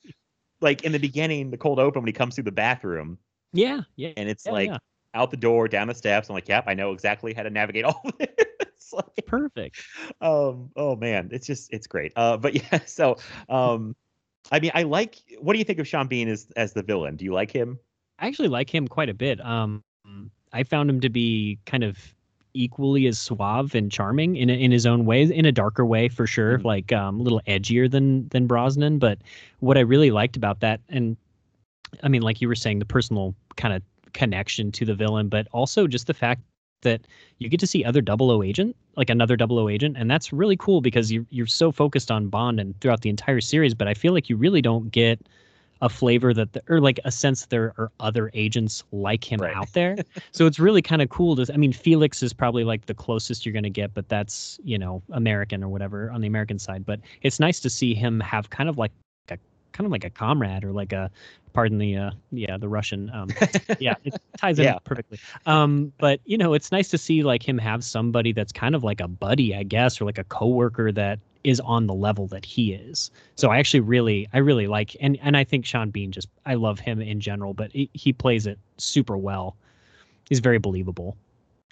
like 0.61 0.83
in 0.83 0.91
the 0.91 0.99
beginning, 0.99 1.51
the 1.51 1.57
cold 1.57 1.79
open 1.79 2.01
when 2.01 2.07
he 2.07 2.13
comes 2.13 2.35
through 2.35 2.43
the 2.45 2.51
bathroom 2.51 3.17
Yeah. 3.53 3.81
Yeah. 3.95 4.11
and 4.17 4.29
it's 4.29 4.45
yeah, 4.45 4.51
like 4.51 4.69
yeah. 4.69 4.77
out 5.13 5.31
the 5.31 5.37
door, 5.37 5.67
down 5.67 5.87
the 5.87 5.95
steps. 5.95 6.29
I'm 6.29 6.35
like, 6.35 6.47
yep, 6.49 6.65
I 6.67 6.73
know 6.73 6.91
exactly 6.93 7.33
how 7.33 7.43
to 7.43 7.49
navigate 7.49 7.85
all 7.85 8.01
of 8.05 8.13
it's 8.19 8.93
like 8.93 9.25
perfect. 9.27 9.81
um 10.21 10.71
oh 10.75 10.95
man 10.95 11.29
it's 11.31 11.45
just 11.45 11.71
it's 11.71 11.85
great 11.85 12.11
uh 12.15 12.37
but 12.37 12.55
yeah 12.71 12.79
so 12.85 13.15
um 13.49 13.95
i 14.51 14.59
mean 14.59 14.71
i 14.73 14.81
like 14.83 15.17
what 15.39 15.53
do 15.53 15.59
you 15.59 15.65
think 15.65 15.77
of 15.79 15.87
sean 15.87 16.07
bean 16.07 16.27
as 16.27 16.47
as 16.55 16.73
the 16.73 16.81
villain 16.81 17.15
do 17.15 17.23
you 17.25 17.31
like 17.33 17.51
him 17.51 17.77
I 18.17 18.27
actually 18.27 18.47
like 18.49 18.73
him 18.73 18.85
quite 18.87 19.07
a 19.09 19.13
bit. 19.13 19.39
Um, 19.45 19.81
I 20.51 20.63
found 20.63 20.89
him 20.89 20.99
to 21.01 21.09
be 21.09 21.57
kind 21.65 21.85
of 21.85 21.97
equally 22.53 23.05
as 23.07 23.17
suave 23.19 23.75
and 23.75 23.91
charming 23.91 24.35
in 24.35 24.49
in 24.49 24.71
his 24.71 24.85
own 24.85 25.05
way, 25.05 25.23
in 25.23 25.45
a 25.45 25.51
darker 25.51 25.85
way 25.85 26.09
for 26.09 26.25
sure, 26.27 26.59
Mhm. 26.59 26.63
like 26.65 26.91
um, 26.91 27.19
a 27.19 27.23
little 27.23 27.41
edgier 27.47 27.89
than 27.89 28.27
than 28.29 28.47
Brosnan. 28.47 28.99
But 28.99 29.19
what 29.59 29.77
I 29.77 29.81
really 29.81 30.11
liked 30.11 30.35
about 30.35 30.59
that, 30.61 30.81
and 30.89 31.15
I 32.03 32.07
mean, 32.07 32.21
like 32.21 32.41
you 32.41 32.47
were 32.47 32.55
saying, 32.55 32.79
the 32.79 32.85
personal 32.85 33.35
kind 33.55 33.73
of 33.73 33.81
connection 34.13 34.71
to 34.73 34.85
the 34.85 34.95
villain, 34.95 35.29
but 35.29 35.47
also 35.51 35.87
just 35.87 36.07
the 36.07 36.13
fact 36.13 36.41
that 36.81 37.01
you 37.39 37.49
get 37.49 37.59
to 37.59 37.67
see 37.67 37.83
other 37.83 38.01
double 38.01 38.31
O 38.31 38.41
agent, 38.41 38.75
like 38.95 39.09
another 39.09 39.35
double 39.35 39.59
O 39.59 39.67
agent, 39.69 39.97
and 39.97 40.09
that's 40.09 40.31
really 40.31 40.55
cool 40.57 40.81
because 40.81 41.11
you 41.11 41.25
you're 41.29 41.45
so 41.45 41.71
focused 41.71 42.09
on 42.09 42.27
Bond 42.29 42.59
and 42.59 42.79
throughout 42.79 43.01
the 43.01 43.09
entire 43.09 43.41
series, 43.41 43.73
but 43.73 43.87
I 43.87 43.93
feel 43.93 44.13
like 44.13 44.29
you 44.29 44.37
really 44.37 44.61
don't 44.61 44.91
get 44.91 45.19
a 45.81 45.89
flavor 45.89 46.33
that 46.33 46.53
the, 46.53 46.61
or 46.69 46.81
like 46.81 46.99
a 47.05 47.11
sense 47.11 47.41
that 47.41 47.49
there 47.49 47.73
are 47.77 47.91
other 47.99 48.29
agents 48.33 48.83
like 48.91 49.23
him 49.23 49.39
Right. 49.39 49.55
out 49.55 49.71
there. 49.73 49.95
so 50.31 50.45
it's 50.45 50.59
really 50.59 50.81
kind 50.81 51.01
of 51.01 51.09
cool 51.09 51.35
to 51.37 51.53
I 51.53 51.57
mean 51.57 51.71
Felix 51.73 52.21
is 52.23 52.33
probably 52.33 52.63
like 52.63 52.85
the 52.85 52.93
closest 52.93 53.45
you're 53.45 53.53
going 53.53 53.63
to 53.63 53.69
get 53.69 53.93
but 53.93 54.09
that's, 54.09 54.59
you 54.63 54.77
know, 54.77 55.01
American 55.11 55.63
or 55.63 55.69
whatever 55.69 56.11
on 56.11 56.21
the 56.21 56.27
American 56.27 56.59
side, 56.59 56.85
but 56.85 56.99
it's 57.21 57.39
nice 57.39 57.59
to 57.61 57.69
see 57.69 57.93
him 57.93 58.19
have 58.19 58.49
kind 58.49 58.67
of 58.69 58.77
like 58.77 58.91
a 59.29 59.37
kind 59.71 59.85
of 59.85 59.91
like 59.91 60.03
a 60.03 60.09
comrade 60.09 60.63
or 60.63 60.71
like 60.73 60.91
a 60.91 61.09
pardon 61.53 61.77
the 61.77 61.95
uh 61.95 62.11
yeah, 62.31 62.57
the 62.57 62.67
Russian 62.67 63.09
um 63.13 63.29
yeah, 63.79 63.95
it 64.03 64.13
ties 64.37 64.59
in 64.59 64.65
Yeah. 64.65 64.79
perfectly. 64.83 65.19
Um, 65.45 65.93
but 65.99 66.19
you 66.25 66.37
know, 66.37 66.53
it's 66.53 66.71
nice 66.71 66.89
to 66.89 66.97
see 66.97 67.23
like 67.23 67.47
him 67.47 67.57
have 67.57 67.83
somebody 67.83 68.33
that's 68.33 68.51
kind 68.51 68.75
of 68.75 68.83
like 68.83 68.99
a 68.99 69.07
buddy, 69.07 69.55
I 69.55 69.63
guess, 69.63 70.01
or 70.01 70.05
like 70.05 70.17
a 70.17 70.23
coworker 70.25 70.91
that 70.91 71.19
is 71.43 71.59
on 71.61 71.87
the 71.87 71.93
level 71.93 72.27
that 72.27 72.43
he 72.45 72.73
is. 72.73 73.11
So 73.35 73.49
I 73.49 73.59
actually 73.59 73.79
really 73.81 74.27
I 74.33 74.39
really 74.39 74.67
like 74.67 74.95
and 74.99 75.17
and 75.21 75.37
I 75.37 75.43
think 75.43 75.65
Sean 75.65 75.89
Bean 75.89 76.11
just 76.11 76.27
I 76.45 76.55
love 76.55 76.79
him 76.79 77.01
in 77.01 77.19
general, 77.19 77.53
but 77.53 77.71
he, 77.71 77.89
he 77.93 78.11
plays 78.13 78.45
it 78.47 78.59
super 78.77 79.17
well. 79.17 79.55
He's 80.27 80.39
very 80.39 80.57
believable. 80.59 81.15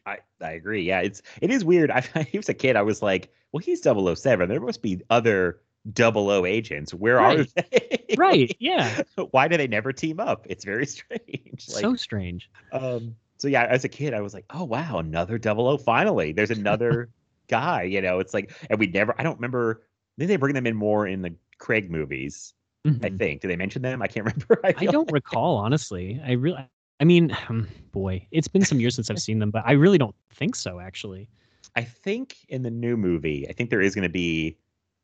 I, 0.05 0.19
I 0.41 0.51
agree. 0.51 0.83
Yeah, 0.83 1.01
it's 1.01 1.21
it 1.41 1.51
is 1.51 1.65
weird. 1.65 1.91
I, 1.91 2.01
he 2.31 2.37
was 2.37 2.49
a 2.49 2.53
kid. 2.53 2.75
I 2.75 2.81
was 2.81 3.01
like, 3.01 3.29
well, 3.51 3.59
he's 3.59 3.83
007. 3.83 4.47
There 4.49 4.59
must 4.61 4.81
be 4.81 5.01
other 5.09 5.59
00 5.97 6.45
agents. 6.45 6.93
Where 6.93 7.15
Right. 7.17 7.39
are 7.39 7.43
they? 7.43 7.93
Right. 8.17 8.55
Yeah. 8.59 9.01
Why 9.31 9.47
do 9.49 9.57
they 9.57 9.67
never 9.67 9.91
team 9.91 10.19
up? 10.19 10.47
It's 10.49 10.63
very 10.65 10.85
strange. 10.87 11.67
Like, 11.73 11.81
so 11.81 11.95
strange. 11.95 12.49
um, 12.71 13.15
so 13.37 13.47
yeah, 13.47 13.65
as 13.65 13.83
a 13.83 13.89
kid, 13.89 14.13
I 14.13 14.21
was 14.21 14.33
like, 14.33 14.45
oh 14.49 14.63
wow, 14.63 14.97
another 14.99 15.37
double 15.37 15.65
00. 15.77 15.83
Finally, 15.83 16.31
there's 16.31 16.49
another 16.49 17.09
guy. 17.47 17.83
You 17.83 18.01
know, 18.01 18.19
it's 18.19 18.33
like, 18.33 18.51
and 18.69 18.79
we 18.79 18.87
never. 18.87 19.13
I 19.19 19.23
don't 19.23 19.35
remember. 19.35 19.83
Did 20.17 20.29
they 20.29 20.35
bring 20.37 20.53
them 20.55 20.65
in 20.67 20.75
more 20.75 21.07
in 21.07 21.21
the 21.21 21.35
Craig 21.59 21.89
movies? 21.91 22.53
I 22.85 22.89
Mhm. 22.89 23.17
think. 23.19 23.41
Do 23.41 23.47
they 23.47 23.55
mention 23.57 23.81
them? 23.81 24.01
I 24.01 24.07
can't 24.07 24.25
remember. 24.33 24.59
I 24.63 24.73
feel 24.73 24.91
don't 24.91 25.07
like- 25.07 25.13
recall 25.25 25.57
honestly. 25.57 26.21
I 26.25 26.33
really 26.33 26.57
I 26.99 27.03
mean, 27.03 27.35
um, 27.47 27.67
boy, 27.91 28.25
it's 28.31 28.47
been 28.47 28.63
some 28.65 28.79
years 28.79 28.95
since 28.95 29.11
I've 29.11 29.19
seen 29.21 29.37
them, 29.37 29.51
but 29.51 29.61
I 29.67 29.73
really 29.73 29.99
don't 29.99 30.15
think 30.31 30.55
so 30.55 30.79
actually. 30.79 31.29
I 31.75 31.83
think 31.83 32.37
in 32.49 32.63
the 32.63 32.71
new 32.71 32.97
movie, 32.97 33.47
I 33.47 33.53
think 33.53 33.69
there 33.69 33.81
is 33.81 33.93
going 33.93 34.01
to 34.03 34.09
be 34.09 34.57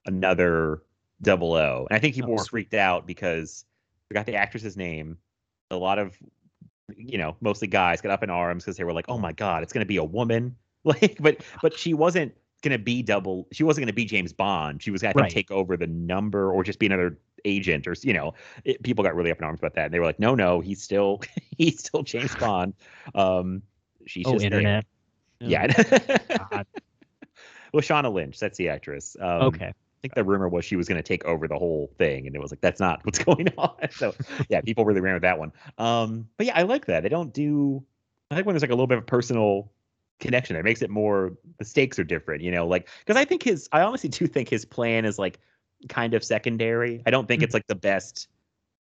another 0.07 0.81
double 1.21 1.53
O. 1.53 1.85
And 1.89 1.95
I 1.95 1.99
think 1.99 2.15
people 2.15 2.31
Oh, 2.31 2.35
were 2.37 2.43
freaked 2.45 2.73
out 2.73 3.05
because 3.05 3.65
we 4.09 4.15
got 4.15 4.25
the 4.25 4.35
actress's 4.35 4.75
name. 4.75 5.17
A 5.69 5.75
lot 5.77 5.99
of, 5.99 6.17
you 6.95 7.17
know, 7.19 7.35
mostly 7.41 7.67
guys 7.67 8.01
got 8.01 8.11
up 8.11 8.23
in 8.23 8.29
arms 8.31 8.63
because 8.63 8.77
they 8.77 8.83
were 8.83 8.93
like, 8.93 9.05
"Oh 9.07 9.17
my 9.19 9.31
god, 9.31 9.61
it's 9.61 9.71
going 9.73 9.81
to 9.85 9.87
be 9.87 9.97
a 9.97 10.03
woman!" 10.03 10.55
Like, 10.85 11.17
but 11.19 11.37
but 11.61 11.77
she 11.77 11.93
wasn't 11.93 12.33
going 12.61 12.71
to 12.71 12.83
be 12.83 13.01
double. 13.01 13.47
She 13.51 13.63
wasn't 13.63 13.83
going 13.83 13.87
to 13.87 13.93
be 13.93 14.05
James 14.05 14.33
Bond. 14.33 14.81
She 14.83 14.91
was 14.91 15.01
going 15.01 15.13
to 15.13 15.19
Right. 15.21 15.31
take 15.31 15.49
over 15.51 15.77
the 15.77 15.87
number 15.87 16.51
or 16.51 16.63
just 16.63 16.79
be 16.79 16.85
another 16.87 17.17
agent 17.45 17.87
or 17.87 17.95
you 18.01 18.13
know. 18.13 18.33
It, 18.65 18.83
people 18.83 19.03
got 19.03 19.15
really 19.15 19.31
up 19.31 19.37
in 19.37 19.43
arms 19.45 19.59
about 19.59 19.75
that, 19.75 19.85
and 19.85 19.93
they 19.93 19.99
were 19.99 20.05
like, 20.05 20.19
"No, 20.19 20.35
no, 20.35 20.59
he's 20.59 20.81
still 20.81 21.21
he's 21.57 21.79
still 21.79 22.03
James 22.03 22.35
Bond." 22.35 22.73
Um, 23.15 23.61
she's 24.05 24.25
oh, 24.27 24.33
just 24.33 24.41
there. 24.49 24.59
internet. 24.59 24.85
Yeah. 25.39 26.63
Well, 27.73 27.81
Shauna 27.81 28.13
Lynch, 28.13 28.39
that's 28.39 28.57
the 28.57 28.69
actress. 28.69 29.17
Um, 29.19 29.41
Okay. 29.43 29.65
I 29.65 29.73
think 30.03 30.15
the 30.15 30.23
rumor 30.23 30.49
was 30.49 30.65
she 30.65 30.75
was 30.75 30.87
going 30.89 30.97
to 30.99 31.03
take 31.03 31.23
over 31.23 31.47
the 31.47 31.57
whole 31.57 31.89
thing, 31.97 32.27
and 32.27 32.35
it 32.35 32.39
was 32.39 32.51
like 32.51 32.59
that's 32.61 32.79
not 32.81 33.03
what's 33.05 33.19
going 33.19 33.47
on. 33.57 33.89
So 33.91 34.13
yeah, 34.49 34.59
people 34.61 34.83
really 34.85 34.99
ran 35.01 35.13
with 35.13 35.21
that 35.23 35.39
one. 35.39 35.53
Um, 35.77 36.27
but 36.37 36.45
yeah, 36.45 36.57
I 36.57 36.63
like 36.63 36.85
that. 36.87 37.03
They 37.03 37.09
don't 37.09 37.33
do. 37.33 37.83
I 38.29 38.35
like 38.35 38.45
when 38.45 38.53
there's 38.53 38.61
like 38.63 38.69
a 38.69 38.75
little 38.75 38.85
bit 38.87 38.97
of 38.97 39.05
personal 39.05 39.71
connection. 40.19 40.55
It 40.55 40.63
makes 40.63 40.81
it 40.81 40.89
more. 40.89 41.33
The 41.59 41.65
stakes 41.65 41.97
are 41.99 42.03
different, 42.03 42.41
you 42.41 42.51
know. 42.51 42.67
Like 42.67 42.89
because 42.99 43.17
I 43.19 43.25
think 43.25 43.43
his. 43.43 43.67
I 43.71 43.81
honestly 43.81 44.09
do 44.09 44.27
think 44.27 44.49
his 44.49 44.65
plan 44.65 45.05
is 45.05 45.17
like 45.19 45.39
kind 45.89 46.13
of 46.13 46.23
secondary. 46.23 47.01
I 47.05 47.11
don't 47.11 47.27
think 47.27 47.41
Mm. 47.41 47.45
it's 47.45 47.53
like 47.53 47.67
the 47.67 47.75
best 47.75 48.27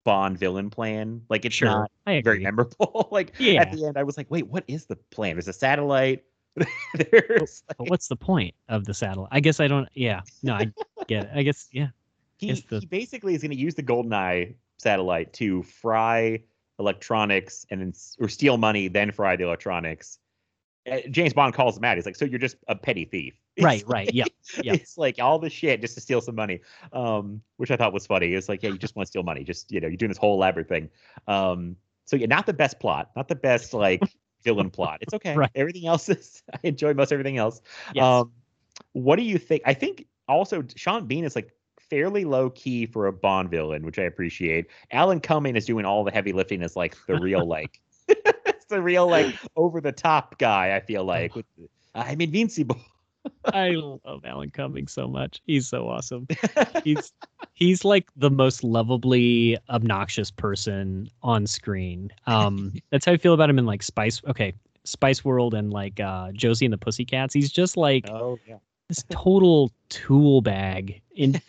Bond 0.05 0.37
villain 0.39 0.68
plan. 0.70 1.22
Like 1.28 1.45
it's 1.45 1.55
Sure. 1.55 1.68
not 1.68 1.91
very 2.24 2.41
memorable. 2.41 3.09
like 3.12 3.33
Yeah. 3.39 3.61
at 3.62 3.72
the 3.72 3.87
end, 3.87 3.97
I 3.97 4.03
was 4.03 4.16
like, 4.16 4.30
wait, 4.30 4.47
what 4.49 4.64
is 4.68 4.87
the 4.87 4.97
plan? 4.97 5.37
There's 5.37 5.49
a 5.49 5.53
satellite. 5.53 6.24
There's 7.11 7.62
But 7.78 7.89
what's 7.89 8.09
the 8.09 8.16
point 8.16 8.55
of 8.68 8.85
the 8.85 8.95
satellite? 8.95 9.28
I 9.33 9.41
guess 9.41 9.61
I 9.61 9.68
don't 9.68 9.89
yeah. 9.95 10.20
No, 10.43 10.55
I 10.55 10.70
get 11.07 11.24
it. 11.24 11.30
I 11.35 11.43
guess 11.43 11.68
yeah. 11.72 11.89
he, 12.37 12.53
the- 12.53 12.80
he 12.80 12.87
basically 12.87 13.35
is 13.35 13.43
going 13.43 13.53
to 13.53 13.57
use 13.57 13.74
the 13.74 13.83
GoldenEye 13.83 14.55
satellite 14.78 15.33
to 15.35 15.62
fry 15.62 16.41
electronics 16.78 17.64
and 17.70 17.80
then 17.80 17.93
or 18.18 18.28
steal 18.28 18.57
money, 18.59 18.89
then 18.89 19.11
fry 19.12 19.37
the 19.37 19.45
electronics. 19.45 20.18
Uh, 20.91 20.99
James 21.11 21.33
Bond 21.33 21.55
calls 21.55 21.76
him 21.76 21.85
out. 21.85 21.97
He's 21.97 22.07
like, 22.07 22.16
"So 22.16 22.24
you're 22.24 22.39
just 22.41 22.57
a 22.68 22.74
petty 22.74 23.05
thief." 23.05 23.35
It's 23.57 23.64
Right, 23.64 23.87
like- 23.87 23.93
right. 23.93 24.14
Yeah. 24.14 24.24
yeah. 24.62 24.72
It's 24.74 24.99
like 24.99 25.20
all 25.20 25.39
the 25.39 25.51
shit 25.51 25.80
just 25.80 25.95
to 25.95 26.01
steal 26.01 26.20
some 26.20 26.35
money, 26.35 26.61
um, 26.93 27.41
which 27.57 27.70
I 27.70 27.76
thought 27.76 27.93
was 27.93 28.07
funny. 28.07 28.35
It's 28.35 28.49
like, 28.49 28.62
yeah, 28.62 28.70
you 28.70 28.78
just 28.78 28.97
want 28.97 29.07
to 29.07 29.11
steal 29.11 29.22
money. 29.22 29.45
Just 29.45 29.70
you 29.70 29.80
know, 29.80 29.87
you're 29.89 29.97
doing 29.97 30.11
this 30.11 30.18
whole 30.18 30.35
elaborate 30.35 30.68
thing. 30.68 30.89
Um, 31.28 31.76
so 32.05 32.16
yeah, 32.16 32.26
not 32.26 32.47
the 32.47 32.53
best 32.53 32.80
plot, 32.80 33.11
not 33.14 33.28
the 33.28 33.37
best 33.37 33.74
like 33.74 34.03
villain 34.43 34.70
plot. 34.70 34.99
It's 35.03 35.14
okay. 35.14 35.37
Right. 35.37 35.51
Everything 35.55 35.87
else 35.87 36.09
is. 36.09 36.43
I 36.53 36.59
enjoy 36.64 36.95
most 36.95 37.12
everything 37.12 37.37
else. 37.39 37.61
Yes. 37.95 38.03
Um, 38.05 38.33
what 38.93 39.16
do 39.16 39.22
you 39.22 39.39
think? 39.39 39.62
I 39.64 39.74
think 39.74 40.07
also 40.28 40.64
Sean 40.74 41.07
Bean 41.07 41.24
is 41.24 41.37
like 41.37 41.53
fairly 41.78 42.24
low 42.24 42.51
key 42.51 42.87
for 42.87 43.07
a 43.07 43.12
Bond 43.12 43.51
villain, 43.51 43.85
which 43.85 43.99
I 43.99 44.05
appreciate. 44.05 44.66
Alan 44.91 45.20
Cumming 45.20 45.57
is 45.57 45.66
doing 45.66 45.85
all 45.85 46.03
the 46.05 46.11
heavy 46.11 46.33
lifting 46.33 46.62
as 46.62 46.74
like 46.74 46.97
the 47.07 47.18
real 47.20 47.47
like 47.47 47.80
the 48.73 48.83
real 48.83 49.07
like 49.07 49.35
over 49.57 49.81
the 49.81 49.93
top 49.93 50.39
guy. 50.39 50.75
I 50.75 50.81
feel 50.81 51.05
like 51.05 51.37
with 51.37 51.47
I'm 51.95 52.20
invincible. 52.20 52.81
I 53.45 53.70
love 53.70 54.25
Alan 54.25 54.51
Cumming 54.51 54.89
so 54.89 55.07
much. 55.07 55.41
He's 55.47 55.68
so 55.68 55.89
awesome. 55.89 56.27
He's 56.85 57.12
he's 57.55 57.85
like 57.85 58.09
the 58.16 58.31
most 58.31 58.64
lovably 58.64 59.57
obnoxious 59.70 60.31
person 60.31 61.09
on 61.23 61.47
screen. 61.47 62.11
Um 62.27 62.73
that's 62.91 63.07
how 63.07 63.12
I 63.12 63.16
feel 63.16 63.35
about 63.35 63.49
him 63.51 63.59
in 63.59 63.66
like 63.66 63.83
Spice 63.83 64.20
okay, 64.27 64.53
Spice 64.85 65.25
World 65.25 65.55
and 65.55 65.73
like 65.73 66.01
uh 66.01 66.33
Josie 66.33 66.66
and 66.66 66.73
the 66.73 66.79
Pussycats. 66.79 67.33
He's 67.33 67.53
just 67.53 67.77
like 67.77 68.09
oh 68.11 68.39
yeah. 68.47 68.57
this 68.89 69.05
total 69.11 69.70
tool 69.89 70.41
bag 70.41 71.01
in 71.14 71.41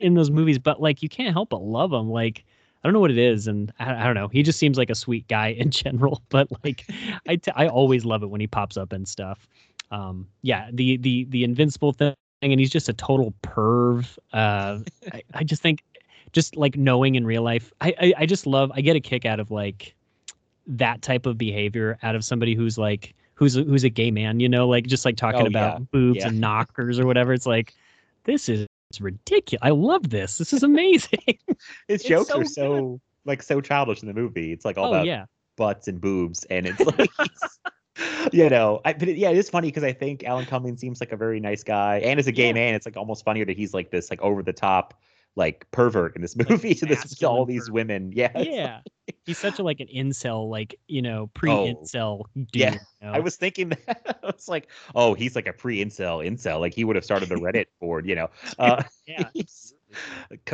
in 0.00 0.14
those 0.14 0.30
movies, 0.30 0.58
but 0.58 0.80
like 0.80 1.02
you 1.02 1.08
can't 1.08 1.32
help 1.32 1.50
but 1.50 1.62
love 1.62 1.92
him. 1.92 2.10
Like 2.10 2.44
I 2.84 2.88
don't 2.88 2.92
know 2.92 3.00
what 3.00 3.10
it 3.10 3.18
is, 3.18 3.46
and 3.48 3.72
I, 3.78 4.02
I 4.02 4.04
don't 4.04 4.14
know. 4.14 4.28
He 4.28 4.42
just 4.42 4.58
seems 4.58 4.76
like 4.76 4.90
a 4.90 4.94
sweet 4.94 5.26
guy 5.28 5.48
in 5.58 5.70
general. 5.70 6.22
But 6.28 6.48
like 6.64 6.84
I 7.26 7.36
t- 7.36 7.50
I 7.56 7.66
always 7.68 8.04
love 8.04 8.22
it 8.22 8.26
when 8.28 8.40
he 8.40 8.46
pops 8.46 8.76
up 8.76 8.92
and 8.92 9.08
stuff. 9.08 9.48
Um, 9.90 10.28
yeah, 10.42 10.68
the 10.72 10.98
the 10.98 11.24
the 11.30 11.44
invincible 11.44 11.92
thing, 11.92 12.14
and 12.42 12.60
he's 12.60 12.70
just 12.70 12.88
a 12.88 12.92
total 12.92 13.32
perv. 13.42 14.18
Uh, 14.32 14.80
I, 15.12 15.22
I 15.34 15.44
just 15.44 15.62
think 15.62 15.82
just 16.32 16.56
like 16.56 16.76
knowing 16.76 17.14
in 17.14 17.24
real 17.26 17.42
life, 17.42 17.72
I, 17.80 17.94
I 18.00 18.14
I 18.18 18.26
just 18.26 18.46
love. 18.46 18.70
I 18.74 18.80
get 18.82 18.96
a 18.96 19.00
kick 19.00 19.24
out 19.24 19.40
of 19.40 19.50
like 19.50 19.94
that 20.66 21.00
type 21.02 21.26
of 21.26 21.36
behavior 21.38 21.98
out 22.02 22.14
of 22.14 22.24
somebody 22.24 22.54
who's 22.54 22.76
like 22.78 23.14
who's 23.34 23.56
a, 23.56 23.62
who's 23.64 23.84
a 23.84 23.88
gay 23.90 24.10
man, 24.10 24.40
you 24.40 24.48
know, 24.48 24.68
like 24.68 24.86
just 24.86 25.04
like 25.04 25.16
talking 25.16 25.42
Oh, 25.42 25.46
about 25.46 25.80
yeah. 25.80 25.86
boobs 25.90 26.18
Yeah. 26.18 26.28
and 26.28 26.40
knockers 26.40 26.98
or 26.98 27.06
whatever. 27.06 27.32
It's 27.32 27.46
like 27.46 27.74
this 28.24 28.48
is 28.48 28.66
it's 28.94 29.00
ridiculous. 29.00 29.60
I 29.62 29.70
love 29.70 30.10
this. 30.10 30.38
This 30.38 30.52
is 30.52 30.62
amazing. 30.62 31.38
His 31.88 32.04
It's 32.04 32.04
jokes 32.04 32.28
so 32.28 32.34
are 32.34 32.44
good. 32.44 32.48
so 32.48 33.00
like 33.24 33.42
so 33.42 33.60
childish 33.60 34.02
in 34.02 34.08
the 34.08 34.14
movie. 34.14 34.52
It's 34.52 34.64
like 34.64 34.78
all 34.78 34.86
oh 34.86 34.88
about 34.88 35.06
yeah. 35.06 35.26
butts 35.56 35.88
and 35.88 36.00
boobs, 36.00 36.44
and 36.44 36.66
it's 36.66 36.84
like 36.86 37.10
you 38.32 38.48
know, 38.50 38.80
I, 38.84 38.92
but 38.94 39.08
it, 39.08 39.16
yeah, 39.16 39.30
it 39.30 39.36
is 39.36 39.50
funny 39.50 39.68
because 39.68 39.84
I 39.84 39.92
think 39.92 40.24
Alan 40.24 40.46
Cumming 40.46 40.76
seems 40.76 41.00
like 41.00 41.12
a 41.12 41.16
very 41.16 41.40
nice 41.40 41.62
guy, 41.62 41.98
and 41.98 42.18
as 42.18 42.26
a 42.26 42.32
gay 42.32 42.52
Yeah. 42.52 42.52
man, 42.52 42.74
it's 42.74 42.86
like 42.86 42.96
almost 42.96 43.24
funnier 43.24 43.44
that 43.44 43.56
he's 43.56 43.74
like 43.74 43.90
this 43.90 44.10
like 44.10 44.20
over 44.22 44.42
the 44.42 44.52
top 44.52 44.94
like 45.36 45.66
pervert 45.70 46.14
in 46.16 46.22
this 46.22 46.36
movie 46.36 46.74
to 46.74 46.86
this 46.86 47.16
to 47.16 47.28
all 47.28 47.44
these 47.44 47.70
women. 47.70 48.12
Yeah, 48.14 48.38
Yeah. 48.38 48.80
He's 49.26 49.38
such 49.38 49.58
a 49.58 49.62
like 49.62 49.80
an 49.80 49.88
incel, 49.94 50.48
like, 50.48 50.78
you 50.86 51.02
know, 51.02 51.28
pre-incel 51.34 52.24
dude. 52.34 52.48
Yeah. 52.54 52.72
you 52.72 52.78
know? 53.02 53.12
I 53.12 53.18
was 53.20 53.36
thinking 53.36 53.70
that 53.70 54.18
I 54.22 54.26
was 54.26 54.48
like, 54.48 54.68
oh, 54.94 55.14
he's 55.14 55.34
like 55.34 55.46
a 55.46 55.52
pre-incel 55.52 56.26
incel. 56.26 56.60
Like 56.60 56.74
he 56.74 56.84
would 56.84 56.96
have 56.96 57.04
started 57.04 57.28
the 57.28 57.34
Reddit 57.34 57.66
board, 57.80 58.06
you 58.06 58.14
know. 58.14 58.30
Uh, 58.58 58.82
yeah. 59.06 59.28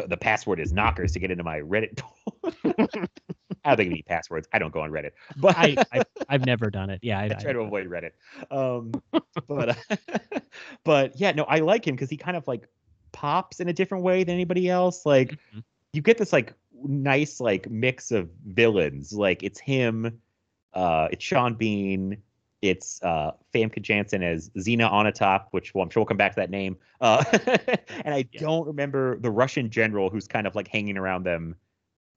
the 0.09 0.17
password 0.17 0.59
is 0.59 0.73
knockers 0.73 1.13
to 1.13 1.19
get 1.19 1.31
into 1.31 1.45
my 1.45 1.61
Reddit. 1.61 2.01
board. 2.01 3.09
I 3.65 3.71
don't 3.71 3.77
think 3.77 3.91
any 3.91 4.03
passwords. 4.03 4.49
I 4.53 4.59
don't 4.59 4.73
go 4.73 4.81
on 4.81 4.91
Reddit, 4.91 5.11
but 5.37 5.57
I, 5.57 5.77
I 5.93 6.03
I've 6.29 6.47
never 6.47 6.71
done 6.71 6.91
it. 6.91 7.01
Yeah, 7.03 7.19
I, 7.19 7.25
I 7.25 7.29
try 7.29 7.53
to 7.53 7.61
avoid 7.61 7.89
Reddit. 7.89 8.13
Um, 8.51 8.93
but 9.47 9.79
but 10.85 11.21
yeah, 11.21 11.33
no, 11.33 11.45
I 11.45 11.59
like 11.59 11.87
him 11.87 11.95
because 11.95 12.11
he 12.11 12.17
kind 12.17 12.37
of 12.37 12.49
like 12.49 12.67
pops 13.13 13.61
in 13.61 13.69
a 13.69 13.73
different 13.73 14.05
way 14.05 14.25
than 14.25 14.35
anybody 14.35 14.69
else. 14.69 15.05
Like 15.07 15.39
Mhm. 15.55 15.63
you 15.93 16.03
get 16.03 16.19
this 16.19 16.33
like 16.33 16.55
nice 16.83 17.41
like 17.41 17.71
mix 17.71 18.11
of 18.11 18.31
villains. 18.47 19.13
Like 19.13 19.43
it's 19.43 19.59
him, 19.61 20.21
uh, 20.75 21.09
it's 21.11 21.25
Sean 21.25 21.55
Bean, 21.55 22.23
it's 22.63 23.03
uh 23.03 23.33
Famke 23.55 23.81
Janssen 23.83 24.23
as 24.23 24.51
Xenia 24.59 24.89
Onatopp, 24.89 25.47
which 25.51 25.75
well, 25.75 25.83
I'm 25.85 25.91
sure 25.91 26.01
we'll 26.03 26.07
come 26.07 26.17
back 26.17 26.33
to 26.33 26.41
that 26.41 26.51
name. 26.51 26.77
Uh, 27.01 27.25
and 28.05 28.15
I 28.15 28.29
Yeah. 28.33 28.41
don't 28.41 28.67
remember 28.67 29.19
the 29.19 29.31
Russian 29.31 29.71
general 29.71 30.11
who's 30.11 30.29
kind 30.29 30.47
of 30.47 30.55
like 30.55 30.69
hanging 30.69 30.97
around 30.97 31.25
them 31.25 31.57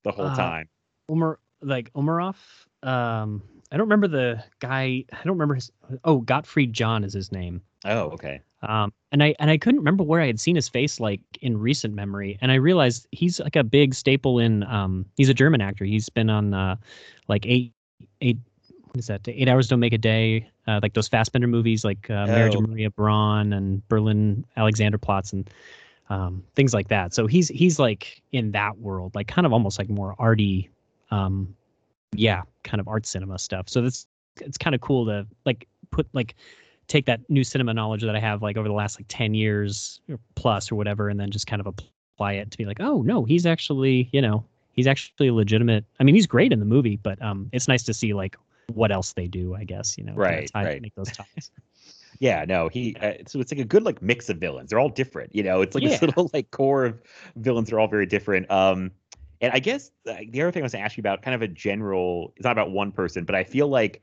the 0.03 0.11
whole 0.11 0.25
Uh, 0.25 0.35
time. 0.35 0.69
Umar 1.09 1.39
like 1.61 1.91
Umarov. 1.93 2.35
Um 2.83 3.41
I 3.71 3.77
don't 3.77 3.85
remember 3.87 4.07
the 4.07 4.43
guy 4.59 5.03
I 5.11 5.23
don't 5.23 5.33
remember 5.33 5.55
his 5.55 5.71
oh 6.03 6.19
Gottfried 6.19 6.73
John 6.73 7.03
is 7.03 7.13
his 7.13 7.31
name. 7.31 7.61
Oh, 7.85 8.09
okay. 8.11 8.41
Um, 8.61 8.93
and 9.11 9.21
I 9.21 9.35
and 9.39 9.49
I 9.49 9.57
couldn't 9.57 9.79
remember 9.79 10.03
where 10.03 10.21
I 10.21 10.27
had 10.27 10.39
seen 10.39 10.55
his 10.55 10.69
face 10.69 10.99
like 10.99 11.19
in 11.41 11.57
recent 11.57 11.93
memory, 11.93 12.37
and 12.41 12.51
I 12.51 12.55
realized 12.55 13.07
he's 13.11 13.39
like 13.39 13.55
a 13.55 13.63
big 13.63 13.93
staple 13.93 14.39
in. 14.39 14.63
Um, 14.63 15.05
he's 15.17 15.29
a 15.29 15.33
German 15.33 15.59
actor. 15.61 15.83
He's 15.83 16.07
been 16.09 16.29
on 16.29 16.53
uh, 16.53 16.77
like 17.27 17.45
eight 17.45 17.73
eight 18.21 18.37
what 18.85 18.99
is 18.99 19.07
that? 19.07 19.21
Eight 19.27 19.49
hours 19.49 19.67
don't 19.67 19.79
make 19.79 19.93
a 19.93 19.97
day. 19.97 20.47
Uh, 20.67 20.79
like 20.81 20.93
those 20.93 21.09
Fassbinder 21.09 21.49
movies, 21.49 21.83
like 21.83 22.09
uh, 22.09 22.27
Marriage 22.27 22.55
Oh. 22.55 22.59
of 22.59 22.69
Maria 22.69 22.89
Braun 22.91 23.51
and 23.51 23.85
Berlin 23.89 24.45
Alexander 24.55 24.97
Alexanderplatz 24.97 25.33
and 25.33 25.49
um, 26.09 26.43
things 26.55 26.73
like 26.73 26.87
that. 26.89 27.13
So 27.13 27.27
he's 27.27 27.49
he's 27.49 27.79
like 27.79 28.21
in 28.31 28.51
that 28.51 28.77
world, 28.77 29.13
like 29.15 29.27
kind 29.27 29.45
of 29.45 29.51
almost 29.51 29.79
like 29.79 29.89
more 29.89 30.15
arty, 30.19 30.69
um, 31.11 31.53
yeah, 32.13 32.43
kind 32.63 32.79
of 32.79 32.87
art 32.87 33.05
cinema 33.05 33.39
stuff. 33.39 33.67
So 33.67 33.81
that's 33.81 34.07
it's 34.41 34.57
kind 34.57 34.73
of 34.75 34.81
cool 34.81 35.05
to 35.07 35.27
like 35.45 35.67
put 35.89 36.07
like 36.13 36.35
take 36.87 37.05
that 37.05 37.21
new 37.29 37.43
cinema 37.43 37.73
knowledge 37.73 38.01
that 38.01 38.15
I 38.15 38.19
have 38.19 38.41
like 38.41 38.57
over 38.57 38.67
the 38.67 38.73
last 38.73 38.99
like 38.99 39.05
10 39.07 39.33
years 39.33 40.01
or 40.09 40.19
plus 40.35 40.71
or 40.71 40.75
whatever, 40.75 41.09
and 41.09 41.19
then 41.19 41.29
just 41.31 41.47
kind 41.47 41.59
of 41.59 41.67
apply 41.67 42.33
it 42.33 42.51
to 42.51 42.57
be 42.57 42.65
like, 42.65 42.79
oh 42.79 43.01
no, 43.01 43.23
he's 43.23 43.45
actually, 43.45 44.09
you 44.11 44.21
know, 44.21 44.43
he's 44.73 44.87
actually 44.87 45.31
legitimate. 45.31 45.85
I 45.99 46.03
mean, 46.03 46.15
he's 46.15 46.27
great 46.27 46.51
in 46.51 46.59
the 46.59 46.65
movie, 46.65 46.97
but 46.97 47.21
um, 47.21 47.49
it's 47.51 47.67
nice 47.67 47.83
to 47.83 47.93
see 47.93 48.13
like 48.13 48.35
what 48.73 48.91
else 48.91 49.13
they 49.13 49.27
do. 49.27 49.55
I 49.55 49.63
guess 49.63 49.97
you 49.97 50.03
know, 50.03 50.13
Right, 50.13 50.49
right. 50.55 50.81
Make 50.81 50.95
those 50.95 51.11
ties. 51.11 51.51
Yeah, 52.19 52.45
no, 52.47 52.69
he. 52.69 52.95
Uh, 53.01 53.13
so 53.27 53.39
it's 53.39 53.51
like 53.51 53.59
a 53.59 53.65
good 53.65 53.83
like 53.83 54.01
mix 54.01 54.29
of 54.29 54.37
villains. 54.37 54.69
They're 54.69 54.79
all 54.79 54.87
different, 54.87 55.35
you 55.35 55.43
know. 55.43 55.61
It's 55.61 55.75
like 55.75 55.83
this 55.83 56.01
little 56.01 56.29
like 56.33 56.51
core 56.51 56.85
of 56.85 57.01
villains. 57.35 57.69
They're 57.69 57.79
all 57.79 57.87
very 57.87 58.05
different. 58.05 58.49
Um, 58.49 58.91
and 59.41 59.51
I 59.51 59.59
guess 59.59 59.91
uh, 60.07 60.13
the 60.29 60.41
other 60.41 60.51
thing 60.51 60.61
I 60.61 60.65
was 60.65 60.71
to 60.73 60.79
ask 60.79 60.95
you 60.95 61.01
about, 61.01 61.21
kind 61.21 61.35
of 61.35 61.41
a 61.41 61.47
general. 61.47 62.31
It's 62.37 62.45
not 62.45 62.51
about 62.51 62.71
one 62.71 62.91
person, 62.91 63.25
but 63.25 63.35
I 63.35 63.43
feel 63.43 63.67
like 63.67 64.01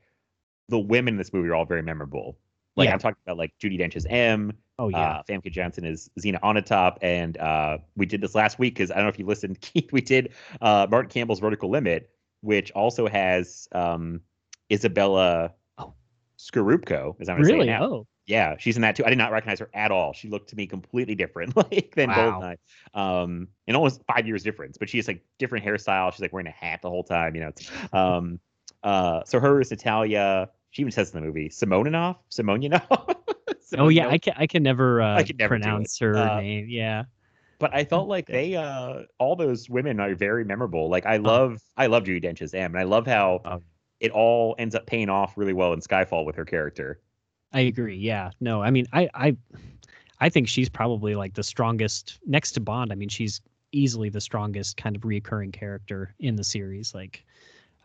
the 0.69 0.77
women 0.77 1.15
in 1.15 1.17
this 1.17 1.33
movie 1.33 1.49
are 1.49 1.55
all 1.55 1.65
very 1.65 1.81
memorable. 1.81 2.37
Like 2.75 2.87
Yeah. 2.87 2.93
I'm 2.93 2.99
talking 2.99 3.17
about 3.25 3.37
like 3.37 3.51
Judi 3.61 3.79
Dench 3.79 3.95
as 3.95 4.05
M. 4.09 4.53
Oh 4.79 4.87
yeah, 4.89 5.17
Uh, 5.17 5.23
Famke 5.23 5.51
Janssen 5.51 5.85
is 5.85 6.09
Xenia 6.19 6.39
Onatopp, 6.41 6.97
and 7.01 7.37
uh, 7.37 7.77
we 7.95 8.05
did 8.05 8.19
this 8.21 8.33
last 8.33 8.57
week 8.57 8.73
because 8.73 8.89
I 8.89 8.95
don't 8.95 9.03
know 9.03 9.09
if 9.09 9.19
you 9.19 9.25
listened, 9.25 9.61
Keith. 9.61 9.91
We 9.91 10.01
did 10.01 10.33
uh, 10.61 10.87
Martin 10.89 11.09
Campbell's 11.11 11.39
Vertical 11.39 11.69
Limit, 11.69 12.09
which 12.41 12.71
also 12.71 13.07
has 13.07 13.67
um, 13.73 14.21
Izabella 14.71 15.51
Oh. 15.77 15.93
Scorupco. 16.39 17.15
Is 17.19 17.27
that 17.27 17.33
what 17.33 17.39
I'm 17.39 17.45
saying 17.45 17.55
really? 17.59 17.67
now? 17.67 17.83
Oh, 17.83 18.07
Yeah, 18.25 18.55
she's 18.57 18.75
in 18.75 18.81
that 18.81 18.95
too. 18.95 19.05
I 19.05 19.09
did 19.09 19.17
not 19.17 19.31
recognize 19.31 19.59
her 19.59 19.69
at 19.73 19.91
all. 19.91 20.13
She 20.13 20.29
looked 20.29 20.49
to 20.49 20.55
me 20.55 20.65
completely 20.65 21.13
different, 21.13 21.55
like 21.71 21.93
than 21.95 22.09
Wow. 22.09 22.39
Goldeneye. 22.41 22.57
Um, 22.99 23.47
and 23.67 23.77
almost 23.77 24.01
five 24.11 24.25
years 24.25 24.41
difference. 24.41 24.77
But 24.77 24.89
she 24.89 24.97
has 24.97 25.07
like 25.07 25.23
different 25.37 25.63
hairstyle. 25.65 26.11
She's 26.11 26.21
like 26.21 26.33
wearing 26.33 26.47
a 26.47 26.51
hat 26.51 26.81
the 26.81 26.89
whole 26.89 27.03
time. 27.03 27.35
You 27.35 27.41
know. 27.41 27.51
Um, 27.93 28.39
uh, 28.83 29.21
so 29.25 29.39
her 29.39 29.61
is 29.61 29.69
Natalia. 29.69 30.49
She 30.71 30.81
even 30.81 30.91
says 30.91 31.13
in 31.13 31.19
the 31.21 31.25
movie 31.25 31.49
Simoninoff. 31.49 32.17
Simoninoff. 32.31 33.15
oh 33.77 33.89
yeah. 33.89 34.07
I 34.07 34.17
can 34.17 34.33
I 34.37 34.47
can 34.47 34.63
never 34.63 35.01
uh, 35.01 35.15
I 35.17 35.23
could 35.23 35.37
never 35.37 35.57
pronounce 35.59 35.97
her 35.99 36.15
Uh, 36.17 36.41
name. 36.41 36.67
Yeah. 36.69 37.03
But 37.59 37.73
I 37.75 37.83
felt 37.85 38.07
like 38.15 38.27
they 38.27 38.55
uh 38.55 39.03
all 39.19 39.35
those 39.35 39.69
women 39.69 39.99
are 39.99 40.15
very 40.15 40.43
memorable. 40.45 40.89
Like 40.89 41.05
I 41.05 41.17
love 41.17 41.61
I 41.77 41.87
love 41.87 42.03
Judi 42.03 42.23
Dench 42.23 42.41
as 42.41 42.53
M, 42.53 42.71
and 42.71 42.79
I 42.79 42.83
love 42.83 43.05
how 43.05 43.41
Oh. 43.45 43.61
it 43.99 44.11
all 44.11 44.55
ends 44.57 44.73
up 44.75 44.85
paying 44.87 45.09
off 45.09 45.37
really 45.37 45.53
well 45.53 45.73
in 45.73 45.79
Skyfall 45.81 46.25
with 46.25 46.35
her 46.35 46.45
character. 46.45 46.99
I 47.53 47.61
agree. 47.61 47.97
Yeah. 47.97 48.31
No, 48.39 48.61
I 48.63 48.71
mean, 48.71 48.85
I, 48.93 49.09
I, 49.13 49.35
I 50.21 50.29
think 50.29 50.47
she's 50.47 50.69
probably 50.69 51.15
like 51.15 51.33
the 51.33 51.43
strongest 51.43 52.17
next 52.25 52.53
to 52.53 52.61
Bond. 52.61 52.93
I 52.93 52.95
mean, 52.95 53.09
she's 53.09 53.41
easily 53.73 54.07
the 54.07 54.21
strongest 54.21 54.77
kind 54.77 54.95
of 54.95 55.01
reoccurring 55.01 55.51
character 55.51 56.15
in 56.19 56.37
the 56.37 56.45
series. 56.45 56.95
Like, 56.95 57.25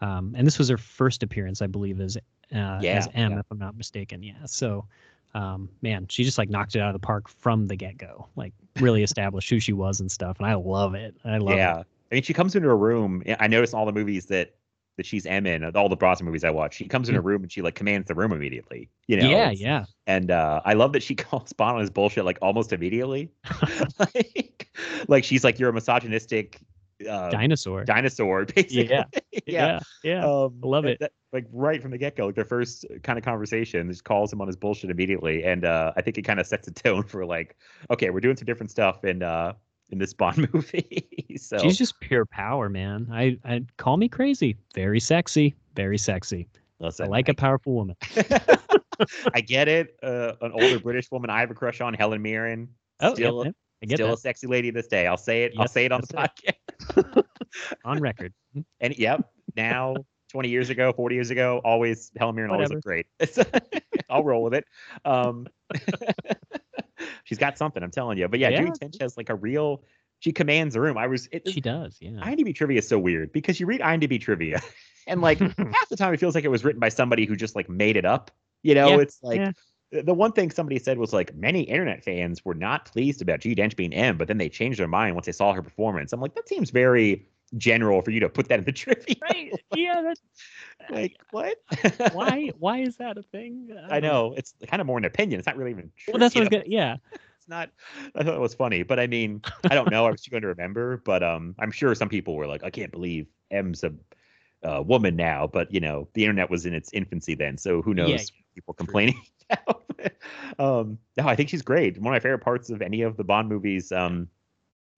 um, 0.01 0.35
and 0.39 0.47
this 0.47 0.57
was 0.57 0.69
her 0.69 0.77
first 0.77 1.25
appearance, 1.25 1.63
I 1.63 1.67
believe, 1.67 2.01
as 2.01 2.17
uh, 2.55 2.79
Yeah, 2.81 2.99
as 2.99 3.09
M, 3.15 3.33
yeah. 3.33 3.39
if 3.41 3.47
I'm 3.51 3.59
not 3.59 3.77
mistaken. 3.77 4.23
Yeah. 4.23 4.45
So, 4.47 4.87
um, 5.35 5.69
man, 5.83 6.07
she 6.09 6.25
just 6.25 6.39
like 6.39 6.51
knocked 6.51 6.77
it 6.77 6.81
out 6.81 6.95
of 6.95 7.01
the 7.01 7.07
park 7.07 7.29
from 7.29 7.67
the 7.67 7.77
get 7.77 7.99
go. 7.99 8.29
Like, 8.37 8.53
really 8.81 9.03
established 9.03 9.51
who 9.51 9.61
she 9.61 9.73
was 9.73 10.01
and 10.01 10.11
stuff. 10.11 10.39
And 10.39 10.47
I 10.47 10.55
love 10.55 10.95
it. 10.95 11.15
I 11.25 11.39
love 11.39 11.55
it. 11.55 11.59
yeah. 11.59 11.81
it. 11.81 11.87
I 12.11 12.15
mean, 12.15 12.23
she 12.23 12.33
comes 12.33 12.55
into 12.55 12.69
a 12.71 12.75
room. 12.75 13.23
I 13.41 13.49
notice 13.49 13.75
all 13.75 13.87
the 13.87 13.93
movies 13.93 14.27
that 14.27 14.55
that 14.97 15.05
she's 15.05 15.27
M 15.27 15.47
in, 15.47 15.63
all 15.77 15.89
the 15.89 15.97
Brosnan 15.97 16.25
movies 16.25 16.43
I 16.43 16.51
watch. 16.51 16.75
She 16.75 16.89
comes 16.89 17.09
in 17.11 17.17
a 17.17 17.21
room 17.21 17.43
and 17.43 17.53
she 17.53 17.61
like 17.61 17.75
commands 17.75 18.09
the 18.09 18.15
room 18.15 18.33
immediately. 18.33 18.89
You 19.07 19.19
know. 19.19 19.29
Yeah. 19.29 19.51
Yeah. 19.51 19.85
And 20.07 20.31
uh, 20.31 20.63
I 20.65 20.73
love 20.73 20.93
that 20.95 21.03
she 21.03 21.15
calls 21.15 21.53
Bond 21.53 21.75
on 21.75 21.81
his 21.81 21.91
bullshit 21.91 22.25
like 22.25 22.39
almost 22.41 22.73
immediately. 22.73 23.31
like, 23.99 24.69
like 25.09 25.25
she's 25.25 25.45
like 25.45 25.59
you're 25.59 25.69
a 25.69 25.73
misogynistic 25.73 26.61
uh, 27.09 27.31
Dinosaur. 27.31 27.85
dinosaur, 27.85 28.45
basically. 28.55 28.89
Yeah. 28.89 29.05
yeah. 29.33 29.41
Yeah. 29.47 29.81
Yeah. 30.03 30.25
Um, 30.27 30.61
I 30.63 30.67
love 30.67 30.85
it. 30.87 30.99
that- 31.01 31.13
like 31.33 31.45
right 31.53 31.83
from 31.83 31.91
the 31.91 31.99
get 31.99 32.17
go, 32.17 32.27
like 32.27 32.35
their 32.35 32.45
first 32.47 32.87
kind 33.03 33.19
of 33.19 33.25
conversation, 33.25 33.91
just 33.91 34.05
calls 34.05 34.33
him 34.33 34.41
on 34.41 34.47
his 34.47 34.57
bullshit 34.57 34.89
immediately, 34.91 35.45
and 35.45 35.67
uh, 35.67 35.93
I 35.95 36.01
think 36.01 36.17
it 36.17 36.23
kind 36.23 36.41
of 36.41 36.47
sets 36.47 36.67
a 36.69 36.73
tone 36.73 37.03
for 37.03 37.27
like, 37.27 37.57
okay, 37.91 38.09
we're 38.09 38.21
doing 38.21 38.37
some 38.37 38.47
different 38.47 38.71
stuff 38.71 39.05
in 39.05 39.23
uh 39.23 39.53
in 39.91 39.99
this 39.99 40.15
Bond 40.15 40.49
movie. 40.55 41.37
so 41.37 41.59
She's 41.59 41.77
just 41.77 42.01
pure 42.01 42.25
power, 42.25 42.69
man. 42.71 43.09
I, 43.13 43.39
I 43.45 43.63
call 43.77 43.99
me 43.99 44.09
crazy. 44.09 44.57
Very 44.75 44.99
sexy. 44.99 45.55
Very 45.75 45.99
sexy. 45.99 46.49
listen, 46.81 47.05
I 47.07 47.09
like 47.09 47.29
a 47.29 47.35
powerful 47.35 47.75
woman. 47.75 47.97
I 49.35 49.41
get 49.43 49.69
it. 49.69 49.97
Uh, 50.03 50.33
an 50.41 50.53
older 50.53 50.81
British 50.81 51.11
woman 51.11 51.29
I 51.31 51.41
have 51.41 51.51
a 51.51 51.55
crush 51.55 51.81
on, 51.81 51.93
Helen 51.95 52.23
Mirren. 52.23 52.69
Oh, 53.01 53.15
still, 53.15 53.45
yeah, 53.45 53.51
I 53.51 53.53
still 53.85 54.15
a 54.15 54.17
sexy 54.17 54.47
lady 54.47 54.71
this 54.71 54.87
day. 54.87 55.07
I'll 55.07 55.17
say 55.17 55.45
it. 55.45 55.53
I'll 55.59 55.69
say 55.69 55.85
it 55.85 55.93
on 55.93 56.01
the 56.01 56.07
podcast. 56.09 57.25
on 57.85 58.01
record. 58.01 58.33
And 58.81 58.97
yep, 58.99 59.31
now 59.55 59.97
20 60.33 60.49
years 60.49 60.71
ago, 60.71 60.93
40 60.95 61.15
years 61.15 61.31
ago, 61.31 61.61
always 61.63 62.11
Helen 62.17 62.37
Mirren 62.37 62.51
always 62.51 62.71
looked 62.71 62.85
great. 62.85 63.07
I'll 64.11 64.25
roll 64.25 64.43
with 64.43 64.55
it. 64.55 64.65
Um, 65.05 65.47
she's 67.25 67.37
got 67.39 67.59
something, 67.59 67.83
I'm 67.83 67.91
telling 67.91 68.17
you. 68.19 68.29
But 68.29 68.39
yeah, 68.39 68.51
Judi 68.51 68.67
Yeah. 68.81 68.89
Dench 68.89 69.01
has 69.01 69.17
like 69.19 69.29
a 69.29 69.35
real. 69.35 69.83
She 70.21 70.33
commands 70.33 70.73
the 70.75 70.81
room. 70.81 70.97
I 70.97 71.07
was. 71.07 71.29
It, 71.33 71.47
She 71.51 71.61
does, 71.61 71.99
yeah. 72.01 72.13
IMDb 72.13 72.55
trivia 72.55 72.79
is 72.79 72.89
so 72.89 72.99
weird 72.99 73.31
because 73.33 73.61
you 73.61 73.67
read 73.67 73.83
IMDb 73.83 74.19
trivia, 74.19 74.63
and 75.07 75.21
like 75.21 75.39
half 75.39 75.89
the 75.91 75.97
time 75.97 76.15
it 76.15 76.21
feels 76.21 76.35
like 76.35 76.45
it 76.45 76.49
was 76.49 76.65
written 76.65 76.81
by 76.81 76.89
somebody 76.89 77.27
who 77.27 77.37
just 77.37 77.55
like 77.55 77.69
made 77.69 77.97
it 77.99 78.07
up. 78.07 78.31
You 78.63 78.75
know, 78.75 78.89
Yeah, 78.89 79.01
it's 79.01 79.19
like 79.23 79.39
yeah. 79.39 79.53
The- 79.91 80.15
one 80.15 80.33
thing 80.33 80.51
somebody 80.51 80.79
said 80.79 80.99
was 80.99 81.13
like 81.13 81.35
many 81.35 81.63
internet 81.63 82.05
fans 82.05 82.45
were 82.45 82.55
not 82.55 82.87
pleased 82.87 83.23
about 83.23 83.41
G 83.41 83.55
Dench 83.55 83.77
being 83.77 83.93
M, 83.93 84.17
but 84.17 84.29
then 84.29 84.39
they 84.39 84.49
changed 84.49 84.79
their 84.79 84.89
mind 84.89 85.15
once 85.15 85.27
they 85.27 85.33
saw 85.33 85.53
her 85.53 85.63
performance. 85.63 86.13
I'm 86.13 86.21
like, 86.21 86.35
that 86.35 86.49
seems 86.49 86.71
very 86.71 87.27
general 87.57 88.03
for 88.03 88.11
you 88.11 88.21
to 88.21 88.29
put 88.29 88.49
that 88.49 88.59
in 88.59 88.65
the 88.65 88.73
trivia. 88.73 89.17
Right. 89.23 89.53
Yeah, 89.75 90.03
that's 90.03 90.21
like 90.91 91.17
what? 91.31 91.59
why 92.13 92.51
why 92.59 92.79
is 92.79 92.97
that 92.97 93.19
a 93.19 93.23
thing? 93.23 93.77
I 93.89 94.01
know 94.01 94.35
it's 94.37 94.55
kind 94.67 94.81
of 94.81 94.87
more 94.87 94.99
an 94.99 95.05
opinion. 95.05 95.39
It's 95.39 95.47
not 95.47 95.57
really 95.57 95.71
even 95.71 95.93
true. 95.97 96.15
Well, 96.15 96.21
that's 96.21 96.35
you 96.35 96.43
what 96.43 96.53
I 96.53 96.57
was 96.57 96.65
gonna 96.65 96.75
yeah. 96.75 96.97
It's 97.39 97.49
not. 97.49 97.71
I 98.15 98.25
thought 98.25 98.35
it 98.35 98.41
was 98.41 98.55
funny, 98.55 98.83
but 98.83 98.99
I 98.99 99.07
mean, 99.07 99.41
I 99.71 99.75
don't 99.75 99.91
know. 99.91 100.07
I 100.07 100.11
was 100.11 100.27
going 100.27 100.43
to 100.43 100.49
remember, 100.49 101.01
but 101.05 101.23
um, 101.23 101.55
I'm 101.61 101.71
sure 101.71 101.95
some 101.95 102.09
people 102.09 102.35
were 102.35 102.47
like, 102.47 102.65
I 102.65 102.71
can't 102.71 102.91
believe 102.91 103.29
M's 103.53 103.85
a 103.85 103.93
uh, 104.65 104.83
woman 104.83 105.15
now. 105.15 105.47
But 105.47 105.73
you 105.73 105.79
know, 105.79 106.09
the 106.15 106.25
internet 106.25 106.51
was 106.51 106.67
in 106.67 106.75
its 106.75 106.93
infancy 106.93 107.35
then, 107.35 107.57
so 107.57 107.83
who 107.83 107.95
knows? 107.95 108.11
Yeah, 108.11 108.43
people 108.57 108.75
complaining. 108.75 109.21
about. 109.51 109.85
um, 110.59 110.99
no, 111.17 111.29
I 111.29 111.37
think 111.37 111.49
she's 111.49 111.63
great. 111.63 111.97
One 111.99 112.13
of 112.13 112.17
my 112.17 112.21
favorite 112.21 112.41
parts 112.43 112.71
of 112.71 112.83
any 112.83 113.03
of 113.03 113.17
the 113.17 113.25
Bond 113.25 113.49
movies. 113.49 113.93
Um, 113.93 114.29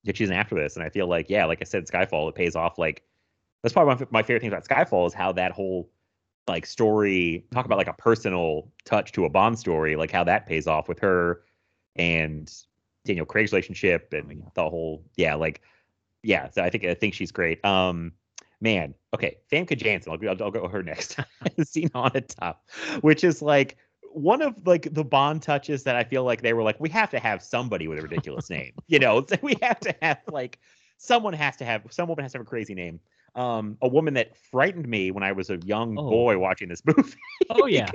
that 0.05 0.17
she's 0.17 0.31
in 0.31 0.35
after 0.35 0.55
this, 0.55 0.77
and 0.77 0.85
I 0.85 0.89
feel 0.89 1.07
like, 1.07 1.29
yeah, 1.29 1.45
like 1.45 1.59
I 1.61 1.65
said, 1.65 1.87
Skyfall, 1.87 2.29
it 2.29 2.35
pays 2.35 2.57
off. 2.57 2.79
Like 2.79 3.03
that's 3.63 3.73
probably 3.73 3.89
one 3.95 4.03
of 4.03 4.13
my 4.13 4.23
favorite 4.23 4.41
things 4.41 4.53
about 4.53 4.67
Skyfall 4.67 5.07
is 5.07 5.13
how 5.13 5.33
that 5.33 5.53
whole 5.53 5.91
like 6.47 6.65
story 6.65 7.45
talk 7.53 7.67
about 7.67 7.79
like 7.79 7.89
a 7.89 7.93
personal 7.93 8.71
touch 8.85 9.13
to 9.13 9.25
a 9.25 9.29
Bond 9.29 9.59
story, 9.59 9.97
like 9.97 10.11
how 10.11 10.25
that 10.25 10.47
pays 10.47 10.67
off 10.67 10.89
with 10.89 10.99
her 11.01 11.43
and 11.97 12.51
Daniel 13.05 13.27
Craig's 13.27 13.53
relationship 13.53 14.13
and 14.13 14.45
the 14.55 14.69
whole 14.69 15.05
yeah, 15.17 15.35
like 15.35 15.61
yeah. 16.23 16.49
So 16.51 16.63
I 16.63 16.71
think 16.71 16.85
I 16.85 16.95
think 16.95 17.15
she's 17.15 17.33
great. 17.33 17.63
Um, 17.65 18.13
man, 18.61 18.95
okay, 19.15 19.37
Famke 19.53 19.77
Janssen. 19.77 20.13
I'll, 20.13 20.19
go- 20.19 20.29
I'll, 20.29 20.43
I'll 20.45 20.51
go 20.51 20.69
her 20.69 20.83
next. 20.83 21.17
Scene 21.63 21.91
on 21.95 22.11
the 22.15 22.21
top, 22.23 22.65
which 23.01 23.25
is 23.25 23.41
like 23.43 23.77
one 24.13 24.43
of 24.43 24.67
like 24.67 24.93
the 24.95 25.05
Bond 25.05 25.43
touches 25.43 25.85
that 25.85 25.95
I 25.97 26.05
feel 26.05 26.25
like 26.25 26.43
they 26.43 26.53
were 26.53 26.63
like, 26.63 26.81
we 26.81 26.89
have 26.91 27.11
to 27.11 27.19
have 27.19 27.43
somebody 27.43 27.89
with 27.89 27.99
a 27.99 28.03
ridiculous 28.03 28.51
name. 28.51 28.73
You 28.89 28.99
know, 28.99 29.25
we 29.43 29.55
have 29.63 29.79
to 29.81 29.95
have 30.03 30.19
like 30.29 30.59
someone 30.97 31.35
has 31.35 31.57
to 31.59 31.65
have 31.65 31.83
some 31.91 32.09
woman 32.09 32.25
has 32.25 32.33
to 32.33 32.39
have 32.39 32.47
a 32.47 32.49
crazy 32.51 32.75
name. 32.75 33.01
Um, 33.35 33.77
a 33.83 33.89
woman 33.89 34.15
that 34.15 34.37
frightened 34.51 34.89
me 34.89 35.11
when 35.11 35.23
I 35.23 35.33
was 35.33 35.51
a 35.51 35.59
young 35.65 35.97
Oh. 35.99 36.09
boy 36.09 36.39
watching 36.39 36.69
this 36.69 36.83
movie. 36.87 37.13
Oh 37.51 37.67
yeah. 37.67 37.91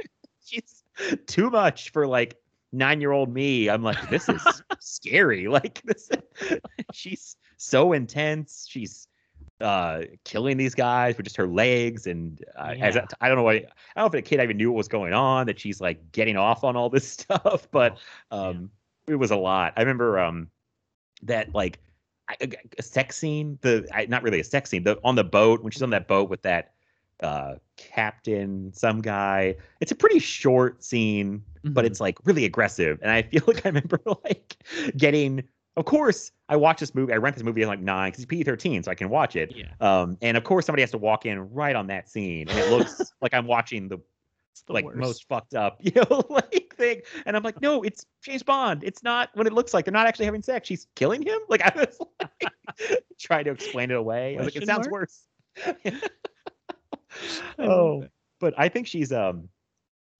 She's 0.45 0.84
too 1.26 1.49
much 1.49 1.89
for 1.91 2.05
like 2.07 2.36
nine 2.72 3.01
year 3.01 3.11
old 3.11 3.34
me. 3.34 3.70
I'm 3.70 3.82
like, 3.84 4.09
this 4.09 4.30
is 4.30 4.41
scary. 4.80 5.47
Like 5.47 5.82
this, 5.84 6.09
she's 6.93 7.36
so 7.57 7.93
intense. 7.93 8.66
She's 8.70 9.07
uh 9.64 10.03
killing 10.26 10.57
these 10.57 10.76
guys 10.76 11.18
with 11.18 11.26
just 11.26 11.38
her 11.38 11.47
legs 11.47 12.05
and 12.07 12.43
uh, 12.57 12.76
as 12.82 12.95
Yeah. 12.95 13.05
I, 13.22 13.26
I 13.26 13.28
don't 13.30 13.38
know 13.38 13.43
why 13.43 13.53
I 13.53 13.59
don't 13.59 13.72
know 13.97 14.05
if 14.07 14.11
the 14.11 14.22
kid 14.22 14.39
even 14.41 14.57
knew 14.57 14.72
what 14.72 14.78
was 14.78 14.88
going 14.89 15.14
on 15.14 15.47
that 15.47 15.59
she's 15.59 15.82
like 15.82 16.11
getting 16.11 16.38
off 16.38 16.64
on 16.64 16.76
all 16.76 16.89
this 16.89 17.07
stuff 17.20 17.68
but 17.72 17.97
Oh, 18.32 18.49
um 18.49 18.72
it 19.07 19.16
was 19.16 19.32
a 19.32 19.36
lot 19.38 19.74
i 19.78 19.82
remember 19.82 20.20
um 20.20 20.49
that 21.24 21.53
like 21.55 21.80
a 22.41 22.82
sex 22.82 23.18
scene 23.18 23.57
the 23.61 23.88
I, 23.93 24.05
not 24.05 24.24
really 24.24 24.39
a 24.39 24.43
sex 24.43 24.70
scene 24.70 24.84
the 24.84 24.99
on 25.03 25.16
the 25.16 25.24
boat 25.24 25.61
when 25.64 25.72
she's 25.72 25.84
on 25.84 25.89
that 25.91 26.07
boat 26.07 26.30
with 26.30 26.41
that 26.43 26.74
uh 27.22 27.55
captain 27.78 28.72
some 28.74 29.01
guy 29.01 29.55
it's 29.82 29.91
a 29.91 29.95
pretty 29.95 30.20
short 30.20 30.84
scene 30.84 31.43
but 31.74 31.86
Mhm. 31.86 31.88
it's 31.88 32.01
like 32.01 32.18
really 32.26 32.43
aggressive. 32.45 32.99
And 33.01 33.09
I 33.09 33.22
feel 33.24 33.43
like 33.47 33.66
I 33.66 33.70
remember 33.70 33.99
like 34.26 34.57
getting. 34.97 35.43
Of 35.76 35.86
course, 35.86 36.32
I 36.49 36.55
watch 36.55 36.80
this 36.80 36.93
movie. 36.93 37.13
I 37.13 37.17
rent 37.17 37.36
this 37.36 37.43
movie 37.43 37.63
at 37.63 37.67
like 37.67 37.80
nine 37.80 38.11
because 38.11 38.24
it's 38.24 38.30
PG 38.30 38.43
thirteen, 38.43 38.84
so 38.84 38.91
I 38.91 38.95
can 38.95 39.09
watch 39.09 39.36
it. 39.36 39.53
Yeah. 39.55 39.65
Um, 39.82 40.17
and 40.21 40.38
of 40.38 40.43
course, 40.43 40.65
somebody 40.67 40.82
has 40.84 40.91
to 40.91 40.97
walk 40.99 41.26
in 41.26 41.51
right 41.51 41.76
on 41.76 41.88
that 41.88 42.09
scene, 42.09 42.47
and 42.47 42.59
it 42.59 42.69
looks 42.69 43.01
like 43.21 43.34
I'm 43.34 43.47
watching 43.47 43.88
the 43.88 43.97
the 44.67 44.74
like 44.74 44.86
worst. 44.86 44.97
most 44.97 45.28
fucked 45.28 45.55
up, 45.55 45.78
you 45.82 45.91
know, 45.95 46.24
like 46.30 46.76
thing. 46.78 47.01
And 47.26 47.36
I'm 47.36 47.41
like, 47.41 47.59
no, 47.59 47.82
it's 47.82 48.05
James 48.21 48.43
Bond. 48.43 48.84
It's 48.84 49.01
not 49.01 49.30
what 49.34 49.47
it 49.47 49.53
looks 49.53 49.74
like. 49.74 49.86
They're 49.86 49.91
not 49.91 50.05
actually 50.05 50.26
having 50.26 50.43
sex. 50.43 50.67
She's 50.67 50.88
killing 50.95 51.24
him. 51.24 51.39
Like 51.49 51.61
I 51.63 51.74
was 51.76 51.97
like 52.21 53.03
trying 53.19 53.45
to 53.45 53.51
explain 53.51 53.89
it 53.89 53.97
away. 53.97 54.36
I 54.38 54.43
was 54.43 54.53
like, 54.53 54.61
it 54.63 54.67
sounds 54.67 54.88
mark? 54.88 54.91
worse. 54.91 55.28
Oh, 57.59 58.05
but 58.39 58.53
I 58.57 58.69
think 58.69 58.88
she's 58.88 59.11
um 59.11 59.49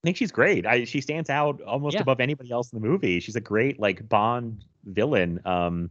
I 0.04 0.08
think 0.08 0.18
she's 0.18 0.32
great. 0.32 0.66
I 0.66 0.84
she 0.84 1.02
stands 1.02 1.30
out 1.30 1.62
almost 1.62 1.96
Yeah. 1.96 2.02
above 2.02 2.20
anybody 2.20 2.52
else 2.52 2.72
in 2.72 2.82
the 2.82 2.88
movie. 2.88 3.20
She's 3.20 3.36
a 3.36 3.42
great 3.42 3.80
like 3.80 4.08
Bond 4.10 4.66
villain. 4.86 5.40
Um 5.46 5.90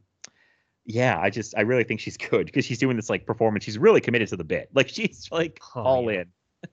yeah, 0.85 1.19
I 1.21 1.31
just 1.31 1.57
I 1.57 1.61
really 1.61 1.85
think 1.85 2.01
she's 2.01 2.17
good 2.17 2.47
because 2.47 2.65
she's 2.65 2.79
doing 2.79 2.97
this 2.97 3.09
like 3.11 3.25
performance. 3.27 3.65
She's 3.65 3.79
really 3.79 4.01
committed 4.01 4.29
to 4.29 4.37
the 4.37 4.45
bit. 4.45 4.69
Like 4.75 4.89
she's 4.89 5.29
like 5.31 5.61
Oh, 5.77 5.83
all 5.83 6.13
yeah. 6.13 6.21
in. 6.21 6.27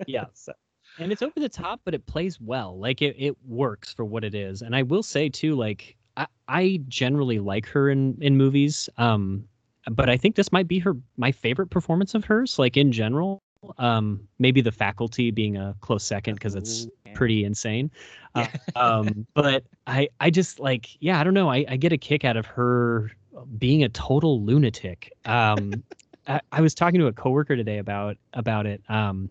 Yeah. 0.08 0.26
So, 0.34 0.54
and 0.98 1.12
it's 1.12 1.22
over 1.22 1.40
the 1.40 1.48
top 1.48 1.80
but 1.86 1.94
it 1.94 2.06
plays 2.08 2.42
well 2.42 2.78
like 2.78 3.02
it, 3.02 3.16
it 3.18 3.38
works 3.48 3.94
for 3.94 4.04
what 4.04 4.24
it 4.24 4.34
is 4.36 4.62
and 4.64 4.76
i 4.76 4.82
will 4.82 5.04
say 5.04 5.30
too 5.30 5.56
like 5.56 5.96
I, 6.18 6.26
I 6.48 6.82
generally 6.88 7.40
like 7.40 7.68
her 7.68 7.90
in 7.90 8.18
in 8.20 8.36
movies 8.36 8.90
um 8.98 9.46
but 9.92 10.10
i 10.10 10.18
think 10.18 10.36
this 10.36 10.52
might 10.52 10.68
be 10.68 10.80
her 10.80 10.96
my 11.16 11.32
favorite 11.32 11.68
performance 11.70 12.16
of 12.16 12.26
hers 12.26 12.58
like 12.60 12.76
in 12.76 12.92
general 12.92 13.40
um 13.78 14.28
maybe 14.40 14.62
the 14.62 14.72
faculty 14.72 15.32
being 15.32 15.56
a 15.58 15.76
close 15.82 16.04
second 16.04 16.34
because 16.34 16.56
it's 16.56 16.86
Ooh, 16.86 16.86
yeah. 16.86 16.99
Pretty 17.14 17.44
insane. 17.44 17.92
Uh, 18.36 18.48
um 18.76 19.26
but 19.34 19.64
i 19.88 20.08
i 20.20 20.30
just 20.30 20.60
like 20.60 20.98
yeah 21.02 21.20
i 21.20 21.24
don't 21.24 21.34
know. 21.34 21.50
I, 21.50 21.66
I 21.68 21.78
get 21.78 21.92
a 21.92 21.98
kick 21.98 22.24
out 22.26 22.38
of 22.38 22.46
her 22.46 23.12
being 23.58 23.84
a 23.84 23.90
total 23.90 24.44
lunatic. 24.44 25.12
Um 25.26 25.84
I, 26.28 26.42
I 26.52 26.62
was 26.62 26.76
talking 26.76 27.00
to 27.00 27.08
a 27.08 27.14
coworker 27.14 27.56
today 27.56 27.80
about 27.80 28.18
about 28.34 28.66
it 28.66 28.82
um 28.90 29.30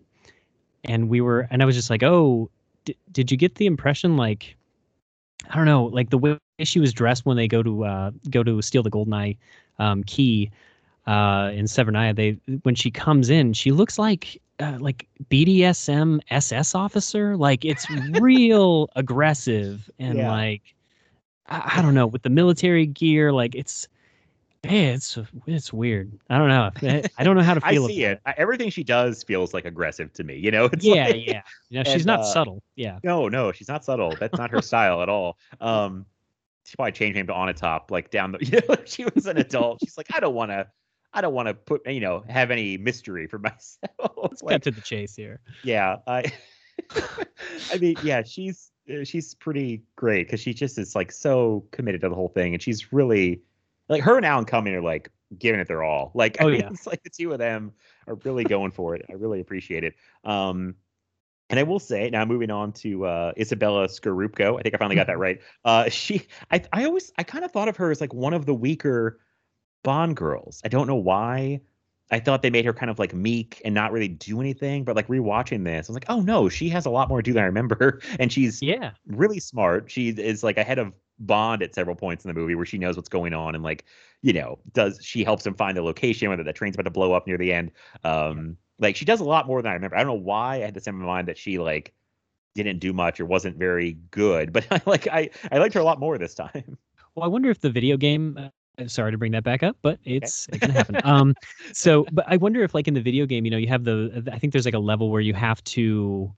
and 0.83 1.09
we 1.09 1.21
were 1.21 1.47
and 1.49 1.61
i 1.61 1.65
was 1.65 1.75
just 1.75 1.89
like 1.89 2.03
oh 2.03 2.49
d- 2.85 2.97
did 3.11 3.31
you 3.31 3.37
get 3.37 3.55
the 3.55 3.65
impression 3.65 4.17
like 4.17 4.55
i 5.49 5.55
don't 5.55 5.65
know 5.65 5.85
like 5.85 6.09
the 6.09 6.17
way 6.17 6.37
she 6.59 6.79
was 6.79 6.93
dressed 6.93 7.25
when 7.25 7.37
they 7.37 7.47
go 7.47 7.63
to 7.63 7.85
uh 7.85 8.11
go 8.29 8.43
to 8.43 8.61
steal 8.61 8.83
the 8.83 8.89
golden 8.89 9.13
eye 9.13 9.35
um 9.79 10.03
key 10.03 10.51
uh 11.07 11.51
in 11.53 11.65
severnaya 11.65 12.15
they 12.15 12.31
when 12.63 12.75
she 12.75 12.91
comes 12.91 13.29
in 13.29 13.53
she 13.53 13.71
looks 13.71 13.97
like 13.97 14.41
uh, 14.59 14.77
like 14.79 15.07
BDSM 15.29 16.19
SS 16.29 16.75
officer 16.75 17.37
like 17.37 17.63
it's 17.65 17.89
real 18.11 18.89
aggressive 18.95 19.89
and 19.99 20.17
Yeah. 20.17 20.31
like 20.31 20.61
I, 21.47 21.73
I 21.77 21.81
don't 21.81 21.93
know 21.93 22.07
with 22.07 22.23
the 22.23 22.29
military 22.29 22.85
gear 22.85 23.31
like 23.31 23.55
it's 23.55 23.87
eh, 24.65 24.93
it's 24.93 25.17
it's 25.47 25.71
weird 25.71 26.11
I 26.29 26.37
don't 26.37 26.49
know 26.49 26.69
I, 26.89 27.03
I 27.17 27.23
don't 27.23 27.37
know 27.37 27.41
how 27.43 27.53
to 27.53 27.61
I 27.65 27.71
feel 27.71 27.87
see 27.87 28.03
about 28.03 28.17
it. 28.17 28.21
I- 28.25 28.33
Everything 28.37 28.69
she 28.69 28.83
does 28.83 29.23
feels 29.23 29.53
like 29.53 29.65
aggressive 29.65 30.11
to 30.13 30.23
me. 30.23 30.35
You 30.35 30.51
know, 30.51 30.65
it's 30.73 30.83
yeah, 30.83 31.05
like, 31.07 31.25
yeah. 31.25 31.41
You 31.69 31.77
know, 31.79 31.83
she's 31.85 31.95
and, 32.01 32.05
not 32.07 32.19
uh, 32.21 32.23
subtle. 32.23 32.61
Yeah. 32.75 32.99
No, 33.03 33.29
no, 33.29 33.51
she's 33.51 33.67
not 33.69 33.85
subtle. 33.85 34.15
That's 34.19 34.37
not 34.37 34.51
her 34.51 34.61
style 34.61 35.01
at 35.01 35.09
all. 35.09 35.37
Um, 35.61 36.05
she 36.65 36.75
probably 36.75 36.91
changed 36.91 37.15
her 37.15 37.19
name 37.23 37.27
to 37.27 37.33
Onatopp, 37.33 37.89
like 37.89 38.11
down 38.11 38.33
the. 38.33 38.45
You 38.45 38.59
know, 38.67 38.75
she 38.85 39.05
was 39.05 39.25
an 39.25 39.37
adult. 39.37 39.79
She's 39.81 39.97
like, 39.97 40.07
I 40.13 40.19
don't 40.19 40.35
want 40.35 40.51
to, 40.51 40.67
I 41.13 41.21
don't 41.21 41.33
want 41.33 41.47
to 41.47 41.53
put, 41.53 41.87
you 41.87 41.99
know, 41.99 42.23
have 42.29 42.51
any 42.51 42.77
mystery 42.77 43.27
for 43.27 43.39
myself. 43.39 44.11
Let's 44.17 44.43
like, 44.43 44.61
to 44.63 44.71
the 44.71 44.81
chase 44.81 45.15
here. 45.15 45.39
yeah, 45.63 45.97
I. 46.07 46.31
I 47.73 47.77
mean, 47.77 47.95
yeah, 48.03 48.23
she's 48.23 48.71
uh, 48.89 49.03
she's 49.03 49.35
pretty 49.35 49.83
great 49.95 50.27
because 50.27 50.39
she 50.39 50.53
just 50.53 50.77
is 50.77 50.95
like 50.95 51.11
so 51.11 51.65
committed 51.71 52.01
to 52.01 52.09
the 52.09 52.15
whole 52.15 52.29
thing, 52.29 52.53
and 52.53 52.63
she's 52.63 52.93
really 52.93 53.41
like 53.89 54.01
her 54.03 54.17
and 54.17 54.25
Alan 54.25 54.45
Cumming 54.45 54.73
are 54.75 54.81
like 54.81 55.11
giving 55.37 55.59
it 55.59 55.67
their 55.67 55.83
all. 55.83 56.11
Like, 56.13 56.39
I 56.41 56.45
Oh, 56.45 56.49
mean, 56.49 56.59
yeah. 56.61 56.69
it's 56.71 56.87
like 56.87 57.03
the 57.03 57.09
two 57.09 57.31
of 57.33 57.39
them 57.39 57.73
are 58.07 58.15
really 58.23 58.43
going 58.43 58.71
for 58.71 58.95
it. 58.95 59.05
I 59.09 59.13
really 59.13 59.39
appreciate 59.41 59.83
it. 59.83 59.95
Um, 60.23 60.75
and 61.49 61.59
I 61.59 61.63
will 61.63 61.79
say 61.79 62.09
now, 62.09 62.23
moving 62.25 62.49
on 62.51 62.71
to 62.73 63.05
uh, 63.05 63.33
Izabella 63.33 63.87
Scorupco. 63.89 64.59
I 64.59 64.61
think 64.61 64.73
I 64.75 64.77
finally 64.77 64.95
got 64.95 65.07
that 65.07 65.17
right. 65.19 65.41
Uh, 65.65 65.89
she, 65.89 66.27
I, 66.51 66.63
I 66.71 66.85
always, 66.85 67.11
I 67.17 67.23
kind 67.23 67.43
of 67.43 67.51
thought 67.51 67.67
of 67.67 67.77
her 67.77 67.91
as 67.91 67.99
like 67.99 68.13
one 68.13 68.33
of 68.33 68.45
the 68.45 68.53
weaker 68.53 69.19
Bond 69.83 70.15
girls. 70.15 70.61
I 70.65 70.67
don't 70.67 70.87
know 70.87 70.95
why. 70.95 71.61
I 72.11 72.19
thought 72.19 72.41
they 72.41 72.49
made 72.49 72.65
her 72.65 72.73
kind 72.73 72.89
of 72.89 72.97
like 72.97 73.13
meek 73.13 73.61
and 73.63 73.73
not 73.75 73.91
really 73.91 74.07
do 74.07 74.39
anything. 74.41 74.83
But 74.83 74.95
like 74.95 75.07
rewatching 75.07 75.63
this, 75.63 75.87
I 75.89 75.91
was 75.91 75.95
like, 75.95 76.09
oh 76.09 76.21
no, 76.21 76.49
she 76.49 76.69
has 76.69 76.85
a 76.85 76.89
lot 76.89 77.07
more 77.09 77.19
to 77.21 77.23
do 77.23 77.33
than 77.33 77.43
I 77.43 77.45
remember, 77.47 78.01
and 78.19 78.31
she's 78.31 78.61
Yeah. 78.61 78.91
really 79.07 79.39
smart. 79.39 79.91
She 79.91 80.09
is 80.09 80.43
like 80.43 80.57
ahead 80.57 80.79
of 80.79 80.93
Bond 81.19 81.61
at 81.61 81.75
several 81.75 81.95
points 81.95 82.23
in 82.23 82.29
the 82.29 82.39
movie 82.39 82.55
where 82.55 82.65
she 82.65 82.77
knows 82.77 82.95
what's 82.95 83.09
going 83.09 83.33
on 83.33 83.53
and 83.53 83.63
like, 83.63 83.85
you 84.21 84.31
know, 84.33 84.57
does 84.73 84.99
she 85.03 85.23
helps 85.23 85.45
him 85.45 85.53
find 85.53 85.75
the 85.77 85.81
location, 85.81 86.29
whether 86.29 86.43
the 86.43 86.53
train's 86.53 86.75
about 86.75 86.83
to 86.83 86.89
blow 86.91 87.11
up 87.13 87.27
near 87.27 87.37
the 87.37 87.51
end. 87.53 87.71
Um, 88.03 88.57
like 88.79 88.95
she 88.95 89.05
does 89.05 89.19
a 89.19 89.25
lot 89.25 89.45
more 89.45 89.61
than 89.61 89.69
I 89.71 89.73
remember. 89.75 89.97
I 89.97 89.99
don't 89.99 90.07
know 90.07 90.13
why 90.23 90.55
I 90.55 90.59
had 90.59 90.73
this 90.73 90.87
in 90.87 90.95
my 90.95 91.05
mind 91.05 91.27
that 91.27 91.37
she 91.37 91.59
like 91.59 91.93
didn't 92.55 92.79
do 92.79 92.93
much 92.93 93.19
or 93.19 93.25
wasn't 93.25 93.57
very 93.57 93.93
good, 94.11 94.53
but 94.53 94.65
I 94.71 94.81
like 94.85 95.07
I 95.07 95.29
I 95.51 95.57
liked 95.59 95.73
her 95.75 95.79
a 95.81 95.83
lot 95.85 95.99
more 95.99 96.17
this 96.17 96.35
time. 96.35 96.77
Well, 97.15 97.25
I 97.25 97.27
wonder 97.27 97.49
if 97.49 97.59
the 97.59 97.69
video 97.69 97.97
game. 97.97 98.51
Uh, 98.79 98.87
sorry 98.87 99.11
to 99.11 99.17
bring 99.17 99.31
that 99.33 99.43
back 99.43 99.63
up, 99.63 99.77
but 99.81 99.99
it's 100.05 100.47
it's 100.51 100.59
gonna 100.59 100.73
happen. 100.73 100.97
Um, 101.03 101.35
so, 101.73 102.07
but 102.11 102.25
I 102.27 102.37
wonder 102.37 102.63
if 102.63 102.73
like 102.73 102.87
in 102.87 102.93
the 102.93 103.01
video 103.01 103.25
game, 103.25 103.45
you 103.45 103.51
know, 103.51 103.57
you 103.57 103.67
have 103.67 103.83
the. 103.83 104.23
I 104.31 104.39
think 104.39 104.53
there's 104.53 104.65
like 104.65 104.73
a 104.73 104.79
level 104.79 105.09
where 105.11 105.21
you 105.21 105.33
have 105.33 105.63
to, 105.65 106.31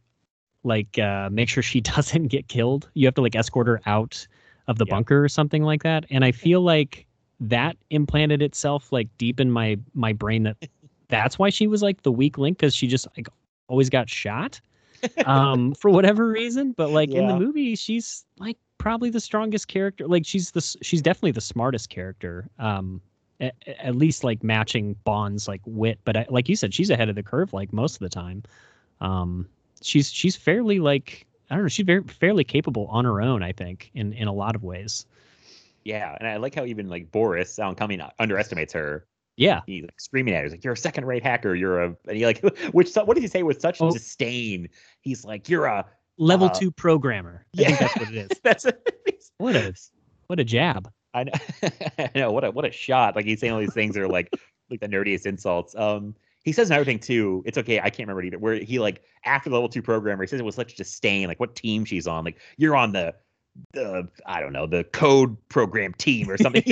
like, 0.63 0.97
uh, 0.99 1.29
make 1.31 1.49
sure 1.49 1.63
she 1.63 1.81
doesn't 1.81 2.27
get 2.27 2.47
killed. 2.47 2.89
You 2.93 3.07
have 3.07 3.15
to 3.15 3.21
like 3.21 3.35
escort 3.35 3.67
her 3.67 3.81
out 3.85 4.27
of 4.67 4.77
the 4.77 4.85
Yeah. 4.85 4.95
bunker 4.95 5.23
or 5.23 5.29
something 5.29 5.63
like 5.63 5.83
that. 5.83 6.05
And 6.09 6.23
I 6.25 6.31
feel 6.31 6.61
like 6.61 7.05
that 7.39 7.75
implanted 7.89 8.41
itself 8.41 8.91
like 8.91 9.07
deep 9.17 9.39
in 9.39 9.51
my 9.51 9.77
my 9.93 10.13
brain 10.13 10.43
that 10.43 10.57
that's 11.09 11.39
why 11.39 11.49
she 11.49 11.67
was 11.67 11.81
like 11.81 12.03
the 12.03 12.11
weak 12.11 12.37
link 12.37 12.57
because 12.57 12.75
she 12.75 12.87
just 12.87 13.07
like 13.17 13.27
always 13.67 13.89
got 13.89 14.09
shot 14.09 14.61
um 15.25 15.73
for 15.73 15.89
whatever 15.89 16.27
reason 16.27 16.71
but 16.73 16.91
like 16.91 17.15
in 17.15 17.25
the 17.25 17.33
movie 17.33 17.75
she's 17.75 18.25
like 18.37 18.57
probably 18.81 19.09
the 19.09 19.19
strongest 19.19 19.67
character 19.67 20.07
like 20.07 20.25
she's 20.25 20.51
the 20.51 20.61
she's 20.81 21.01
definitely 21.01 21.31
the 21.31 21.41
smartest 21.41 21.89
character 21.89 22.49
um 22.59 22.99
at, 23.39 23.53
at 23.67 23.95
least 23.95 24.23
like 24.23 24.43
matching 24.43 24.95
bond's 25.03 25.47
like 25.47 25.61
wit 25.65 25.99
but 26.03 26.17
I, 26.17 26.25
like 26.29 26.49
you 26.49 26.55
said 26.55 26.73
she's 26.73 26.89
ahead 26.89 27.07
of 27.09 27.15
the 27.15 27.23
curve 27.23 27.53
like 27.53 27.71
most 27.73 27.95
of 27.95 27.99
the 27.99 28.09
time 28.09 28.43
um 28.99 29.47
she's 29.81 30.11
she's 30.11 30.35
fairly 30.35 30.79
like 30.79 31.25
i 31.49 31.55
don't 31.55 31.63
know 31.63 31.69
she's 31.69 31.85
very 31.85 32.03
fairly 32.03 32.43
capable 32.43 32.87
on 32.87 33.05
her 33.05 33.21
own 33.21 33.43
i 33.43 33.51
think 33.51 33.91
in 33.93 34.13
in 34.13 34.27
a 34.27 34.33
lot 34.33 34.55
of 34.55 34.63
ways 34.63 35.05
Yeah, 35.83 36.15
and 36.19 36.27
I 36.27 36.37
like 36.37 36.53
how 36.53 36.65
even 36.65 36.87
like 36.89 37.11
Boris 37.11 37.57
Alan 37.57 37.73
Cumming 37.75 38.01
underestimates 38.19 38.73
her. 38.73 39.07
yeah 39.35 39.61
He's 39.65 39.81
like 39.83 39.99
screaming 39.99 40.35
at 40.35 40.37
her, 40.37 40.43
he's 40.43 40.51
like, 40.51 40.63
"You're 40.63 40.73
a 40.73 40.77
second-rate 40.77 41.23
hacker. 41.23 41.55
You're 41.55 41.81
a," 41.83 41.95
and 42.07 42.17
he 42.17 42.25
like, 42.25 42.39
which 42.71 42.93
what 42.93 43.15
did 43.15 43.21
he 43.23 43.27
say 43.27 43.41
with 43.43 43.59
such 43.61 43.81
Oh. 43.81 43.91
disdain? 43.91 44.69
He's 45.01 45.25
like, 45.25 45.49
"You're 45.49 45.65
a." 45.65 45.85
level 46.21 46.47
Uh, 46.47 46.53
two 46.53 46.71
programmer 46.71 47.45
i 47.57 47.63
think 47.63 47.79
that's 47.79 47.97
what 47.97 48.09
it 48.09 48.15
is 48.15 48.29
That's 48.43 48.65
what 49.37 49.55
a 49.55 49.73
what 50.27 50.39
a 50.39 50.43
jab 50.43 50.91
I 51.13 51.25
know. 51.25 51.31
I 51.99 52.09
know. 52.15 52.31
What 52.31 52.43
a 52.43 52.51
what 52.51 52.65
a 52.65 52.71
shot! 52.71 53.15
Like 53.15 53.25
he's 53.25 53.39
saying 53.39 53.53
all 53.53 53.59
these 53.59 53.73
things 53.73 53.97
are 53.97 54.07
like 54.07 54.29
like 54.69 54.79
the 54.79 54.87
nerdiest 54.87 55.25
insults. 55.25 55.75
Um, 55.75 56.15
he 56.43 56.51
says 56.51 56.69
another 56.69 56.85
thing 56.85 56.99
too. 56.99 57.43
It's 57.45 57.57
okay. 57.57 57.79
I 57.79 57.89
can't 57.89 58.07
remember 58.07 58.21
it 58.21 58.27
either. 58.27 58.39
Where 58.39 58.55
he 58.55 58.79
like 58.79 59.03
after 59.25 59.49
the 59.49 59.55
level 59.55 59.69
two 59.69 59.81
programmer, 59.81 60.23
he 60.23 60.27
says 60.27 60.39
it 60.39 60.45
was 60.45 60.55
such 60.55 60.75
disdain. 60.75 61.27
Like 61.27 61.39
what 61.39 61.55
team 61.55 61.85
she's 61.85 62.07
on. 62.07 62.23
Like 62.23 62.39
you're 62.57 62.75
on 62.75 62.93
the 62.93 63.13
the 63.73 64.07
I 64.25 64.39
don't 64.39 64.53
know 64.53 64.67
the 64.67 64.83
code 64.85 65.35
program 65.49 65.93
team 65.93 66.29
or 66.29 66.37
something. 66.37 66.63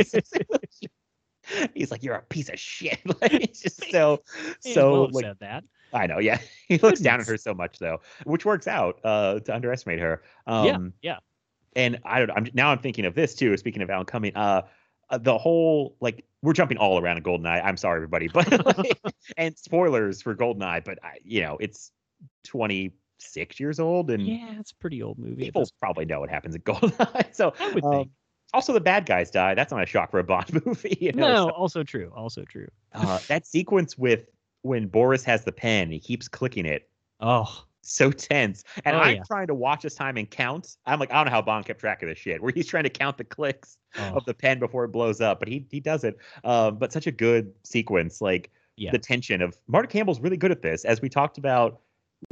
He's, 1.74 1.90
like 1.90 2.04
you're 2.04 2.14
a 2.14 2.22
piece 2.22 2.50
of 2.50 2.60
shit. 2.60 3.00
Like 3.22 3.34
it's 3.34 3.62
just 3.62 3.90
so 3.92 4.22
so 4.60 5.04
like 5.06 5.26
said 5.26 5.38
that 5.40 5.64
I 5.94 6.08
know. 6.08 6.20
Yeah, 6.20 6.40
he 6.68 6.78
looks 6.78 7.00
down 7.00 7.20
at 7.20 7.28
her 7.28 7.38
so 7.38 7.54
much 7.54 7.80
though, 7.80 8.02
which 8.26 8.46
works 8.46 8.68
out 8.68 9.00
uh 9.04 9.40
to 9.40 9.56
underestimate 9.56 10.00
her. 10.00 10.22
Um, 10.48 10.66
yeah 10.66 10.78
yeah 11.02 11.18
and 11.76 12.00
I 12.04 12.20
don't. 12.20 12.28
Know, 12.28 12.34
I'm 12.36 12.48
now 12.54 12.72
I'm 12.72 12.80
thinking 12.80 13.06
of 13.06 13.16
this 13.16 13.36
too. 13.36 13.56
Speaking 13.58 13.82
of 13.82 13.90
Alan 13.90 14.06
Cumming, 14.06 14.36
uh, 14.36 14.64
uh, 15.10 15.18
the 15.18 15.38
whole 15.38 15.96
like 16.00 16.26
we're 16.42 16.54
jumping 16.54 16.78
all 16.78 17.00
around 17.00 17.18
in 17.18 17.24
Goldeneye. 17.24 17.64
I'm 17.64 17.78
sorry, 17.78 17.98
everybody, 17.98 18.28
but 18.28 18.66
like, 18.78 19.00
and 19.38 19.58
spoilers 19.58 20.22
for 20.22 20.36
Goldeneye, 20.36 20.84
but 20.84 21.00
I, 21.04 21.18
you 21.24 21.42
know 21.42 21.58
it's 21.60 21.92
26 22.46 23.60
years 23.60 23.80
old, 23.80 24.10
and 24.12 24.26
yeah 24.26 24.60
it's 24.60 24.72
a 24.72 24.76
pretty 24.76 25.02
old 25.02 25.20
movie 25.20 25.46
people 25.46 25.68
probably 25.80 26.06
know 26.06 26.20
what 26.20 26.30
happens 26.30 26.56
in 26.56 26.62
Goldeneye. 26.62 27.36
So 27.36 27.54
I 27.60 27.72
would 27.72 27.84
um, 27.84 27.92
think. 27.92 28.10
also 28.54 28.74
the 28.74 28.82
bad 28.82 29.06
guys 29.06 29.32
die. 29.32 29.54
That's 29.54 29.72
not 29.72 29.84
a 29.84 29.86
shock 29.86 30.12
for 30.12 30.20
a 30.20 30.24
Bond 30.24 30.66
movie. 30.66 30.98
You 31.00 31.12
know? 31.14 31.28
no 31.28 31.48
So, 31.48 31.50
also 31.52 31.84
true 31.84 32.12
also 32.16 32.44
true 32.44 32.68
uh, 32.94 33.20
that 33.28 33.46
sequence 33.46 33.98
with 33.98 34.26
when 34.62 34.88
Boris 34.88 35.24
has 35.24 35.44
the 35.46 35.52
pen, 35.52 35.90
he 35.92 36.00
keeps 36.00 36.28
clicking 36.28 36.66
it. 36.66 36.90
oh 37.20 37.66
so 37.82 38.12
tense. 38.12 38.64
And 38.86 38.96
Oh, 38.96 39.00
I'm 39.00 39.16
yeah. 39.16 39.24
trying 39.24 39.48
to 39.48 39.56
watch 39.56 39.82
his 39.82 39.96
time 39.96 40.18
and 40.18 40.30
count. 40.30 40.78
I'm 40.86 41.00
like, 41.00 41.10
I 41.12 41.16
don't 41.16 41.26
know 41.26 41.32
how 41.32 41.42
Bond 41.42 41.66
kept 41.66 41.80
track 41.80 42.04
of 42.04 42.10
this 42.10 42.20
shit. 42.20 42.40
Where 42.40 42.52
he's 42.54 42.68
trying 42.68 42.84
to 42.84 42.90
count 42.90 43.18
the 43.18 43.24
clicks 43.24 43.78
Oh. 43.98 44.18
of 44.18 44.26
the 44.26 44.34
pen 44.36 44.60
before 44.60 44.84
it 44.84 44.90
blows 44.90 45.22
up, 45.22 45.40
but 45.40 45.48
he 45.48 45.66
he 45.72 45.80
does 45.80 46.04
it. 46.04 46.18
Um, 46.44 46.78
but 46.78 46.92
such 46.92 47.08
a 47.08 47.12
good 47.12 47.52
sequence, 47.64 48.22
like 48.22 48.52
Yeah. 48.76 48.92
the 48.92 49.00
tension 49.00 49.42
of 49.42 49.58
Mark 49.68 49.90
Campbell's 49.90 50.20
really 50.20 50.38
good 50.38 50.52
at 50.52 50.62
this. 50.62 50.86
As 50.86 51.02
we 51.02 51.10
talked 51.10 51.38
about, 51.40 51.80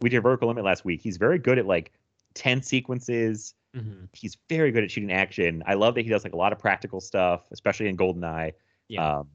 we 0.01 0.09
did 0.09 0.21
Vertical 0.21 0.47
Limit 0.49 0.63
last 0.65 0.85
week. 0.85 1.01
He's 1.01 1.17
very 1.17 1.39
good 1.39 1.57
at 1.57 1.65
like 1.65 1.91
tense 2.35 2.67
sequences. 2.67 3.55
Mhm. 3.75 4.09
He's 4.13 4.37
very 4.49 4.71
good 4.71 4.83
at 4.83 4.91
shooting 4.91 5.11
action. 5.11 5.63
I 5.65 5.73
love 5.73 5.95
that 5.95 6.01
he 6.01 6.09
does 6.09 6.23
like 6.23 6.33
a 6.33 6.37
lot 6.37 6.51
of 6.53 6.59
practical 6.59 7.01
stuff, 7.01 7.47
especially 7.51 7.87
in 7.87 7.97
Goldeneye. 7.97 8.53
Yeah. 8.89 9.19
Um, 9.19 9.29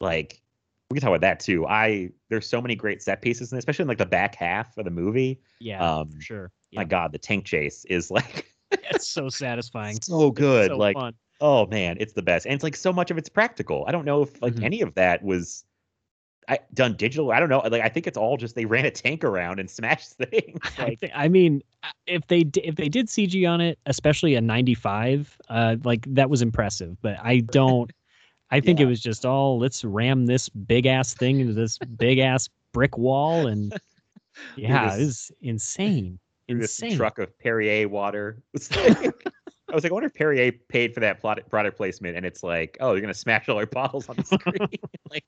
like 0.00 0.42
we 0.92 0.96
can 0.98 1.02
talk 1.02 1.08
about 1.16 1.20
that 1.22 1.40
too. 1.40 1.66
I 1.66 2.10
there's 2.28 2.48
so 2.48 2.60
many 2.60 2.74
great 2.76 3.02
set 3.02 3.22
pieces, 3.22 3.50
and 3.52 3.58
especially 3.58 3.84
in 3.84 3.88
like 3.88 3.98
the 3.98 4.06
back 4.06 4.34
half 4.34 4.76
of 4.78 4.84
the 4.84 4.90
movie. 4.90 5.40
yeah 5.60 5.82
um, 6.00 6.10
for 6.10 6.20
sure 6.20 6.52
My. 6.72 6.84
God, 6.84 7.12
the 7.12 7.18
tank 7.18 7.44
chase 7.46 7.84
is 7.86 8.10
like 8.10 8.52
it's 8.70 9.08
so 9.08 9.28
satisfying 9.28 9.98
so 10.02 10.30
good. 10.30 10.70
so 10.70 10.76
like, 10.76 10.94
fun. 10.96 11.14
oh 11.40 11.66
man, 11.66 11.96
it's 12.00 12.12
the 12.12 12.22
best. 12.22 12.46
And 12.46 12.54
it's 12.54 12.62
like 12.62 12.76
so 12.76 12.92
much 12.92 13.10
of 13.10 13.18
it's 13.18 13.28
practical. 13.28 13.84
I 13.88 13.92
don't 13.92 14.04
know 14.04 14.22
if 14.22 14.40
like 14.42 14.54
Mhm. 14.54 14.62
any 14.64 14.80
of 14.82 14.94
that 14.94 15.22
was 15.22 15.64
I, 16.48 16.58
done 16.74 16.96
digital. 16.96 17.30
I 17.30 17.38
don't 17.38 17.48
know. 17.48 17.60
Like 17.60 17.82
I 17.82 17.88
think 17.88 18.06
it's 18.08 18.18
all 18.18 18.36
just 18.36 18.56
they 18.56 18.64
ran 18.64 18.84
a 18.84 18.90
tank 18.90 19.22
around 19.24 19.60
and 19.60 19.70
smashed 19.78 20.14
things. 20.14 20.58
I, 20.76 20.82
Like, 20.82 21.00
thi- 21.00 21.12
I 21.14 21.28
mean, 21.28 21.62
uh, 21.84 21.88
if 22.06 22.26
they 22.26 22.40
if 22.62 22.74
they 22.74 22.88
did 22.88 23.06
CG 23.06 23.48
on 23.48 23.60
it, 23.60 23.78
especially 23.86 24.34
a 24.34 24.40
95, 24.40 25.38
uh, 25.48 25.76
like 25.84 26.04
that 26.14 26.28
was 26.30 26.42
impressive. 26.42 26.96
But 27.00 27.16
I 27.22 27.38
don't. 27.40 27.90
I 28.52 28.60
think 28.60 28.78
it 28.80 28.86
was 28.86 29.00
just 29.00 29.24
all 29.26 29.58
let's 29.58 29.84
ram 29.84 30.26
this 30.26 30.48
big 30.48 30.86
ass 30.86 31.14
thing 31.14 31.40
into 31.40 31.54
this 31.54 31.78
big 31.78 32.18
ass 32.18 32.48
brick 32.72 32.96
wall, 32.98 33.46
and 33.46 33.72
yeah, 34.56 34.90
this- 34.90 34.98
it 35.00 35.04
was 35.04 35.32
insane, 35.40 36.18
through 36.46 36.60
this 36.60 36.78
insane. 36.78 36.96
truck 36.96 37.18
of 37.18 37.36
Perrier 37.38 37.88
water. 37.88 38.42
I 38.54 39.74
was 39.74 39.84
like, 39.84 39.90
I 39.90 39.94
wonder 39.94 40.06
if 40.06 40.14
Perrier 40.14 40.52
paid 40.68 40.92
for 40.92 41.00
that 41.00 41.20
product 41.20 41.76
placement, 41.78 42.16
and 42.16 42.26
it's 42.26 42.42
like, 42.42 42.76
oh, 42.80 42.92
you're 42.92 43.00
gonna 43.00 43.14
smash 43.14 43.48
all 43.48 43.56
our 43.56 43.66
bottles 43.66 44.08
on 44.08 44.16
the 44.16 44.24
screen, 44.24 44.68
like, 45.10 45.24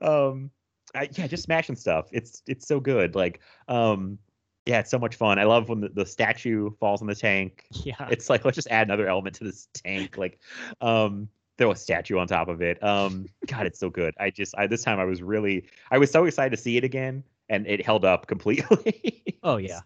um, 0.00 0.50
I, 0.94 1.10
yeah, 1.12 1.26
just 1.26 1.42
smashing 1.42 1.76
stuff. 1.76 2.08
It's 2.10 2.42
it's 2.46 2.66
so 2.66 2.80
good. 2.80 3.14
Like, 3.14 3.40
um, 3.68 4.18
yeah, 4.64 4.80
it's 4.80 4.90
so 4.90 4.98
much 4.98 5.16
fun. 5.16 5.38
I 5.38 5.44
love 5.44 5.68
when 5.68 5.80
the, 5.80 5.90
the 5.90 6.06
statue 6.06 6.70
falls 6.80 7.02
in 7.02 7.06
the 7.06 7.14
tank. 7.14 7.66
Yeah, 7.70 8.08
It's 8.10 8.30
like 8.30 8.44
let's 8.46 8.54
just 8.54 8.68
add 8.70 8.86
another 8.88 9.08
element 9.08 9.36
to 9.36 9.44
this 9.44 9.68
tank. 9.74 10.16
Like, 10.16 10.40
um, 10.80 11.28
throw 11.58 11.70
a 11.70 11.76
statue 11.76 12.18
on 12.18 12.26
top 12.26 12.48
of 12.48 12.60
it. 12.62 12.82
Um, 12.82 13.26
God, 13.46 13.66
it's 13.66 13.78
so 13.78 13.90
good. 13.90 14.14
I 14.18 14.30
just, 14.30 14.54
I 14.58 14.66
this 14.66 14.82
time 14.82 14.98
I 15.00 15.04
was 15.04 15.22
really, 15.22 15.66
I 15.90 15.98
was 15.98 16.10
so 16.10 16.24
excited 16.24 16.54
to 16.56 16.62
see 16.62 16.76
it 16.76 16.84
again, 16.84 17.24
and 17.48 17.66
it 17.66 17.84
held 17.84 18.04
up 18.04 18.26
completely. 18.26 19.38
oh 19.42 19.56
yeah, 19.56 19.80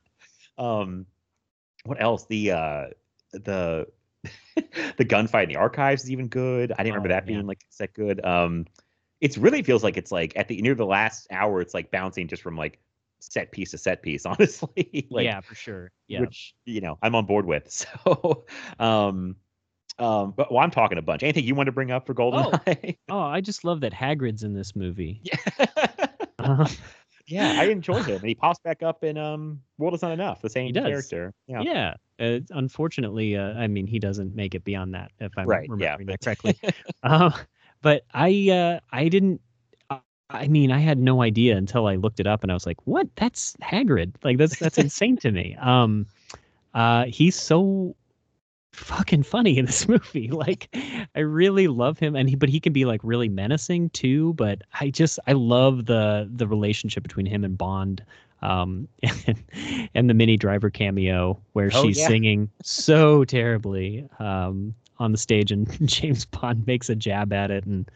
um 0.59 1.07
what 1.85 2.01
else 2.01 2.27
the 2.27 2.51
uh 2.53 2.87
the 3.33 3.87
the 4.57 5.05
gunfight 5.05 5.45
in 5.45 5.49
the 5.49 5.57
archives 5.57 6.05
is 6.05 6.11
even 6.11 6.29
good 6.29 6.73
i 6.73 6.83
didn't 6.83 6.95
remember 6.95 7.09
Oh, 7.09 7.15
that 7.15 7.27
yeah. 7.27 7.35
being 7.35 7.47
like 7.47 7.65
that 7.79 7.95
good 7.95 8.23
um 8.25 8.67
it's 9.21 9.39
really 9.39 9.63
feels 9.63 9.83
like 9.83 9.97
it's 9.97 10.13
like 10.13 10.35
at 10.37 10.49
the 10.49 10.61
near 10.61 10.75
the 10.75 10.85
last 10.85 11.27
hour 11.31 11.61
it's 11.63 11.73
like 11.73 11.91
bouncing 11.91 12.29
just 12.29 12.43
from 12.43 12.57
like 12.57 12.79
set 13.21 13.51
piece 13.51 13.71
to 13.71 13.79
set 13.79 14.03
piece 14.03 14.27
honestly 14.27 15.07
like 15.11 15.25
yeah, 15.25 15.41
for 15.41 15.55
sure. 15.55 15.91
Yeah, 16.09 16.21
which 16.21 16.55
you 16.67 16.81
know 16.83 16.99
i'm 17.03 17.15
on 17.15 17.25
board 17.25 17.47
with 17.47 17.71
so 17.71 18.45
um 18.79 19.37
um 20.01 20.33
but 20.37 20.51
well 20.53 20.63
i'm 20.63 20.71
talking 20.71 20.99
a 20.99 21.03
bunch 21.03 21.23
anything 21.23 21.45
you 21.45 21.55
want 21.55 21.67
to 21.67 21.73
bring 21.73 21.91
up 21.91 22.07
for 22.07 22.15
goldeneye 22.15 22.97
oh, 23.11 23.21
I 23.21 23.41
just 23.41 23.65
love 23.65 23.81
that 23.83 23.93
Hagrid's 23.93 24.43
in 24.43 24.55
this 24.55 24.75
movie. 24.75 25.21
yeah 26.41 26.67
yeah 27.27 27.61
i 27.61 27.65
enjoy 27.67 28.03
him 28.03 28.17
and 28.17 28.25
he 28.25 28.35
pops 28.35 28.59
back 28.61 28.83
up 28.83 29.05
in 29.05 29.17
um 29.19 29.61
world 29.79 29.95
is 29.95 30.03
not 30.03 30.11
enough 30.13 30.43
the 30.43 30.51
same 30.51 30.73
does. 30.73 30.85
character 30.85 31.33
yeah 31.47 31.61
yeah. 31.63 31.95
Uh, 32.19 32.39
unfortunately, 32.51 33.35
uh, 33.35 33.55
I 33.55 33.67
mean, 33.67 33.87
he 33.87 33.99
doesn't 33.99 34.35
make 34.35 34.55
it 34.55 34.63
beyond 34.63 34.93
that, 34.93 35.11
if 35.21 35.33
I'm 35.39 35.47
Right, 35.47 35.67
yeah, 35.79 35.95
remembering 35.97 36.07
that 36.09 36.21
but- 36.21 36.25
correctly. 36.27 36.61
uh, 37.03 37.31
but 37.81 38.03
I, 38.13 38.51
uh, 38.51 38.81
I 38.93 39.09
didn't. 39.09 39.41
I- 39.89 40.01
I 40.29 40.47
mean, 40.49 40.71
I 40.71 40.81
had 40.81 40.99
no 40.99 41.23
idea 41.23 41.57
until 41.57 41.87
I 41.87 41.95
looked 41.97 42.21
it 42.21 42.27
up, 42.27 42.43
and 42.43 42.53
I 42.53 42.55
was 42.55 42.67
like, 42.67 42.77
"What? 42.87 43.09
That's 43.17 43.57
Hagrid! 43.63 44.17
Like 44.23 44.37
that's 44.37 44.59
that's 44.59 44.77
insane 44.77 45.17
to 45.17 45.31
me." 45.33 45.57
Um, 45.63 46.07
uh, 46.75 47.07
he's 47.07 47.37
so 47.37 47.97
fucking 48.73 49.23
funny 49.23 49.59
in 49.59 49.67
this 49.67 49.89
movie. 49.89 50.29
Like, 50.29 50.69
I 51.15 51.21
really 51.21 51.69
love 51.69 51.99
him, 51.99 52.17
and 52.17 52.29
he, 52.29 52.37
but 52.37 52.49
he 52.49 52.61
can 52.61 52.73
be 52.73 52.85
like 52.85 53.01
really 53.03 53.29
menacing 53.29 53.91
too. 53.91 54.35
But 54.35 54.63
I 54.81 54.91
just, 54.91 55.19
I 55.27 55.33
love 55.33 55.87
the 55.87 56.29
the 56.35 56.47
relationship 56.47 57.03
between 57.03 57.27
him 57.27 57.45
and 57.45 57.57
Bond 57.59 58.05
um, 58.43 58.89
and, 59.03 59.43
and 59.95 60.11
the 60.11 60.15
Minnie 60.15 60.37
Driver 60.37 60.71
cameo 60.71 61.41
where 61.53 61.71
Oh, 61.73 61.83
she's 61.83 61.99
yeah. 61.99 62.07
singing 62.07 62.51
so 62.63 63.25
terribly 63.25 64.09
um, 64.19 64.75
on 64.99 65.13
the 65.13 65.19
stage, 65.19 65.53
and 65.53 65.69
James 65.89 66.25
Bond 66.25 66.67
makes 66.67 66.89
a 66.89 66.95
jab 66.97 67.33
at 67.33 67.51
it 67.51 67.65
and 67.67 67.91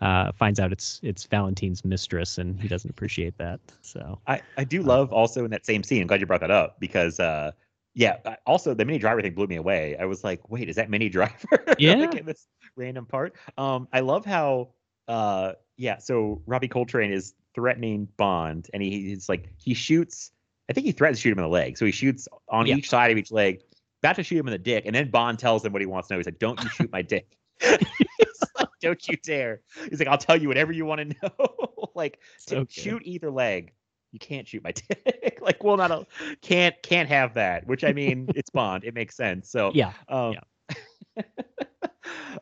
uh, 0.00 0.32
finds 0.32 0.60
out 0.60 0.72
it's 0.72 1.00
it's 1.02 1.26
Valentine's 1.26 1.84
mistress, 1.84 2.38
and 2.38 2.60
he 2.60 2.68
doesn't 2.68 2.90
appreciate 2.90 3.36
that. 3.38 3.60
So 3.82 4.20
I, 4.26 4.42
I 4.56 4.64
do 4.64 4.82
love 4.82 5.12
also 5.12 5.44
in 5.44 5.50
that 5.50 5.66
same 5.66 5.82
scene. 5.82 6.00
I'm 6.02 6.06
glad 6.06 6.20
you 6.20 6.26
brought 6.26 6.40
that 6.40 6.50
up 6.50 6.78
because 6.80 7.18
uh 7.20 7.52
yeah, 7.94 8.16
also 8.46 8.74
the 8.74 8.84
Minnie 8.84 8.98
Driver 8.98 9.20
thing 9.22 9.34
blew 9.34 9.46
me 9.46 9.56
away. 9.56 9.96
I 9.98 10.04
was 10.04 10.22
like, 10.24 10.48
wait, 10.50 10.68
is 10.68 10.76
that 10.76 10.90
Minnie 10.90 11.08
driver? 11.18 11.64
Yeah. 11.78 11.94
like 11.96 12.24
this 12.24 12.46
random 12.76 13.06
part. 13.06 13.34
Um, 13.58 13.88
I 13.92 14.00
love 14.00 14.24
how 14.24 14.70
uh 15.08 15.52
yeah, 15.76 15.98
so 15.98 16.42
Robbie 16.46 16.68
Coltrane 16.68 17.10
is 17.12 17.34
threatening 17.54 18.06
Bond 18.16 18.68
and 18.72 18.82
he, 18.82 19.08
he's 19.08 19.28
like 19.28 19.48
he 19.58 19.74
shoots 19.74 20.30
I 20.68 20.72
think 20.72 20.86
he 20.86 20.92
threatens 20.92 21.18
to 21.18 21.22
shoot 21.22 21.32
him 21.32 21.38
in 21.38 21.44
the 21.44 21.48
leg. 21.48 21.76
So 21.76 21.84
he 21.84 21.90
shoots 21.90 22.28
on 22.48 22.66
Yeah. 22.66 22.76
each 22.76 22.88
side 22.88 23.10
of 23.10 23.18
each 23.18 23.32
leg, 23.32 23.60
about 24.02 24.14
to 24.16 24.22
shoot 24.22 24.38
him 24.38 24.46
in 24.46 24.52
the 24.52 24.58
dick, 24.58 24.84
and 24.86 24.94
then 24.94 25.10
Bond 25.10 25.38
tells 25.40 25.64
him 25.64 25.72
what 25.72 25.82
he 25.82 25.86
wants 25.86 26.06
to 26.08 26.14
know. 26.14 26.18
He's 26.18 26.26
like, 26.26 26.38
Don't 26.38 26.62
you 26.62 26.68
shoot 26.70 26.92
my 26.92 27.02
dick. 27.02 27.36
Like, 28.58 28.68
Don't 28.80 29.08
you 29.08 29.16
dare. 29.16 29.60
He's 29.88 29.98
like, 29.98 30.08
I'll 30.08 30.16
tell 30.18 30.36
you 30.40 30.48
whatever 30.48 30.70
you 30.72 30.84
want 30.84 31.00
to 31.10 31.16
know. 31.22 31.88
like 31.94 32.18
So 32.38 32.66
shoot 32.68 33.02
either 33.04 33.30
leg. 33.30 33.72
You 34.12 34.18
can't 34.18 34.46
shoot 34.46 34.62
my 34.62 34.72
dick. 34.88 35.38
like, 35.40 35.62
well, 35.62 35.76
not 35.76 35.90
a 35.90 36.06
can't 36.42 36.74
can't 36.82 37.08
have 37.08 37.34
that. 37.34 37.66
Which 37.66 37.84
I 37.84 37.92
mean, 37.92 38.28
it's 38.34 38.50
Bond. 38.50 38.84
It 38.84 38.94
makes 38.94 39.16
sense. 39.16 39.50
So 39.50 39.72
yeah, 39.74 39.92
um, 40.08 40.36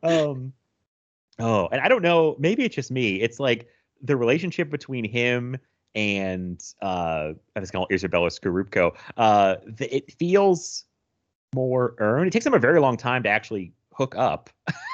um, 0.03 0.53
oh, 1.39 1.69
and 1.69 1.81
I 1.81 1.89
don't 1.89 2.03
know. 2.03 2.36
Maybe 2.39 2.65
it's 2.65 2.74
just 2.74 2.90
me. 2.90 3.20
It's 3.20 3.40
like 3.40 3.69
the 4.03 4.16
relationship 4.16 4.70
between 4.70 5.05
him 5.05 5.57
and 5.95 6.62
uh, 6.82 7.32
I 7.57 7.61
was 7.61 7.70
calling 7.70 7.89
Izabella 7.90 8.31
Scorupco. 8.31 8.97
Uh, 9.16 9.57
the, 9.66 9.95
it 9.95 10.12
feels 10.12 10.85
more 11.55 11.95
earned. 11.99 12.28
It 12.28 12.31
takes 12.31 12.45
them 12.45 12.55
a 12.55 12.59
very 12.59 12.81
long 12.81 12.97
time 12.97 13.23
to 13.24 13.28
actually 13.28 13.73
hook 13.95 14.15
up. 14.16 14.51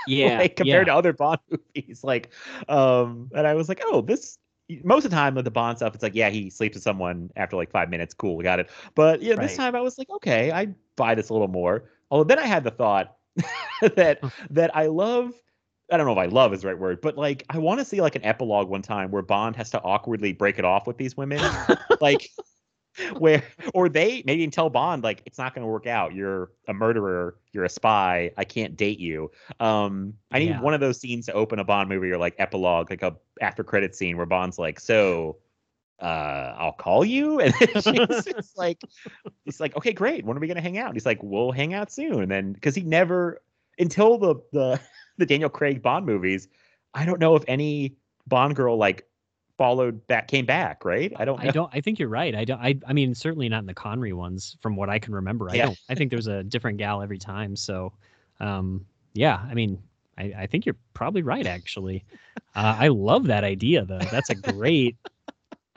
yeah, 0.06 0.38
like, 0.38 0.56
compared 0.56 0.86
yeah. 0.86 0.92
to 0.92 0.98
other 0.98 1.12
Bond 1.12 1.40
movies. 1.50 2.02
Like, 2.02 2.30
um, 2.68 3.30
and 3.34 3.46
I 3.46 3.54
was 3.54 3.68
like, 3.68 3.82
oh, 3.84 4.00
this. 4.00 4.38
Most 4.82 5.04
of 5.04 5.10
the 5.10 5.16
time 5.16 5.34
with 5.34 5.44
the 5.44 5.50
Bond 5.50 5.78
stuff, 5.78 5.94
it's 5.94 6.02
like, 6.02 6.14
yeah, 6.14 6.30
he 6.30 6.48
sleeps 6.48 6.74
with 6.74 6.82
someone 6.82 7.30
after 7.36 7.56
like 7.56 7.70
five 7.70 7.90
minutes. 7.90 8.14
Cool, 8.14 8.36
we 8.36 8.44
got 8.44 8.60
it. 8.60 8.70
But 8.94 9.20
yeah, 9.22 9.34
this 9.34 9.56
time 9.56 9.74
I 9.74 9.80
was 9.80 9.98
like, 9.98 10.08
okay, 10.10 10.50
I 10.52 10.68
buy 10.96 11.14
this 11.14 11.28
a 11.28 11.32
little 11.32 11.48
more. 11.48 11.90
Although 12.10 12.24
then 12.24 12.38
I 12.38 12.46
had 12.46 12.64
the 12.64 12.70
thought 12.70 13.16
that 13.82 14.20
that 14.50 14.74
I 14.74 14.86
love. 14.86 15.32
I 15.92 15.98
don't 15.98 16.06
know 16.06 16.12
if 16.12 16.18
I 16.18 16.26
love 16.26 16.54
is 16.54 16.62
the 16.62 16.68
right 16.68 16.78
word, 16.78 17.02
but 17.02 17.18
like 17.18 17.44
I 17.50 17.58
want 17.58 17.78
to 17.78 17.84
see 17.84 18.00
like 18.00 18.16
an 18.16 18.24
epilogue 18.24 18.68
one 18.68 18.80
time 18.80 19.10
where 19.10 19.20
Bond 19.20 19.54
has 19.56 19.68
to 19.70 19.82
awkwardly 19.82 20.32
break 20.32 20.58
it 20.58 20.64
off 20.64 20.86
with 20.86 20.96
these 20.96 21.14
women, 21.14 21.42
like 22.00 22.30
where 23.18 23.42
or 23.74 23.88
they 23.88 24.22
maybe 24.26 24.46
tell 24.48 24.70
Bond 24.70 25.02
like 25.02 25.22
it's 25.26 25.38
not 25.38 25.54
going 25.54 25.62
to 25.64 25.68
work 25.68 25.86
out. 25.86 26.14
You're 26.14 26.50
a 26.68 26.74
murderer. 26.74 27.36
You're 27.52 27.64
a 27.64 27.68
spy. 27.68 28.30
I 28.36 28.44
can't 28.44 28.76
date 28.76 28.98
you. 28.98 29.30
Um, 29.60 30.14
I 30.30 30.38
need 30.38 30.50
Yeah. 30.50 30.60
one 30.60 30.74
of 30.74 30.80
those 30.80 31.00
scenes 31.00 31.26
to 31.26 31.32
open 31.32 31.58
a 31.58 31.64
Bond 31.64 31.88
movie 31.88 32.10
or 32.10 32.18
like 32.18 32.34
epilogue, 32.38 32.90
like 32.90 33.02
a 33.02 33.16
after 33.40 33.64
credit 33.64 33.94
scene 33.96 34.16
where 34.16 34.26
Bond's 34.26 34.58
like, 34.58 34.80
so. 34.80 35.38
Uh, 36.00 36.54
I'll 36.58 36.72
call 36.72 37.04
you, 37.04 37.38
and 37.40 37.54
she's 37.54 37.84
just 38.24 38.58
like, 38.58 38.80
he's 39.44 39.60
like, 39.60 39.76
okay, 39.76 39.92
great. 39.92 40.24
When 40.24 40.36
are 40.36 40.40
we 40.40 40.48
gonna 40.48 40.60
hang 40.60 40.76
out? 40.76 40.88
And 40.88 40.96
he's 40.96 41.06
like, 41.06 41.20
we'll 41.22 41.52
hang 41.52 41.72
out 41.72 41.92
soon. 41.92 42.20
And 42.22 42.30
then 42.30 42.52
because 42.52 42.74
he 42.74 42.82
never 42.82 43.40
until 43.78 44.18
the 44.18 44.34
the 44.52 44.80
the 45.18 45.24
Daniel 45.24 45.48
Craig 45.48 45.82
Bond 45.82 46.04
movies, 46.04 46.48
I 46.94 47.04
don't 47.06 47.20
know 47.20 47.36
if 47.36 47.44
any 47.46 47.94
Bond 48.26 48.56
girl 48.56 48.76
like 48.76 49.06
followed 49.56 50.06
back 50.06 50.28
came 50.28 50.46
back. 50.46 50.84
Right? 50.84 51.12
I 51.16 51.24
don't. 51.24 51.42
Know. 51.42 51.48
I 51.48 51.52
don't. 51.52 51.70
I 51.72 51.80
think 51.80 51.98
you're 51.98 52.08
right. 52.08 52.34
I 52.34 52.44
don't. 52.44 52.60
I. 52.60 52.78
I 52.86 52.92
mean, 52.92 53.14
certainly 53.14 53.48
not 53.48 53.60
in 53.60 53.66
the 53.66 53.74
Connery 53.74 54.12
ones, 54.12 54.56
from 54.60 54.76
what 54.76 54.88
I 54.88 54.98
can 54.98 55.14
remember. 55.14 55.50
I 55.50 55.54
Yeah. 55.54 55.66
don't. 55.66 55.78
I 55.88 55.94
think 55.94 56.10
there's 56.10 56.26
a 56.26 56.42
different 56.42 56.78
gal 56.78 57.02
every 57.02 57.18
time. 57.18 57.56
So, 57.56 57.92
um, 58.40 58.84
yeah. 59.14 59.40
I 59.48 59.54
mean, 59.54 59.82
I, 60.18 60.32
I 60.38 60.46
think 60.46 60.66
you're 60.66 60.76
probably 60.94 61.22
right. 61.22 61.46
Actually, 61.46 62.04
uh, 62.54 62.76
I 62.78 62.88
love 62.88 63.26
that 63.26 63.44
idea 63.44 63.84
though. 63.84 63.98
That's 63.98 64.30
a 64.30 64.34
great. 64.34 64.96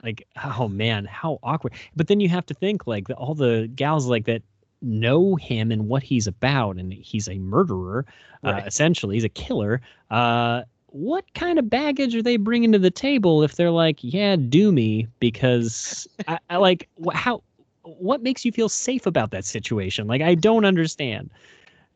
Like, 0.02 0.28
oh 0.44 0.68
man, 0.68 1.06
how 1.06 1.40
awkward. 1.42 1.72
But 1.96 2.06
then 2.06 2.20
you 2.20 2.28
have 2.28 2.46
to 2.46 2.54
think 2.54 2.86
like 2.86 3.08
the, 3.08 3.14
all 3.14 3.34
the 3.34 3.68
gals 3.74 4.06
like 4.06 4.26
that 4.26 4.42
know 4.80 5.34
him 5.34 5.72
and 5.72 5.88
what 5.88 6.04
he's 6.04 6.28
about, 6.28 6.76
and 6.76 6.92
he's 6.92 7.28
a 7.28 7.38
murderer. 7.38 8.06
Uh, 8.44 8.62
essentially, 8.64 9.16
he's 9.16 9.24
a 9.24 9.28
killer. 9.28 9.80
Uh, 10.10 10.62
what 10.90 11.24
kind 11.34 11.58
of 11.58 11.68
baggage 11.68 12.14
are 12.14 12.22
they 12.22 12.36
bringing 12.36 12.72
to 12.72 12.78
the 12.78 12.90
table 12.90 13.42
if 13.42 13.56
they're 13.56 13.70
like, 13.70 13.98
yeah, 14.00 14.36
do 14.36 14.72
me 14.72 15.06
because 15.20 16.08
I, 16.26 16.38
I 16.50 16.56
like 16.56 16.88
wh- 17.04 17.14
how 17.14 17.42
what 17.82 18.22
makes 18.22 18.44
you 18.44 18.52
feel 18.52 18.68
safe 18.68 19.06
about 19.06 19.30
that 19.30 19.44
situation? 19.44 20.06
Like 20.06 20.22
I 20.22 20.34
don't 20.34 20.64
understand. 20.64 21.30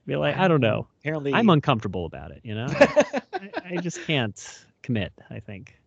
Be 0.06 0.16
like, 0.16 0.36
I 0.36 0.48
don't 0.48 0.60
know. 0.60 0.86
Apparently, 1.01 1.32
I'm 1.32 1.48
uncomfortable 1.48 2.06
about 2.06 2.32
it. 2.32 2.40
You 2.43 2.55
know, 2.55 2.66
I, 3.40 3.52
I 3.64 3.77
just 3.78 4.02
can't 4.02 4.64
commit. 4.82 5.12
I 5.31 5.39
think. 5.40 5.78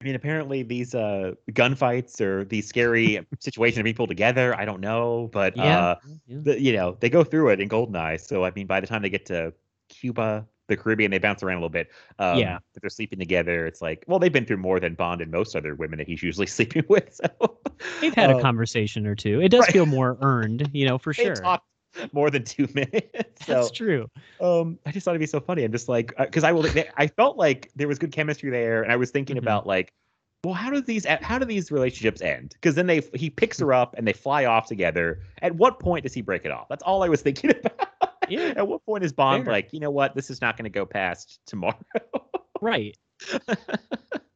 I 0.00 0.04
mean, 0.04 0.14
apparently 0.16 0.62
these 0.62 0.94
uh 0.94 1.32
gunfights 1.52 2.20
or 2.20 2.44
these 2.44 2.66
scary 2.68 3.24
situations 3.38 3.78
are 3.78 3.84
being 3.84 3.94
pulled 3.96 4.08
together. 4.08 4.54
I 4.58 4.64
don't 4.64 4.80
know, 4.80 5.30
but 5.32 5.56
Yeah. 5.56 5.78
uh, 5.78 5.94
Yeah. 6.26 6.38
the, 6.42 6.60
you 6.60 6.72
know, 6.72 6.96
they 7.00 7.08
go 7.08 7.22
through 7.24 7.50
it 7.50 7.60
in 7.60 7.68
Goldeneye. 7.68 8.20
So 8.20 8.44
I 8.44 8.50
mean, 8.54 8.66
by 8.66 8.80
the 8.80 8.86
time 8.86 9.02
they 9.02 9.10
get 9.10 9.26
to 9.26 9.54
Cuba, 9.88 10.46
the 10.76 10.82
Caribbean, 10.82 11.10
they 11.10 11.18
bounce 11.18 11.42
around 11.42 11.56
a 11.56 11.58
little 11.58 11.68
bit. 11.68 11.90
Um, 12.18 12.38
Yeah. 12.38 12.58
If 12.74 12.82
they're 12.82 12.90
sleeping 12.90 13.18
together, 13.18 13.66
it's 13.66 13.80
like, 13.82 14.04
well, 14.06 14.18
they've 14.18 14.32
been 14.32 14.44
through 14.44 14.56
more 14.58 14.80
than 14.80 14.94
Bond 14.94 15.20
and 15.20 15.30
most 15.30 15.54
other 15.54 15.74
women 15.74 15.98
that 15.98 16.08
he's 16.08 16.22
usually 16.22 16.46
sleeping 16.58 16.84
with. 16.88 17.14
So 17.14 17.58
They've 18.00 18.14
had 18.14 18.30
a 18.30 18.36
um, 18.36 18.42
conversation 18.42 19.06
or 19.06 19.14
two. 19.14 19.40
It 19.40 19.50
does 19.50 19.62
right. 19.62 19.72
feel 19.72 19.86
more 19.86 20.18
earned, 20.20 20.70
you 20.72 20.86
know, 20.86 20.98
for 20.98 21.12
they 21.16 21.24
sure. 21.24 21.58
more 22.12 22.30
than 22.30 22.44
two 22.44 22.68
minutes. 22.74 23.46
So 23.46 23.54
That's 23.54 23.70
true. 23.70 24.08
um, 24.40 24.78
I 24.86 24.92
just 24.92 25.04
thought 25.04 25.12
it'd 25.12 25.20
be 25.20 25.26
so 25.26 25.40
funny. 25.40 25.64
I'm 25.64 25.72
just 25.72 25.88
like, 25.88 26.14
because 26.18 26.44
I 26.44 26.52
will, 26.52 26.62
they, 26.62 26.88
I 26.96 27.06
felt 27.06 27.36
like 27.36 27.70
there 27.76 27.88
was 27.88 27.98
good 27.98 28.12
chemistry 28.12 28.50
there, 28.50 28.82
and 28.82 28.90
I 28.92 28.96
was 28.96 29.10
thinking 29.10 29.36
Mhm. 29.36 29.40
about 29.40 29.66
like 29.66 29.92
well, 30.44 30.54
how 30.54 30.70
do 30.70 30.80
these 30.80 31.06
how 31.06 31.38
do 31.38 31.44
these 31.44 31.70
relationships 31.70 32.20
end? 32.20 32.50
Because 32.54 32.74
then 32.74 32.88
they 32.88 33.00
he 33.14 33.30
picks 33.30 33.60
her 33.60 33.72
up 33.72 33.94
and 33.96 34.06
they 34.06 34.12
fly 34.12 34.44
off 34.44 34.66
together. 34.66 35.20
At 35.40 35.54
what 35.54 35.78
point 35.78 36.02
does 36.02 36.14
he 36.14 36.20
break 36.20 36.44
it 36.44 36.50
off? 36.50 36.68
That's 36.68 36.82
all 36.82 37.04
I 37.04 37.08
was 37.08 37.22
thinking 37.22 37.50
about. 37.50 37.91
Yeah. 38.28 38.54
At 38.56 38.68
what 38.68 38.84
point 38.84 39.04
is 39.04 39.12
Bond 39.12 39.44
Fair. 39.44 39.52
like, 39.52 39.72
you 39.72 39.80
know 39.80 39.90
what, 39.90 40.14
this 40.14 40.30
is 40.30 40.40
not 40.40 40.56
going 40.56 40.64
to 40.64 40.70
go 40.70 40.86
past 40.86 41.40
tomorrow? 41.46 41.76
Right. 42.60 42.96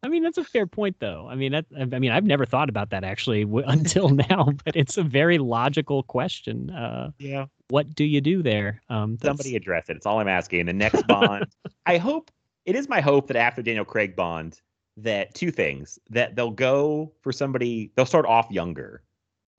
I 0.02 0.08
mean, 0.08 0.22
that's 0.22 0.38
a 0.38 0.44
fair 0.44 0.66
point, 0.66 0.96
though. 1.00 1.26
I 1.28 1.34
mean, 1.34 1.52
that, 1.52 1.66
I 1.76 1.98
mean, 1.98 2.12
I've 2.12 2.24
never 2.24 2.46
thought 2.46 2.68
about 2.68 2.90
that 2.90 3.02
actually 3.02 3.44
w- 3.44 3.64
until 3.68 4.08
now, 4.10 4.52
but 4.64 4.76
it's 4.76 4.96
a 4.96 5.02
very 5.02 5.38
logical 5.38 6.04
question. 6.04 6.70
Uh, 6.70 7.10
yeah. 7.18 7.46
what 7.68 7.94
do 7.94 8.04
you 8.04 8.20
do 8.20 8.42
there? 8.42 8.82
Um, 8.88 9.18
Somebody 9.20 9.56
address 9.56 9.88
it. 9.88 9.96
It's 9.96 10.06
all 10.06 10.20
I'm 10.20 10.28
asking. 10.28 10.66
The 10.66 10.72
next 10.72 11.06
Bond, 11.08 11.46
I 11.86 11.98
hope 11.98 12.30
it 12.64 12.76
is 12.76 12.88
my 12.88 13.00
hope 13.00 13.26
that 13.28 13.36
after 13.36 13.62
Daniel 13.62 13.84
Craig 13.84 14.14
Bond, 14.14 14.60
that 14.98 15.34
two 15.34 15.50
things 15.50 15.98
that 16.10 16.36
they'll 16.36 16.50
go 16.50 17.12
for 17.20 17.32
somebody. 17.32 17.90
They'll 17.96 18.06
start 18.06 18.26
off 18.26 18.50
younger, 18.50 19.02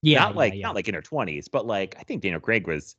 yeah, 0.01 0.19
not 0.19 0.31
yeah, 0.31 0.37
like 0.37 0.53
yeah. 0.55 0.61
not 0.67 0.75
like 0.75 0.87
in 0.87 0.95
her 0.95 1.01
twenties, 1.01 1.47
but 1.47 1.65
like 1.65 1.95
I 1.99 2.03
think 2.03 2.21
Daniel 2.21 2.41
Craig 2.41 2.67
was 2.67 2.95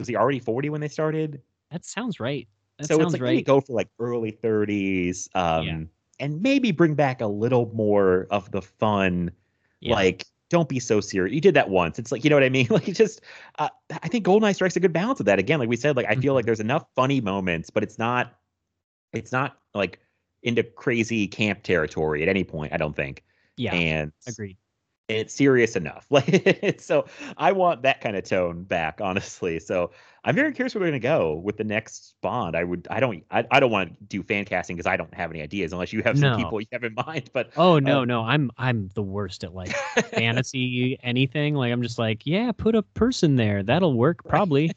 was 0.00 0.08
he 0.08 0.16
already 0.16 0.40
forty 0.40 0.68
when 0.70 0.80
they 0.80 0.88
started? 0.88 1.40
that 1.70 1.84
sounds 1.84 2.18
right. 2.20 2.48
That 2.78 2.88
so 2.88 2.98
sounds 2.98 3.04
it's 3.04 3.12
like 3.14 3.22
maybe 3.22 3.36
right. 3.38 3.46
go 3.46 3.60
for 3.60 3.72
like 3.74 3.88
early 4.00 4.30
thirties, 4.32 5.28
um, 5.34 5.66
Yeah. 5.66 5.80
and 6.18 6.42
maybe 6.42 6.72
bring 6.72 6.94
back 6.94 7.20
a 7.20 7.26
little 7.26 7.70
more 7.74 8.26
of 8.30 8.50
the 8.50 8.62
fun. 8.62 9.30
Yeah. 9.80 9.94
Like, 9.94 10.26
don't 10.50 10.68
be 10.68 10.80
so 10.80 11.00
serious. 11.00 11.32
You 11.34 11.40
did 11.40 11.54
that 11.54 11.70
once. 11.70 11.98
It's 11.98 12.10
like 12.12 12.24
you 12.24 12.30
know 12.30 12.36
what 12.36 12.42
I 12.44 12.48
mean. 12.48 12.66
Like, 12.70 12.84
just 12.86 13.20
uh, 13.58 13.68
I 14.02 14.08
think 14.08 14.24
Goldeneye 14.26 14.54
strikes 14.54 14.76
a 14.76 14.80
good 14.80 14.92
balance 14.92 15.20
of 15.20 15.26
that. 15.26 15.38
Again, 15.38 15.58
like 15.60 15.68
we 15.68 15.76
said, 15.76 15.96
like 15.96 16.06
I 16.06 16.16
feel 16.16 16.32
Mm-hmm. 16.32 16.34
like 16.34 16.46
there's 16.46 16.60
enough 16.60 16.86
funny 16.96 17.20
moments, 17.20 17.70
but 17.70 17.82
it's 17.84 17.98
not, 17.98 18.34
it's 19.12 19.32
not 19.32 19.58
like 19.74 20.00
into 20.42 20.62
crazy 20.62 21.26
camp 21.28 21.62
territory 21.62 22.22
at 22.22 22.28
any 22.28 22.44
point. 22.44 22.72
I 22.72 22.78
don't 22.78 22.96
think. 22.96 23.22
yeah, 23.56 23.74
And 23.74 24.12
agreed. 24.26 24.56
It's 25.18 25.34
serious 25.34 25.76
enough. 25.76 26.06
Like 26.10 26.80
so 26.80 27.06
I 27.36 27.52
want 27.52 27.82
that 27.82 28.00
kind 28.00 28.16
of 28.16 28.24
tone 28.24 28.64
back, 28.64 29.00
honestly. 29.02 29.58
So 29.60 29.90
I'm 30.24 30.34
very 30.34 30.52
curious 30.52 30.74
where 30.74 30.80
we're 30.82 30.88
gonna 30.88 30.98
go 31.00 31.34
with 31.36 31.56
the 31.56 31.64
next 31.64 32.14
Bond. 32.20 32.54
I 32.56 32.62
would 32.64 32.86
I 32.90 33.00
don't 33.00 33.24
I, 33.30 33.44
I 33.50 33.58
don't 33.60 33.70
want 33.70 33.98
to 33.98 34.04
do 34.04 34.22
fan 34.22 34.44
casting 34.44 34.76
because 34.76 34.86
I 34.86 34.96
don't 34.96 35.12
have 35.14 35.30
any 35.30 35.40
ideas 35.42 35.72
unless 35.72 35.92
you 35.92 36.02
have 36.02 36.18
some 36.18 36.32
No. 36.32 36.36
people 36.36 36.60
you 36.60 36.66
have 36.72 36.84
in 36.84 36.94
mind. 37.06 37.30
But 37.32 37.50
Oh 37.56 37.78
no, 37.78 38.02
uh, 38.02 38.04
no, 38.04 38.22
I'm 38.22 38.50
I'm 38.58 38.90
the 38.94 39.02
worst 39.02 39.44
at 39.44 39.54
like 39.54 39.70
fantasy 40.12 40.98
anything. 41.02 41.54
Like 41.54 41.72
I'm 41.72 41.82
just 41.82 41.98
like, 41.98 42.26
yeah, 42.26 42.52
put 42.52 42.74
a 42.74 42.82
person 42.82 43.36
there. 43.36 43.62
That'll 43.62 43.94
work 43.94 44.24
probably. 44.24 44.70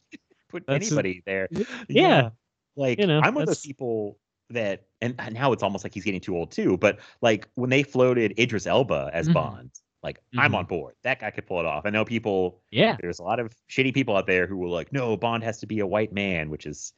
put 0.49 0.65
That's 0.67 0.85
a- 0.85 0.87
anybody 0.87 1.21
there. 1.25 1.47
Yeah. 1.89 2.29
Like 2.75 2.99
You 2.99 3.07
know, 3.07 3.19
I'm 3.21 3.33
one 3.35 3.43
of 3.43 3.47
those 3.47 3.61
people 3.61 4.17
that 4.49 4.83
and 5.01 5.19
now 5.31 5.51
it's 5.51 5.63
almost 5.63 5.83
like 5.83 5.93
he's 5.93 6.03
getting 6.05 6.21
too 6.21 6.37
old 6.37 6.51
too. 6.51 6.77
But 6.77 6.99
like 7.21 7.47
when 7.55 7.69
they 7.69 7.83
floated 7.83 8.37
Idris 8.39 8.65
Elba 8.67 9.09
as 9.13 9.27
Mhm. 9.27 9.33
Bond, 9.33 9.71
like 10.03 10.19
I'm 10.37 10.51
Mhm. 10.51 10.57
on 10.57 10.65
board. 10.65 10.95
That 11.03 11.19
guy 11.19 11.31
could 11.31 11.45
pull 11.45 11.59
it 11.59 11.65
off. 11.65 11.85
I 11.85 11.89
know 11.89 12.03
people 12.05 12.61
Yeah. 12.71 12.97
there's 13.01 13.19
a 13.19 13.23
lot 13.23 13.39
of 13.39 13.55
shitty 13.69 13.93
people 13.93 14.15
out 14.17 14.27
there 14.27 14.45
who 14.47 14.57
will 14.57 14.71
like, 14.71 14.91
no, 14.91 15.15
Bond 15.17 15.43
has 15.43 15.59
to 15.61 15.65
be 15.67 15.79
a 15.79 15.87
white 15.87 16.11
man, 16.13 16.49
which 16.49 16.65
is 16.65 16.93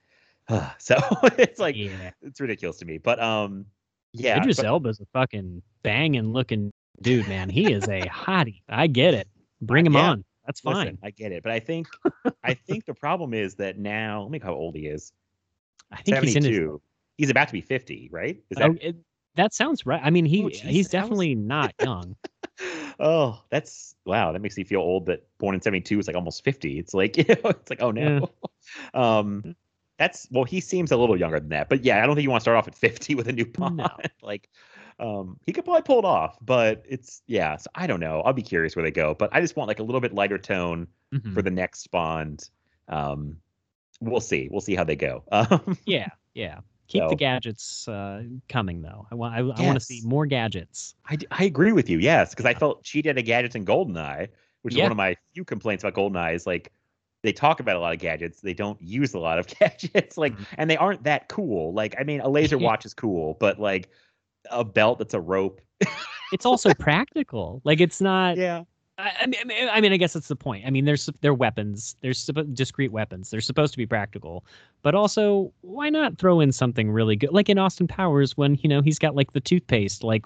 so 0.79 0.95
it's 1.37 1.59
like 1.59 1.75
yeah. 1.75 2.11
it's 2.21 2.39
ridiculous 2.41 2.77
to 2.77 2.85
me. 2.85 2.97
But 2.97 3.19
um 3.21 3.65
yeah. 4.13 4.37
Idris 4.37 4.57
but- 4.57 4.65
Elba's 4.65 4.99
a 4.99 5.05
fucking 5.13 5.61
banging 5.83 6.31
looking 6.33 6.71
dude, 7.01 7.27
man. 7.27 7.49
He 7.49 7.71
is 7.71 7.83
a 7.87 8.01
hottie. 8.01 8.61
I 8.69 8.87
get 8.87 9.13
it. 9.13 9.27
Bring 9.61 9.85
him 9.85 9.93
Yeah. 9.93 10.11
on. 10.11 10.25
That's 10.45 10.59
fine. 10.61 10.75
Listen, 10.85 10.99
I 11.03 11.09
get 11.11 11.31
it. 11.31 11.43
But 11.43 11.51
I 11.51 11.59
think 11.59 11.87
I 12.43 12.53
think 12.53 12.85
the 12.85 12.93
problem 12.93 13.33
is 13.33 13.55
that 13.55 13.77
now 13.77 14.21
let 14.23 14.31
me 14.31 14.39
how 14.39 14.53
old 14.53 14.75
he 14.75 14.87
is. 14.87 15.11
I 15.91 16.01
think 16.01 16.17
he's 16.23 16.35
in 16.35 16.43
his. 16.43 16.69
He's 17.17 17.29
about 17.29 17.47
to 17.47 17.53
be 17.53 17.61
50, 17.61 18.09
right? 18.11 18.37
Is 18.49 18.57
that 18.57 18.69
Oh, 18.71 18.75
it, 18.81 18.95
that 19.35 19.53
sounds 19.53 19.85
right. 19.85 20.01
I 20.03 20.09
mean, 20.09 20.25
he 20.25 20.43
Oh, 20.43 20.47
he's 20.47 20.59
Jesus, 20.61 20.67
I 20.73 20.77
was- 20.77 20.87
definitely 21.03 21.35
not 21.35 21.73
young. 21.81 22.15
Oh, 22.99 23.41
that's 23.49 23.95
wow. 24.05 24.31
That 24.31 24.41
makes 24.41 24.57
me 24.57 24.63
feel 24.63 24.79
old. 24.81 25.07
That 25.07 25.25
born 25.37 25.55
in 25.55 25.61
'72 25.61 25.99
is 25.99 26.07
like 26.07 26.15
almost 26.15 26.43
50. 26.43 26.79
It's 26.79 26.93
like 26.93 27.17
you 27.17 27.23
know, 27.27 27.49
it's 27.49 27.69
like 27.69 27.81
oh 27.81 27.91
no. 27.91 28.29
Um, 28.93 29.55
that's 29.97 30.27
well, 30.31 30.43
he 30.43 30.59
seems 30.59 30.91
a 30.91 30.97
little 30.97 31.17
younger 31.17 31.39
than 31.39 31.49
that. 31.49 31.69
But 31.69 31.83
yeah, 31.85 32.01
I 32.03 32.05
don't 32.05 32.15
think 32.15 32.23
you 32.23 32.29
want 32.31 32.41
to 32.41 32.43
start 32.43 32.57
off 32.57 32.67
at 32.67 32.75
50 32.75 33.15
with 33.15 33.27
a 33.27 33.31
new 33.31 33.45
Bond. 33.45 33.77
No. 33.77 33.87
like, 34.21 34.49
um, 34.99 35.39
he 35.45 35.53
could 35.53 35.63
probably 35.63 35.83
pull 35.83 35.99
it 35.99 36.05
off, 36.05 36.37
but 36.41 36.83
it's 36.89 37.21
yeah. 37.27 37.57
So 37.57 37.69
I 37.75 37.87
don't 37.87 37.99
know. 37.99 38.21
I'll 38.21 38.33
be 38.33 38.41
curious 38.41 38.75
where 38.75 38.83
they 38.83 38.91
go. 38.91 39.13
But 39.13 39.29
I 39.33 39.39
just 39.41 39.55
want 39.55 39.67
like 39.67 39.79
a 39.79 39.83
little 39.83 40.01
bit 40.01 40.13
lighter 40.13 40.37
tone 40.37 40.87
Mhm. 41.13 41.33
for 41.33 41.41
the 41.41 41.51
next 41.51 41.87
Bond. 41.91 42.49
Um, 42.89 43.37
we'll 44.01 44.19
see. 44.19 44.47
We'll 44.51 44.61
see 44.61 44.75
how 44.75 44.83
they 44.83 44.95
go. 44.95 45.23
Um, 45.31 45.77
Yeah, 45.85 46.09
yeah. 46.33 46.59
Keep 46.87 47.03
So- 47.03 47.09
the 47.09 47.15
gadgets 47.15 47.87
uh, 47.87 48.23
coming 48.47 48.81
though. 48.81 49.07
I 49.11 49.15
want 49.15 49.33
I, 49.33 49.39
I 49.39 49.65
want 49.65 49.73
to 49.79 49.79
see 49.79 50.01
more 50.05 50.25
gadgets. 50.25 50.95
I, 51.09 51.17
I 51.31 51.43
agree 51.45 51.71
with 51.71 51.89
you. 51.89 51.97
Yes, 51.99 52.29
because 52.31 52.45
I 52.45 52.53
felt 52.53 52.83
cheated 52.83 53.15
did 53.15 53.23
a 53.23 53.25
gadgets 53.25 53.55
in 53.55 53.65
Goldeneye, 53.65 54.27
which 54.61 54.75
is 54.75 54.81
one 54.81 54.91
of 54.91 54.97
my 54.97 55.15
few 55.33 55.43
complaints 55.43 55.83
about 55.83 55.95
Goldeneye. 55.95 56.35
Is 56.35 56.45
like 56.45 56.71
they 57.23 57.33
talk 57.33 57.59
about 57.59 57.75
a 57.75 57.79
lot 57.79 57.91
of 57.91 57.99
gadgets, 57.99 58.39
they 58.41 58.53
don't 58.53 58.79
use 58.81 59.15
a 59.15 59.19
lot 59.19 59.39
of 59.39 59.47
gadgets. 59.59 60.15
Like, 60.17 60.33
Mhm. 60.37 60.45
and 60.59 60.69
they 60.69 60.77
aren't 60.77 61.03
that 61.05 61.27
cool. 61.27 61.73
Like, 61.73 61.95
I 61.99 62.03
mean, 62.03 62.21
a 62.21 62.29
laser 62.29 62.57
watch 62.59 62.85
is 62.85 62.93
cool, 62.93 63.35
but 63.39 63.59
like 63.59 63.89
a 64.51 64.63
belt 64.63 64.99
that's 64.99 65.15
a 65.15 65.19
rope. 65.21 65.59
It's 66.31 66.45
also 66.45 66.71
practical. 66.75 67.61
Like 67.63 67.79
it's 67.81 67.99
not. 67.99 68.37
Yeah. 68.45 68.63
I, 68.97 69.11
I 69.21 69.25
mean, 69.25 69.69
I 69.71 69.81
mean, 69.81 69.91
I 69.91 69.97
guess 69.97 70.13
that's 70.13 70.27
the 70.27 70.35
point. 70.35 70.65
I 70.65 70.69
mean, 70.69 70.85
there's 70.85 71.09
they're 71.21 71.33
weapons. 71.33 71.95
There's 72.01 72.29
discrete 72.53 72.91
weapons. 72.91 73.29
They're 73.29 73.41
supposed 73.41 73.73
to 73.73 73.77
be 73.77 73.85
practical, 73.85 74.45
but 74.83 74.95
also 74.95 75.51
why 75.61 75.89
not 75.89 76.17
throw 76.17 76.39
in 76.39 76.51
something 76.51 76.89
really 76.91 77.15
good, 77.15 77.31
like 77.33 77.49
in 77.49 77.57
Austin 77.57 77.87
Powers 77.87 78.37
when 78.37 78.55
you 78.61 78.69
know 78.69 78.81
he's 78.81 78.99
got 78.99 79.15
like 79.15 79.33
the 79.33 79.41
toothpaste. 79.41 80.03
Like, 80.03 80.25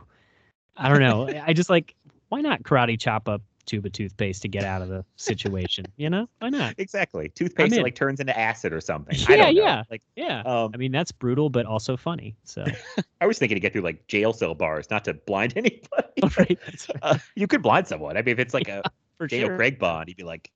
I 0.77 0.89
don't 0.89 0.99
know. 0.99 1.27
I 1.47 1.53
just 1.53 1.69
like 1.69 1.95
why 2.29 2.41
not 2.41 2.63
karate 2.63 2.99
chop 2.99 3.27
up 3.27 3.41
tube 3.69 3.85
of 3.85 3.91
toothpaste 3.91 4.41
to 4.41 4.47
get 4.47 4.63
out 4.63 4.81
of 4.81 4.89
the 4.89 5.05
situation? 5.15 5.85
You 5.97 6.09
know, 6.09 6.27
why 6.39 6.49
not? 6.49 6.75
Exactly. 6.77 7.29
Toothpaste 7.29 7.75
that, 7.75 7.83
like 7.83 7.95
turns 7.95 8.19
into 8.19 8.37
acid 8.37 8.73
or 8.73 8.81
something. 8.81 9.15
I 9.27 9.31
Yeah, 9.35 9.37
don't 9.45 9.55
know. 9.55 9.61
yeah. 9.61 9.83
Like, 9.89 10.01
Yeah. 10.15 10.41
um, 10.41 10.71
I 10.73 10.77
mean, 10.77 10.91
that's 10.91 11.11
brutal, 11.11 11.49
but 11.49 11.65
also 11.65 11.95
funny. 11.95 12.35
So, 12.43 12.65
I 13.21 13.27
was 13.27 13.37
thinking 13.37 13.55
to 13.55 13.59
get 13.59 13.71
through 13.73 13.83
like 13.83 14.05
jail 14.07 14.33
cell 14.33 14.55
bars, 14.55 14.89
not 14.89 15.05
to 15.05 15.13
blind 15.13 15.53
anybody. 15.55 16.21
right, 16.21 16.37
right. 16.37 16.87
Uh, 17.01 17.17
you 17.35 17.47
could 17.47 17.61
blind 17.61 17.87
someone. 17.87 18.17
I 18.17 18.21
mean, 18.21 18.33
if 18.33 18.39
it's 18.39 18.53
like 18.53 18.67
a 18.67 18.81
for 19.17 19.27
Daniel 19.27 19.49
sure. 19.49 19.57
Craig 19.57 19.79
Bond, 19.79 20.07
he'd 20.07 20.17
be 20.17 20.23
like 20.23 20.51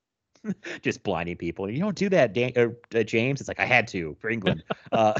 just 0.81 1.03
blinding 1.03 1.37
people. 1.37 1.69
You 1.69 1.79
don't 1.79 1.95
do 1.95 2.09
that, 2.09 2.33
Dan- 2.33 2.51
uh, 2.57 2.67
uh, 2.97 3.03
James. 3.03 3.39
It's 3.39 3.47
like 3.47 3.59
I 3.59 3.65
had 3.65 3.87
to 3.89 4.15
for 4.19 4.29
England. 4.29 4.63
Uh, 4.91 5.13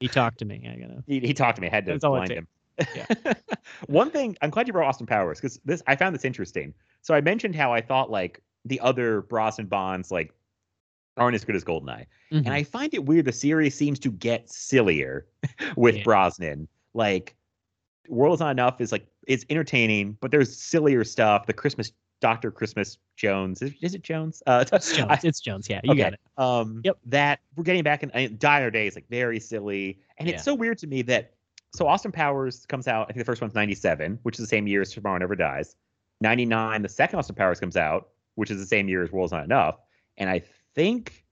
He 0.00 0.08
talked 0.08 0.38
to 0.38 0.44
me. 0.44 0.68
I 0.68 0.80
gotta. 0.80 1.04
he, 1.06 1.20
he 1.20 1.34
talked 1.34 1.56
to 1.56 1.62
me. 1.62 1.68
I 1.68 1.70
had 1.70 1.86
to 1.86 1.92
That's 1.92 2.04
all 2.04 2.14
it 2.16 2.18
blind 2.18 2.28
takes. 2.30 2.46
Him. 2.78 3.06
One 3.86 4.10
thing 4.10 4.36
I'm 4.42 4.50
glad 4.50 4.66
you 4.66 4.72
brought 4.72 4.88
Austin 4.88 5.06
Powers 5.06 5.38
because 5.40 5.60
this 5.64 5.82
I 5.86 5.96
found 5.96 6.14
this 6.14 6.24
interesting. 6.24 6.74
So 7.02 7.14
I 7.14 7.20
mentioned 7.20 7.54
how 7.56 7.72
I 7.72 7.80
thought 7.80 8.10
like 8.10 8.42
the 8.64 8.80
other 8.80 9.22
Brosnan 9.22 9.66
Bonds 9.66 10.10
like 10.10 10.32
aren't 11.16 11.34
as 11.34 11.44
good 11.44 11.56
as 11.56 11.64
Goldeneye, 11.64 12.06
Mhm. 12.32 12.38
and 12.46 12.48
I 12.50 12.62
find 12.62 12.94
it 12.94 13.04
weird 13.04 13.26
the 13.26 13.32
series 13.32 13.74
seems 13.74 13.98
to 14.00 14.10
get 14.10 14.48
sillier 14.50 15.26
with 15.76 15.96
Yeah. 15.96 16.02
Brosnan. 16.04 16.68
Like 16.94 17.34
World 18.08 18.34
is 18.34 18.40
Not 18.40 18.50
Enough 18.52 18.80
is 18.80 18.92
like 18.92 19.06
it's 19.26 19.44
entertaining, 19.50 20.16
but 20.20 20.30
there's 20.30 20.56
sillier 20.56 21.04
stuff. 21.04 21.46
The 21.46 21.52
Christmas 21.52 21.92
Doctor 22.20 22.50
Christmas 22.52 22.98
Jones 23.16 23.62
is, 23.62 23.72
is 23.82 23.94
it 23.96 24.02
Jones? 24.02 24.42
Uh, 24.46 24.64
It's 24.72 24.96
Jones. 24.96 25.10
I- 25.10 25.20
it's 25.24 25.40
Jones. 25.40 25.68
Yeah, 25.68 25.80
you 25.84 25.96
got 25.96 26.12
it. 26.14 26.20
um, 26.38 26.80
Yep. 26.84 26.98
That 27.06 27.40
we're 27.56 27.64
getting 27.64 27.82
back 27.82 28.02
in 28.04 28.10
uh, 28.12 28.28
Dire 28.38 28.70
Days, 28.70 28.94
like 28.94 29.08
very 29.10 29.40
silly, 29.40 29.98
and 30.18 30.28
Yeah. 30.28 30.36
it's 30.36 30.44
so 30.44 30.54
weird 30.54 30.78
to 30.78 30.86
me 30.86 31.02
that 31.02 31.32
so 31.74 31.86
Austin 31.86 32.12
Powers 32.12 32.66
comes 32.66 32.86
out. 32.88 33.02
I 33.08 33.12
think 33.12 33.18
the 33.18 33.24
first 33.24 33.40
one's 33.40 33.54
'97, 33.54 34.18
which 34.22 34.36
is 34.38 34.40
the 34.44 34.48
same 34.48 34.66
year 34.66 34.80
as 34.82 34.92
Tomorrow 34.92 35.18
Never 35.18 35.36
Dies. 35.36 35.74
'99, 36.20 36.82
the 36.82 36.88
second 36.88 37.18
Austin 37.18 37.34
Powers 37.34 37.60
comes 37.60 37.76
out, 37.76 38.08
which 38.34 38.50
is 38.50 38.58
the 38.58 38.66
same 38.66 38.88
year 38.88 39.02
as 39.02 39.10
World's 39.12 39.32
Not 39.32 39.44
Enough, 39.44 39.78
and 40.16 40.28
I 40.30 40.42
think 40.74 41.24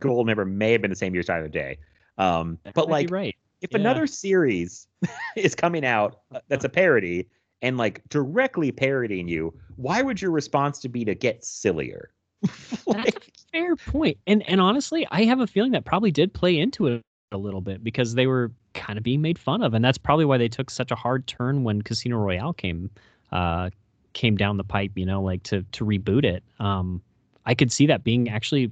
Goldmember 0.00 0.50
may 0.50 0.72
have 0.72 0.82
been 0.82 0.90
the 0.90 0.96
same 0.96 1.14
year 1.14 1.20
as 1.20 1.26
Die 1.26 1.34
Another 1.34 1.48
Day. 1.48 1.78
Um, 2.18 2.58
but 2.74 2.88
like, 2.88 3.10
right. 3.10 3.34
if 3.60 3.70
Yeah. 3.72 3.78
another 3.78 4.06
series 4.06 4.86
is 5.36 5.54
coming 5.54 5.84
out 5.84 6.20
uh, 6.34 6.40
that's 6.48 6.64
a 6.64 6.68
parody 6.68 7.28
and 7.62 7.78
like 7.78 8.02
directly 8.08 8.72
parodying 8.72 9.28
you, 9.28 9.54
why 9.76 10.02
would 10.02 10.20
your 10.20 10.30
response 10.30 10.80
to 10.80 10.88
be 10.88 11.04
to 11.04 11.14
get 11.14 11.44
sillier? 11.44 12.10
That's 12.88 13.16
a 13.16 13.20
fair 13.52 13.76
point. 13.76 14.18
And 14.26 14.42
and 14.48 14.60
honestly, 14.60 15.06
I 15.12 15.24
have 15.24 15.38
a 15.38 15.46
feeling 15.46 15.70
that 15.72 15.84
probably 15.84 16.10
did 16.10 16.34
play 16.34 16.58
into 16.58 16.88
it 16.88 17.02
a 17.34 17.38
little 17.38 17.60
bit 17.60 17.82
because 17.82 18.14
they 18.14 18.26
were 18.26 18.50
kind 18.74 18.98
of 18.98 19.02
being 19.02 19.20
made 19.20 19.38
fun 19.38 19.62
of, 19.62 19.74
and 19.74 19.84
that's 19.84 19.98
probably 19.98 20.24
why 20.24 20.38
they 20.38 20.48
took 20.48 20.70
such 20.70 20.90
a 20.90 20.94
hard 20.94 21.26
turn 21.26 21.64
when 21.64 21.82
Casino 21.82 22.16
Royale 22.18 22.52
came 22.52 22.90
uh 23.30 23.70
came 24.12 24.36
down 24.36 24.56
the 24.56 24.64
pipe. 24.64 24.92
You 24.94 25.06
know, 25.06 25.22
like 25.22 25.42
to 25.44 25.62
to 25.72 25.84
reboot 25.84 26.24
it. 26.24 26.42
Um, 26.58 27.02
I 27.46 27.54
could 27.54 27.72
see 27.72 27.86
that 27.86 28.04
being 28.04 28.28
actually 28.28 28.70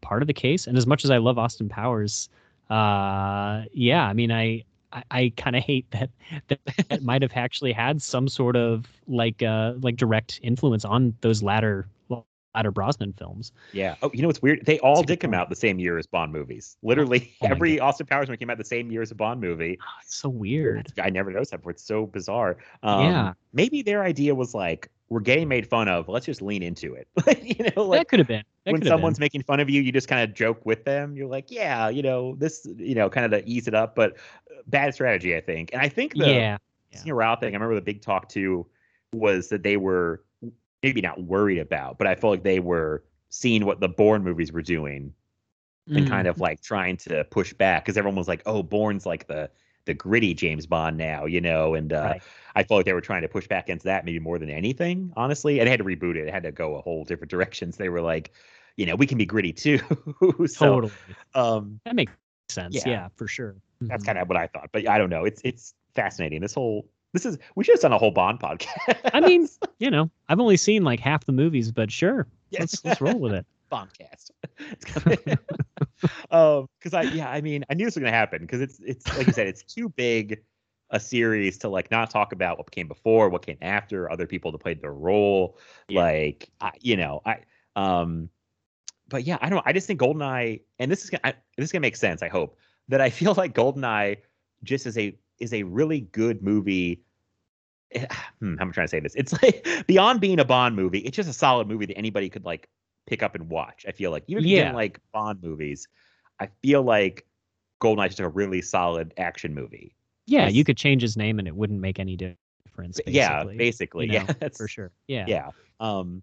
part 0.00 0.22
of 0.22 0.26
the 0.26 0.34
case. 0.34 0.66
And 0.66 0.76
as 0.76 0.86
much 0.86 1.04
as 1.04 1.10
I 1.10 1.18
love 1.18 1.38
Austin 1.38 1.68
Powers, 1.68 2.28
uh, 2.70 3.64
yeah, 3.72 4.06
I 4.06 4.12
mean, 4.12 4.30
I. 4.30 4.64
I, 4.92 5.02
I 5.10 5.32
kind 5.36 5.56
of 5.56 5.64
hate 5.64 5.90
that 5.90 6.10
that, 6.46 6.60
that 6.88 7.02
might 7.02 7.20
have 7.22 7.32
actually 7.34 7.72
had 7.72 8.00
some 8.00 8.28
sort 8.28 8.54
of 8.54 8.86
like 9.08 9.42
uh 9.42 9.72
like 9.80 9.96
direct 9.96 10.38
influence 10.44 10.84
on 10.84 11.12
those 11.22 11.42
latter 11.42 11.88
latter 12.56 12.70
Brosnan 12.70 13.12
films. 13.12 13.52
Yeah. 13.72 13.94
Oh, 14.02 14.10
you 14.12 14.22
know 14.22 14.28
what's 14.28 14.42
weird? 14.42 14.64
They 14.64 14.78
all 14.80 14.96
That's 14.96 15.06
did 15.08 15.20
come 15.20 15.30
point. 15.32 15.40
out 15.42 15.50
the 15.50 15.56
same 15.56 15.78
year 15.78 15.98
as 15.98 16.06
Bond 16.06 16.32
movies. 16.32 16.76
Literally, 16.82 17.34
Oh 17.42 17.46
every 17.48 17.78
Austin 17.78 18.06
Powers 18.06 18.28
movie 18.28 18.38
came 18.38 18.50
out 18.50 18.58
the 18.58 18.64
same 18.64 18.90
year 18.90 19.02
as 19.02 19.10
a 19.10 19.14
Bond 19.14 19.40
movie. 19.40 19.78
Oh, 19.80 19.84
it's 20.02 20.16
so 20.16 20.28
weird. 20.28 20.92
I 21.00 21.10
never 21.10 21.30
noticed 21.30 21.50
that 21.52 21.58
before. 21.58 21.72
It's 21.72 21.84
so 21.84 22.06
bizarre. 22.06 22.56
Um, 22.82 23.04
Yeah. 23.06 23.32
Maybe 23.52 23.82
their 23.82 24.02
idea 24.02 24.34
was 24.34 24.54
like, 24.54 24.90
we're 25.08 25.20
getting 25.20 25.46
made 25.48 25.66
fun 25.68 25.86
of. 25.88 26.08
Let's 26.08 26.26
just 26.26 26.42
lean 26.42 26.62
into 26.62 26.94
it. 26.94 27.06
You 27.42 27.70
know, 27.76 27.84
like 27.84 28.00
that 28.00 28.08
could 28.08 28.18
have 28.18 28.28
been. 28.28 28.42
That 28.64 28.72
when 28.72 28.84
someone's 28.84 29.18
been. 29.18 29.24
making 29.24 29.42
fun 29.44 29.60
of 29.60 29.70
you, 29.70 29.80
you 29.80 29.92
just 29.92 30.08
kind 30.08 30.28
of 30.28 30.34
joke 30.34 30.64
with 30.66 30.84
them. 30.84 31.14
You're 31.16 31.28
like, 31.28 31.50
yeah, 31.50 31.88
you 31.88 32.02
know, 32.02 32.34
this, 32.36 32.66
you 32.76 32.94
know, 32.94 33.08
kind 33.08 33.24
of 33.32 33.40
to 33.40 33.48
ease 33.48 33.68
it 33.68 33.74
up, 33.74 33.94
but 33.94 34.14
uh, 34.50 34.62
bad 34.66 34.94
strategy, 34.94 35.36
I 35.36 35.40
think. 35.40 35.70
And 35.72 35.80
I 35.80 35.88
think 35.88 36.14
the 36.14 36.26
yeah. 36.26 36.56
Yeah. 36.90 36.98
senior 36.98 37.14
route 37.14 37.40
thing, 37.40 37.50
I 37.50 37.56
remember 37.56 37.76
the 37.76 37.80
big 37.82 38.02
talk 38.02 38.28
too 38.28 38.66
was 39.12 39.48
that 39.50 39.62
they 39.62 39.76
were 39.76 40.24
maybe 40.86 41.00
not 41.00 41.22
worried 41.22 41.58
about, 41.58 41.98
but 41.98 42.06
I 42.06 42.14
felt 42.14 42.30
like 42.32 42.42
they 42.44 42.60
were 42.60 43.04
seeing 43.30 43.64
what 43.66 43.80
the 43.80 43.88
Bourne 43.88 44.22
movies 44.22 44.52
were 44.52 44.62
doing 44.62 45.14
and 45.94 46.04
Mm. 46.04 46.08
kind 46.08 46.26
of 46.28 46.40
like 46.40 46.60
trying 46.62 46.96
to 46.98 47.24
push 47.24 47.52
back 47.54 47.84
because 47.84 47.96
everyone 47.96 48.16
was 48.16 48.28
like, 48.28 48.42
"Oh, 48.46 48.62
Bourne's 48.62 49.06
like 49.06 49.26
the 49.28 49.50
the 49.86 49.94
gritty 49.94 50.34
James 50.34 50.66
Bond 50.66 50.96
now," 50.98 51.26
you 51.26 51.40
know, 51.40 51.74
and 51.74 51.92
uh, 51.92 52.02
Right. 52.10 52.22
I 52.56 52.62
felt 52.64 52.78
like 52.78 52.86
they 52.86 52.92
were 52.92 53.00
trying 53.00 53.22
to 53.22 53.28
push 53.28 53.46
back 53.48 53.64
against 53.66 53.84
that 53.84 54.04
maybe 54.04 54.18
more 54.20 54.38
than 54.38 54.50
anything, 54.50 55.12
honestly. 55.16 55.58
And 55.60 55.66
they 55.66 55.70
had 55.70 55.78
to 55.80 55.84
reboot 55.84 56.16
it; 56.16 56.28
it 56.28 56.32
had 56.34 56.42
to 56.44 56.52
go 56.52 56.76
a 56.76 56.82
whole 56.82 57.04
different 57.04 57.30
directions. 57.36 57.76
They 57.76 57.88
were 57.88 58.02
like, 58.02 58.32
you 58.76 58.86
know, 58.86 58.96
we 58.96 59.06
can 59.06 59.18
be 59.18 59.26
gritty 59.26 59.52
too. 59.52 59.80
so, 60.46 60.80
totally. 60.80 60.92
um, 61.34 61.80
That 61.84 61.96
makes 61.96 62.12
sense. 62.48 62.74
Yeah. 62.74 62.90
Yeah, 62.90 63.08
for 63.16 63.28
sure. 63.28 63.56
that's 63.88 64.02
Mhm. 64.02 64.06
kind 64.06 64.18
of 64.18 64.28
what 64.28 64.36
I 64.36 64.46
thought. 64.48 64.70
But 64.72 64.88
I 64.88 64.98
don't 64.98 65.10
know. 65.10 65.24
It's 65.24 65.40
it's 65.44 65.74
fascinating. 65.94 66.40
This 66.40 66.54
whole 66.54 66.88
this 67.16 67.26
is 67.26 67.38
we 67.54 67.64
should 67.64 67.74
have 67.74 67.80
done 67.82 67.92
a 67.92 67.98
whole 67.98 68.10
Bond 68.10 68.38
podcast. 68.40 68.98
I 69.12 69.20
mean, 69.20 69.48
you 69.78 69.90
know, 69.90 70.10
I've 70.28 70.40
only 70.40 70.56
seen 70.56 70.84
like 70.84 71.00
half 71.00 71.24
the 71.24 71.32
movies, 71.32 71.72
but 71.72 71.90
sure, 71.90 72.26
Yeah. 72.50 72.60
let's 72.60 72.84
let's 72.84 73.00
roll 73.00 73.18
with 73.18 73.32
it. 73.32 73.46
Bondcast. 73.72 74.30
It's 74.60 74.96
um, 76.30 76.68
because 76.78 76.94
I 76.94 77.02
yeah, 77.02 77.28
I 77.30 77.40
mean, 77.40 77.64
I 77.70 77.74
knew 77.74 77.84
this 77.84 77.96
was 77.96 78.00
gonna 78.02 78.12
happen 78.12 78.42
because 78.42 78.60
it's 78.60 78.78
it's 78.80 79.06
like 79.16 79.26
you 79.26 79.32
said, 79.32 79.46
it's 79.48 79.62
too 79.62 79.88
big 79.88 80.40
a 80.90 81.00
series 81.00 81.58
to 81.58 81.68
like 81.68 81.90
not 81.90 82.10
talk 82.10 82.32
about 82.32 82.58
what 82.58 82.70
came 82.70 82.86
before, 82.86 83.28
what 83.28 83.44
came 83.44 83.58
after, 83.62 84.10
other 84.10 84.26
people 84.26 84.52
that 84.52 84.58
played 84.58 84.80
their 84.80 84.92
role. 84.92 85.58
Yeah. 85.88 86.00
Like, 86.02 86.48
I, 86.60 86.72
you 86.80 86.96
know, 86.96 87.22
I 87.26 87.38
um, 87.74 88.28
but 89.08 89.24
yeah, 89.24 89.38
I 89.40 89.48
don't. 89.48 89.56
know. 89.56 89.62
I 89.66 89.72
just 89.72 89.86
think 89.86 90.00
Goldeneye, 90.00 90.60
and 90.78 90.90
this 90.90 91.02
is 91.04 91.10
gonna 91.10 91.22
I, 91.24 91.34
this 91.56 91.64
is 91.66 91.72
gonna 91.72 91.80
make 91.80 91.96
sense. 91.96 92.22
I 92.22 92.28
hope 92.28 92.56
that 92.88 93.00
I 93.00 93.10
feel 93.10 93.34
like 93.34 93.54
Goldeneye 93.54 94.18
just 94.62 94.86
as 94.86 94.96
a 94.96 95.18
is 95.38 95.52
a 95.52 95.62
really 95.64 96.00
good 96.00 96.42
movie. 96.42 97.02
Eh, 97.92 98.06
Hmm, 98.40 98.56
how 98.56 98.62
am 98.64 98.68
I 98.68 98.72
trying 98.72 98.86
to 98.86 98.90
say 98.90 99.00
this? 99.00 99.14
It's 99.14 99.32
like 99.42 99.66
beyond 99.86 100.20
being 100.20 100.40
a 100.40 100.44
Bond 100.44 100.76
movie, 100.76 100.98
it's 101.00 101.16
just 101.16 101.28
a 101.28 101.32
solid 101.32 101.68
movie 101.68 101.86
that 101.86 101.96
anybody 101.96 102.28
could 102.28 102.44
like 102.44 102.68
pick 103.06 103.22
up 103.22 103.34
and 103.34 103.48
watch. 103.48 103.84
I 103.88 103.92
feel 103.92 104.10
like 104.10 104.24
even 104.26 104.44
if 104.44 104.50
you 104.50 104.56
Yeah. 104.56 104.64
didn't 104.64 104.74
like 104.76 105.00
Bond 105.12 105.42
movies, 105.42 105.88
I 106.40 106.48
feel 106.62 106.82
like 106.82 107.26
Goldeneye 107.80 108.06
is 108.06 108.12
just 108.12 108.20
a 108.20 108.28
really 108.28 108.60
solid 108.62 109.14
action 109.16 109.54
movie. 109.54 109.94
Yeah, 110.26 110.44
Yes. 110.46 110.54
you 110.54 110.64
could 110.64 110.76
change 110.76 111.02
his 111.02 111.16
name 111.16 111.38
and 111.38 111.46
it 111.46 111.54
wouldn't 111.54 111.80
make 111.80 111.98
any 112.00 112.16
difference. 112.16 113.00
Basically, 113.06 113.12
yeah, 113.14 113.44
basically, 113.44 114.06
you 114.06 114.12
yeah, 114.14 114.24
know, 114.24 114.34
that's 114.40 114.58
for 114.58 114.68
sure. 114.68 114.90
Yeah. 115.08 115.24
Yeah. 115.28 115.50
Um. 115.80 116.22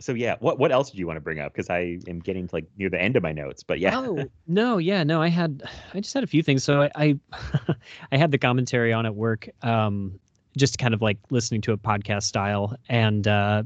So 0.00 0.12
yeah, 0.12 0.36
what 0.40 0.58
what 0.58 0.72
else 0.72 0.90
did 0.90 0.98
you 0.98 1.06
want 1.06 1.16
to 1.16 1.22
bring 1.22 1.40
up? 1.40 1.52
Because 1.52 1.70
I 1.70 1.98
am 2.06 2.20
getting 2.20 2.48
to 2.48 2.54
like 2.54 2.66
near 2.76 2.90
the 2.90 3.00
end 3.00 3.16
of 3.16 3.22
my 3.22 3.32
notes, 3.32 3.62
but 3.62 3.80
yeah. 3.80 3.98
Oh 3.98 4.24
no, 4.46 4.78
yeah, 4.78 5.02
no. 5.02 5.22
I 5.22 5.28
had, 5.28 5.62
I 5.94 6.00
just 6.00 6.14
had 6.14 6.24
a 6.24 6.26
few 6.26 6.42
things. 6.42 6.64
So 6.64 6.82
I, 6.82 6.90
I, 6.94 7.18
I 8.12 8.16
had 8.16 8.30
the 8.30 8.38
commentary 8.38 8.92
on 8.92 9.06
at 9.06 9.14
work, 9.14 9.48
um, 9.62 10.18
just 10.56 10.78
kind 10.78 10.92
of 10.92 11.02
like 11.02 11.18
listening 11.30 11.60
to 11.62 11.72
a 11.72 11.78
podcast 11.78 12.24
style, 12.24 12.74
and 12.88 13.26
uh, 13.26 13.62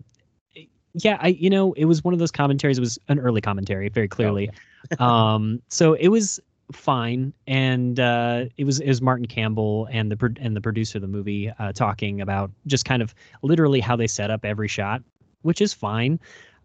yeah, 0.95 1.19
I, 1.21 1.29
you 1.29 1.51
know, 1.51 1.73
it 1.75 1.85
was 1.85 2.03
one 2.03 2.15
of 2.15 2.21
those 2.21 2.33
commentaries. 2.33 2.79
It 2.79 2.83
was 2.83 2.99
an 3.09 3.19
early 3.19 3.41
commentary, 3.41 3.89
very 3.89 4.09
clearly. 4.09 4.51
um, 4.99 5.63
so 5.69 5.95
it 5.95 6.09
was 6.09 6.41
fine, 6.73 7.33
and 7.47 7.99
uh, 8.01 8.45
it 8.57 8.65
was 8.65 8.81
it 8.81 8.89
was 8.89 9.01
Martin 9.01 9.27
Campbell 9.27 9.89
and 9.91 10.11
the 10.11 10.37
and 10.41 10.57
the 10.57 10.61
producer 10.61 10.99
of 10.99 11.03
the 11.03 11.09
movie 11.09 11.53
uh, 11.59 11.73
talking 11.73 12.21
about 12.21 12.51
just 12.67 12.85
kind 12.85 13.03
of 13.03 13.15
literally 13.43 13.81
how 13.81 13.97
they 13.97 14.07
set 14.07 14.31
up 14.31 14.45
every 14.45 14.69
shot, 14.69 15.03
which 15.43 15.61
is 15.61 15.73
fine. 15.73 16.19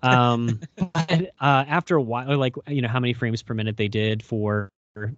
Um, 0.04 0.60
but 0.94 1.32
uh, 1.40 1.66
after 1.68 1.96
a 1.96 2.02
while, 2.02 2.38
like 2.38 2.56
you 2.68 2.82
know, 2.82 2.88
how 2.88 3.00
many 3.00 3.14
frames 3.14 3.42
per 3.42 3.54
minute 3.54 3.78
they 3.78 3.88
did 3.88 4.24
for 4.24 4.70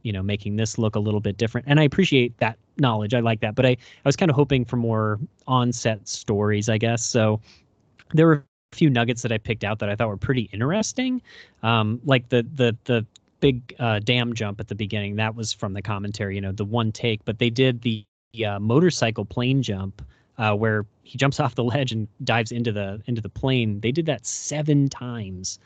you 0.01 0.11
know 0.11 0.23
making 0.23 0.55
this 0.55 0.77
look 0.77 0.95
a 0.95 0.99
little 0.99 1.19
bit 1.19 1.37
different, 1.37 1.67
and 1.69 1.79
I 1.79 1.83
appreciate 1.83 2.37
that 2.39 2.57
knowledge. 2.77 3.13
I 3.13 3.19
like 3.19 3.41
that, 3.41 3.55
but 3.55 3.65
I 3.65 3.71
I 3.71 3.77
was 4.05 4.15
kind 4.15 4.29
of 4.29 4.35
hoping 4.35 4.65
for 4.65 4.77
more 4.77 5.19
on-set 5.47 6.07
stories, 6.07 6.69
I 6.69 6.77
guess. 6.77 7.03
So 7.03 7.39
there 8.13 8.27
were 8.27 8.45
a 8.73 8.75
few 8.75 8.89
nuggets 8.89 9.21
that 9.21 9.31
I 9.31 9.37
picked 9.37 9.63
out 9.63 9.79
that 9.79 9.89
I 9.89 9.95
thought 9.95 10.07
were 10.07 10.17
pretty 10.17 10.49
interesting, 10.53 11.21
um, 11.63 11.99
like 12.05 12.29
the 12.29 12.45
the 12.55 12.75
the 12.85 13.05
big 13.39 13.75
uh, 13.79 13.99
dam 13.99 14.33
jump 14.33 14.59
at 14.59 14.67
the 14.67 14.75
beginning. 14.75 15.15
That 15.15 15.35
was 15.35 15.53
from 15.53 15.73
the 15.73 15.81
commentary, 15.81 16.35
you 16.35 16.41
know, 16.41 16.51
the 16.51 16.65
one 16.65 16.91
take, 16.91 17.23
but 17.25 17.37
they 17.39 17.49
did 17.49 17.81
the 17.81 18.03
uh, 18.45 18.59
motorcycle 18.59 19.25
plane 19.25 19.61
jump 19.61 20.01
uh, 20.37 20.53
where 20.55 20.85
he 21.03 21.17
jumps 21.17 21.39
off 21.41 21.55
the 21.55 21.63
ledge 21.63 21.91
and 21.91 22.07
dives 22.23 22.51
into 22.51 22.71
the 22.71 23.01
into 23.07 23.21
the 23.21 23.29
plane. 23.29 23.79
They 23.81 23.91
did 23.91 24.05
that 24.07 24.25
seven 24.25 24.89
times, 24.89 25.59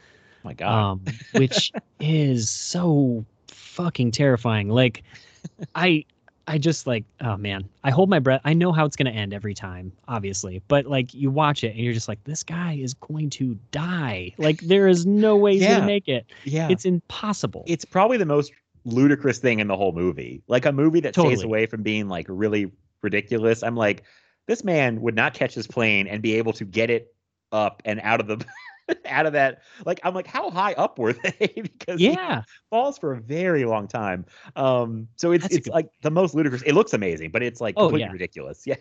Oh 0.44 0.48
my 0.50 0.54
God. 0.54 0.92
um, 0.92 1.02
which 1.34 1.72
is 2.00 2.50
so 2.50 3.26
fucking 3.48 4.12
terrifying. 4.12 4.70
Like, 4.70 5.04
I 5.76 6.06
I 6.48 6.58
just 6.58 6.88
like, 6.88 7.06
oh 7.22 7.38
man, 7.38 7.70
I 7.84 7.92
hold 7.92 8.10
my 8.10 8.20
breath. 8.20 8.42
I 8.44 8.54
know 8.54 8.72
how 8.72 8.84
it's 8.86 8.96
gonna 8.96 9.12
end 9.12 9.34
every 9.34 9.54
time, 9.54 9.92
obviously, 10.08 10.62
but 10.68 10.86
like 10.86 11.14
you 11.14 11.30
watch 11.30 11.64
it 11.64 11.70
and 11.76 11.78
you're 11.80 11.94
just 11.94 12.08
like, 12.08 12.22
this 12.24 12.44
guy 12.44 12.74
is 12.74 12.94
going 12.96 13.30
to 13.32 13.58
die. 13.72 14.34
Like, 14.38 14.60
there 14.62 14.88
is 14.88 15.06
no 15.06 15.38
way 15.38 15.54
he's 15.54 15.62
Yeah. 15.62 15.76
gonna 15.76 15.86
make 15.86 16.08
it. 16.08 16.26
yeah. 16.44 16.68
It's 16.70 16.84
impossible. 16.86 17.64
it's 17.68 17.86
probably 17.86 18.18
the 18.18 18.26
most 18.26 18.52
ludicrous 18.86 19.38
thing 19.38 19.60
in 19.60 19.68
the 19.68 19.78
whole 19.78 19.92
movie. 19.92 20.42
Like 20.48 20.66
a 20.66 20.72
movie 20.72 21.00
that 21.02 21.14
stays 21.14 21.44
away 21.44 21.68
from 21.68 21.84
being 21.84 22.08
like 22.10 22.26
really 22.28 22.72
ridiculous. 23.04 23.62
I'm 23.64 23.76
like, 23.76 24.04
this 24.48 24.64
man 24.64 25.02
would 25.02 25.16
not 25.16 25.34
catch 25.34 25.54
his 25.54 25.68
plane 25.68 26.08
and 26.08 26.22
be 26.22 26.36
able 26.36 26.54
to 26.54 26.66
get 26.66 26.90
it 26.90 27.14
up 27.52 27.82
and 27.86 28.00
out 28.02 28.20
of 28.20 28.28
the 28.28 28.46
out 29.06 29.26
of 29.26 29.34
that. 29.34 29.62
Like 29.86 30.00
I'm 30.04 30.14
like, 30.14 30.28
how 30.28 30.50
high 30.50 30.74
up 30.74 30.98
were 31.00 31.14
they? 31.40 31.54
because 31.62 32.00
he 32.00 32.12
yeah, 32.12 32.44
falls 32.70 32.98
for 32.98 33.14
a 33.14 33.20
very 33.22 33.64
long 33.66 33.88
time. 33.88 34.26
Um, 34.56 35.08
so 35.16 35.32
it's 35.32 35.44
That's 35.44 35.56
it's 35.56 35.68
good- 35.68 35.74
like 35.74 35.90
the 36.02 36.12
most 36.12 36.34
ludicrous. 36.36 36.62
It 36.64 36.74
looks 36.74 36.94
amazing, 36.94 37.32
but 37.32 37.42
it's 37.44 37.62
like 37.62 37.76
Oh, 37.78 37.84
completely 37.84 38.08
yeah. 38.08 38.12
ridiculous. 38.12 38.64
Yeah. 38.68 38.76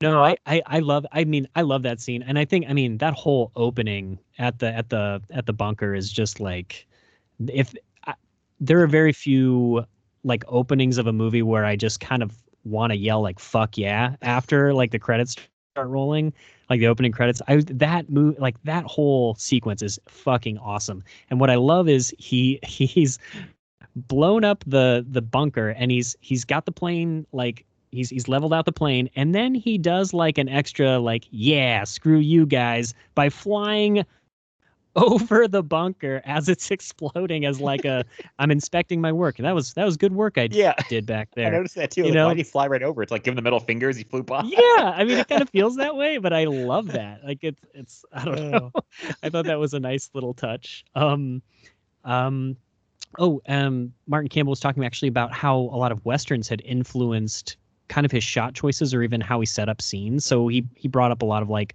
no, 0.00 0.22
I, 0.24 0.36
I 0.46 0.62
I 0.66 0.78
love. 0.80 1.06
I 1.12 1.24
mean, 1.24 1.46
I 1.54 1.62
love 1.62 1.82
that 1.84 2.00
scene, 2.00 2.22
and 2.22 2.38
I 2.38 2.44
think, 2.44 2.66
I 2.68 2.72
mean, 2.72 2.98
that 2.98 3.14
whole 3.14 3.52
opening 3.54 4.18
at 4.38 4.58
the 4.58 4.72
at 4.74 4.90
the 4.90 5.22
at 5.30 5.46
the 5.46 5.52
bunker 5.52 5.94
is 5.94 6.10
just 6.10 6.40
like, 6.40 6.86
if 7.48 7.74
I, 8.06 8.14
there 8.60 8.80
are 8.82 8.86
very 8.88 9.12
few 9.12 9.84
like 10.24 10.44
openings 10.48 10.98
of 10.98 11.06
a 11.08 11.12
movie 11.12 11.42
where 11.42 11.64
I 11.64 11.74
just 11.76 12.00
kind 12.00 12.22
of 12.22 12.36
want 12.64 12.92
to 12.92 12.96
yell 12.96 13.22
like 13.22 13.38
"fuck 13.38 13.78
yeah" 13.78 14.16
after 14.22 14.72
like 14.74 14.90
the 14.90 14.98
credits 14.98 15.36
start 15.72 15.88
rolling, 15.88 16.32
like 16.68 16.80
the 16.80 16.86
opening 16.86 17.12
credits. 17.12 17.40
I 17.48 17.56
that 17.56 18.10
move 18.10 18.38
like 18.38 18.62
that 18.64 18.84
whole 18.84 19.34
sequence 19.36 19.82
is 19.82 19.98
fucking 20.06 20.58
awesome. 20.58 21.02
And 21.30 21.40
what 21.40 21.50
I 21.50 21.56
love 21.56 21.88
is 21.88 22.14
he 22.18 22.60
he's 22.66 23.18
blown 23.96 24.44
up 24.44 24.64
the 24.66 25.04
the 25.08 25.22
bunker 25.22 25.70
and 25.70 25.90
he's 25.90 26.16
he's 26.20 26.44
got 26.44 26.64
the 26.66 26.72
plane 26.72 27.26
like 27.32 27.64
he's 27.90 28.08
he's 28.08 28.26
leveled 28.26 28.54
out 28.54 28.64
the 28.64 28.72
plane 28.72 29.10
and 29.16 29.34
then 29.34 29.54
he 29.54 29.76
does 29.76 30.14
like 30.14 30.38
an 30.38 30.48
extra 30.48 30.98
like 30.98 31.26
yeah 31.30 31.84
screw 31.84 32.18
you 32.18 32.46
guys 32.46 32.94
by 33.14 33.28
flying 33.28 34.02
over 34.96 35.48
the 35.48 35.62
bunker 35.62 36.20
as 36.24 36.48
it's 36.48 36.70
exploding 36.70 37.44
as 37.46 37.60
like 37.60 37.84
a 37.84 38.04
I'm 38.38 38.50
inspecting 38.50 39.00
my 39.00 39.10
work 39.12 39.38
and 39.38 39.46
that 39.46 39.54
was 39.54 39.72
that 39.74 39.84
was 39.84 39.96
good 39.96 40.12
work 40.12 40.36
I 40.38 40.48
Yeah. 40.50 40.74
did 40.88 41.06
back 41.06 41.28
there. 41.34 41.46
I 41.46 41.50
noticed 41.50 41.74
that 41.76 41.90
too. 41.90 42.02
You 42.02 42.06
Like, 42.08 42.14
know? 42.14 42.26
why 42.26 42.34
did 42.34 42.38
he 42.44 42.50
fly 42.50 42.66
right 42.66 42.82
over? 42.82 43.02
It's 43.02 43.10
like 43.12 43.22
giving 43.24 43.36
the 43.36 43.42
middle 43.42 43.60
fingers. 43.60 43.96
He 43.96 44.04
flew 44.04 44.22
by. 44.22 44.42
yeah, 44.44 44.92
I 44.94 45.04
mean 45.04 45.18
it 45.18 45.28
kind 45.28 45.40
of 45.42 45.48
feels 45.52 45.76
that 45.76 45.96
way, 45.96 46.18
but 46.18 46.32
I 46.32 46.44
love 46.44 46.88
that. 46.88 47.24
Like 47.24 47.38
it's 47.42 47.62
it's 47.74 48.04
I 48.12 48.24
don't 48.24 48.50
know. 48.50 48.72
I 49.22 49.30
thought 49.30 49.46
that 49.46 49.58
was 49.58 49.72
a 49.74 49.80
nice 49.80 50.10
little 50.14 50.34
touch. 50.34 50.84
Um 50.94 51.40
um 52.04 52.56
oh, 53.18 53.40
um 53.48 53.92
Martin 54.06 54.28
Campbell 54.28 54.50
was 54.50 54.60
talking 54.60 54.84
actually 54.84 55.08
about 55.08 55.32
how 55.32 55.56
a 55.56 55.78
lot 55.78 55.92
of 55.92 56.04
westerns 56.04 56.48
had 56.48 56.60
influenced 56.64 57.56
kind 57.88 58.04
of 58.04 58.10
his 58.12 58.24
shot 58.24 58.54
choices 58.54 58.94
or 58.94 59.02
even 59.02 59.20
how 59.20 59.40
he 59.40 59.46
set 59.46 59.68
up 59.68 59.80
scenes. 59.82 60.24
So 60.24 60.48
he 60.48 60.64
he 60.74 60.88
brought 60.88 61.10
up 61.12 61.22
a 61.22 61.26
lot 61.26 61.42
of 61.42 61.48
like 61.50 61.74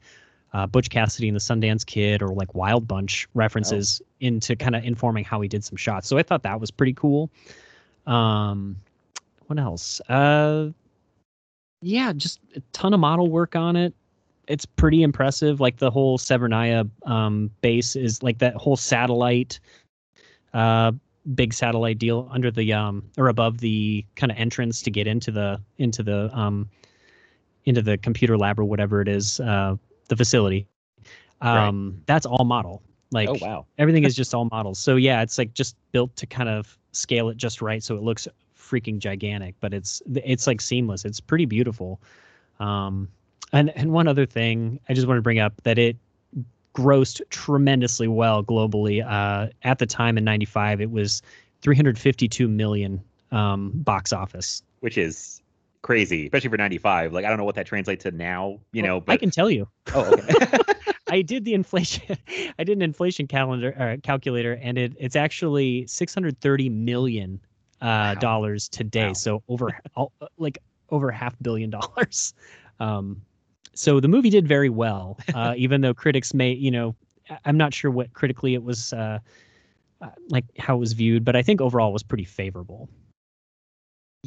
uh, 0.58 0.66
Butch 0.66 0.90
Cassidy 0.90 1.28
and 1.28 1.36
the 1.36 1.40
Sundance 1.40 1.86
Kid 1.86 2.24
or 2.24 2.30
like 2.30 2.56
Wild 2.56 2.88
Bunch 2.88 3.28
references 3.36 4.02
into 4.22 4.56
kind 4.56 4.76
of 4.76 4.84
informing 4.84 5.24
how 5.24 5.40
he 5.40 5.48
did 5.48 5.64
some 5.64 5.76
shots. 5.76 6.08
So 6.08 6.18
I 6.18 6.24
thought 6.24 6.42
that 6.42 6.60
was 6.60 6.72
pretty 6.72 6.94
cool. 6.94 7.30
Um 8.08 8.76
what 9.46 9.60
else? 9.60 10.02
Uh 10.10 10.70
yeah, 11.82 12.12
just 12.12 12.40
a 12.56 12.62
ton 12.74 12.96
of 12.96 13.00
model 13.00 13.30
work 13.30 13.56
on 13.56 13.76
it. 13.76 13.94
It's 14.48 14.66
pretty 14.66 15.04
impressive. 15.04 15.60
Like 15.60 15.78
the 15.78 15.92
whole 15.92 16.18
Severnaya 16.18 16.90
um, 17.06 17.52
base 17.62 17.96
is 17.96 18.24
like 18.24 18.40
that 18.40 18.56
whole 18.56 18.78
satellite, 18.78 19.60
uh, 20.56 20.94
big 21.36 21.54
satellite 21.54 22.00
deal 22.00 22.28
under 22.32 22.50
the 22.50 22.74
um 22.74 23.04
or 23.18 23.28
above 23.28 23.60
the 23.60 24.04
kind 24.16 24.32
of 24.32 24.38
entrance 24.40 24.82
to 24.82 24.90
get 24.90 25.06
into 25.06 25.30
the 25.30 25.62
into 25.78 26.02
the 26.02 26.36
um 26.36 26.68
into 27.66 27.84
the 27.84 27.98
computer 27.98 28.38
lab 28.38 28.60
or 28.60 28.66
whatever 28.66 29.02
it 29.02 29.08
is, 29.08 29.40
uh, 29.42 29.76
the 30.08 30.16
facility. 30.16 30.68
Right. 31.42 31.68
Um, 31.68 32.02
that's 32.06 32.26
all 32.26 32.46
model. 32.46 32.82
Like 33.12 33.30
oh 33.30 33.38
wow. 33.42 33.66
everything 33.78 34.04
is 34.04 34.16
just 34.22 34.34
all 34.34 34.46
models. 34.46 34.80
So 34.80 34.96
yeah, 34.96 35.22
it's 35.22 35.38
like 35.38 35.54
just 35.54 35.76
built 35.92 36.16
to 36.18 36.26
kind 36.26 36.50
of 36.50 36.78
scale 36.92 37.30
it 37.30 37.38
just 37.38 37.62
right 37.62 37.84
so 37.84 37.96
it 37.96 38.02
looks 38.04 38.28
freaking 38.58 39.00
gigantic, 39.00 39.56
but 39.60 39.74
it's 39.74 40.02
it's 40.16 40.48
like 40.48 40.62
seamless. 40.62 41.06
It's 41.06 41.20
pretty 41.20 41.46
beautiful. 41.46 42.02
Um 42.60 43.08
and 43.54 43.70
and 43.78 43.92
one 43.92 44.08
other 44.08 44.26
thing 44.26 44.80
I 44.90 44.94
just 44.94 45.08
want 45.08 45.18
to 45.18 45.22
bring 45.22 45.40
up 45.40 45.54
that 45.64 45.78
it 45.78 45.96
grossed 46.76 47.22
tremendously 47.30 48.08
well 48.08 48.44
globally. 48.44 49.06
Uh 49.06 49.52
at 49.64 49.80
the 49.80 49.86
time 49.86 50.18
in 50.18 50.24
95 50.24 50.82
it 50.82 50.92
was 50.92 51.22
352 51.62 52.48
million 52.48 53.02
um 53.32 53.72
box 53.74 54.12
office. 54.12 54.64
Which 54.82 54.98
is 54.98 55.42
crazy, 55.82 56.26
especially 56.26 56.50
for 56.50 56.58
95. 56.58 57.14
Like 57.14 57.26
I 57.26 57.30
don't 57.30 57.38
know 57.38 57.44
what 57.46 57.56
that 57.56 57.66
translates 57.66 58.04
to 58.04 58.12
now, 58.12 58.60
you 58.72 58.84
know, 58.84 59.00
but 59.00 59.14
I 59.14 59.18
can 59.18 59.32
tell 59.32 59.50
you. 59.50 59.68
Oh, 59.94 60.02
okay. 60.12 60.36
I 61.10 61.22
did 61.22 61.46
the 61.46 61.54
inflation. 61.54 62.18
I 62.60 62.64
did 62.64 62.78
an 62.78 62.82
inflation 62.82 63.28
calendar 63.28 63.76
uh, 63.80 63.98
calculator, 64.04 64.54
and 64.62 64.78
it 64.78 64.94
it's 65.00 65.16
actually 65.16 65.88
six 65.88 66.14
hundred 66.14 66.40
thirty 66.42 66.70
million 66.70 67.40
uh, 67.82 67.86
Wow. 67.86 68.16
dollars 68.20 68.68
today. 68.70 69.08
Wow. 69.08 69.14
So 69.14 69.44
over 69.48 69.70
all, 69.96 70.12
like 70.38 70.58
over 70.90 71.12
half 71.12 71.36
billion 71.42 71.70
dollars. 71.70 72.34
Um, 72.80 73.22
so 73.74 74.00
the 74.00 74.08
movie 74.08 74.30
did 74.30 74.48
very 74.48 74.70
well, 74.70 75.18
uh, 75.34 75.54
even 75.56 75.82
though 75.82 75.94
critics 75.94 76.34
may, 76.34 76.52
you 76.52 76.72
know, 76.72 76.96
I'm 77.46 77.58
not 77.58 77.74
sure 77.74 77.92
what 77.92 78.12
critically 78.14 78.54
it 78.56 78.64
was 78.64 78.92
uh, 78.94 79.20
uh, 80.02 80.10
like 80.30 80.46
how 80.58 80.76
it 80.76 80.80
was 80.80 80.94
viewed, 80.94 81.24
but 81.24 81.36
I 81.36 81.42
think 81.44 81.62
overall 81.62 81.90
it 81.90 81.94
was 81.94 82.04
pretty 82.04 82.24
favorable. 82.26 82.90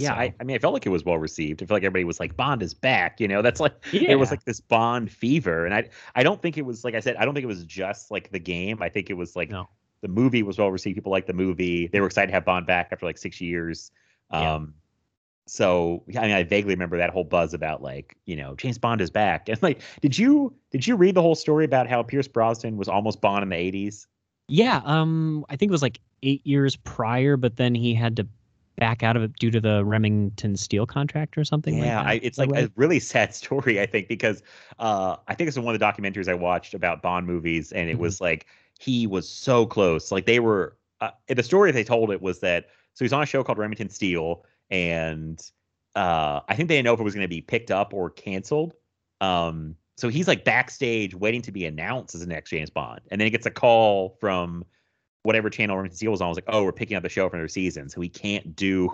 Yeah, 0.00 0.08
So- 0.10 0.14
I, 0.14 0.34
I 0.40 0.44
mean, 0.44 0.56
I 0.56 0.58
felt 0.58 0.74
like 0.74 0.86
it 0.86 0.90
was 0.90 1.04
well 1.04 1.18
received. 1.18 1.62
I 1.62 1.66
feel 1.66 1.76
like 1.76 1.82
everybody 1.84 2.04
was 2.04 2.18
like, 2.20 2.36
Bond 2.36 2.62
is 2.62 2.74
back. 2.74 3.20
You 3.20 3.28
know, 3.28 3.42
that's 3.42 3.60
like 3.60 3.74
it 3.92 4.18
was 4.18 4.30
like 4.30 4.44
this 4.44 4.60
Bond 4.60 5.10
fever, 5.10 5.64
and 5.66 5.74
I 5.74 5.88
I 6.14 6.22
don't 6.22 6.40
think 6.40 6.56
it 6.58 6.62
was 6.66 6.84
like 6.84 6.94
I 6.94 7.00
said, 7.00 7.16
I 7.16 7.24
don't 7.24 7.34
think 7.34 7.44
it 7.44 7.48
was 7.48 7.64
just 7.64 8.10
like 8.10 8.30
the 8.32 8.38
game. 8.40 8.82
I 8.82 8.88
think 8.88 9.10
it 9.10 9.14
was 9.14 9.36
like 9.36 9.50
No. 9.50 9.68
the 10.02 10.08
movie 10.08 10.42
was 10.42 10.58
well 10.58 10.70
received. 10.70 10.96
People 10.96 11.12
liked 11.12 11.26
the 11.26 11.32
movie. 11.32 11.86
They 11.88 12.00
were 12.00 12.06
excited 12.06 12.28
to 12.28 12.32
have 12.34 12.44
Bond 12.44 12.66
back 12.66 12.88
after 12.92 13.06
like 13.06 13.18
six 13.18 13.40
years. 13.40 13.90
Yeah. 14.32 14.54
Um, 14.54 14.74
so 15.46 16.04
I 16.16 16.20
mean, 16.22 16.30
I 16.32 16.44
vaguely 16.44 16.74
remember 16.74 16.96
that 16.98 17.10
whole 17.10 17.24
buzz 17.24 17.54
about 17.54 17.82
like 17.82 18.16
you 18.24 18.36
know 18.36 18.54
James 18.56 18.78
Bond 18.78 19.00
is 19.00 19.10
back. 19.10 19.48
And 19.48 19.60
like, 19.62 19.80
did 20.00 20.16
you 20.16 20.54
did 20.70 20.86
you 20.86 20.96
read 20.96 21.14
the 21.14 21.22
whole 21.22 21.34
story 21.34 21.64
about 21.64 21.88
how 21.88 22.02
Pierce 22.02 22.28
Brosnan 22.28 22.76
was 22.76 22.88
almost 22.88 23.20
Bond 23.20 23.42
in 23.42 23.48
the 23.48 23.56
eighties? 23.56 24.06
Yeah, 24.48 24.80
um, 24.84 25.44
I 25.48 25.56
think 25.56 25.70
it 25.70 25.72
was 25.72 25.82
like 25.82 26.00
eight 26.22 26.44
years 26.46 26.74
prior, 26.76 27.36
but 27.36 27.56
then 27.56 27.74
he 27.74 27.94
had 27.94 28.16
to 28.16 28.26
back 28.80 29.04
out 29.04 29.16
of 29.16 29.22
it 29.22 29.32
due 29.38 29.52
to 29.52 29.60
the 29.60 29.84
Remington 29.84 30.56
Steele 30.56 30.86
contract 30.86 31.38
or 31.38 31.44
something. 31.44 31.78
Yeah, 31.78 31.98
like 31.98 32.04
that. 32.04 32.10
I, 32.10 32.26
it's 32.26 32.38
like 32.38 32.50
a 32.56 32.72
really 32.74 32.98
sad 33.14 33.32
story, 33.32 33.80
I 33.80 33.86
think, 33.86 34.08
because 34.08 34.42
uh, 34.80 35.16
I 35.28 35.34
think 35.36 35.46
it's 35.46 35.56
one 35.56 35.72
of 35.72 35.78
the 35.78 35.84
documentaries 35.86 36.28
I 36.28 36.34
watched 36.34 36.74
about 36.74 37.02
Bond 37.02 37.26
movies, 37.26 37.70
and 37.70 37.88
it 37.88 37.96
Mhm. 37.96 38.00
was 38.00 38.20
like 38.20 38.46
he 38.80 39.06
was 39.06 39.28
so 39.28 39.66
close. 39.66 40.10
Like 40.10 40.26
they 40.26 40.40
were, 40.40 40.76
uh, 41.00 41.10
the 41.28 41.42
story 41.44 41.70
they 41.70 41.84
told 41.84 42.10
it 42.10 42.20
was 42.20 42.40
that 42.40 42.66
so 42.94 43.04
he's 43.04 43.12
on 43.12 43.22
a 43.22 43.26
show 43.26 43.44
called 43.44 43.58
Remington 43.58 43.88
Steele, 43.88 44.44
and 44.70 45.40
uh, 45.94 46.40
I 46.48 46.56
think 46.56 46.68
they 46.68 46.76
didn't 46.76 46.86
know 46.86 46.94
if 46.94 47.00
it 47.00 47.04
was 47.04 47.14
going 47.14 47.24
to 47.24 47.28
be 47.28 47.40
picked 47.40 47.70
up 47.70 47.94
or 47.94 48.10
canceled. 48.10 48.74
Um, 49.20 49.76
so 49.96 50.08
he's 50.08 50.26
like 50.26 50.44
backstage 50.44 51.14
waiting 51.14 51.42
to 51.42 51.52
be 51.52 51.66
announced 51.66 52.14
as 52.14 52.22
the 52.22 52.26
next 52.26 52.50
James 52.50 52.70
Bond, 52.70 53.02
and 53.10 53.20
then 53.20 53.26
he 53.26 53.30
gets 53.30 53.46
a 53.46 53.50
call 53.50 54.16
from 54.20 54.64
whatever 55.22 55.50
channel 55.50 55.76
Remington 55.76 55.96
Steele 55.96 56.10
was 56.10 56.20
on. 56.20 56.28
Was 56.28 56.36
like, 56.36 56.44
oh, 56.48 56.64
we're 56.64 56.72
picking 56.72 56.96
up 56.96 57.02
the 57.02 57.08
show 57.08 57.28
for 57.28 57.36
another 57.36 57.48
season, 57.48 57.88
so 57.88 58.00
we 58.00 58.08
can't 58.08 58.54
do 58.56 58.90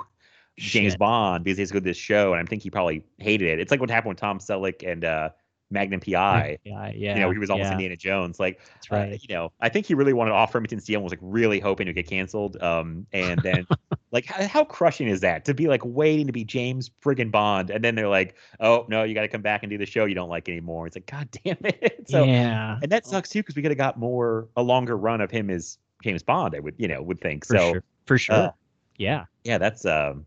James 0.58 0.92
Shit. 0.92 0.98
Bond 0.98 1.44
because 1.44 1.58
he 1.58 1.62
has 1.62 1.68
to 1.68 1.74
go 1.74 1.80
to 1.80 1.84
this 1.84 1.96
show, 1.96 2.32
and 2.32 2.40
I 2.40 2.48
think 2.48 2.62
he 2.62 2.70
probably 2.70 3.02
hated 3.18 3.48
it. 3.48 3.60
It's 3.60 3.70
like 3.70 3.80
what 3.80 3.90
happened 3.90 4.10
with 4.10 4.18
Tom 4.18 4.38
Selleck 4.38 4.90
and 4.90 5.04
uh, 5.04 5.30
Magnum 5.70 6.00
PI. 6.00 6.58
Yeah, 6.64 6.92
yeah. 6.94 7.14
you 7.14 7.20
know, 7.20 7.30
he 7.30 7.38
was 7.38 7.50
almost 7.50 7.66
yeah, 7.66 7.72
Indiana 7.72 7.96
Jones. 7.96 8.38
Like, 8.38 8.60
That's 8.74 8.90
uh, 8.90 8.96
right. 8.96 9.20
you 9.22 9.34
know, 9.34 9.52
I 9.60 9.68
think 9.68 9.86
he 9.86 9.94
really 9.94 10.12
wanted 10.12 10.32
off 10.32 10.54
Remington 10.54 10.80
Steele 10.80 10.98
and 10.98 11.04
was 11.04 11.12
like 11.12 11.18
really 11.22 11.60
hoping 11.60 11.86
to 11.86 11.92
get 11.92 12.08
canceled. 12.08 12.60
Um, 12.62 13.06
and 13.12 13.40
then 13.42 13.66
like, 14.12 14.26
how, 14.26 14.46
how 14.46 14.64
crushing 14.64 15.08
is 15.08 15.20
that 15.20 15.44
to 15.46 15.54
be 15.54 15.66
like 15.66 15.82
waiting 15.84 16.26
to 16.26 16.32
be 16.32 16.44
James 16.44 16.90
friggin' 17.04 17.30
Bond, 17.30 17.70
and 17.70 17.82
then 17.82 17.94
they're 17.94 18.08
like, 18.08 18.36
oh 18.60 18.86
no, 18.88 19.02
you 19.02 19.14
got 19.14 19.22
to 19.22 19.28
come 19.28 19.42
back 19.42 19.62
and 19.62 19.70
do 19.70 19.78
the 19.78 19.86
show 19.86 20.04
you 20.04 20.14
don't 20.14 20.30
like 20.30 20.48
anymore. 20.48 20.86
It's 20.86 20.96
like, 20.96 21.06
god 21.06 21.28
damn 21.44 21.58
it. 21.64 21.94
So, 22.06 22.22
yeah, 22.22 22.78
and 22.80 22.92
that 22.92 23.04
sucks 23.04 23.30
too 23.30 23.40
because 23.40 23.56
we 23.56 23.62
could 23.62 23.72
have 23.72 23.78
got 23.78 23.98
more 23.98 24.48
a 24.56 24.62
longer 24.62 24.96
run 24.96 25.20
of 25.20 25.28
him 25.28 25.50
as 25.50 25.76
James 26.06 26.22
Bond. 26.22 26.54
I 26.54 26.60
would, 26.60 26.74
you 26.78 26.88
know, 26.88 27.02
would 27.02 27.20
think 27.20 27.44
for 27.44 27.58
so 27.58 27.72
sure. 27.72 27.82
For 28.06 28.18
sure. 28.18 28.34
uh, 28.36 28.50
yeah. 28.96 29.24
yeah, 29.44 29.58
that's 29.58 29.84
um, 29.84 30.24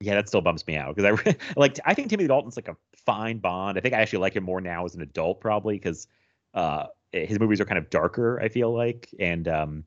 yeah, 0.00 0.14
that 0.14 0.28
still 0.28 0.40
bumps 0.40 0.66
me 0.66 0.76
out 0.76 0.94
because 0.94 1.20
I 1.26 1.36
like. 1.56 1.78
I 1.84 1.94
think 1.94 2.10
Timothy 2.10 2.28
Dalton's 2.28 2.56
like 2.56 2.68
a 2.68 2.76
fine 2.96 3.38
Bond. 3.38 3.78
I 3.78 3.80
think 3.80 3.94
I 3.94 4.00
actually 4.00 4.20
like 4.20 4.34
him 4.34 4.44
more 4.44 4.60
now 4.60 4.84
as 4.84 4.94
an 4.94 5.02
adult, 5.02 5.40
probably 5.40 5.76
because 5.76 6.06
uh, 6.54 6.86
his 7.12 7.38
movies 7.38 7.60
are 7.60 7.64
kind 7.64 7.78
of 7.78 7.90
darker. 7.90 8.40
I 8.40 8.48
feel 8.48 8.72
like, 8.74 9.08
and 9.18 9.46
um, 9.48 9.84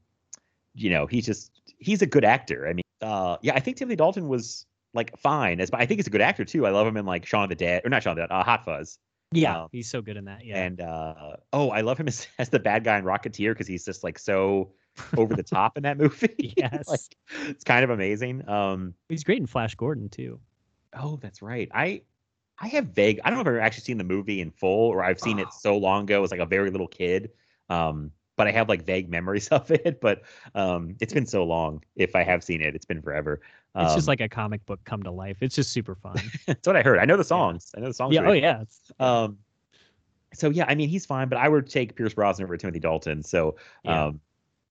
you 0.76 0.90
know, 0.90 1.06
he's 1.06 1.26
just 1.26 1.52
he's 1.78 2.02
a 2.02 2.07
good 2.07 2.24
actor. 2.24 2.68
I 2.68 2.74
mean, 2.74 2.84
uh, 3.02 3.38
yeah, 3.41 3.53
I 3.56 3.60
think 3.60 3.78
Timothy 3.78 3.98
Dalton 3.98 4.28
was 4.28 4.65
like 4.94 5.18
fine 5.18 5.60
as, 5.60 5.70
I 5.74 5.86
think 5.86 5.99
he's 5.99 6.07
a 6.07 6.11
good 6.11 6.22
actor 6.22 6.45
too. 6.45 6.65
I 6.65 6.70
love 6.70 6.88
him 6.88 6.98
in 6.98 7.06
like 7.06 7.26
Shaun 7.26 7.44
of 7.44 7.49
the 7.49 7.56
Dead 7.56 7.82
or 7.84 7.90
not 7.90 8.03
Shaun 8.03 8.11
of 8.11 8.18
the 8.18 8.22
Dead, 8.24 8.32
uh, 8.32 8.44
Hot 8.44 8.64
Fuzz. 8.64 8.99
Yeah, 9.32 9.64
Um, 9.64 9.70
he's 9.72 9.90
so 9.90 10.02
good 10.02 10.15
in 10.15 10.26
that. 10.26 10.45
Yeah. 10.45 10.64
And 10.64 10.80
uh, 10.80 11.38
oh, 11.52 11.72
I 11.72 11.82
love 11.82 11.99
him 11.99 12.07
as, 12.07 12.28
as 12.38 12.49
the 12.49 12.60
bad 12.60 12.84
guy 12.84 12.98
in 12.98 13.03
Rocketeer 13.03 13.52
because 13.52 13.68
he's 13.68 13.86
just 13.86 14.03
like 14.03 14.20
so 14.20 14.72
over 15.18 15.36
the 15.36 15.44
top 15.44 15.78
in 15.78 15.84
that 15.84 15.98
movie. 15.98 16.53
Yes. 16.57 16.88
like, 16.88 16.99
it's 17.49 17.64
kind 17.64 17.84
of 17.84 17.90
amazing. 17.90 18.48
Um, 18.48 18.94
he's 19.10 19.24
great 19.24 19.40
in 19.40 19.48
Flash 19.48 19.76
Gordon 19.76 20.10
too. 20.10 20.40
Oh, 20.94 21.18
that's 21.18 21.41
right. 21.41 21.70
I 21.74 22.02
I 22.60 22.68
have 22.68 22.88
vague. 22.88 23.20
I 23.24 23.30
don't 23.30 23.38
know 23.38 23.41
if 23.41 23.48
I've 23.48 23.53
ever 23.56 23.60
actually 23.61 23.84
seen 23.84 23.98
the 23.98 24.03
movie 24.03 24.40
in 24.40 24.52
full, 24.52 24.90
or 24.90 25.03
I've 25.03 25.20
seen 25.20 25.40
it 25.40 25.48
Oh. 25.49 25.56
so 25.60 25.78
long 25.78 26.03
ago 26.03 26.24
as 26.24 26.32
like 26.32 26.40
a 26.40 26.45
very 26.45 26.70
little 26.70 26.88
kid. 26.88 27.32
Um, 27.70 28.11
but 28.36 28.48
I 28.48 28.52
have 28.52 28.70
like 28.70 28.84
vague 28.86 29.10
memories 29.10 29.48
of 29.49 29.70
it. 29.72 29.99
But 30.02 30.22
um, 30.56 30.95
it's 31.02 31.14
been 31.14 31.26
so 31.26 31.44
long. 31.44 31.84
If 31.95 32.15
I 32.15 32.24
have 32.24 32.44
seen 32.44 32.61
it, 32.61 32.76
it's 32.76 32.86
been 32.86 33.02
forever. 33.02 33.41
Um, 33.76 33.86
It's 33.86 33.95
just 33.95 34.07
like 34.07 34.22
a 34.22 34.30
comic 34.30 34.64
book 34.68 34.80
come 34.86 35.02
to 35.03 35.11
life. 35.11 35.38
It's 35.41 35.56
just 35.56 35.72
super 35.72 35.95
fun. 35.95 36.18
that's 36.45 36.68
what 36.68 36.76
I 36.78 36.84
heard. 36.84 36.99
I 36.99 37.06
know 37.06 37.18
the 37.18 37.24
songs. 37.24 37.72
I 37.76 37.80
know 37.80 37.88
the 37.88 37.94
songs. 37.94 38.14
yeah. 38.14 38.22
Oh 38.28 38.34
yeah. 38.34 38.64
Um, 38.99 39.40
so 40.34 40.49
yeah, 40.52 40.65
I 40.68 40.76
mean 40.76 40.90
he's 40.90 41.06
fine, 41.07 41.30
but 41.30 41.38
I 41.40 41.48
would 41.49 41.68
take 41.68 41.95
Pierce 41.95 42.14
Brosnan 42.14 42.45
over 42.45 42.56
Timothy 42.57 42.80
Dalton. 42.80 43.24
So 43.24 43.56
Yeah. 43.84 44.06
um, 44.06 44.20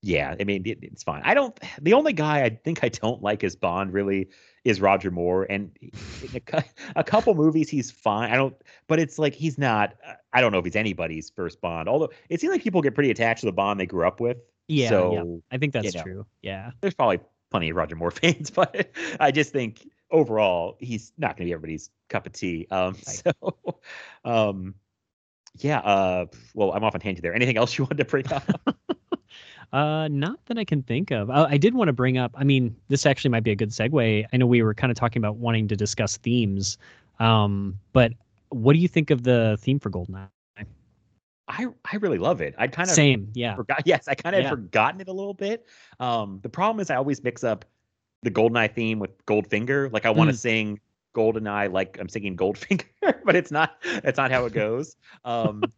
yeah, 0.02 0.34
I 0.38 0.44
mean 0.44 0.66
it, 0.66 0.78
it's 0.82 1.02
fine. 1.02 1.22
I 1.24 1.34
don't. 1.34 1.58
The 1.80 1.94
only 1.94 2.12
guy 2.12 2.42
I 2.42 2.50
think 2.50 2.82
I 2.82 2.88
don't 2.88 3.22
like 3.22 3.44
as 3.44 3.54
Bond 3.56 3.92
really 3.92 4.28
is 4.64 4.80
Roger 4.80 5.10
Moore, 5.10 5.46
and 5.48 5.70
in 5.80 6.40
a, 6.52 6.64
a 6.96 7.04
couple 7.04 7.34
movies 7.34 7.70
he's 7.70 7.90
fine. 7.90 8.30
I 8.30 8.36
don't, 8.36 8.54
but 8.88 8.98
it's 8.98 9.18
like 9.18 9.34
he's 9.34 9.58
not. 9.58 9.94
I 10.32 10.40
don't 10.40 10.50
know 10.52 10.58
if 10.58 10.64
he's 10.64 10.76
anybody's 10.76 11.30
first 11.30 11.60
Bond. 11.60 11.88
Although 11.88 12.10
it 12.28 12.40
seems 12.40 12.52
like 12.52 12.62
people 12.62 12.82
get 12.82 12.94
pretty 12.94 13.10
attached 13.10 13.40
to 13.40 13.46
the 13.46 13.52
Bond 13.52 13.78
they 13.78 13.86
grew 13.86 14.06
up 14.06 14.20
with. 14.20 14.38
yeah. 14.68 14.88
so 14.88 15.12
yeah. 15.12 15.54
I 15.54 15.58
think 15.58 15.72
that's 15.72 15.94
know. 15.94 16.02
true. 16.02 16.26
Yeah. 16.42 16.72
there's 16.80 16.94
probably 16.94 17.20
plenty 17.52 17.70
of 17.70 17.76
Roger 17.76 17.94
Moore 17.94 18.10
fans, 18.12 18.50
but 18.50 18.90
I 19.20 19.30
just 19.30 19.52
think 19.52 19.88
overall 20.10 20.76
he's 20.80 21.12
not 21.16 21.36
going 21.36 21.46
to 21.46 21.50
be 21.50 21.52
everybody's 21.54 21.90
cup 22.08 22.26
of 22.26 22.32
tea. 22.32 22.66
Um, 22.70 22.94
Right. 22.94 23.22
so, 23.24 23.56
um, 24.24 24.74
yeah. 25.58 25.78
Uh, 25.78 26.26
well, 26.54 26.72
I'm 26.72 26.82
off 26.82 26.94
on 26.94 27.00
tangent 27.00 27.22
there. 27.22 27.34
Anything 27.34 27.56
else 27.56 27.78
you 27.78 27.84
wanted 27.84 27.98
to 27.98 28.04
bring 28.04 28.32
up? 28.32 28.50
Uh, 29.72 30.06
not 30.08 30.38
that 30.46 30.58
I 30.58 30.64
can 30.64 30.82
think 30.82 31.10
of. 31.10 31.30
Uh, 31.30 31.46
I 31.48 31.56
did 31.56 31.74
want 31.74 31.88
to 31.88 31.92
bring 31.94 32.18
up. 32.18 32.32
I 32.36 32.44
mean, 32.44 32.76
this 32.88 33.06
actually 33.06 33.30
might 33.30 33.42
be 33.42 33.52
a 33.52 33.56
good 33.56 33.70
segue. 33.70 34.26
I 34.30 34.36
know 34.36 34.46
we 34.46 34.62
were 34.62 34.74
kind 34.74 34.90
of 34.90 34.96
talking 34.98 35.20
about 35.20 35.36
wanting 35.36 35.66
to 35.68 35.76
discuss 35.76 36.18
themes, 36.18 36.76
um, 37.20 37.78
but 37.92 38.12
what 38.50 38.74
do 38.74 38.78
you 38.80 38.88
think 38.88 39.10
of 39.10 39.22
the 39.22 39.56
theme 39.60 39.78
for 39.80 39.90
Goldeneye? 39.90 40.28
I 41.48 41.66
I 41.90 41.96
really 41.96 42.18
love 42.18 42.40
it. 42.40 42.54
I 42.58 42.66
kind 42.68 42.88
of 42.88 42.94
Same, 42.94 43.28
yeah, 43.34 43.56
forgot. 43.56 43.82
Yes, 43.86 44.08
I 44.08 44.14
kind 44.14 44.36
of 44.36 44.42
Yeah. 44.42 44.48
had 44.48 44.56
forgotten 44.56 45.00
it 45.00 45.08
a 45.08 45.12
little 45.12 45.34
bit. 45.34 45.66
Um, 46.00 46.38
the 46.42 46.48
problem 46.48 46.80
is 46.80 46.90
I 46.90 46.96
always 46.96 47.22
mix 47.22 47.42
up 47.42 47.64
the 48.22 48.30
Goldeneye 48.30 48.72
theme 48.74 48.98
with 48.98 49.24
Goldfinger. 49.26 49.90
Like 49.92 50.06
I 50.06 50.10
want 50.10 50.28
to 50.28 50.34
Mm. 50.34 50.38
sing 50.38 50.80
Goldeneye 51.14 51.72
like 51.72 51.98
I'm 51.98 52.08
singing 52.08 52.36
Goldfinger, 52.36 52.84
but 53.24 53.36
it's 53.36 53.50
not. 53.50 53.82
That's 54.02 54.18
not 54.18 54.30
how 54.30 54.44
it 54.44 54.52
goes. 54.52 54.96
Um, 55.24 55.72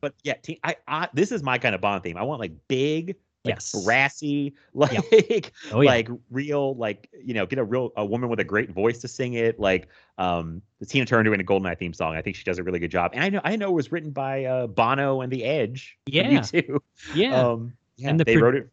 but 0.00 0.14
yeah, 0.22 0.34
te- 0.34 0.60
I, 0.62 0.76
I 0.86 1.08
this 1.14 1.32
is 1.32 1.42
my 1.42 1.58
kind 1.58 1.74
of 1.74 1.80
Bond 1.80 2.02
theme. 2.02 2.16
I 2.18 2.22
want 2.22 2.40
like 2.40 2.52
big, 2.68 3.16
like 3.46 3.54
Yes. 3.54 3.84
brassy, 3.84 4.54
like 4.74 5.52
Oh 5.72 5.80
yeah, 5.80 5.90
like 5.90 6.08
real, 6.30 6.74
like 6.76 7.08
you 7.24 7.34
know, 7.34 7.46
get 7.46 7.58
a 7.58 7.64
real 7.64 7.92
a 7.96 8.04
woman 8.04 8.28
with 8.28 8.40
a 8.40 8.44
great 8.44 8.70
voice 8.70 8.98
to 8.98 9.08
sing 9.08 9.34
it. 9.34 9.58
Like 9.58 9.88
um, 10.18 10.60
the 10.80 10.86
Tina 10.86 11.06
Turner 11.06 11.22
doing 11.24 11.40
a 11.40 11.44
Goldeneye 11.44 11.78
theme 11.78 11.92
song. 11.94 12.16
I 12.16 12.22
think 12.22 12.36
she 12.36 12.44
does 12.44 12.58
a 12.58 12.62
really 12.62 12.78
good 12.78 12.90
job. 12.90 13.12
And 13.14 13.22
I 13.24 13.28
know 13.28 13.40
I 13.44 13.56
know 13.56 13.68
it 13.70 13.74
was 13.74 13.90
written 13.92 14.10
by 14.10 14.44
uh, 14.44 14.66
Bono 14.66 15.20
and 15.22 15.32
The 15.32 15.44
Edge. 15.44 15.96
Yeah. 16.06 16.40
U2. 16.40 16.78
yeah. 17.14 17.42
Um, 17.42 17.72
yeah, 17.96 18.10
And 18.10 18.20
the 18.20 18.24
they 18.24 18.34
pro- 18.36 18.50
wrote 18.50 18.54
it. 18.56 18.68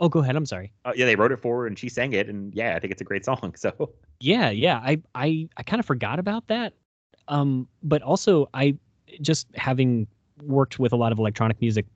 oh, 0.00 0.08
go 0.08 0.20
ahead. 0.20 0.36
I'm 0.36 0.46
sorry. 0.46 0.72
Uh, 0.84 0.92
yeah, 0.94 1.06
they 1.06 1.16
wrote 1.16 1.32
it 1.32 1.38
for 1.40 1.60
her, 1.62 1.66
and 1.66 1.78
she 1.78 1.88
sang 1.88 2.12
it, 2.12 2.28
and 2.28 2.54
yeah, 2.54 2.74
I 2.76 2.80
think 2.80 2.90
it's 2.92 3.00
a 3.00 3.04
great 3.04 3.24
song. 3.24 3.54
So 3.56 3.92
Yeah, 4.20 4.50
yeah. 4.50 4.78
I 4.78 5.00
I 5.14 5.48
I 5.56 5.62
kind 5.62 5.80
of 5.80 5.86
forgot 5.86 6.18
about 6.18 6.46
that. 6.48 6.74
Um, 7.28 7.68
but 7.82 8.02
also 8.02 8.48
I 8.52 8.76
just 9.22 9.46
having 9.54 10.06
worked 10.42 10.78
with 10.78 10.92
a 10.92 10.96
lot 10.96 11.12
of 11.12 11.18
electronic 11.18 11.60
music 11.60 11.86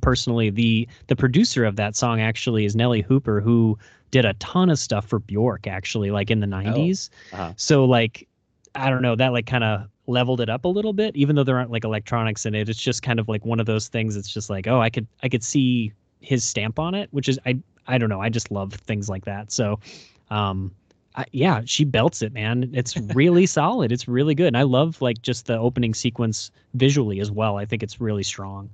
personally, 0.00 0.50
the 0.50 0.88
the 1.06 1.16
producer 1.16 1.64
of 1.64 1.76
that 1.76 1.96
song 1.96 2.20
actually 2.20 2.64
is 2.64 2.76
Nellee 2.76 3.04
Hooper, 3.04 3.40
who 3.40 3.78
did 4.10 4.24
a 4.24 4.34
ton 4.34 4.70
of 4.70 4.78
stuff 4.78 5.06
for 5.06 5.18
Bjork 5.18 5.66
actually, 5.66 6.10
like 6.10 6.30
in 6.30 6.40
the 6.40 6.46
'90s. 6.46 7.10
uh-huh. 7.32 7.52
So 7.56 7.84
like, 7.84 8.26
I 8.74 8.90
don't 8.90 9.02
know, 9.02 9.16
that 9.16 9.32
like 9.32 9.46
kind 9.46 9.64
of 9.64 9.88
leveled 10.06 10.40
it 10.40 10.48
up 10.48 10.64
a 10.64 10.68
little 10.68 10.92
bit, 10.92 11.14
even 11.16 11.36
though 11.36 11.44
there 11.44 11.56
aren't 11.56 11.70
like 11.70 11.84
electronics 11.84 12.44
in 12.44 12.54
it. 12.54 12.68
It's 12.68 12.80
just 12.80 13.02
kind 13.02 13.20
of 13.20 13.28
like 13.28 13.44
one 13.44 13.60
of 13.60 13.66
those 13.66 13.88
things. 13.88 14.16
It's 14.16 14.28
just 14.28 14.50
like, 14.50 14.66
oh, 14.66 14.80
I 14.80 14.90
could 14.90 15.06
I 15.22 15.28
could 15.28 15.44
see 15.44 15.92
his 16.20 16.44
stamp 16.44 16.78
on 16.78 16.94
it, 16.94 17.08
which 17.12 17.28
is 17.28 17.38
I 17.46 17.58
I 17.86 17.98
don't 17.98 18.08
know. 18.08 18.20
I 18.20 18.28
just 18.28 18.50
love 18.50 18.72
things 18.72 19.08
like 19.08 19.24
that. 19.24 19.50
So, 19.50 19.80
um, 20.30 20.72
I, 21.16 21.24
yeah, 21.32 21.62
she 21.64 21.84
belts 21.84 22.22
it, 22.22 22.32
man. 22.32 22.70
It's 22.72 22.96
really 23.14 23.46
solid. 23.46 23.90
It's 23.92 24.06
really 24.06 24.34
good. 24.34 24.48
And 24.48 24.56
I 24.56 24.62
love 24.62 25.00
like 25.02 25.22
just 25.22 25.46
the 25.46 25.58
opening 25.58 25.94
sequence 25.94 26.50
visually 26.74 27.20
as 27.20 27.30
well. 27.30 27.56
I 27.56 27.64
think 27.64 27.82
it's 27.82 28.00
really 28.00 28.22
strong. 28.22 28.70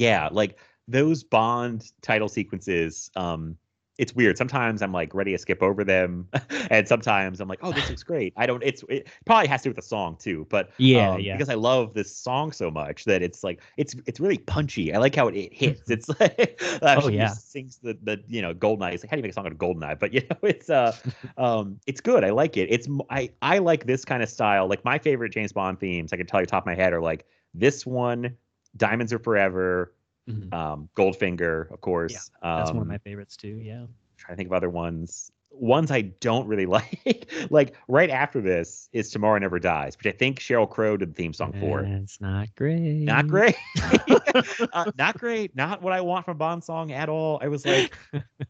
Yeah, 0.00 0.28
like 0.32 0.58
those 0.88 1.22
Bond 1.24 1.90
title 2.02 2.28
sequences. 2.28 3.10
Um, 3.16 3.56
it's 3.98 4.14
weird. 4.14 4.38
Sometimes 4.38 4.80
I'm 4.80 4.92
like 4.92 5.12
ready 5.14 5.32
to 5.32 5.38
skip 5.38 5.62
over 5.62 5.84
them, 5.84 6.26
and 6.70 6.88
sometimes 6.88 7.38
I'm 7.40 7.48
like, 7.48 7.58
oh, 7.62 7.72
this 7.72 7.88
looks 7.90 8.02
great. 8.02 8.32
I 8.36 8.46
don't. 8.46 8.62
It's 8.62 8.82
it 8.88 9.08
probably 9.26 9.48
has 9.48 9.60
to 9.62 9.64
do 9.64 9.70
with 9.70 9.76
the 9.76 9.82
song 9.82 10.16
too, 10.18 10.46
but 10.48 10.70
Yeah, 10.78 11.16
um, 11.16 11.20
yeah. 11.20 11.34
because 11.34 11.50
I 11.50 11.54
love 11.54 11.92
this 11.92 12.14
song 12.16 12.50
so 12.52 12.70
much 12.70 13.04
that 13.04 13.22
it's 13.22 13.44
like 13.44 13.60
it's 13.76 13.94
it's 14.06 14.18
really 14.18 14.38
punchy. 14.38 14.94
I 14.94 14.98
like 14.98 15.14
how 15.14 15.28
it, 15.28 15.36
it 15.36 15.52
hits. 15.52 15.90
It's 15.90 16.08
like 16.20 16.62
Oh, 16.96 17.08
yeah. 17.08 17.34
sings 17.34 17.78
the 17.78 17.98
the 18.02 18.22
you 18.26 18.40
know 18.40 18.54
Goldeneye. 18.54 18.94
It's 18.94 19.04
like 19.04 19.10
how 19.10 19.16
do 19.16 19.20
you 19.20 19.22
make 19.22 19.32
a 19.32 19.34
song 19.34 19.44
out 19.46 19.52
of 19.52 19.58
Goldeneye? 19.58 19.98
But 19.98 20.14
you 20.14 20.22
know 20.30 20.36
it's 20.42 20.70
uh 20.70 20.96
um 21.36 21.78
it's 21.86 22.00
good. 22.00 22.24
I 22.24 22.30
like 22.30 22.56
it. 22.56 22.68
It's 22.70 22.88
I 23.10 23.30
I 23.42 23.58
like 23.58 23.84
this 23.86 24.04
kind 24.04 24.22
of 24.22 24.30
style. 24.30 24.66
Like 24.68 24.84
my 24.84 24.98
favorite 24.98 25.30
James 25.32 25.52
Bond 25.52 25.78
themes, 25.78 26.12
I 26.12 26.16
can 26.16 26.26
tell 26.26 26.40
you 26.40 26.46
top 26.46 26.62
of 26.62 26.66
my 26.66 26.74
head 26.74 26.92
are 26.92 27.02
like 27.02 27.26
this 27.54 27.84
one, 27.84 28.36
Diamonds 28.76 29.12
Are 29.12 29.18
Forever, 29.18 29.92
Mhm. 30.28 30.52
um, 30.54 30.88
Goldfinger, 30.96 31.70
of 31.72 31.80
course. 31.80 32.12
Yeah, 32.12 32.56
That's 32.58 32.70
one 32.70 32.78
of 32.78 32.82
um, 32.82 32.88
my 32.88 32.98
favorites 32.98 33.36
too. 33.36 33.60
Yeah. 33.62 33.86
trying 34.16 34.34
to 34.34 34.36
think 34.36 34.48
of 34.48 34.52
other 34.52 34.68
ones. 34.70 35.32
Ones 35.52 35.90
I 35.90 36.02
don't 36.02 36.46
really 36.46 36.66
like. 36.76 37.32
like 37.50 37.74
right 37.88 38.10
after 38.10 38.40
this 38.40 38.88
is 38.92 39.10
Tomorrow 39.10 39.38
Never 39.38 39.58
Dies, 39.58 39.96
which 39.98 40.06
I 40.06 40.16
think 40.16 40.38
Sheryl 40.38 40.68
Crow 40.70 40.96
did 40.96 41.10
the 41.10 41.14
theme 41.14 41.32
song 41.32 41.52
for. 41.58 41.80
It's 41.80 42.20
not 42.20 42.54
great. 42.54 42.80
Not 43.02 43.26
great. 43.26 43.56
uh, 44.72 44.92
not 44.96 45.18
great. 45.18 45.56
Not 45.56 45.82
what 45.82 45.92
I 45.92 46.00
want 46.02 46.26
from 46.26 46.32
a 46.32 46.38
Bond 46.38 46.62
song 46.62 46.92
at 46.92 47.08
all. 47.08 47.40
I 47.42 47.48
was 47.48 47.66
like, 47.66 47.96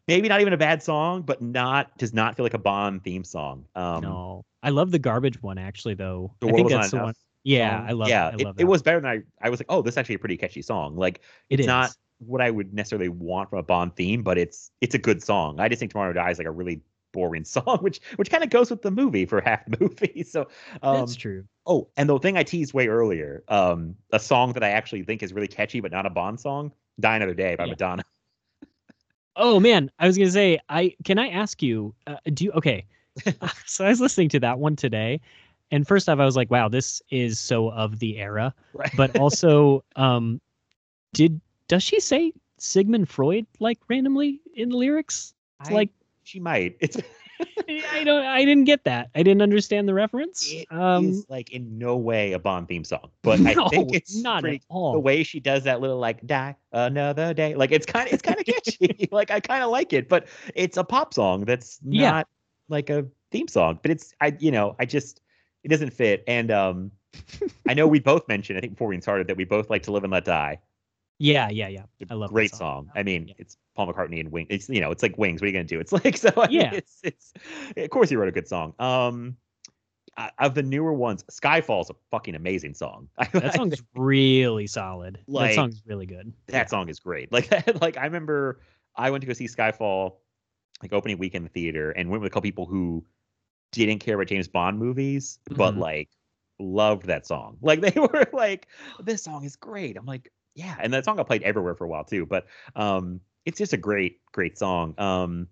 maybe 0.07 0.27
not 0.29 0.41
even 0.41 0.53
a 0.53 0.57
bad 0.57 0.83
song, 0.83 1.23
but 1.23 1.41
not 1.41 1.97
does 1.97 2.13
not 2.13 2.35
feel 2.35 2.45
like 2.45 2.53
a 2.53 2.59
Bond 2.59 3.03
theme 3.03 3.23
song. 3.23 3.65
Um, 3.75 4.01
no, 4.03 4.45
I 4.61 4.69
love 4.69 4.91
the 4.91 4.99
garbage 4.99 5.41
one 5.41 5.57
actually, 5.57 5.95
though. 5.95 6.35
The 6.41 6.47
I 6.47 6.51
World 6.51 6.67
think 6.67 6.69
that's 6.81 6.91
the 6.91 6.97
Enough 6.97 7.05
one. 7.05 7.13
Yeah, 7.43 7.79
song. 7.79 7.89
I 7.89 7.91
love. 7.93 8.07
Yeah, 8.09 8.27
it. 8.27 8.33
I 8.33 8.35
it, 8.37 8.43
love 8.45 8.59
it 8.59 8.63
was 8.65 8.81
better 8.81 8.99
than 8.99 9.09
I. 9.09 9.21
I 9.41 9.49
was 9.49 9.59
like, 9.59 9.67
oh, 9.69 9.81
this 9.81 9.93
is 9.93 9.97
actually 9.97 10.15
a 10.15 10.19
pretty 10.19 10.37
catchy 10.37 10.61
song. 10.61 10.95
Like 10.95 11.21
It 11.49 11.59
it's 11.59 11.61
is. 11.61 11.67
not 11.67 11.91
what 12.19 12.41
I 12.41 12.51
would 12.51 12.73
necessarily 12.73 13.09
want 13.09 13.49
from 13.49 13.59
a 13.59 13.63
Bond 13.63 13.95
theme, 13.95 14.21
but 14.23 14.37
it's 14.37 14.71
it's 14.81 14.95
a 14.95 14.99
good 14.99 15.23
song. 15.23 15.59
I 15.59 15.67
just 15.69 15.79
think 15.79 15.91
Tomorrow 15.91 16.13
Dies 16.13 16.33
is 16.35 16.39
like 16.39 16.47
a 16.47 16.51
really 16.51 16.81
boring 17.13 17.43
song, 17.45 17.79
which 17.81 17.99
which 18.17 18.29
kind 18.29 18.43
of 18.43 18.49
goes 18.49 18.69
with 18.69 18.81
the 18.81 18.91
movie 18.91 19.25
for 19.25 19.41
half 19.45 19.65
the 19.65 19.77
movie. 19.79 20.23
So 20.23 20.47
um, 20.83 20.93
That's 20.99 21.15
true. 21.15 21.45
Oh, 21.65 21.89
and 21.97 22.09
the 22.09 22.17
thing 22.19 22.37
I 22.37 22.43
teased 22.43 22.73
way 22.73 22.87
earlier, 22.87 23.43
um, 23.47 23.95
a 24.11 24.19
song 24.19 24.53
that 24.53 24.63
I 24.63 24.69
actually 24.69 25.03
think 25.03 25.21
is 25.23 25.31
really 25.33 25.47
catchy, 25.47 25.79
but 25.79 25.91
not 25.91 26.05
a 26.05 26.09
Bond 26.09 26.39
song, 26.39 26.73
"Die 26.99 27.15
Another 27.15 27.33
Day" 27.35 27.55
by 27.55 27.65
Yeah. 27.65 27.71
Madonna. 27.71 28.03
Oh 29.35 29.59
man, 29.59 29.89
I 29.99 30.07
was 30.07 30.17
gonna 30.17 30.29
say, 30.31 30.59
I 30.69 30.95
can 31.05 31.17
I 31.17 31.29
ask 31.29 31.61
you, 31.63 31.95
uh, 32.07 32.17
do 32.33 32.45
you 32.45 32.51
okay? 32.53 32.85
so 33.65 33.85
I 33.85 33.89
was 33.89 34.01
listening 34.01 34.29
to 34.29 34.39
that 34.41 34.59
one 34.59 34.75
today, 34.75 35.21
and 35.71 35.87
first 35.87 36.09
off, 36.09 36.19
I 36.19 36.25
was 36.25 36.35
like, 36.35 36.51
wow, 36.51 36.67
this 36.69 37.01
is 37.09 37.39
so 37.39 37.69
of 37.71 37.99
the 37.99 38.17
era. 38.19 38.53
Right. 38.73 38.91
But 38.95 39.15
also, 39.19 39.83
um, 39.95 40.41
did 41.13 41.39
does 41.67 41.83
she 41.83 41.99
say 41.99 42.33
Sigmund 42.57 43.09
Freud 43.09 43.45
like 43.59 43.79
randomly 43.87 44.39
in 44.53 44.69
the 44.69 44.77
lyrics? 44.77 45.33
It's 45.61 45.69
I- 45.69 45.73
like 45.73 45.89
she 46.23 46.39
might. 46.39 46.77
It's 46.79 46.97
I 47.67 48.03
don't, 48.03 48.23
I 48.23 48.45
didn't 48.45 48.65
get 48.65 48.83
that. 48.83 49.09
I 49.15 49.23
didn't 49.23 49.41
understand 49.41 49.87
the 49.87 49.93
reference. 49.95 50.51
it 50.51 50.67
um, 50.71 51.09
is, 51.09 51.25
like 51.27 51.51
in 51.51 51.77
no 51.79 51.97
way 51.97 52.33
a 52.33 52.39
Bond 52.39 52.67
theme 52.67 52.83
song, 52.83 53.09
but 53.23 53.39
I 53.45 53.55
think 53.69 53.95
it's 53.95 54.15
not 54.21 54.41
pretty, 54.41 54.57
at 54.57 54.63
all. 54.69 54.93
the 54.93 54.99
way 54.99 55.23
she 55.23 55.39
does 55.39 55.63
that 55.63 55.81
little 55.81 55.97
like 55.97 56.25
"Die 56.27 56.55
Another 56.71 57.33
Day," 57.33 57.55
like 57.55 57.71
it's 57.71 57.85
kind 57.85 58.07
of 58.07 58.13
it's 58.13 58.21
kind 58.21 58.39
of 58.39 58.45
catchy. 58.45 59.07
like 59.11 59.31
I 59.31 59.39
kind 59.39 59.63
of 59.63 59.71
like 59.71 59.91
it, 59.93 60.07
but 60.09 60.27
it's 60.53 60.77
a 60.77 60.83
pop 60.83 61.13
song 61.15 61.45
that's 61.45 61.79
Yeah. 61.83 62.11
not 62.11 62.27
like 62.69 62.89
a 62.91 63.07
theme 63.31 63.47
song. 63.47 63.79
But 63.81 63.89
it's 63.91 64.13
I 64.21 64.35
you 64.39 64.51
know 64.51 64.75
I 64.77 64.85
just 64.85 65.20
it 65.63 65.69
doesn't 65.69 65.91
fit. 65.91 66.23
And 66.27 66.51
um, 66.51 66.91
I 67.67 67.73
know 67.73 67.87
we 67.87 67.99
both 67.99 68.27
mentioned 68.27 68.57
I 68.57 68.61
think 68.61 68.73
before 68.73 68.87
we 68.87 68.99
started 69.01 69.27
that 69.27 69.37
we 69.37 69.43
both 69.45 69.69
like 69.69 69.83
to 69.83 69.91
live 69.91 70.03
and 70.03 70.11
let 70.13 70.25
die. 70.25 70.59
Yeah, 71.19 71.49
yeah, 71.49 71.67
yeah. 71.67 71.83
I 72.09 72.15
love 72.15 72.29
that 72.31 72.33
great 72.33 72.49
song. 72.49 72.85
song. 72.85 72.91
I 72.95 73.03
mean, 73.03 73.27
Yeah. 73.27 73.35
it's 73.37 73.55
Paul 73.75 73.93
McCartney 73.93 74.19
and 74.19 74.31
Wings. 74.31 74.47
It's 74.49 74.67
you 74.69 74.81
know, 74.81 74.89
it's 74.91 75.03
like 75.03 75.17
Wings. 75.19 75.39
What 75.39 75.45
are 75.45 75.47
you 75.49 75.53
gonna 75.53 75.65
do? 75.65 75.79
It's 75.79 75.91
like 76.05 76.17
so. 76.17 76.29
I 76.35 76.47
mean, 76.47 76.61
Yeah. 76.61 76.73
it's 76.73 76.99
it's. 77.03 77.33
Of 77.77 77.89
course, 77.91 78.09
he 78.09 78.15
wrote 78.15 78.27
a 78.27 78.31
good 78.31 78.47
song. 78.47 78.73
Um, 78.79 79.37
of 80.39 80.55
the 80.55 80.63
newer 80.63 80.93
ones, 80.93 81.23
Skyfall's 81.31 81.89
a 81.89 81.95
fucking 82.11 82.35
amazing 82.35 82.73
song. 82.73 83.07
That 83.33 83.53
song's 83.55 83.81
really 83.95 84.67
solid. 84.67 85.19
Like, 85.27 85.51
that 85.51 85.55
song's 85.55 85.81
really 85.85 86.05
good. 86.05 86.33
that 86.47 86.69
song 86.69 86.89
is 86.89 86.99
great. 86.99 87.31
Like 87.31 87.49
like 87.81 87.97
I 87.97 88.03
remember 88.05 88.59
I 88.95 89.09
went 89.11 89.21
to 89.21 89.27
go 89.27 89.33
see 89.33 89.47
Skyfall, 89.47 90.15
like 90.81 90.91
opening 90.91 91.17
week 91.17 91.35
in 91.35 91.43
the 91.43 91.49
theater, 91.49 91.91
and 91.91 92.09
went 92.09 92.21
with 92.21 92.31
a 92.31 92.33
couple 92.33 92.41
people 92.41 92.65
who 92.65 93.05
didn't 93.71 93.99
care 93.99 94.15
about 94.15 94.27
James 94.27 94.47
Bond 94.47 94.77
movies, 94.79 95.39
but 95.49 95.75
Mhm. 95.75 95.79
like 95.79 96.09
loved 96.59 97.05
that 97.07 97.25
song. 97.25 97.57
Like 97.61 97.81
they 97.81 97.99
were 97.99 98.25
like, 98.33 98.67
this 98.99 99.23
song 99.23 99.43
is 99.45 99.55
great. 99.55 99.97
I'm 99.97 100.05
like, 100.05 100.31
yeah. 100.55 100.75
And 100.79 100.93
that 100.93 101.05
song 101.05 101.15
got 101.17 101.27
played 101.27 101.43
everywhere 101.43 101.75
for 101.75 101.85
a 101.85 101.87
while 101.87 102.03
too. 102.03 102.25
But 102.25 102.47
um 102.75 103.21
it's 103.45 103.57
just 103.57 103.73
a 103.73 103.77
great, 103.77 104.19
great 104.33 104.57
song. 104.57 104.93
Um 104.99 105.47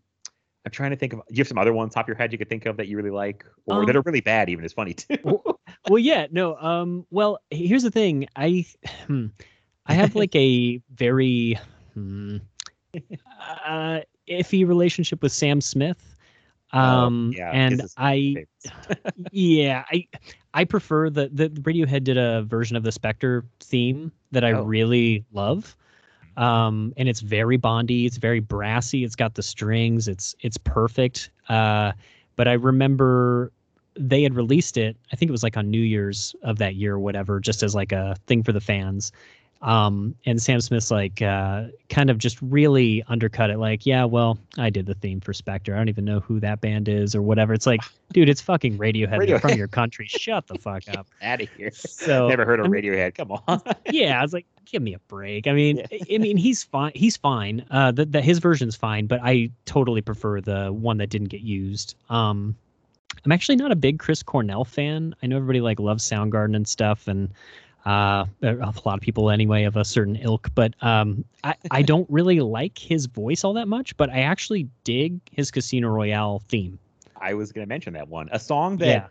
I'm 0.65 0.71
trying 0.71 0.91
to 0.91 0.97
think 0.97 1.13
of 1.13 1.19
do 1.19 1.35
you 1.35 1.39
have 1.39 1.47
some 1.47 1.57
other 1.57 1.73
ones 1.73 1.93
top 1.93 2.05
of 2.05 2.07
your 2.09 2.17
head 2.17 2.31
you 2.31 2.37
could 2.37 2.49
think 2.49 2.65
of 2.65 2.77
that 2.77 2.87
you 2.87 2.97
really 2.97 3.09
like? 3.09 3.45
Or 3.65 3.85
that 3.85 3.95
Um, 3.95 3.97
are 3.97 4.01
really 4.05 4.21
bad 4.21 4.49
even 4.49 4.65
is 4.65 4.73
funny 4.73 4.93
too. 4.93 5.17
well 5.89 5.99
yeah 5.99 6.27
no 6.31 6.55
um 6.57 7.05
well 7.11 7.39
here's 7.49 7.83
the 7.83 7.91
thing 7.91 8.27
i 8.35 8.65
hmm, 9.07 9.27
i 9.85 9.93
have 9.93 10.15
like 10.15 10.35
a 10.35 10.81
very 10.93 11.57
hmm, 11.93 12.37
uh 13.65 13.99
iffy 14.27 14.67
relationship 14.67 15.21
with 15.23 15.31
sam 15.31 15.61
smith 15.61 16.15
um 16.73 17.35
Oh, 17.35 17.37
yeah, 17.37 17.51
and 17.51 17.81
i 17.97 18.39
yeah 19.31 19.83
i 19.91 20.07
i 20.53 20.63
prefer 20.63 21.09
the, 21.09 21.29
the 21.33 21.49
radiohead 21.61 22.03
did 22.03 22.17
a 22.17 22.43
version 22.43 22.75
of 22.75 22.83
the 22.83 22.91
spectre 22.91 23.45
theme 23.59 24.11
that 24.31 24.43
i 24.43 24.49
Oh. 24.49 24.59
really 24.59 25.23
love. 25.31 25.75
Um 26.37 26.93
and 26.97 27.09
it's 27.09 27.19
very 27.21 27.57
bondy 27.57 28.05
it's 28.05 28.17
very 28.17 28.39
brassy 28.39 29.03
it's 29.03 29.15
got 29.15 29.35
the 29.35 29.41
strings 29.43 30.07
it's 30.07 30.35
it's 30.41 30.57
perfect. 30.57 31.31
Uh 31.49 31.91
but 32.35 32.47
i 32.47 32.53
remember 32.53 33.51
they 33.97 34.23
had 34.23 34.33
released 34.35 34.77
it 34.77 34.95
i 35.11 35.15
think 35.15 35.29
it 35.29 35.31
was 35.31 35.43
like 35.43 35.57
on 35.57 35.69
new 35.69 35.81
year's 35.81 36.35
of 36.43 36.57
that 36.59 36.75
year 36.75 36.95
or 36.95 36.99
whatever 36.99 37.39
just 37.39 37.63
as 37.63 37.75
like 37.75 37.91
a 37.91 38.15
thing 38.27 38.43
for 38.43 38.51
the 38.53 38.61
fans 38.61 39.11
um 39.61 40.15
and 40.25 40.41
sam 40.41 40.61
smith's 40.61 40.89
like 40.89 41.21
uh 41.21 41.65
kind 41.89 42.09
of 42.09 42.17
just 42.17 42.41
really 42.41 43.03
undercut 43.09 43.49
it 43.49 43.57
like 43.57 43.85
yeah 43.85 44.05
well 44.05 44.39
i 44.57 44.69
did 44.69 44.85
the 44.85 44.93
theme 44.93 45.19
for 45.19 45.33
spectre 45.33 45.75
i 45.75 45.77
don't 45.77 45.89
even 45.89 46.05
know 46.05 46.21
who 46.21 46.39
that 46.39 46.61
band 46.61 46.87
is 46.87 47.13
or 47.13 47.21
whatever 47.21 47.53
it's 47.53 47.65
like 47.65 47.81
dude 48.13 48.29
it's 48.29 48.39
fucking 48.39 48.77
radiohead, 48.77 49.27
They're 49.27 49.37
from 49.39 49.57
your 49.57 49.67
country 49.67 50.07
shut 50.09 50.47
the 50.47 50.57
fuck 50.57 50.83
up 50.95 51.07
Out 51.21 51.41
of 51.41 51.49
here. 51.57 51.71
so 51.73 52.29
Never 52.29 52.45
heard 52.45 52.59
of 52.61 52.65
I'm- 52.67 52.71
Radiohead. 52.73 53.15
Come 53.15 53.33
on. 53.33 53.61
yeah, 53.91 54.17
I 54.19 54.21
was 54.23 54.33
like, 54.33 54.45
give 54.65 54.81
me 54.81 54.93
a 54.93 54.99
break. 55.07 55.45
I 55.45 55.51
mean, 55.53 55.77
Yeah. 55.77 55.85
I- 55.91 56.15
I 56.15 56.17
mean, 56.19 56.37
he's 56.37 56.63
fine. 56.63 56.91
He's 56.95 57.17
fine. 57.17 57.65
Uh, 57.69 57.91
that 57.91 58.23
his 58.23 58.39
version's 58.39 58.75
fine, 58.75 59.05
but 59.07 59.19
I 59.23 59.51
totally 59.65 60.01
prefer 60.01 60.41
the 60.41 60.71
one 60.73 60.97
that 60.97 61.09
didn't 61.09 61.27
get 61.27 61.41
used. 61.41 61.95
Um, 62.09 62.55
I'm 63.25 63.31
actually 63.31 63.57
not 63.57 63.71
a 63.71 63.75
big 63.75 63.99
Chris 63.99 64.23
Cornell 64.23 64.63
fan. 64.65 65.13
I 65.21 65.27
know 65.27 65.35
everybody 65.35 65.61
like 65.61 65.79
loves 65.79 66.07
Soundgarden 66.09 66.55
and 66.55 66.67
stuff, 66.67 67.07
and 67.07 67.29
uh, 67.85 68.25
a 68.41 68.73
lot 68.85 68.95
of 68.95 69.01
people 69.01 69.29
anyway 69.29 69.63
of 69.63 69.75
a 69.77 69.85
certain 69.85 70.15
ilk. 70.17 70.49
But 70.55 70.73
um, 70.81 71.23
I 71.43 71.55
I 71.71 71.81
don't 71.81 72.09
really 72.09 72.39
like 72.39 72.77
his 72.77 73.05
voice 73.05 73.43
all 73.43 73.53
that 73.53 73.67
much. 73.67 73.95
But 73.97 74.09
I 74.09 74.19
actually 74.21 74.67
dig 74.83 75.19
his 75.31 75.51
Casino 75.51 75.89
Royale 75.89 76.41
theme. 76.49 76.77
I 77.21 77.33
was 77.33 77.51
going 77.51 77.65
to 77.65 77.69
mention 77.69 77.93
that 77.93 78.07
one. 78.07 78.29
A 78.31 78.39
song 78.39 78.77
Yeah. 78.79 79.07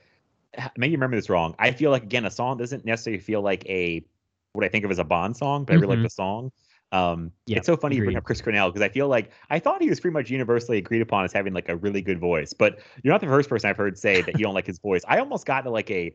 that 0.56 0.72
maybe 0.76 0.92
you 0.92 0.96
remember 0.96 1.16
this 1.16 1.28
wrong. 1.28 1.54
I 1.58 1.70
feel 1.72 1.90
like 1.90 2.02
again, 2.02 2.24
a 2.24 2.30
song 2.30 2.56
doesn't 2.56 2.84
necessarily 2.84 3.20
feel 3.20 3.42
like 3.42 3.66
a 3.66 4.04
what 4.52 4.64
I 4.64 4.68
think 4.68 4.84
of 4.84 4.90
as 4.90 4.98
a 4.98 5.04
Bond 5.04 5.36
song, 5.36 5.64
but 5.64 5.74
I 5.74 5.76
really 5.76 5.96
like 5.96 6.04
the 6.04 6.10
song. 6.10 6.50
Um, 6.90 7.32
it's 7.46 7.66
so 7.66 7.76
funny 7.76 7.96
you 7.96 8.04
bring 8.04 8.16
up 8.16 8.24
Chris 8.24 8.40
Cornell 8.40 8.70
because 8.70 8.80
I 8.80 8.88
feel 8.88 9.08
like 9.08 9.30
I 9.50 9.58
thought 9.58 9.82
he 9.82 9.90
was 9.90 10.00
pretty 10.00 10.14
much 10.14 10.30
universally 10.30 10.78
agreed 10.78 11.02
upon 11.02 11.24
as 11.24 11.34
having 11.34 11.52
like 11.52 11.68
a 11.68 11.76
really 11.76 12.00
good 12.00 12.18
voice, 12.18 12.54
but 12.54 12.78
you're 13.02 13.12
not 13.12 13.20
the 13.20 13.26
first 13.26 13.50
person 13.50 13.68
I've 13.68 13.76
heard 13.76 13.98
say 13.98 14.22
that 14.22 14.38
you 14.38 14.44
don't 14.44 14.54
like 14.54 14.66
his 14.66 14.78
voice. 14.78 15.02
I 15.06 15.18
almost 15.18 15.44
got 15.44 15.58
into 15.58 15.70
like 15.70 15.90
a 15.90 16.14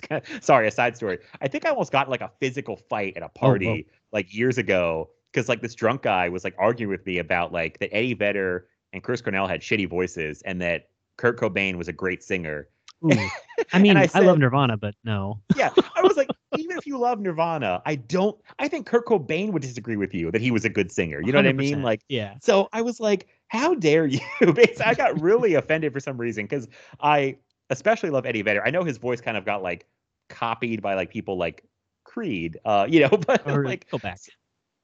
kind 0.00 0.22
of, 0.22 0.44
sorry, 0.44 0.68
a 0.68 0.70
side 0.70 0.96
story. 0.96 1.18
I 1.40 1.48
think 1.48 1.66
I 1.66 1.70
almost 1.70 1.92
got 1.92 2.08
like 2.08 2.20
a 2.20 2.30
physical 2.40 2.76
fight 2.76 3.16
at 3.16 3.22
a 3.22 3.26
oh, 3.26 3.38
party 3.38 3.86
oh. 3.88 3.94
like 4.12 4.34
years 4.34 4.58
ago 4.58 5.10
because 5.32 5.48
like 5.48 5.62
this 5.62 5.74
drunk 5.74 6.02
guy 6.02 6.28
was 6.28 6.44
like 6.44 6.54
arguing 6.58 6.90
with 6.90 7.04
me 7.06 7.18
about 7.18 7.52
like 7.52 7.78
that 7.80 7.94
Eddie 7.94 8.14
Vedder 8.14 8.68
and 8.92 9.02
Chris 9.02 9.20
Cornell 9.20 9.46
had 9.46 9.60
shitty 9.60 9.88
voices 9.88 10.42
and 10.42 10.60
that 10.62 10.88
Kurt 11.16 11.38
Cobain 11.38 11.76
was 11.76 11.88
a 11.88 11.92
great 11.92 12.22
singer. 12.22 12.68
Ooh. 13.04 13.10
I 13.72 13.78
mean, 13.78 13.96
I 13.96 14.08
I, 14.14 14.20
love 14.20 14.38
Nirvana, 14.38 14.76
but 14.76 14.94
no. 15.04 15.40
Yeah, 15.56 15.70
I 15.96 16.02
was 16.02 16.16
like, 16.16 16.28
even 16.56 16.76
if 16.76 16.86
you 16.86 16.98
love 16.98 17.20
Nirvana, 17.20 17.82
I 17.84 17.96
don't. 17.96 18.38
I 18.58 18.68
think 18.68 18.86
Kurt 18.86 19.06
Cobain 19.06 19.52
would 19.52 19.62
disagree 19.62 19.96
with 19.96 20.14
you 20.14 20.30
that 20.30 20.40
he 20.40 20.50
was 20.50 20.64
a 20.64 20.68
good 20.68 20.90
singer. 20.90 21.20
You 21.20 21.32
know 21.32 21.38
what 21.38 21.46
I 21.46 21.52
mean? 21.52 21.82
Like, 21.82 22.02
yeah. 22.08 22.34
so 22.40 22.68
I 22.72 22.82
was 22.82 23.00
like, 23.00 23.28
how 23.48 23.74
dare 23.74 24.06
you? 24.06 24.20
Basically, 24.40 24.84
I 24.84 24.94
got 24.94 25.20
really 25.20 25.54
offended 25.54 25.92
for 25.92 26.00
some 26.00 26.16
reason 26.16 26.44
because 26.44 26.68
I 27.00 27.36
especially 27.70 28.10
love 28.10 28.26
Eddie 28.26 28.42
Vedder. 28.42 28.62
I 28.66 28.70
know 28.70 28.84
his 28.84 28.98
voice 28.98 29.20
kind 29.20 29.36
of 29.36 29.44
got 29.44 29.62
like 29.62 29.86
copied 30.28 30.82
by 30.82 30.94
like 30.94 31.10
people 31.10 31.36
like 31.36 31.64
Creed, 32.04 32.58
uh, 32.64 32.86
you 32.90 33.00
know, 33.00 33.08
but 33.10 33.46
Or 33.48 33.64
like, 33.64 33.88
go 33.90 33.98
back. 33.98 34.18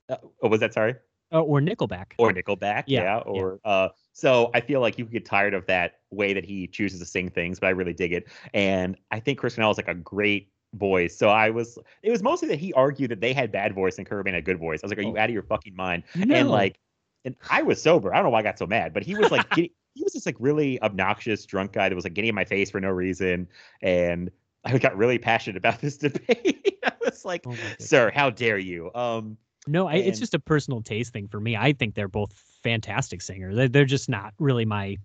uh, 0.09 0.17
oh, 0.43 0.49
was 0.49 0.61
that 0.61 0.73
sorry? 0.75 0.95
Oh, 1.33 1.43
or 1.43 1.61
Nickelback. 1.61 2.07
or 2.19 2.33
Nickelback, 2.33 2.85
Yeah, 2.89 3.03
yeah, 3.03 3.17
yeah. 3.25 3.41
or 3.41 3.61
uh, 3.65 3.89
so 4.13 4.51
I 4.53 4.61
feel 4.61 4.81
like 4.81 4.99
you 4.99 5.05
get 5.05 5.25
tired 5.25 5.55
of 5.55 5.65
that 5.67 6.01
way 6.11 6.33
that 6.33 6.45
he 6.45 6.67
chooses 6.67 6.99
to 6.99 7.07
sing 7.07 7.31
things, 7.31 7.61
but 7.61 7.69
I 7.69 7.71
really 7.71 7.93
dig 7.93 8.13
it, 8.13 8.27
and 8.53 8.97
I 9.13 9.21
think 9.21 9.39
Chris 9.39 9.55
Cornell 9.55 9.71
is 9.71 9.77
like 9.77 9.87
a 9.87 9.95
great 9.95 10.51
voice. 10.75 11.17
So 11.17 11.29
I 11.29 11.51
was, 11.51 11.79
it 12.03 12.11
was 12.11 12.23
mostly 12.23 12.49
that 12.49 12.59
he 12.59 12.73
argued 12.73 13.13
that 13.13 13.21
they 13.21 13.33
had 13.33 13.53
bad 13.53 13.75
voice 13.75 13.99
and 13.99 14.07
Kurt 14.09 14.27
Cobain 14.27 14.35
had 14.35 14.45
good 14.45 14.59
voice. 14.59 14.81
I 14.83 14.87
was 14.87 14.91
like, 14.91 14.99
are 14.99 15.03
you 15.03 15.15
Oh. 15.17 15.19
out 15.21 15.29
of 15.29 15.35
your 15.35 15.43
fucking 15.45 15.75
mind? 15.77 16.03
No. 16.17 16.35
And 16.35 16.49
like, 16.49 16.79
and 17.25 17.37
I 17.49 17.63
was 17.63 17.81
sober. 17.81 18.13
I 18.13 18.17
don't 18.17 18.25
know 18.25 18.31
why 18.31 18.41
I 18.41 18.43
got 18.43 18.59
so 18.59 18.67
mad, 18.67 18.93
but 18.93 19.03
he 19.05 19.15
was 19.15 19.31
like, 19.31 19.49
getting, 19.55 19.71
he 19.95 20.03
was 20.05 20.13
this 20.13 20.27
like 20.27 20.37
really 20.39 20.81
obnoxious 20.83 21.45
drunk 21.47 21.73
guy 21.73 21.89
that 21.89 21.95
was 21.95 22.05
like 22.05 22.15
getting 22.15 22.29
in 22.31 22.35
my 22.35 22.45
face 22.45 22.71
for 22.71 22.81
no 22.81 22.89
reason, 22.91 23.49
and 23.83 24.31
I 24.65 24.77
got 24.79 24.97
really 24.97 25.19
passionate 25.19 25.57
about 25.57 25.81
this 25.81 25.97
debate. 25.99 26.79
I 26.85 26.93
was 27.05 27.25
like, 27.25 27.45
Oh 27.47 27.57
sir, 27.79 28.11
how 28.15 28.31
dare 28.31 28.59
you? 28.59 28.91
Um, 28.95 29.37
No, 29.67 29.87
I, 29.89 29.95
it's 29.95 30.19
just 30.19 30.35
a 30.35 30.39
personal 30.39 30.83
taste 30.83 31.13
thing 31.13 31.29
for 31.29 31.41
me. 31.41 31.57
I 31.57 31.73
think 31.73 31.95
they're 31.95 32.09
both 32.09 32.33
fantastic 32.63 33.23
singers. 33.23 33.57
They're, 33.57 33.69
they're 33.69 33.85
just 33.85 34.09
not 34.09 34.35
really 34.39 34.65
my 34.65 34.97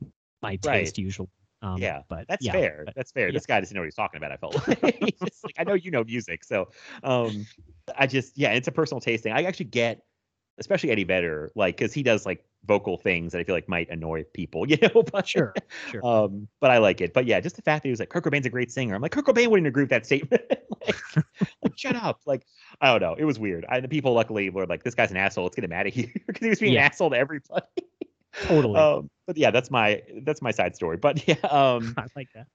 my 0.42 0.52
Right. 0.64 0.80
taste 0.80 0.98
usually. 0.98 1.30
Um, 1.62 1.78
yeah, 1.82 2.02
but 2.10 2.28
that's 2.28 2.46
yeah, 2.46 2.52
fair. 2.52 2.84
but- 2.86 2.94
That's 2.96 3.12
fair. 3.12 3.30
yeah. 3.30 3.34
This 3.34 3.46
guy 3.48 3.60
doesn't 3.60 3.74
know 3.74 3.82
what 3.82 3.86
he's 3.86 3.96
talking 3.96 4.18
about. 4.18 4.32
I 4.32 4.38
felt 4.38 4.68
like, 4.68 4.84
like 5.44 5.56
I 5.58 5.64
know 5.64 5.74
you 5.74 5.90
know 5.90 6.04
music, 6.04 6.44
so 6.44 6.70
um, 7.04 7.48
I 7.98 8.06
just 8.08 8.38
yeah, 8.38 8.52
it's 8.52 8.68
a 8.68 8.72
personal 8.72 9.00
taste 9.02 9.24
thing. 9.24 9.32
I 9.34 9.44
actually 9.44 9.66
get, 9.66 10.04
especially 10.58 10.92
Eddie 10.92 11.04
Vedder, 11.04 11.52
like 11.56 11.78
because 11.78 11.94
he 11.94 12.04
does 12.04 12.26
like 12.26 12.44
vocal 12.66 12.98
things 12.98 13.32
that 13.32 13.40
I 13.40 13.44
feel 13.44 13.54
like 13.56 13.70
might 13.70 13.90
annoy 13.90 14.24
people, 14.34 14.66
you 14.70 14.78
know. 14.82 15.04
But 15.04 15.28
Sure, 15.28 15.54
sure. 15.92 16.06
Um, 16.06 16.48
but 16.60 16.72
I 16.72 16.78
like 16.80 17.02
it. 17.02 17.14
But 17.14 17.26
yeah, 17.26 17.40
just 17.40 17.56
the 17.56 17.62
fact 17.62 17.84
that 17.84 17.88
he 17.88 17.92
was 17.92 18.00
like 18.00 18.10
Kurt 18.10 18.24
Cobain's 18.24 18.46
a 18.46 18.50
great 18.50 18.72
singer. 18.72 18.96
I'm 18.96 19.02
like 19.02 19.12
Kurt 19.12 19.26
Cobain 19.26 19.48
wouldn't 19.48 19.68
agree 19.68 19.84
with 19.84 19.90
that 19.92 20.06
statement. 20.06 20.42
like, 20.86 20.96
like, 21.62 21.78
shut 21.78 21.96
up. 21.96 22.22
Like 22.26 22.46
I 22.82 22.92
don't 22.92 23.02
know. 23.02 23.16
It 23.18 23.26
was 23.26 23.40
weird. 23.40 23.66
I, 23.70 23.80
the 23.80 23.88
people 23.88 24.14
luckily 24.14 24.50
were 24.50 24.66
like, 24.66 24.84
this 24.84 24.96
guy's 24.96 25.12
an 25.12 25.18
asshole. 25.18 25.44
Let's 25.46 25.56
get 25.56 25.66
him 25.66 25.72
out 25.74 25.88
of 25.88 25.94
here 25.96 26.12
because 26.28 26.44
he 26.44 26.50
was 26.50 26.60
being 26.60 26.74
Yeah. 26.74 26.82
an 26.86 26.92
asshole 26.92 27.10
to 27.12 27.18
everybody. 27.18 27.66
Totally. 28.44 28.80
Um, 28.80 29.10
but 29.28 29.38
yeah, 29.38 29.52
that's 29.52 29.72
my 29.72 30.02
that's 30.24 30.42
my 30.42 30.52
side 30.52 30.76
story. 30.76 30.98
But 30.98 31.26
yeah, 31.28 31.36
um, 31.50 31.94
I 31.98 32.06
like 32.16 32.30
that. 32.34 32.48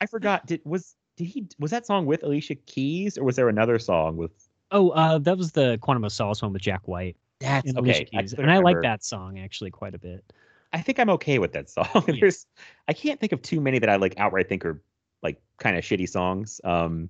I 0.00 0.06
forgot. 0.06 0.46
Did 0.46 0.60
was 0.64 0.94
did 1.16 1.26
he 1.26 1.46
was 1.58 1.70
that 1.70 1.86
song 1.86 2.06
with 2.06 2.22
Alicia 2.22 2.54
Keys 2.54 3.18
or 3.18 3.24
was 3.24 3.36
there 3.36 3.48
another 3.48 3.78
song 3.78 4.16
with? 4.16 4.32
Oh, 4.74 4.90
uh, 4.90 5.18
that 5.18 5.38
was 5.38 5.52
the 5.52 5.78
Quantum 5.80 6.02
of 6.04 6.12
Solace 6.12 6.42
one 6.42 6.52
with 6.52 6.60
Jack 6.60 6.88
White 6.88 7.16
That's 7.38 7.68
and 7.68 7.78
okay. 7.78 8.08
I 8.12 8.26
and 8.38 8.50
I 8.50 8.58
like 8.58 8.82
that 8.82 9.04
song 9.04 9.38
actually 9.38 9.70
quite 9.70 9.94
a 9.94 9.98
bit. 9.98 10.24
I 10.72 10.82
think 10.82 10.98
I'm 10.98 11.08
okay 11.10 11.38
with 11.38 11.52
that 11.52 11.70
song. 11.70 11.86
Yeah. 12.08 12.16
There's 12.20 12.46
I 12.88 12.92
can't 12.92 13.20
think 13.20 13.30
of 13.32 13.40
too 13.40 13.60
many 13.60 13.78
that 13.78 13.88
I 13.88 13.96
like 13.96 14.18
outright 14.18 14.48
think 14.48 14.64
are 14.64 14.82
like 15.22 15.40
kind 15.58 15.76
of 15.78 15.84
shitty 15.84 16.08
songs. 16.08 16.60
Um, 16.64 17.08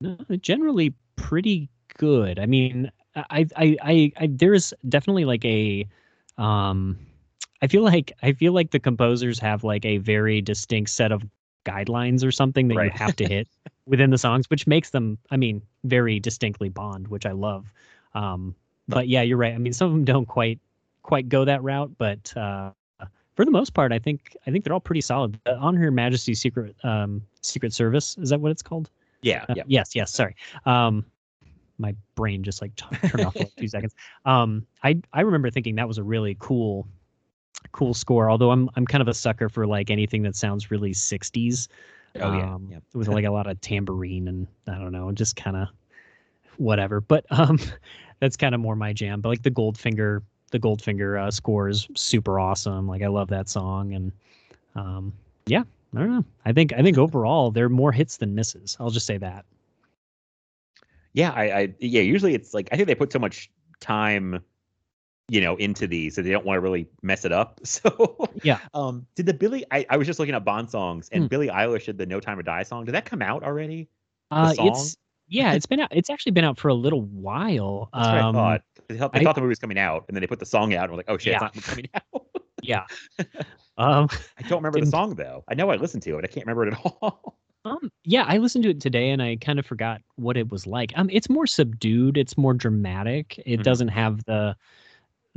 No, 0.00 0.16
generally 0.40 0.94
pretty 1.16 1.68
good. 1.96 2.38
I 2.38 2.46
mean, 2.46 2.92
I, 3.16 3.46
I, 3.56 3.76
I, 3.82 4.12
I 4.16 4.28
there's 4.30 4.72
definitely 4.88 5.24
like 5.24 5.44
a, 5.44 5.84
um, 6.38 6.96
I 7.60 7.66
feel 7.66 7.82
like 7.82 8.12
I 8.22 8.32
feel 8.32 8.52
like 8.52 8.70
the 8.70 8.78
composers 8.78 9.40
have 9.40 9.64
like 9.64 9.84
a 9.84 9.98
very 9.98 10.40
distinct 10.40 10.90
set 10.90 11.10
of 11.10 11.24
guidelines 11.66 12.24
or 12.24 12.30
something 12.30 12.68
that 12.68 12.84
you 12.84 12.90
have 12.94 13.16
to 13.16 13.26
hit 13.26 13.48
within 13.88 14.10
the 14.10 14.18
songs, 14.18 14.48
which 14.50 14.66
makes 14.66 14.90
them, 14.90 15.18
I 15.30 15.36
mean, 15.36 15.62
very 15.84 16.20
distinctly 16.20 16.68
Bond, 16.68 17.08
which 17.08 17.26
I 17.26 17.32
love. 17.32 17.72
Um, 18.14 18.54
but 18.86 19.08
yeah, 19.08 19.22
you're 19.22 19.36
right. 19.36 19.54
I 19.54 19.58
mean, 19.58 19.72
some 19.72 19.86
of 19.88 19.92
them 19.92 20.04
don't 20.04 20.26
quite 20.26 20.58
quite 21.02 21.28
go 21.28 21.44
that 21.44 21.62
route, 21.62 21.90
but 21.98 22.36
uh, 22.36 22.70
for 23.34 23.44
the 23.44 23.50
most 23.50 23.72
part, 23.74 23.92
I 23.92 23.98
think 23.98 24.36
I 24.46 24.50
think 24.50 24.64
they're 24.64 24.72
all 24.72 24.80
pretty 24.80 25.00
solid. 25.00 25.38
Uh, 25.46 25.56
On 25.60 25.74
Her 25.76 25.90
Majesty's 25.90 26.40
Secret 26.40 26.74
um, 26.84 27.22
Secret 27.42 27.72
Service 27.72 28.16
is 28.18 28.30
that 28.30 28.40
what 28.40 28.50
it's 28.50 28.62
called? 28.62 28.90
yeah, 29.22 29.44
Uh, 29.48 29.54
yeah. 29.56 29.62
Yes, 29.66 29.94
yes. 29.94 30.12
Sorry. 30.12 30.36
Um, 30.66 31.04
my 31.78 31.94
brain 32.16 32.42
just 32.42 32.60
like 32.60 32.74
t- 32.76 33.08
turned 33.08 33.24
off 33.24 33.34
for 33.34 33.44
like 33.44 33.54
two 33.56 33.68
seconds. 33.68 33.94
Um, 34.24 34.66
I 34.82 35.00
I 35.12 35.20
remember 35.22 35.50
thinking 35.50 35.76
that 35.76 35.86
was 35.88 35.98
a 35.98 36.02
really 36.02 36.36
cool, 36.40 36.86
cool 37.72 37.94
score. 37.94 38.30
Although 38.30 38.50
I'm 38.50 38.68
I'm 38.76 38.86
kind 38.86 39.02
of 39.02 39.08
a 39.08 39.14
sucker 39.14 39.48
for 39.48 39.66
like 39.66 39.90
anything 39.90 40.22
that 40.22 40.34
sounds 40.36 40.70
really 40.70 40.92
60s. 40.92 41.68
Oh 42.20 42.36
yeah, 42.36 42.54
um, 42.54 42.68
yeah. 42.70 42.78
With 42.94 43.08
like 43.08 43.24
a 43.24 43.30
lot 43.30 43.46
of 43.46 43.60
tambourine 43.60 44.28
and 44.28 44.46
I 44.66 44.78
don't 44.78 44.92
know, 44.92 45.10
just 45.12 45.36
kind 45.36 45.56
of 45.56 45.68
whatever. 46.56 47.00
But 47.00 47.24
um, 47.30 47.58
that's 48.20 48.36
kind 48.36 48.54
of 48.54 48.60
more 48.60 48.76
my 48.76 48.92
jam. 48.92 49.20
But 49.20 49.30
like 49.30 49.42
the 49.42 49.50
Goldfinger, 49.50 50.22
the 50.50 50.58
Goldfinger 50.58 51.20
uh, 51.20 51.30
score 51.30 51.68
is 51.68 51.88
super 51.94 52.38
awesome. 52.40 52.86
Like 52.86 53.02
I 53.02 53.08
love 53.08 53.28
that 53.28 53.48
song 53.48 53.94
and 53.94 54.12
um, 54.74 55.12
yeah. 55.46 55.62
I 55.96 56.00
don't 56.00 56.10
know. 56.10 56.24
I 56.44 56.52
think 56.52 56.72
I 56.74 56.82
think 56.82 56.98
overall 57.06 57.50
they're 57.50 57.68
more 57.68 57.92
hits 57.92 58.18
than 58.18 58.34
misses. 58.34 58.76
I'll 58.78 58.90
just 58.90 59.06
say 59.06 59.18
that. 59.18 59.44
Yeah, 61.14 61.32
I, 61.32 61.42
I 61.44 61.74
yeah. 61.80 62.02
Usually 62.02 62.34
it's 62.34 62.54
like 62.54 62.68
I 62.72 62.76
think 62.76 62.86
they 62.86 62.94
put 62.94 63.12
so 63.12 63.18
much 63.18 63.50
time, 63.80 64.42
you 65.30 65.40
know, 65.40 65.56
into 65.56 65.86
these 65.86 66.14
that 66.16 66.22
they 66.22 66.30
don't 66.30 66.44
want 66.46 66.56
to 66.56 66.60
really 66.60 66.88
mess 67.02 67.24
it 67.24 67.32
up. 67.32 67.60
So 67.66 68.28
Yeah. 68.42 68.58
Um, 68.74 69.06
did 69.14 69.26
the 69.26 69.34
Billy? 69.34 69.64
I, 69.70 69.84
I 69.90 69.96
was 69.96 70.06
just 70.06 70.18
looking 70.18 70.34
at 70.34 70.44
Bond 70.44 70.70
songs, 70.70 71.08
and 71.12 71.24
Hmm. 71.24 71.28
Billie 71.28 71.48
Eilish 71.48 71.84
did 71.86 71.98
the 71.98 72.06
"No 72.06 72.18
Time 72.20 72.38
to 72.38 72.42
Die" 72.42 72.62
song. 72.62 72.84
Did 72.84 72.94
that 72.94 73.04
come 73.04 73.22
out 73.22 73.42
already? 73.42 73.88
Uh, 74.30 74.54
it's 74.58 74.96
yeah, 75.28 75.52
it's 75.52 75.66
been 75.66 75.80
out. 75.80 75.88
It's 75.90 76.08
actually 76.10 76.32
been 76.32 76.44
out 76.44 76.58
for 76.58 76.68
a 76.68 76.74
little 76.74 77.02
while. 77.02 77.90
That's 77.92 78.06
what 78.08 78.16
I 78.16 78.20
Um, 78.20 78.34
thought. 78.34 78.62
They 78.88 78.96
thought, 78.96 79.12
they 79.12 79.20
I- 79.20 79.22
thought 79.24 79.34
the 79.34 79.42
movie 79.42 79.50
was 79.50 79.58
coming 79.58 79.78
out, 79.78 80.04
and 80.08 80.16
then 80.16 80.22
they 80.22 80.26
put 80.26 80.38
the 80.38 80.46
song 80.46 80.72
out, 80.74 80.84
and 80.84 80.92
we're 80.92 80.96
like, 80.98 81.10
"Oh 81.10 81.18
shit, 81.18 81.32
Yeah. 81.32 81.46
it's 81.46 81.56
not 81.56 81.64
coming 81.64 81.88
out." 81.94 82.02
Yeah. 82.62 82.86
um, 83.78 84.08
I 84.36 84.42
don't 84.48 84.58
remember 84.58 84.80
the 84.80 84.86
song 84.86 85.14
though. 85.14 85.44
I 85.48 85.54
know 85.54 85.70
I 85.70 85.76
listened 85.76 86.02
to 86.04 86.18
it. 86.18 86.24
I 86.24 86.26
can't 86.28 86.44
remember 86.46 86.66
it 86.66 86.72
at 86.74 86.80
all. 87.02 87.38
um, 87.64 87.90
yeah, 88.04 88.24
I 88.26 88.38
listened 88.38 88.64
to 88.64 88.70
it 88.70 88.80
today 88.80 89.10
and 89.10 89.22
I 89.22 89.36
kind 89.36 89.58
of 89.60 89.64
forgot 89.64 90.00
what 90.16 90.36
it 90.36 90.50
was 90.50 90.66
like. 90.66 90.92
Um, 90.96 91.08
it's 91.12 91.28
more 91.30 91.46
subdued. 91.46 92.16
It's 92.18 92.36
more 92.36 92.54
dramatic. 92.54 93.40
It 93.46 93.60
Mhm. 93.60 93.62
doesn't 93.62 93.88
have 93.88 94.24
the 94.24 94.56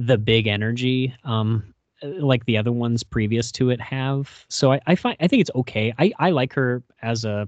the 0.06 0.18
big 0.18 0.48
energy. 0.48 1.16
Um, 1.24 1.74
uh, 2.04 2.08
like 2.08 2.46
the 2.46 2.58
other 2.58 2.72
ones 2.72 3.04
previous 3.04 3.52
to 3.54 3.70
it 3.70 3.80
have. 3.80 4.46
So 4.50 4.74
I, 4.74 4.82
I 4.88 4.96
find 4.96 5.16
I 5.20 5.28
think 5.28 5.42
it's 5.42 5.52
okay. 5.56 5.94
I 6.00 6.12
I 6.20 6.32
like 6.32 6.54
her 6.54 6.82
as 7.02 7.26
a 7.26 7.48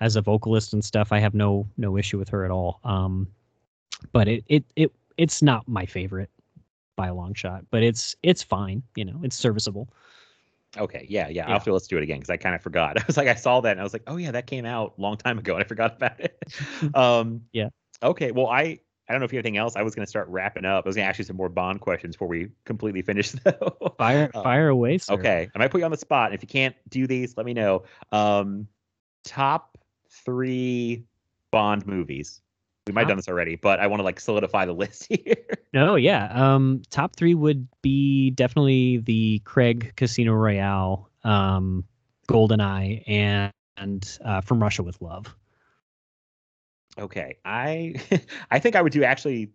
as 0.00 0.16
a 0.16 0.20
vocalist 0.20 0.72
and 0.72 0.84
stuff. 0.84 1.12
I 1.12 1.18
have 1.18 1.34
no 1.34 1.66
no 1.76 1.96
issue 1.96 2.18
with 2.18 2.28
her 2.28 2.44
at 2.44 2.50
all. 2.50 2.80
Um, 2.84 3.28
but 4.12 4.28
it 4.28 4.44
it 4.48 4.64
it 4.76 4.92
it's 5.16 5.42
not 5.42 5.66
my 5.66 5.86
favorite 5.86 6.30
by 6.96 7.08
a 7.08 7.14
long 7.14 7.34
shot. 7.34 7.64
But 7.70 7.82
it's 7.82 8.14
it's 8.22 8.42
fine. 8.42 8.82
You 8.94 9.06
know, 9.06 9.20
it's 9.22 9.36
serviceable. 9.36 9.88
Okay, 10.76 11.06
yeah, 11.08 11.28
yeah. 11.28 11.48
Yeah. 11.48 11.58
to 11.58 11.72
let's 11.72 11.86
do 11.86 11.96
it 11.96 12.02
again 12.02 12.18
because 12.18 12.28
I 12.28 12.36
kind 12.36 12.54
of 12.54 12.60
forgot. 12.60 12.98
I 13.00 13.04
was 13.06 13.16
like, 13.16 13.28
I 13.28 13.34
saw 13.34 13.62
that, 13.62 13.72
and 13.72 13.80
I 13.80 13.82
was 13.82 13.94
like, 13.94 14.02
oh 14.06 14.16
yeah, 14.16 14.32
that 14.32 14.46
came 14.46 14.66
out 14.66 14.94
a 14.98 15.00
long 15.00 15.16
time 15.16 15.38
ago, 15.38 15.54
and 15.54 15.64
I 15.64 15.66
forgot 15.66 15.96
about 15.96 16.20
it. 16.20 16.44
um, 16.94 17.42
Yeah. 17.52 17.68
Okay. 18.02 18.32
Well, 18.32 18.48
I 18.48 18.80
I 19.08 19.12
don't 19.12 19.20
know 19.20 19.24
if 19.24 19.32
you 19.32 19.38
have 19.38 19.44
anything 19.46 19.56
else. 19.56 19.74
I 19.76 19.82
was 19.82 19.94
going 19.94 20.04
to 20.04 20.10
start 20.10 20.28
wrapping 20.28 20.64
up. 20.64 20.84
I 20.84 20.88
was 20.88 20.96
going 20.96 21.04
to 21.04 21.08
ask 21.08 21.18
you 21.18 21.24
some 21.24 21.36
more 21.36 21.48
Bond 21.48 21.80
questions 21.80 22.16
before 22.16 22.28
we 22.28 22.50
completely 22.64 23.02
finish, 23.10 23.30
though. 23.30 23.94
Fire 23.96 24.30
Uh, 24.34 24.42
fire 24.42 24.68
away. 24.68 24.98
Sir. 24.98 25.14
Okay, 25.14 25.50
I 25.54 25.58
might 25.58 25.70
put 25.70 25.78
you 25.78 25.84
on 25.84 25.90
the 25.90 25.96
spot. 25.96 26.34
If 26.34 26.42
you 26.42 26.48
can't 26.48 26.76
do 26.88 27.06
these, 27.06 27.36
let 27.36 27.46
me 27.46 27.54
know. 27.54 27.84
Um, 28.12 28.68
top 29.24 29.78
three 30.10 31.04
Bond 31.50 31.86
movies. 31.86 32.42
We 32.86 32.92
might 32.92 33.02
have 33.02 33.08
done 33.08 33.16
this 33.18 33.28
already, 33.28 33.56
but 33.56 33.80
I 33.80 33.86
want 33.86 34.00
to 34.00 34.04
like 34.04 34.18
solidify 34.18 34.64
the 34.64 34.72
list 34.74 35.06
here. 35.08 35.58
No, 35.72 35.96
yeah. 35.96 36.54
Um, 36.54 36.82
top 36.90 37.16
three 37.16 37.34
would 37.34 37.68
be 37.82 38.30
definitely 38.30 38.98
the 38.98 39.40
Craig 39.44 39.92
Casino 39.96 40.32
Royale, 40.32 41.10
um, 41.24 41.84
GoldenEye, 42.28 43.04
and 43.06 43.52
and 43.76 44.18
uh, 44.24 44.40
From 44.40 44.62
Russia 44.62 44.82
with 44.82 45.00
Love. 45.00 45.34
Okay, 46.98 47.38
I 47.44 47.94
I 48.50 48.58
think 48.58 48.76
I 48.76 48.82
would 48.82 48.92
do 48.92 49.04
actually 49.04 49.50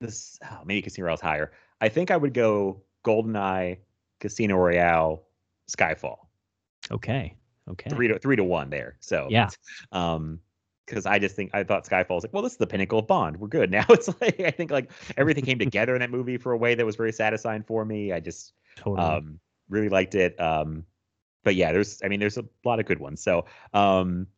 this. 0.00 0.38
Oh, 0.50 0.60
maybe 0.64 0.82
Casino 0.82 1.06
Royale's 1.06 1.20
higher. 1.20 1.52
I 1.80 1.88
think 1.88 2.10
I 2.10 2.16
would 2.16 2.34
go 2.34 2.82
GoldenEye, 3.04 3.78
Casino 4.20 4.56
Royale, 4.56 5.22
Skyfall. 5.70 6.18
Okay. 6.90 7.36
Okay. 7.68 7.90
Three 7.90 8.08
to 8.08 8.18
three 8.18 8.36
to 8.36 8.44
one 8.44 8.70
there. 8.70 8.96
So 9.00 9.28
Yeah. 9.30 9.48
um 9.92 10.40
because 10.86 11.04
I 11.04 11.18
just 11.18 11.34
think 11.34 11.50
I 11.52 11.64
thought 11.64 11.84
Skyfall 11.84 12.14
was 12.14 12.22
like, 12.22 12.32
well, 12.32 12.44
this 12.44 12.52
is 12.52 12.58
the 12.58 12.66
pinnacle 12.66 13.00
of 13.00 13.08
Bond. 13.08 13.38
We're 13.38 13.48
good 13.48 13.70
now. 13.72 13.84
It's 13.88 14.08
like 14.20 14.40
I 14.40 14.50
think 14.50 14.70
like 14.70 14.90
everything 15.16 15.44
came 15.44 15.58
together 15.58 15.94
in 15.94 16.00
that 16.00 16.10
movie 16.10 16.36
for 16.36 16.52
a 16.52 16.56
way 16.56 16.74
that 16.74 16.86
was 16.86 16.96
very 16.96 17.12
satisfying 17.12 17.62
for 17.62 17.84
me. 17.84 18.12
I 18.12 18.20
just 18.20 18.52
Totally. 18.76 19.06
um 19.06 19.40
really 19.68 19.88
liked 19.88 20.14
it. 20.14 20.38
Um 20.40 20.84
but 21.42 21.54
yeah, 21.56 21.72
there's 21.72 22.00
I 22.04 22.08
mean 22.08 22.20
there's 22.20 22.38
a 22.38 22.44
lot 22.64 22.78
of 22.80 22.86
good 22.86 23.00
ones. 23.00 23.20
So 23.22 23.46
um 23.74 24.28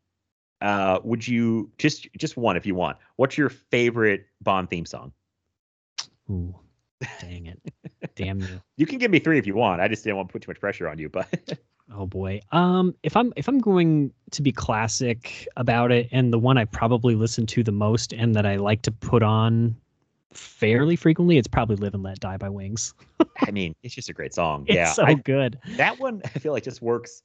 uh 0.60 0.98
would 1.04 1.26
you 1.26 1.70
just 1.78 2.08
just 2.16 2.36
one 2.36 2.56
if 2.56 2.66
you 2.66 2.74
want. 2.74 2.96
What's 3.16 3.38
your 3.38 3.48
favorite 3.48 4.26
Bond 4.42 4.70
theme 4.70 4.86
song? 4.86 5.12
Ooh, 6.30 6.54
dang 7.20 7.46
it. 7.46 7.60
Damn 8.14 8.40
you. 8.40 8.60
You 8.76 8.86
can 8.86 8.98
give 8.98 9.10
me 9.10 9.18
three 9.18 9.38
if 9.38 9.46
you 9.46 9.54
want. 9.54 9.80
I 9.80 9.88
just 9.88 10.04
didn't 10.04 10.16
want 10.16 10.28
to 10.28 10.32
put 10.32 10.42
too 10.42 10.50
much 10.50 10.60
pressure 10.60 10.88
on 10.88 10.98
you, 10.98 11.08
but 11.08 11.58
Oh 11.94 12.06
boy. 12.06 12.40
Um, 12.52 12.94
if 13.02 13.16
I'm 13.16 13.32
if 13.36 13.48
I'm 13.48 13.58
going 13.58 14.12
to 14.32 14.42
be 14.42 14.52
classic 14.52 15.48
about 15.56 15.90
it, 15.90 16.08
and 16.12 16.32
the 16.32 16.38
one 16.38 16.58
I 16.58 16.64
probably 16.66 17.14
listen 17.14 17.46
to 17.46 17.62
the 17.62 17.72
most, 17.72 18.12
and 18.12 18.34
that 18.34 18.44
I 18.44 18.56
like 18.56 18.82
to 18.82 18.92
put 18.92 19.22
on 19.22 19.74
fairly 20.32 20.96
frequently, 20.96 21.38
it's 21.38 21.48
probably 21.48 21.76
"Live 21.76 21.94
and 21.94 22.02
Let 22.02 22.20
Die" 22.20 22.36
by 22.36 22.50
Wings. 22.50 22.92
I 23.40 23.50
mean, 23.50 23.74
it's 23.82 23.94
just 23.94 24.10
a 24.10 24.12
great 24.12 24.34
song. 24.34 24.66
It's 24.68 24.76
yeah. 24.76 24.92
so 24.92 25.04
I- 25.04 25.14
good. 25.14 25.58
that 25.76 25.98
one 25.98 26.20
I 26.24 26.38
feel 26.38 26.52
like 26.52 26.64
just 26.64 26.82
works 26.82 27.22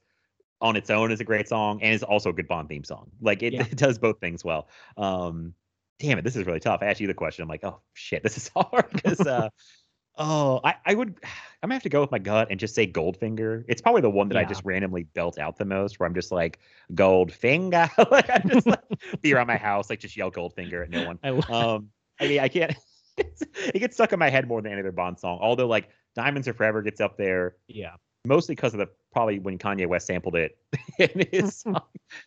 on 0.64 0.76
its 0.76 0.88
own 0.88 1.12
is 1.12 1.20
a 1.20 1.24
great 1.24 1.46
song 1.46 1.80
and 1.82 1.94
is 1.94 2.02
also 2.02 2.30
a 2.30 2.32
good 2.32 2.48
Bond 2.48 2.68
theme 2.68 2.84
song. 2.84 3.10
Like 3.20 3.42
it, 3.42 3.52
Yeah. 3.52 3.62
it 3.70 3.76
does 3.76 3.98
both 3.98 4.18
things 4.18 4.42
well. 4.42 4.66
Um 4.96 5.54
damn 6.00 6.18
it, 6.18 6.22
this 6.22 6.34
is 6.34 6.46
really 6.46 6.58
tough. 6.60 6.80
I 6.82 6.86
asked 6.86 7.00
you 7.00 7.06
the 7.06 7.14
question. 7.14 7.42
I'm 7.42 7.48
like, 7.48 7.62
oh 7.64 7.80
shit, 7.92 8.22
this 8.22 8.36
is 8.36 8.48
hard 8.56 8.90
because 8.90 9.20
uh, 9.20 9.50
oh, 10.16 10.60
I 10.64 10.74
I 10.86 10.94
would 10.94 11.08
I'm 11.62 11.68
gonna 11.68 11.74
have 11.74 11.82
to 11.84 11.88
go 11.90 12.00
with 12.00 12.10
my 12.10 12.18
gut 12.18 12.48
and 12.50 12.58
just 12.58 12.74
say 12.74 12.86
Goldfinger. 12.86 13.64
It's 13.68 13.82
probably 13.82 14.00
the 14.00 14.10
one 14.10 14.28
that 14.30 14.38
I 14.38 14.44
just 14.44 14.64
randomly 14.64 15.04
belt 15.04 15.38
out 15.38 15.56
the 15.58 15.64
most, 15.66 16.00
where 16.00 16.06
I'm 16.08 16.14
just 16.14 16.32
like 16.32 16.58
Goldfinger. 16.94 18.10
like 18.10 18.30
I 18.30 18.38
just 18.38 18.66
like 18.66 18.80
be 19.20 19.34
around 19.34 19.46
my 19.46 19.56
house, 19.56 19.90
like 19.90 20.00
just 20.00 20.16
yell 20.16 20.30
Goldfinger 20.30 20.82
at 20.84 20.90
no 20.90 21.06
one. 21.06 21.18
I, 21.22 21.28
Um, 21.28 21.90
I 22.20 22.28
mean, 22.28 22.40
I 22.40 22.48
can't. 22.48 22.74
it 23.16 23.78
gets 23.78 23.94
stuck 23.96 24.12
in 24.12 24.18
my 24.18 24.30
head 24.30 24.48
more 24.48 24.60
than 24.60 24.72
any 24.72 24.80
other 24.80 24.92
Bond 24.92 25.18
song. 25.18 25.38
Although, 25.40 25.68
like 25.68 25.88
Diamonds 26.14 26.48
Are 26.48 26.54
Forever 26.54 26.82
gets 26.82 27.00
up 27.00 27.16
there 27.16 27.56
yeah. 27.68 27.94
Mostly 28.24 28.54
because 28.54 28.74
of 28.74 28.78
the 28.78 28.88
probably 29.12 29.38
when 29.38 29.58
Kanye 29.58 29.86
West 29.86 30.06
sampled 30.06 30.36
it 30.36 30.56
in 30.98 31.26
his 31.30 31.56
song. 31.60 31.82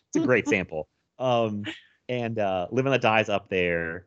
It's 0.08 0.22
a 0.22 0.26
great 0.26 0.48
sample. 0.48 0.88
Um, 1.18 1.64
and 2.08 2.38
uh, 2.38 2.68
and 2.70 2.84
Let 2.86 3.00
Die's 3.02 3.28
up 3.28 3.48
there, 3.48 4.06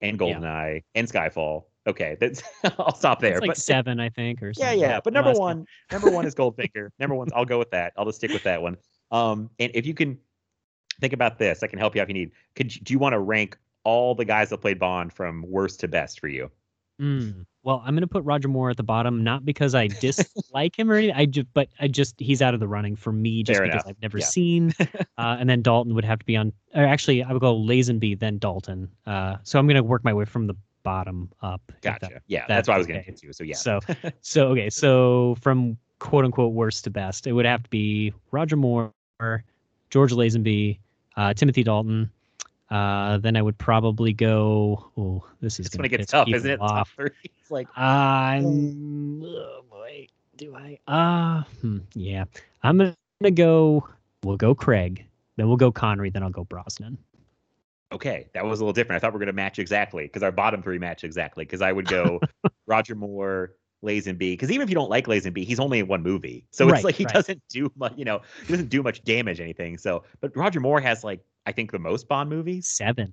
and 0.00 0.20
Yeah. 0.20 0.26
Goldeneye, 0.38 0.82
and 0.94 1.08
Skyfall. 1.08 1.64
Okay, 1.86 2.16
that's 2.20 2.42
I'll 2.78 2.94
stop 2.94 3.20
there. 3.20 3.32
It's 3.32 3.40
like 3.40 3.48
but 3.48 3.56
seven, 3.56 3.98
I 4.00 4.10
think, 4.10 4.42
or 4.42 4.48
yeah, 4.48 4.66
something. 4.66 4.80
yeah. 4.80 5.00
But 5.02 5.12
number 5.14 5.32
one, 5.32 5.64
number 5.90 6.10
one 6.10 6.26
is 6.26 6.34
Goldfinger. 6.34 6.90
number 6.98 7.14
one, 7.16 7.28
I'll 7.34 7.46
go 7.46 7.58
with 7.58 7.70
that. 7.70 7.94
I'll 7.96 8.04
just 8.04 8.18
stick 8.18 8.32
with 8.32 8.42
that 8.44 8.60
one. 8.60 8.76
Um, 9.10 9.50
and 9.58 9.72
if 9.74 9.86
you 9.86 9.94
can 9.94 10.18
think 11.00 11.14
about 11.14 11.38
this, 11.38 11.62
I 11.62 11.66
can 11.66 11.78
help 11.78 11.94
you 11.96 12.02
out 12.02 12.04
if 12.04 12.08
you 12.08 12.14
need. 12.14 12.32
Could 12.54 12.74
you, 12.76 12.82
do 12.82 12.92
you 12.92 12.98
want 12.98 13.14
to 13.14 13.18
rank 13.18 13.56
all 13.84 14.14
the 14.14 14.26
guys 14.26 14.50
that 14.50 14.58
played 14.58 14.78
Bond 14.78 15.12
from 15.12 15.42
worst 15.48 15.80
to 15.80 15.88
best 15.88 16.20
for 16.20 16.28
you? 16.28 16.50
Mm. 17.00 17.46
Well, 17.62 17.82
I'm 17.84 17.94
gonna 17.94 18.06
put 18.06 18.24
Roger 18.24 18.48
Moore 18.48 18.70
at 18.70 18.76
the 18.78 18.82
bottom, 18.82 19.22
not 19.22 19.44
because 19.44 19.74
I 19.74 19.86
dislike 19.88 20.78
him 20.78 20.90
or 20.90 20.94
anything. 20.94 21.14
I 21.16 21.26
just, 21.26 21.46
but 21.52 21.68
I 21.78 21.88
just 21.88 22.18
he's 22.18 22.40
out 22.40 22.54
of 22.54 22.60
the 22.60 22.68
running 22.68 22.96
for 22.96 23.12
me, 23.12 23.42
just 23.42 23.58
Fair 23.58 23.66
because 23.66 23.82
enough. 23.84 23.90
I've 23.96 24.02
never 24.02 24.18
Yeah. 24.18 24.24
seen. 24.24 24.72
uh, 25.18 25.36
and 25.38 25.48
then 25.48 25.60
Dalton 25.60 25.94
would 25.94 26.04
have 26.04 26.18
to 26.20 26.24
be 26.24 26.36
on. 26.36 26.52
Or 26.74 26.84
actually, 26.84 27.22
I 27.22 27.32
would 27.32 27.40
go 27.40 27.54
Lazenby, 27.54 28.18
then 28.18 28.38
Dalton. 28.38 28.88
Uh, 29.06 29.36
so 29.42 29.58
I'm 29.58 29.66
gonna 29.66 29.82
work 29.82 30.04
my 30.04 30.12
way 30.14 30.24
from 30.24 30.46
the 30.46 30.54
bottom 30.82 31.30
up. 31.42 31.60
if 31.68 31.80
that- 31.82 32.00
Gotcha. 32.00 32.22
yeah, 32.28 32.40
that's 32.48 32.66
that's 32.66 32.68
what 32.68 32.74
I 32.76 32.78
was 32.78 32.86
going 32.86 33.00
to 33.00 33.06
get 33.10 33.18
to. 33.18 33.32
So 33.34 33.44
yeah, 33.44 33.54
So, 33.54 33.80
so 34.22 34.48
okay. 34.48 34.70
So 34.70 35.36
from 35.42 35.76
quote 35.98 36.24
unquote 36.24 36.54
worst 36.54 36.84
to 36.84 36.90
best, 36.90 37.26
it 37.26 37.32
would 37.32 37.44
have 37.44 37.62
to 37.62 37.68
be 37.68 38.14
Roger 38.30 38.56
Moore, 38.56 38.90
George 39.90 40.12
Lazenby, 40.12 40.78
uh, 41.18 41.34
Timothy 41.34 41.62
Dalton. 41.62 42.10
Uh, 42.70 43.18
then 43.18 43.36
I 43.36 43.42
would 43.42 43.58
probably 43.58 44.12
go. 44.12 44.90
Oh, 44.96 45.24
this 45.40 45.58
is 45.58 45.68
gonna 45.68 45.80
when 45.82 45.86
it 45.92 45.96
gets 45.98 46.12
tough, 46.12 46.28
isn't 46.28 46.50
it? 46.50 46.58
Top 46.58 46.88
three. 46.88 47.10
It's 47.40 47.50
like 47.50 47.66
I'm. 47.76 49.22
Oh 49.24 49.62
boy, 49.68 50.06
do 50.36 50.54
I? 50.54 50.78
Uh, 50.86 51.42
hmm, 51.60 51.78
yeah. 51.94 52.24
I'm 52.62 52.78
gonna 52.78 53.30
go. 53.32 53.88
We'll 54.22 54.36
go 54.36 54.54
Craig. 54.54 55.06
Then 55.36 55.48
we'll 55.48 55.56
go 55.56 55.72
Connery. 55.72 56.10
Then 56.10 56.22
I'll 56.22 56.30
go 56.30 56.44
Brosnan. 56.44 56.98
Okay, 57.92 58.28
that 58.34 58.44
was 58.44 58.60
a 58.60 58.62
little 58.62 58.72
different. 58.72 58.98
I 58.98 59.00
thought 59.00 59.12
we 59.12 59.14
were 59.14 59.20
going 59.24 59.26
to 59.28 59.32
match 59.32 59.58
exactly 59.58 60.04
because 60.04 60.22
our 60.22 60.30
bottom 60.30 60.62
three 60.62 60.78
match 60.78 61.02
exactly. 61.02 61.44
Because 61.44 61.60
I 61.60 61.72
would 61.72 61.88
go 61.88 62.20
Roger 62.66 62.94
Moore, 62.94 63.54
Lazenby. 63.82 64.18
Because 64.34 64.52
even 64.52 64.62
if 64.62 64.68
you 64.68 64.76
don't 64.76 64.90
like 64.90 65.06
Lazenby, 65.06 65.44
he's 65.44 65.58
only 65.58 65.80
in 65.80 65.88
one 65.88 66.02
movie, 66.02 66.46
so 66.52 66.66
it's 66.66 66.72
Right, 66.74 66.84
like 66.84 66.94
he 66.94 67.04
right. 67.04 67.14
doesn't 67.14 67.42
do 67.48 67.72
much. 67.76 67.94
You 67.96 68.04
know, 68.04 68.20
he 68.46 68.52
doesn't 68.52 68.68
do 68.68 68.82
much 68.84 69.02
damage 69.02 69.40
anything. 69.40 69.76
So, 69.76 70.04
but 70.20 70.36
Roger 70.36 70.60
Moore 70.60 70.80
has 70.80 71.02
like 71.02 71.20
I 71.46 71.52
think 71.52 71.72
the 71.72 71.78
most 71.78 72.08
Bond 72.08 72.28
movies. 72.30 72.68
Seven. 72.68 73.12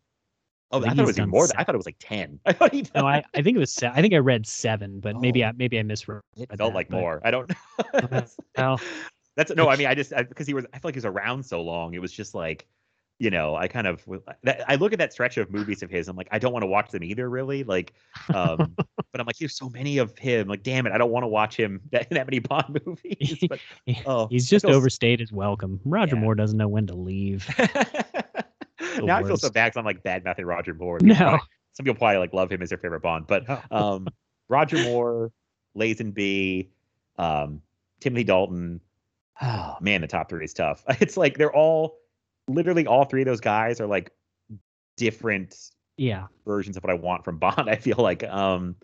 Oh, 0.71 0.83
I, 0.83 0.89
thought 0.89 0.99
it 0.99 1.05
was 1.05 1.17
even 1.17 1.29
more. 1.29 1.43
Than, 1.43 1.47
seven. 1.49 1.61
I 1.61 1.63
thought 1.63 1.75
it 1.75 1.77
was 1.77 1.85
like 1.85 1.95
ten. 1.99 2.39
I 2.45 2.51
thought 2.53 2.73
he 2.73 2.81
done 2.81 3.03
No, 3.03 3.07
I, 3.07 3.23
I 3.33 3.41
think 3.41 3.55
it 3.55 3.59
was. 3.59 3.73
Se- 3.73 3.91
I 3.93 4.01
think 4.01 4.13
I 4.13 4.17
read 4.17 4.45
seven, 4.45 4.99
but 4.99 5.15
maybe 5.15 5.43
Oh. 5.43 5.47
I 5.47 5.51
maybe 5.53 5.79
I 5.79 5.83
misread. 5.83 6.21
it 6.35 6.49
felt 6.57 6.71
that, 6.71 6.75
like 6.75 6.89
but- 6.89 6.99
more. 6.99 7.21
I 7.23 7.31
don't 7.31 7.49
know. 7.49 8.25
Well, 8.57 8.81
That's 9.37 9.53
no. 9.55 9.69
I 9.69 9.75
mean, 9.77 9.87
I 9.87 9.93
just 9.95 10.11
because 10.15 10.47
he 10.47 10.53
was. 10.55 10.65
I 10.73 10.79
feel 10.79 10.81
like 10.89 10.95
he 10.95 10.97
was 10.97 11.05
around 11.05 11.43
so 11.45 11.61
long. 11.61 11.93
It 11.93 12.01
was 12.01 12.11
just 12.11 12.33
like, 12.33 12.67
you 13.19 13.29
know, 13.31 13.55
I 13.55 13.67
kind 13.67 13.87
of. 13.87 14.07
I 14.67 14.75
look 14.75 14.93
at 14.93 14.99
that 14.99 15.11
stretch 15.11 15.37
of 15.37 15.49
movies 15.51 15.81
of 15.81 15.89
his. 15.89 16.07
I'm 16.07 16.15
like, 16.15 16.27
I 16.31 16.37
don't 16.39 16.53
want 16.53 16.63
to 16.63 16.67
watch 16.67 16.91
them 16.91 17.03
either, 17.03 17.29
really. 17.29 17.63
Like, 17.63 17.93
um, 18.33 18.75
but 18.77 19.19
I'm 19.19 19.25
like, 19.25 19.37
there's 19.37 19.55
so 19.57 19.69
many 19.69 19.97
of 19.97 20.15
him. 20.17 20.47
Like, 20.47 20.61
damn 20.63 20.85
it, 20.85 20.93
I 20.93 20.97
don't 20.99 21.09
want 21.11 21.23
to 21.23 21.27
watch 21.27 21.55
him 21.57 21.81
that, 21.91 22.09
that 22.11 22.27
many 22.27 22.39
Bond 22.39 22.79
movies. 22.85 23.43
But 23.49 23.59
oh, 24.05 24.27
he's 24.27 24.47
just 24.49 24.65
feel 24.65 24.71
s- 24.71 24.77
overstayed 24.77 25.19
his 25.19 25.31
welcome. 25.31 25.79
Roger 25.85 26.15
Yeah. 26.15 26.21
Moore 26.21 26.35
doesn't 26.35 26.57
know 26.57 26.67
when 26.67 26.85
to 26.87 26.95
leave. 26.95 27.47
now 29.01 29.17
I 29.17 29.23
feel 29.23 29.37
so 29.37 29.49
bad 29.49 29.67
because 29.67 29.77
I'm 29.77 29.85
like 29.85 30.03
bad 30.03 30.23
mouthing 30.23 30.45
Roger 30.45 30.73
Moore. 30.73 30.99
No. 31.01 31.15
Probably- 31.15 31.39
Some 31.73 31.83
people 31.85 31.95
probably 31.99 32.17
like 32.17 32.33
love 32.33 32.51
him 32.51 32.61
as 32.61 32.69
their 32.69 32.77
favorite 32.77 33.01
Bond, 33.01 33.25
but 33.27 33.45
um, 33.71 34.07
Roger 34.49 34.77
Moore, 34.83 35.31
Lazenby, 35.75 36.69
um, 37.17 37.61
Timothy 37.99 38.23
Dalton. 38.23 38.81
Oh 39.41 39.77
man, 39.81 40.01
the 40.01 40.07
top 40.07 40.29
three 40.29 40.43
is 40.45 40.53
tough. 40.53 40.83
It's 40.99 41.17
like 41.17 41.37
they're 41.37 41.53
all 41.55 41.97
literally 42.47 42.85
all 42.87 43.05
three 43.05 43.21
of 43.21 43.25
those 43.25 43.39
guys 43.41 43.79
are 43.81 43.87
like 43.87 44.11
different 44.95 45.55
Yeah. 45.97 46.27
versions 46.45 46.77
of 46.77 46.83
what 46.83 46.91
I 46.91 46.95
want 46.95 47.23
from 47.23 47.37
Bond. 47.39 47.69
I 47.69 47.75
feel 47.75 47.97
like 47.97 48.23
um 48.23 48.75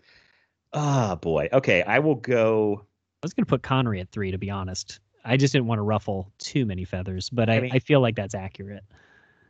oh 0.72 1.16
boy. 1.16 1.48
Okay, 1.52 1.82
I 1.82 1.98
will 1.98 2.14
go 2.16 2.84
I 3.22 3.26
was 3.26 3.32
gonna 3.32 3.46
put 3.46 3.62
Connery 3.62 4.00
at 4.00 4.10
three, 4.10 4.30
to 4.30 4.38
be 4.38 4.50
honest. 4.50 5.00
I 5.24 5.38
just 5.38 5.52
didn't 5.52 5.66
want 5.66 5.78
to 5.78 5.82
ruffle 5.82 6.30
too 6.38 6.66
many 6.66 6.84
feathers, 6.84 7.30
but 7.30 7.48
I, 7.48 7.54
I 7.56 7.70
I, 7.72 7.78
feel 7.78 8.00
like 8.00 8.14
that's 8.14 8.34
accurate. 8.34 8.84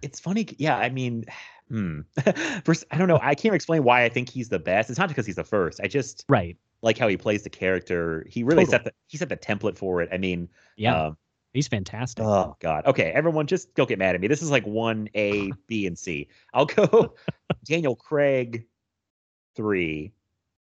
it's 0.03 0.21
funny. 0.21 0.47
Yeah, 0.59 0.77
I 0.77 0.89
mean, 0.91 1.25
hmm. 1.69 2.03
First, 2.65 2.85
I 2.93 2.99
don't 2.99 3.09
know. 3.09 3.19
I 3.21 3.35
can't 3.35 3.55
explain 3.57 3.83
why 3.83 4.05
I 4.05 4.09
think 4.09 4.29
he's 4.29 4.49
the 4.49 4.61
best. 4.61 4.89
It's 4.91 4.99
not 4.99 5.09
because 5.09 5.27
he's 5.27 5.35
the 5.37 5.43
first. 5.45 5.81
I 5.83 5.89
just 5.89 6.25
Right. 6.29 6.57
like 6.83 6.97
how 6.97 7.09
he 7.09 7.17
plays 7.17 7.43
the 7.43 7.51
character. 7.51 8.25
He 8.29 8.45
really 8.45 8.65
set 8.67 8.85
the 8.85 8.93
he 9.09 9.19
set 9.19 9.29
the 9.29 9.37
template 9.37 9.77
for 9.77 10.01
it. 10.01 10.09
I 10.13 10.19
mean, 10.19 10.49
Yeah. 10.77 11.07
um, 11.07 11.17
he's 11.55 11.69
fantastic. 11.69 12.25
oh 12.25 12.57
god. 12.61 12.85
Okay, 12.87 13.11
everyone, 13.13 13.47
just 13.47 13.75
don't 13.75 13.89
get 13.89 13.99
mad 13.99 14.15
at 14.15 14.21
me. 14.21 14.29
This 14.29 14.43
is 14.43 14.51
like 14.51 14.67
one 14.67 15.09
A, 15.15 15.51
B, 15.67 15.87
and 15.87 15.99
C. 15.99 16.29
I'll 16.53 16.67
go 16.67 17.15
Daniel 17.65 17.97
Craig 17.97 18.67
three 19.57 20.13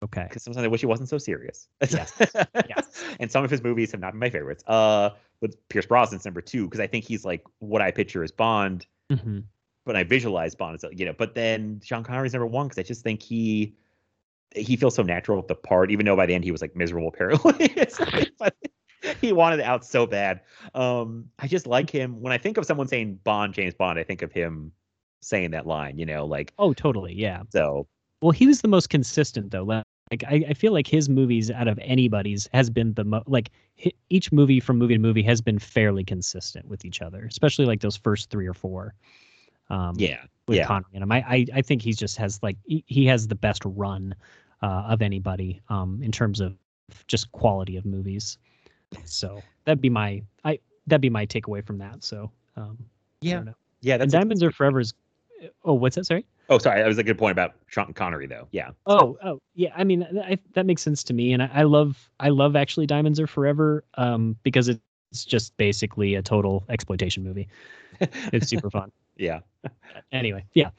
okay. 0.03 0.25
because 0.29 0.43
sometimes 0.43 0.63
I 0.63 0.67
wish 0.67 0.79
he 0.81 0.85
wasn't 0.85 1.09
so 1.09 1.17
serious. 1.17 1.67
Yes. 1.89 2.13
Yes. 2.69 3.03
And 3.19 3.31
some 3.31 3.43
of 3.43 3.49
his 3.49 3.63
movies 3.63 3.91
have 3.91 3.99
not 3.99 4.11
been 4.13 4.19
my 4.19 4.29
favorites. 4.29 4.63
Uh, 4.67 5.09
with 5.41 5.55
Pierce 5.69 5.85
Brosnan's 5.85 6.25
number 6.25 6.41
two 6.41 6.65
because 6.65 6.79
I 6.79 6.87
think 6.87 7.05
he's 7.05 7.23
like 7.25 7.43
what 7.59 7.81
I 7.81 7.91
picture 7.91 8.23
as 8.23 8.31
Bond 8.31 8.87
mm-hmm. 9.11 9.39
but 9.85 9.95
I 9.95 10.03
visualize 10.03 10.55
Bond 10.55 10.75
as 10.75 10.85
you 10.97 11.05
know. 11.05 11.13
But 11.13 11.35
then 11.35 11.81
Sean 11.83 12.03
Connery's 12.03 12.33
number 12.33 12.47
one 12.47 12.67
because 12.67 12.79
I 12.79 12.83
just 12.83 13.03
think 13.03 13.21
he 13.21 13.75
he 14.55 14.75
feels 14.75 14.95
so 14.95 15.03
natural 15.03 15.37
with 15.37 15.47
the 15.47 15.55
part, 15.55 15.91
even 15.91 16.05
though 16.05 16.15
by 16.15 16.25
the 16.25 16.33
end 16.33 16.43
he 16.43 16.51
was 16.51 16.61
like 16.61 16.75
miserable 16.75 17.07
apparently. 17.13 17.75
It's 19.07 19.15
like, 19.15 19.17
but 19.21 19.27
he 19.27 19.34
wanted 19.34 19.59
it 19.59 19.65
out 19.65 19.85
so 19.85 20.05
bad. 20.05 20.41
Um, 20.75 21.29
I 21.39 21.47
just 21.47 21.67
like 21.67 21.89
him. 21.89 22.21
When 22.21 22.34
I 22.34 22.38
think 22.38 22.57
of 22.57 22.65
someone 22.65 22.88
saying 22.88 23.19
Bond, 23.23 23.53
James 23.53 23.73
Bond, 23.73 23.97
I 23.99 24.03
think 24.03 24.21
of 24.21 24.31
him 24.31 24.71
saying 25.21 25.51
that 25.51 25.65
line. 25.65 25.97
You 25.97 26.05
know, 26.05 26.25
like 26.25 26.53
Oh, 26.59 26.73
totally. 26.73 27.13
Yeah. 27.13 27.43
so. 27.49 27.88
Well, 28.21 28.31
he 28.31 28.47
was 28.47 28.61
the 28.61 28.67
most 28.67 28.89
consistent 28.89 29.51
though. 29.51 29.63
Like 29.63 30.23
I, 30.27 30.45
I 30.49 30.53
feel 30.53 30.71
like 30.73 30.88
his 30.88 31.09
movies 31.09 31.51
out 31.51 31.67
of 31.67 31.77
anybody's 31.81 32.49
has 32.53 32.69
been 32.69 32.93
the 32.93 33.03
mo- 33.03 33.23
like 33.27 33.51
hi- 33.84 33.91
each 34.09 34.31
movie 34.31 34.59
from 34.59 34.77
movie 34.77 34.93
to 34.95 34.99
movie 34.99 35.21
has 35.23 35.41
been 35.41 35.59
fairly 35.59 36.03
consistent 36.03 36.65
with 36.67 36.85
each 36.85 37.01
other, 37.01 37.25
especially 37.25 37.65
like 37.65 37.81
those 37.81 37.97
first 37.97 38.29
three 38.29 38.47
or 38.47 38.53
four. 38.53 38.93
Um, 39.69 39.95
Yeah, 39.97 40.23
with 40.47 40.57
yeah. 40.57 40.65
Connery 40.65 40.91
in 40.93 41.03
him. 41.03 41.11
I, 41.11 41.17
I 41.27 41.45
I 41.55 41.61
think 41.61 41.81
he 41.81 41.91
just 41.93 42.17
has 42.17 42.39
like 42.41 42.55
he, 42.65 42.84
he 42.88 43.05
has 43.05 43.27
the 43.27 43.35
best 43.35 43.63
run 43.65 44.15
uh, 44.63 44.85
of 44.88 45.01
anybody 45.01 45.61
um 45.69 46.01
in 46.01 46.11
terms 46.11 46.39
of 46.39 46.57
just 47.07 47.29
quality 47.34 47.75
of 47.75 47.85
movies. 47.85 48.38
So 49.05 49.41
that'd 49.65 49.81
be 49.81 49.89
my 49.89 50.22
I 50.43 50.59
that'd 50.88 51.01
be 51.01 51.09
my 51.09 51.26
takeaway 51.26 51.65
from 51.65 51.77
that. 51.80 52.03
So 52.03 52.31
um 52.55 52.77
Yeah. 53.22 53.43
yeah. 53.81 53.93
And 53.95 54.01
That's 54.03 54.14
a- 54.14 54.18
Diamonds 54.18 54.43
Are 54.43 54.51
Forever's. 54.51 54.93
Oh, 55.64 55.73
what's 55.73 55.95
that? 55.95 56.05
Sorry. 56.05 56.26
oh, 56.49 56.57
sorry, 56.57 56.81
that 56.81 56.88
was 56.88 56.97
a 56.97 57.03
good 57.03 57.18
point 57.18 57.31
about 57.31 57.53
Sean 57.68 57.93
Connery 57.93 58.26
though. 58.26 58.47
Yeah, 58.51 58.72
Oh, 58.88 59.19
oh, 59.23 59.39
yeah. 59.53 59.69
I 59.76 59.84
mean, 59.84 60.01
I, 60.23 60.39
that 60.53 60.65
makes 60.65 60.81
sense 60.81 61.03
to 61.03 61.14
me, 61.14 61.31
and 61.31 61.43
I, 61.43 61.49
I 61.53 61.64
love, 61.64 62.09
I 62.19 62.30
love 62.30 62.55
actually 62.55 62.88
Diamonds 62.88 63.19
Are 63.19 63.27
Forever, 63.27 63.84
um, 63.95 64.35
because 64.41 64.68
it's 64.68 65.26
just 65.26 65.55
basically 65.57 66.15
a 66.15 66.23
total 66.23 66.64
exploitation 66.69 67.23
movie. 67.23 67.47
It's 67.99 68.47
super 68.47 68.72
fun. 68.72 68.91
yeah. 69.18 69.41
Anyway, 70.11 70.43
yeah. 70.53 70.69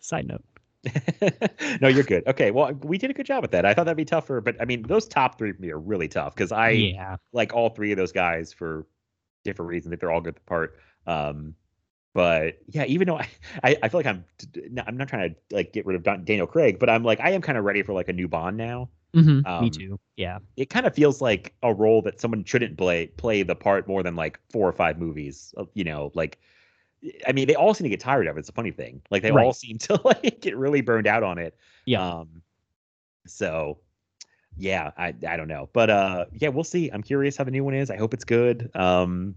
Side 0.00 0.26
note. 0.26 0.42
no, 1.80 1.88
you're 1.88 2.02
good. 2.02 2.26
Okay, 2.26 2.50
well, 2.50 2.72
we 2.82 2.98
did 2.98 3.10
a 3.10 3.14
good 3.14 3.26
job 3.26 3.42
with 3.42 3.52
that. 3.52 3.64
I 3.64 3.74
thought 3.74 3.84
that'd 3.84 3.96
be 3.96 4.04
tougher, 4.04 4.40
but 4.40 4.60
I 4.60 4.64
mean, 4.64 4.82
those 4.82 5.06
top 5.06 5.38
three 5.38 5.52
for 5.52 5.62
me 5.62 5.70
are 5.70 5.78
really 5.78 6.08
tough 6.08 6.34
because 6.34 6.52
I 6.52 6.70
yeah. 6.70 7.16
like 7.32 7.54
all 7.54 7.70
three 7.70 7.92
of 7.92 7.96
those 7.96 8.12
guys 8.12 8.52
for 8.52 8.86
different 9.44 9.68
reasons. 9.68 9.90
That 9.90 10.00
they're 10.00 10.10
all 10.10 10.20
good 10.20 10.44
part. 10.46 10.76
Um, 11.06 11.54
but 12.14 12.58
yeah, 12.68 12.84
even 12.84 13.06
though 13.06 13.18
I, 13.18 13.28
I, 13.62 13.76
I 13.84 13.88
feel 13.88 14.00
like 14.00 14.06
I'm, 14.06 14.24
I'm 14.86 14.96
not 14.96 15.08
trying 15.08 15.30
to 15.30 15.54
like 15.54 15.72
get 15.72 15.86
rid 15.86 15.96
of 15.96 16.02
Don- 16.02 16.24
Daniel 16.24 16.46
Craig, 16.46 16.78
but 16.78 16.90
I'm 16.90 17.04
like 17.04 17.20
I 17.20 17.30
am 17.30 17.42
kind 17.42 17.56
of 17.56 17.64
ready 17.64 17.82
for 17.82 17.92
like 17.92 18.08
a 18.08 18.12
new 18.12 18.28
Bond 18.28 18.56
now. 18.56 18.88
Mhm, 19.14 19.46
Um, 19.46 19.64
me 19.64 19.70
too. 19.70 20.00
Yeah. 20.16 20.38
It 20.56 20.70
kind 20.70 20.86
of 20.86 20.94
feels 20.94 21.20
like 21.20 21.54
a 21.62 21.72
role 21.72 22.02
that 22.02 22.20
someone 22.20 22.44
shouldn't 22.44 22.78
play 22.78 23.06
play 23.06 23.42
the 23.42 23.54
part 23.54 23.86
more 23.86 24.02
than 24.02 24.16
like 24.16 24.40
four 24.50 24.68
or 24.68 24.72
five 24.72 24.98
movies. 24.98 25.54
You 25.74 25.84
know, 25.84 26.10
like 26.14 26.38
I 27.26 27.32
mean, 27.32 27.48
they 27.48 27.54
all 27.54 27.74
seem 27.74 27.84
to 27.84 27.88
get 27.90 28.00
tired 28.00 28.26
of 28.26 28.36
it. 28.36 28.40
It's 28.40 28.48
a 28.48 28.52
funny 28.52 28.70
thing. 28.70 29.02
Like 29.10 29.22
they 29.22 29.30
all 29.30 29.52
seem 29.64 29.78
to 29.78 30.00
like 30.04 30.40
get 30.40 30.56
really 30.56 30.80
burned 30.80 31.06
out 31.06 31.22
on 31.22 31.38
it. 31.38 31.56
Yeah. 31.84 32.06
Um, 32.06 32.42
so 33.26 33.78
yeah, 34.56 34.90
I 34.96 35.14
I 35.26 35.36
don't 35.36 35.48
know, 35.48 35.68
but 35.72 35.90
uh, 35.90 36.26
yeah, 36.32 36.48
we'll 36.48 36.64
see. 36.64 36.90
I'm 36.90 37.02
curious 37.02 37.36
how 37.36 37.44
the 37.44 37.50
new 37.50 37.64
one 37.64 37.74
is. 37.74 37.90
I 37.90 37.96
hope 37.96 38.14
it's 38.14 38.24
good. 38.24 38.70
Um, 38.74 39.34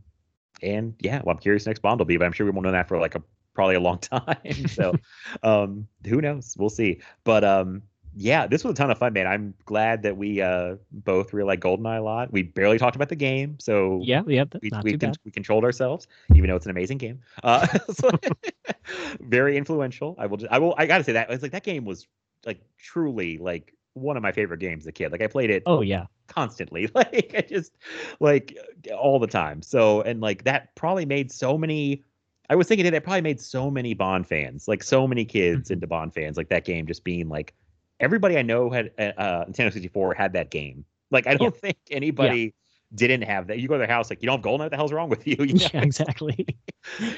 and 0.61 0.95
yeah, 0.99 1.21
well, 1.23 1.35
I'm 1.35 1.41
curious 1.41 1.65
next 1.65 1.81
Bond 1.81 1.99
will 1.99 2.05
be, 2.05 2.17
but 2.17 2.25
I'm 2.25 2.31
sure 2.33 2.45
we 2.45 2.51
won't 2.51 2.65
know 2.65 2.71
that 2.71 2.87
for 2.87 2.99
like 2.99 3.15
a 3.15 3.23
probably 3.53 3.75
a 3.75 3.79
long 3.79 3.97
time. 3.99 4.67
so 4.67 4.95
um, 5.43 5.87
who 6.05 6.21
knows? 6.21 6.55
We'll 6.57 6.69
see. 6.69 7.01
But 7.23 7.43
um, 7.43 7.81
yeah, 8.15 8.47
this 8.47 8.63
was 8.63 8.71
a 8.71 8.75
ton 8.75 8.91
of 8.91 8.97
fun, 8.97 9.13
man. 9.13 9.27
I'm 9.27 9.53
glad 9.65 10.03
that 10.03 10.15
we 10.17 10.41
uh, 10.41 10.75
both 10.91 11.33
really 11.33 11.47
like 11.47 11.59
Goldeneye 11.59 11.99
a 11.99 12.01
lot. 12.01 12.31
We 12.31 12.43
barely 12.43 12.77
talked 12.77 12.95
about 12.95 13.09
the 13.09 13.15
game, 13.15 13.57
so 13.59 13.99
Yeah, 14.03 14.23
yeah, 14.27 14.45
we 14.61 14.71
we, 14.83 14.97
con- 14.97 15.13
we 15.25 15.31
controlled 15.31 15.63
ourselves, 15.63 16.07
even 16.33 16.49
though 16.49 16.55
it's 16.55 16.65
an 16.65 16.71
amazing 16.71 16.97
game. 16.97 17.19
Uh, 17.43 17.67
so- 17.91 18.09
very 19.19 19.57
influential. 19.57 20.15
I 20.17 20.25
will. 20.27 20.37
Just, 20.37 20.51
I 20.51 20.59
will. 20.59 20.75
I 20.77 20.85
gotta 20.85 21.03
say 21.03 21.13
that 21.13 21.29
it's 21.29 21.43
like 21.43 21.51
that 21.51 21.63
game 21.63 21.85
was 21.85 22.07
like 22.45 22.61
truly 22.77 23.37
like 23.37 23.73
one 23.93 24.17
of 24.17 24.23
my 24.23 24.31
favorite 24.31 24.59
games 24.59 24.83
as 24.83 24.87
a 24.87 24.91
kid. 24.91 25.11
Like 25.11 25.21
I 25.21 25.27
played 25.27 25.49
it 25.49 25.63
Oh 25.65 25.81
yeah, 25.81 26.05
constantly 26.27 26.89
like 26.95 27.33
i 27.37 27.41
just 27.41 27.71
like 28.19 28.57
all 28.97 29.19
the 29.19 29.27
time 29.27 29.61
so 29.61 30.01
and 30.01 30.21
like 30.21 30.43
that 30.43 30.73
probably 30.75 31.05
made 31.05 31.31
so 31.31 31.55
many 31.57 32.03
i 32.49 32.55
was 32.55 32.67
thinking 32.67 32.83
that 32.83 32.93
it 32.95 33.03
probably 33.03 33.21
made 33.21 33.39
so 33.39 33.69
many 33.69 33.93
bond 33.93 34.27
fans 34.27 34.67
like 34.67 34.81
so 34.83 35.07
many 35.07 35.23
kids 35.23 35.69
Mhm. 35.69 35.73
into 35.73 35.87
bond 35.87 36.13
fans 36.13 36.35
like 36.35 36.49
that 36.49 36.65
game 36.65 36.87
just 36.87 37.03
being 37.03 37.29
like 37.29 37.53
everybody 37.99 38.37
i 38.37 38.41
know 38.41 38.69
had 38.69 38.91
uh, 38.99 39.01
uh 39.17 39.45
nintendo 39.45 39.71
64 39.71 40.13
had 40.13 40.33
that 40.33 40.49
game 40.51 40.85
like 41.11 41.27
i 41.27 41.35
don't 41.35 41.55
think 41.65 41.77
anybody 41.91 42.53
didn't 42.93 43.23
have 43.23 43.47
that 43.47 43.59
you 43.59 43.67
go 43.67 43.73
to 43.73 43.79
their 43.79 43.87
house 43.87 44.09
like 44.09 44.21
you 44.21 44.27
don't 44.27 44.37
have 44.37 44.43
golden 44.43 44.63
what 44.65 44.71
the 44.71 44.77
hell's 44.77 44.93
wrong 44.93 45.09
with 45.09 45.25
you, 45.27 45.35
you 45.39 45.53
know? 45.55 45.67
yeah, 45.73 45.81
exactly. 45.81 46.45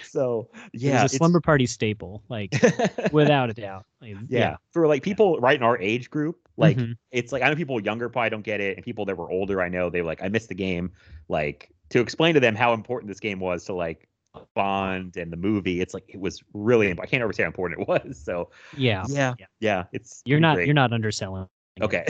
so 0.02 0.49
Yeah, 0.74 0.91
yeah 0.94 1.04
it's 1.06 1.14
a 1.14 1.18
slumber 1.18 1.41
party 1.41 1.66
staple, 1.68 2.24
like 2.30 2.54
without 3.12 3.49
a 3.49 3.54
doubt. 3.54 3.86
Like, 4.02 4.16
yeah. 4.30 4.56
for 4.72 4.88
like 4.88 5.04
people 5.04 5.40
right 5.40 5.58
in 5.58 5.64
our 5.64 5.78
age 5.80 6.10
group 6.10 6.40
like 6.56 6.78
Mhm. 6.78 6.95
it's 7.12 7.32
like 7.32 7.44
i 7.44 7.49
know 7.49 7.56
people 7.56 7.80
younger 7.82 8.10
probably 8.10 8.30
don't 8.32 8.44
get 8.44 8.62
it 8.62 8.78
and 8.78 8.84
people 8.86 9.06
that 9.06 9.18
were 9.18 9.30
older 9.30 9.62
i 9.62 9.70
know 9.70 9.90
they 9.90 10.02
were 10.02 10.08
like 10.08 10.24
i 10.24 10.28
missed 10.30 10.49
the 10.49 10.56
game 10.56 10.91
like 11.28 11.70
to 11.90 11.99
explain 11.99 12.34
to 12.34 12.40
them 12.40 12.56
how 12.56 12.74
important 12.74 13.08
this 13.10 13.20
game 13.20 13.40
was 13.40 13.66
to 13.66 13.74
like 13.74 14.08
bond 14.55 15.18
and 15.18 15.31
the 15.31 15.38
movie 15.38 15.81
it's 15.81 15.93
like 15.93 16.05
it 16.07 16.19
was 16.19 16.43
really 16.53 16.89
imp- 16.89 16.99
i 17.01 17.05
can't 17.05 17.22
ever 17.23 17.34
say 17.34 17.43
how 17.43 17.47
important 17.47 17.81
it 17.81 17.88
was 17.88 18.18
so 18.18 18.49
yeah, 18.77 19.05
yeah 19.09 19.34
yeah. 19.39 19.45
yeah 19.59 19.84
it's 19.93 20.22
You're 20.26 20.39
not 20.39 20.55
great. 20.55 20.68
you're 20.68 20.73
not 20.73 20.93
underselling. 20.93 21.47
Okay. 21.80 22.03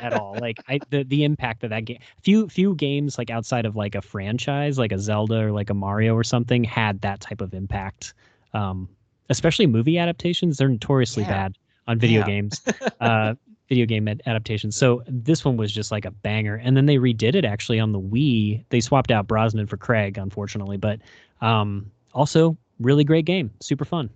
at 0.00 0.14
all. 0.14 0.38
Like 0.40 0.56
I 0.68 0.80
the 0.88 1.04
the 1.04 1.24
impact 1.24 1.64
of 1.64 1.70
that 1.70 1.84
game. 1.84 1.98
Few 2.22 2.48
few 2.48 2.74
games 2.76 3.18
like 3.18 3.28
outside 3.28 3.66
of 3.66 3.76
like 3.76 3.94
a 3.94 4.00
franchise, 4.00 4.78
like 4.78 4.90
a 4.90 4.98
Zelda 4.98 5.38
or 5.44 5.52
like 5.52 5.68
a 5.68 5.74
Mario 5.74 6.14
or 6.14 6.24
something, 6.24 6.64
had 6.64 7.02
that 7.02 7.20
type 7.20 7.42
of 7.42 7.52
impact. 7.52 8.14
Um, 8.54 8.88
especially 9.28 9.66
movie 9.66 9.98
adaptations, 9.98 10.56
they're 10.56 10.70
notoriously 10.70 11.24
Yeah. 11.24 11.28
bad 11.28 11.58
on 11.86 11.98
video 11.98 12.20
Yeah. 12.20 12.26
games. 12.26 12.62
Uh, 13.00 13.34
video 13.68 13.86
game 13.86 14.08
ad- 14.08 14.22
adaptations. 14.26 14.76
So 14.76 15.02
this 15.06 15.44
one 15.44 15.56
was 15.56 15.72
just 15.72 15.90
like 15.90 16.04
a 16.04 16.10
banger. 16.10 16.56
And 16.56 16.76
then 16.76 16.86
they 16.86 16.96
redid 16.96 17.34
it 17.34 17.44
actually 17.44 17.80
on 17.80 17.92
the 17.92 18.00
Wii. 18.00 18.64
They 18.70 18.80
swapped 18.80 19.10
out 19.10 19.26
Brosnan 19.26 19.66
for 19.66 19.76
Craig, 19.76 20.18
unfortunately, 20.18 20.76
but 20.76 21.00
um, 21.40 21.90
also 22.12 22.56
really 22.80 23.04
great 23.04 23.24
game, 23.24 23.50
super 23.60 23.84
fun. 23.84 24.10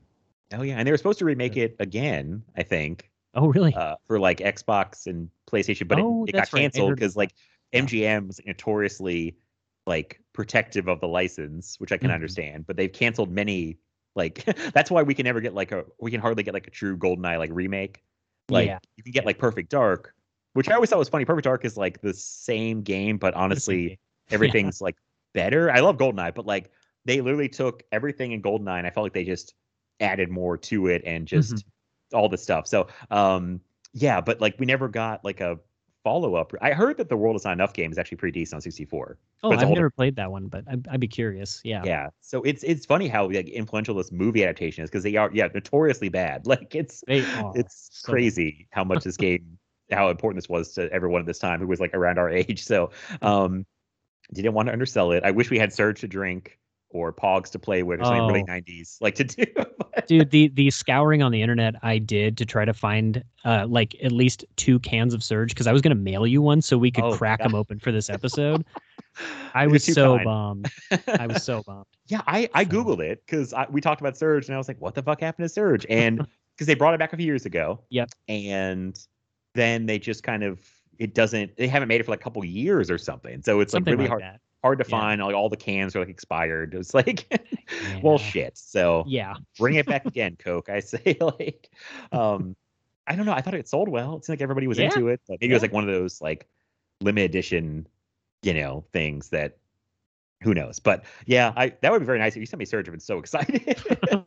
oh 0.54 0.62
yeah 0.62 0.76
and 0.76 0.86
they 0.86 0.90
were 0.92 0.96
supposed 0.96 1.18
to 1.18 1.24
remake 1.24 1.56
it 1.56 1.74
again 1.80 2.42
i 2.56 2.62
think 2.62 3.10
Oh 3.34 3.48
really? 3.48 3.74
uh, 3.74 3.96
for 4.06 4.18
like 4.20 4.38
xbox 4.38 5.06
and 5.06 5.28
playstation 5.50 5.88
but 5.88 5.98
Oh, 5.98 6.24
it, 6.24 6.30
it 6.30 6.32
got 6.32 6.50
canceled 6.50 6.94
because 6.94 7.14
about 7.14 7.20
like 7.20 7.34
was 8.26 8.40
notoriously 8.46 9.36
like 9.86 10.20
protective 10.32 10.88
of 10.88 11.00
the 11.00 11.08
license 11.08 11.78
which 11.80 11.92
i 11.92 11.96
can 11.96 12.10
Mhm. 12.10 12.14
understand 12.14 12.66
but 12.66 12.76
they've 12.76 12.92
canceled 12.92 13.30
many 13.30 13.78
like 14.14 14.44
that's 14.72 14.90
why 14.90 15.02
we 15.02 15.14
can 15.14 15.24
never 15.24 15.40
get 15.40 15.54
like 15.54 15.72
a 15.72 15.84
we 16.00 16.10
can 16.10 16.20
hardly 16.20 16.42
get 16.42 16.54
like 16.54 16.66
a 16.66 16.70
true 16.70 16.96
goldeneye 16.96 17.38
like 17.38 17.50
remake 17.52 18.02
like 18.48 18.68
Yeah. 18.68 18.78
you 18.96 19.02
can 19.02 19.12
get 19.12 19.26
like 19.26 19.38
perfect 19.38 19.70
dark 19.70 20.14
which 20.54 20.68
i 20.70 20.74
always 20.74 20.88
thought 20.88 20.98
was 20.98 21.08
funny. 21.10 21.24
Perfect 21.26 21.44
dark 21.44 21.64
is 21.64 21.76
like 21.76 22.00
the 22.00 22.14
same 22.14 22.80
game 22.82 23.18
but 23.18 23.34
honestly 23.34 23.98
everything's 24.30 24.80
like 24.80 24.96
better. 25.34 25.70
I 25.70 25.80
love 25.80 25.98
goldeneye 25.98 26.34
but 26.34 26.46
like 26.46 26.70
they 27.04 27.20
literally 27.20 27.48
took 27.48 27.82
everything 27.92 28.32
in 28.32 28.40
goldeneye 28.42 28.78
and 28.78 28.86
i 28.86 28.90
felt 28.90 29.04
like 29.04 29.12
they 29.12 29.24
just 29.24 29.54
added 30.00 30.30
more 30.30 30.56
to 30.58 30.86
it 30.88 31.02
and 31.04 31.26
just 31.28 31.56
Mm-hmm. 31.56 32.16
all 32.16 32.28
the 32.28 32.38
stuff. 32.38 32.66
So 32.66 32.88
um 33.10 33.60
yeah 33.92 34.20
but 34.20 34.40
like 34.40 34.56
we 34.58 34.66
never 34.66 34.88
got 34.88 35.24
like 35.24 35.40
a 35.40 35.58
follow-up 36.06 36.52
i 36.62 36.70
heard 36.70 36.96
that 36.96 37.08
the 37.08 37.16
world 37.16 37.34
is 37.34 37.42
not 37.44 37.52
enough 37.52 37.72
game 37.72 37.90
is 37.90 37.98
actually 37.98 38.16
pretty 38.16 38.38
decent 38.38 38.54
on 38.54 38.60
64 38.60 39.18
Oh, 39.42 39.50
I've 39.50 39.68
never 39.68 39.90
played 39.90 40.16
that 40.16 40.30
one, 40.30 40.46
but 40.46 40.64
I'd, 40.70 40.88
I'd 40.88 41.00
be 41.00 41.08
curious. 41.08 41.60
Yeah. 41.64 41.82
yeah 41.84 42.10
so 42.20 42.42
it's 42.42 42.62
it's 42.62 42.86
funny 42.86 43.08
how 43.08 43.28
like 43.28 43.48
influential 43.48 43.94
this 43.96 44.12
movie 44.12 44.44
adaptation 44.44 44.84
is 44.84 44.90
because 44.90 45.02
they 45.02 45.16
are 45.16 45.30
yeah 45.32 45.48
notoriously 45.52 46.08
bad 46.08 46.46
like 46.52 46.76
it's 46.76 47.02
it's 47.08 47.88
so 47.92 48.12
crazy 48.12 48.68
how 48.70 48.84
much 48.84 49.02
this 49.02 49.16
game 49.16 49.58
how 49.90 50.08
important 50.10 50.40
this 50.40 50.48
was 50.48 50.72
to 50.74 50.88
everyone 50.92 51.20
at 51.20 51.26
this 51.26 51.40
time 51.40 51.58
who 51.58 51.66
was 51.66 51.80
like 51.80 51.92
around 51.92 52.18
our 52.18 52.30
age 52.30 52.62
so 52.62 52.90
um 53.22 53.66
didn't 54.32 54.54
want 54.54 54.66
to 54.66 54.72
undersell 54.72 55.12
it 55.12 55.24
i 55.24 55.30
wish 55.32 55.50
we 55.50 55.58
had 55.58 55.72
surge 55.72 56.00
to 56.00 56.08
drink 56.08 56.58
or 56.90 57.12
pogs 57.12 57.50
to 57.50 57.58
play 57.58 57.82
with 57.82 58.00
or 58.00 58.04
something 58.04 58.26
really 58.28 58.44
Oh. 58.48 58.52
90s 58.52 58.96
like 59.00 59.14
to 59.16 59.24
do 59.24 59.44
Dude, 60.06 60.30
the 60.30 60.48
the 60.48 60.70
scouring 60.70 61.22
on 61.22 61.32
the 61.32 61.40
internet 61.42 61.74
I 61.82 61.98
did 61.98 62.36
to 62.38 62.44
try 62.46 62.64
to 62.64 62.72
find 62.74 63.22
uh 63.44 63.66
like 63.68 63.96
at 64.02 64.12
least 64.12 64.44
two 64.56 64.78
cans 64.80 65.12
of 65.14 65.22
Surge 65.24 65.50
because 65.50 65.66
I 65.66 65.72
was 65.72 65.82
gonna 65.82 65.94
mail 65.94 66.26
you 66.26 66.40
one 66.42 66.62
so 66.62 66.78
we 66.78 66.90
could 66.90 67.04
Oh, 67.04 67.16
crack 67.16 67.38
God. 67.40 67.48
them 67.48 67.54
open 67.54 67.78
for 67.80 67.90
this 67.92 68.08
episode. 68.10 68.64
I 69.54 69.66
was 69.66 69.82
so 69.84 70.16
kind. 70.16 70.24
bummed. 70.24 70.68
I 71.18 71.26
was 71.26 71.42
so 71.42 71.62
bummed. 71.66 71.86
yeah 72.08 72.20
i 72.26 72.48
i 72.54 72.64
googled 72.64 73.00
it 73.00 73.20
because 73.26 73.52
we 73.70 73.80
talked 73.80 74.00
about 74.00 74.16
surge 74.16 74.46
and 74.46 74.54
i 74.54 74.58
was 74.58 74.68
like 74.68 74.80
what 74.80 74.94
the 74.94 75.02
fuck 75.02 75.20
happened 75.20 75.44
to 75.44 75.48
surge 75.48 75.84
and 75.90 76.24
because 76.54 76.68
they 76.68 76.74
brought 76.74 76.94
it 76.94 77.00
back 77.00 77.12
a 77.12 77.16
few 77.16 77.26
years 77.26 77.46
ago 77.46 77.80
Yep. 77.90 78.10
and 78.28 78.96
then 79.54 79.86
they 79.86 79.98
just 79.98 80.22
kind 80.22 80.44
of 80.44 80.60
it 80.98 81.14
doesn't 81.14 81.56
they 81.56 81.66
haven't 81.66 81.88
made 81.88 82.00
it 82.00 82.04
for 82.04 82.12
like 82.12 82.20
a 82.20 82.22
couple 82.22 82.44
years 82.44 82.90
or 82.90 82.98
something 82.98 83.42
so 83.42 83.58
it's 83.60 83.72
Something 83.72 83.92
like 83.94 83.98
really 83.98 84.08
like 84.08 84.10
hard 84.10 84.22
that. 84.22 84.40
Hard 84.62 84.78
to 84.78 84.84
Yeah. 84.86 84.90
find 84.90 85.22
like 85.22 85.34
all 85.34 85.48
the 85.48 85.56
cans 85.56 85.94
are 85.94 86.00
like 86.00 86.08
expired 86.08 86.74
it's 86.74 86.94
like 86.94 87.26
well 88.02 88.18
shit 88.18 88.56
so 88.58 89.04
Yeah. 89.06 89.36
bring 89.58 89.74
it 89.76 89.86
back 89.86 90.06
again 90.06 90.36
coke 90.38 90.68
i 90.68 90.80
say 90.80 91.16
like 91.20 91.70
um 92.12 92.56
i 93.06 93.14
don't 93.14 93.26
know 93.26 93.32
i 93.32 93.40
thought 93.40 93.54
it 93.54 93.68
sold 93.68 93.88
well 93.88 94.16
it 94.16 94.24
seemed 94.24 94.38
like 94.38 94.42
everybody 94.42 94.66
was 94.66 94.78
Yeah. 94.78 94.86
into 94.86 95.08
it 95.08 95.20
but 95.28 95.38
maybe 95.40 95.52
it 95.52 95.54
was 95.56 95.62
like 95.62 95.72
one 95.72 95.84
of 95.84 95.90
those 95.90 96.20
like 96.20 96.48
limited 97.00 97.30
edition 97.30 97.86
you 98.42 98.54
know 98.54 98.84
things 98.92 99.28
that 99.30 99.58
who 100.42 100.52
knows 100.54 100.78
but 100.78 101.04
yeah 101.26 101.52
i 101.56 101.68
that 101.82 101.92
would 101.92 102.00
be 102.00 102.06
very 102.06 102.18
nice 102.18 102.34
if 102.36 102.40
you 102.40 102.46
sent 102.46 102.58
me 102.58 102.64
surge 102.64 102.86
i've 102.88 102.92
been 102.92 103.00
so 103.00 103.18
excited 103.18 103.62
Like, 103.66 104.24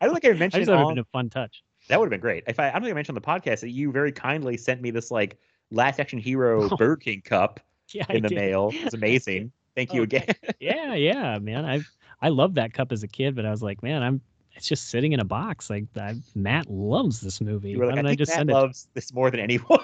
i 0.00 0.06
don't 0.06 0.12
think 0.20 0.24
i 0.24 0.30
I 0.30 0.32
mentioned 0.34 0.62
it 0.64 0.70
would 0.70 0.78
have 0.78 0.88
been 0.88 0.98
a 0.98 1.04
fun 1.04 1.30
touch. 1.30 1.62
that 1.88 1.98
would 2.00 2.06
have 2.06 2.10
been 2.10 2.20
great 2.20 2.44
if 2.46 2.58
i 2.60 2.68
i 2.68 2.72
don't 2.72 2.82
think 2.82 2.90
i 2.92 2.94
mentioned 2.94 3.16
on 3.18 3.22
the 3.22 3.40
podcast 3.40 3.60
that 3.60 3.70
you 3.70 3.92
very 3.92 4.12
kindly 4.12 4.56
sent 4.56 4.80
me 4.82 4.90
this 4.90 5.10
like 5.10 5.38
last 5.70 6.00
action 6.00 6.18
hero 6.18 6.64
Oh. 6.70 6.76
burger 6.76 6.96
king 6.96 7.20
cup 7.22 7.60
Yeah. 7.92 8.06
I 8.08 8.14
in 8.14 8.22
the 8.22 8.28
did. 8.28 8.36
mail 8.36 8.70
it's 8.72 8.94
amazing 8.94 9.52
thank 9.76 9.92
you 9.92 10.00
Oh, 10.00 10.04
again 10.04 10.26
Yeah, 10.60 10.94
yeah, 10.94 11.38
man. 11.38 11.64
I 11.64 11.80
I 12.22 12.28
loved 12.28 12.54
that 12.56 12.72
cup 12.72 12.92
as 12.92 13.02
a 13.02 13.08
kid, 13.08 13.34
but 13.34 13.44
I 13.44 13.50
was 13.50 13.62
like, 13.62 13.82
man, 13.82 14.02
I'm 14.02 14.20
it's 14.56 14.68
just 14.68 14.88
sitting 14.88 15.12
in 15.12 15.20
a 15.20 15.24
box. 15.24 15.68
Like 15.68 15.84
I, 15.96 16.14
Matt 16.34 16.70
loves 16.70 17.20
this 17.20 17.40
movie. 17.40 17.76
Why 17.76 17.86
like 17.86 17.92
i 17.92 17.94
don't 17.96 18.06
I, 18.06 18.10
think 18.10 18.18
just 18.18 18.30
Matt 18.30 18.36
send 18.36 18.50
it? 18.50 18.52
loves 18.52 18.88
this 18.94 19.12
more 19.12 19.30
than 19.30 19.40
anyone 19.40 19.80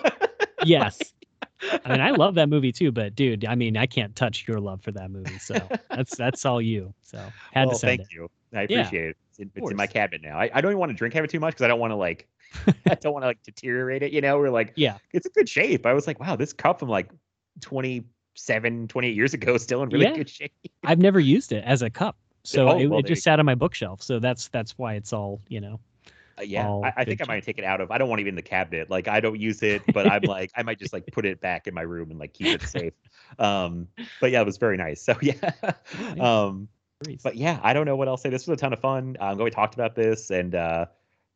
Yes. 0.61 1.13
I 1.85 1.89
mean, 1.91 2.01
I 2.01 2.11
love 2.13 2.35
that 2.37 2.49
movie 2.49 2.73
too, 2.73 2.91
but 2.93 3.15
dude, 3.15 3.45
I 3.45 3.55
mean, 3.55 3.77
I 3.77 3.87
can't 3.87 4.15
touch 4.17 4.47
your 4.49 4.61
love 4.61 4.83
for 4.83 4.93
that 4.93 5.11
movie. 5.11 5.39
So 5.39 5.71
that's 5.93 6.17
that's 6.17 6.45
all 6.45 6.61
you. 6.63 6.95
So 7.03 7.35
had 7.53 7.67
well, 7.67 7.71
to 7.71 7.75
send 7.75 7.99
thank 7.99 8.01
it. 8.01 8.09
you. 8.13 8.29
I 8.55 8.63
Yeah, 8.69 8.83
appreciate 8.83 9.05
it. 9.11 9.17
It's, 9.31 9.39
in, 9.39 9.51
it's 9.55 9.71
in 9.71 9.77
my 9.77 9.87
cabinet 9.87 10.23
now. 10.23 10.39
I, 10.39 10.51
I 10.55 10.61
don't 10.61 10.71
even 10.73 10.79
want 10.79 10.91
to 10.91 10.97
drink 10.97 11.15
have 11.15 11.25
it 11.25 11.31
too 11.31 11.41
much 11.41 11.55
because 11.55 11.65
I 11.65 11.69
don't 11.69 11.81
want 11.81 11.91
to 11.91 11.97
like 11.97 12.29
I 12.89 12.95
don't 12.95 13.13
want 13.13 13.23
to 13.25 13.29
like 13.29 13.43
deteriorate 13.43 14.03
it. 14.03 14.13
You 14.13 14.21
know, 14.21 14.39
we're 14.39 14.51
like 14.51 14.73
Yeah. 14.77 14.99
it's 15.13 15.27
in 15.27 15.33
good 15.33 15.49
shape. 15.49 15.87
I 15.87 15.93
was 15.93 16.07
like, 16.07 16.19
wow, 16.21 16.37
this 16.37 16.53
cup 16.53 16.83
I'm 16.83 16.89
like 16.89 17.11
27, 17.61 18.89
28 18.89 19.15
years 19.15 19.35
ago 19.35 19.57
still 19.57 19.83
in 19.83 19.89
really 19.91 20.05
Yeah. 20.05 20.17
good 20.17 20.29
shape. 20.29 20.53
I've 20.85 20.99
never 20.99 21.21
used 21.21 21.53
it 21.53 21.65
as 21.65 21.83
a 21.83 21.91
cup. 21.91 22.17
So 22.45 22.69
Oh, 22.71 22.79
it, 22.79 22.87
well, 22.87 23.01
it 23.01 23.07
just 23.07 23.23
sat 23.23 23.39
on 23.39 23.47
my 23.47 23.55
bookshelf. 23.55 24.03
So 24.03 24.19
that's 24.19 24.49
that's 24.49 24.79
why 24.79 24.95
it's 24.95 25.13
all, 25.13 25.41
you 25.49 25.61
know. 25.61 25.79
Uh, 26.39 26.43
yeah, 26.43 26.69
I, 26.83 26.93
I 26.99 27.05
think 27.05 27.21
I 27.21 27.25
might 27.27 27.43
take 27.43 27.59
it 27.59 27.65
out 27.65 27.81
of. 27.81 27.91
I 27.91 27.99
don't 27.99 28.09
want 28.09 28.21
it 28.21 28.27
in 28.27 28.35
the 28.35 28.43
cabinet. 28.43 28.89
Like 28.89 29.09
I 29.09 29.21
don't 29.21 29.39
use 29.39 29.63
it, 29.63 29.83
but 29.93 30.07
I'm 30.07 30.23
like 30.27 30.51
I 30.57 30.63
might 30.63 30.79
just 30.79 30.93
like 30.93 31.07
put 31.13 31.27
it 31.27 31.41
back 31.41 31.67
in 31.67 31.75
my 31.75 31.83
room 31.83 32.11
and 32.11 32.19
like 32.19 32.33
keep 32.33 32.47
it 32.47 32.63
safe. 32.63 32.95
Um, 33.39 33.89
but 34.21 34.31
yeah, 34.31 34.41
it 34.41 34.47
was 34.47 34.57
very 34.57 34.77
nice. 34.77 35.03
So 35.03 35.15
yeah, 35.23 35.35
um, 36.19 36.69
but 37.23 37.37
yeah, 37.37 37.61
I 37.63 37.73
don't 37.73 37.85
know 37.85 37.97
what 37.97 38.09
else 38.09 38.23
to 38.23 38.29
say. 38.29 38.31
This 38.31 38.47
was 38.47 38.57
a 38.59 38.61
ton 38.61 38.73
of 38.73 38.81
fun. 38.81 39.17
I'm 39.21 39.37
glad 39.37 39.45
we 39.45 39.51
talked 39.51 39.75
about 39.75 39.95
this 39.95 40.31
and 40.31 40.55
uh, 40.55 40.87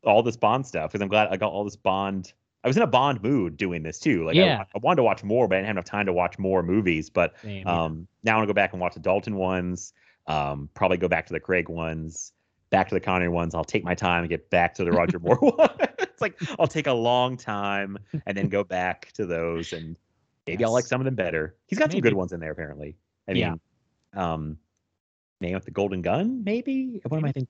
all 0.05 0.23
this 0.23 0.37
Bond 0.37 0.67
stuff 0.67 0.93
because 0.93 1.03
I'm 1.03 1.09
glad 1.09 1.29
I 1.29 1.37
got 1.37 1.53
all 1.53 1.65
this 1.65 1.77
Bond. 1.77 2.33
I 2.65 2.67
was 2.67 2.77
in 2.79 2.83
a 2.83 2.87
Bond 2.87 3.23
mood 3.23 3.59
doing 3.59 3.83
this 3.83 3.99
too. 4.01 4.25
Like 4.25 4.37
Yeah. 4.37 4.61
I, 4.61 4.77
I 4.77 4.79
wanted 4.81 4.97
to 4.97 5.03
watch 5.03 5.23
more, 5.23 5.47
but 5.47 5.57
I 5.57 5.59
didn't 5.59 5.67
have 5.67 5.75
enough 5.75 5.85
time 5.85 6.07
to 6.07 6.13
watch 6.13 6.39
more 6.39 6.63
movies. 6.63 7.11
But 7.11 7.35
yeah. 7.45 7.63
um, 7.65 8.09
now 8.23 8.33
I 8.33 8.37
want 8.37 8.49
to 8.49 8.53
go 8.53 8.55
back 8.55 8.73
and 8.73 8.81
watch 8.81 8.95
the 8.95 9.01
Dalton 9.01 9.37
ones. 9.37 9.93
Um, 10.27 10.71
probably 10.73 10.97
go 10.97 11.07
back 11.07 11.27
to 11.27 11.35
the 11.35 11.41
Craig 11.41 11.69
ones, 11.69 12.33
back 12.71 12.89
to 12.89 12.95
the 12.95 13.01
Connery 13.01 13.29
ones. 13.29 13.55
I'll 13.55 13.65
take 13.65 13.85
my 13.85 13.95
time 13.95 14.21
and 14.21 14.31
get 14.31 14.49
back 14.49 14.75
to 14.77 14.85
the 14.85 14.93
Roger 14.93 15.19
Moore 15.19 15.37
one. 15.41 15.69
it's 15.99 16.23
like 16.23 16.41
I'll 16.59 16.67
take 16.67 16.87
a 16.87 16.93
long 16.93 17.37
time 17.37 17.99
and 18.27 18.35
then 18.37 18.49
go 18.49 18.65
back 18.65 19.13
to 19.13 19.27
those, 19.27 19.75
and 19.75 19.99
maybe 20.47 20.65
I'll 20.65 20.73
like 20.73 20.87
some 20.87 21.03
of 21.03 21.05
them 21.05 21.15
better. 21.15 21.57
He's 21.67 21.79
got 21.79 21.93
some 21.93 22.01
good 22.01 22.15
ones 22.15 22.33
in 22.33 22.41
there 22.41 22.53
apparently. 22.53 22.97
I 23.29 23.33
Yeah. 23.33 23.51
mean, 23.51 23.61
um, 24.15 24.59
Man 25.43 25.53
with 25.53 25.67
the 25.67 25.71
Golden 25.71 26.01
Gun, 26.01 26.43
maybe. 26.43 27.03
What 27.07 27.19
am 27.19 27.25
I 27.27 27.33
thinking? 27.33 27.49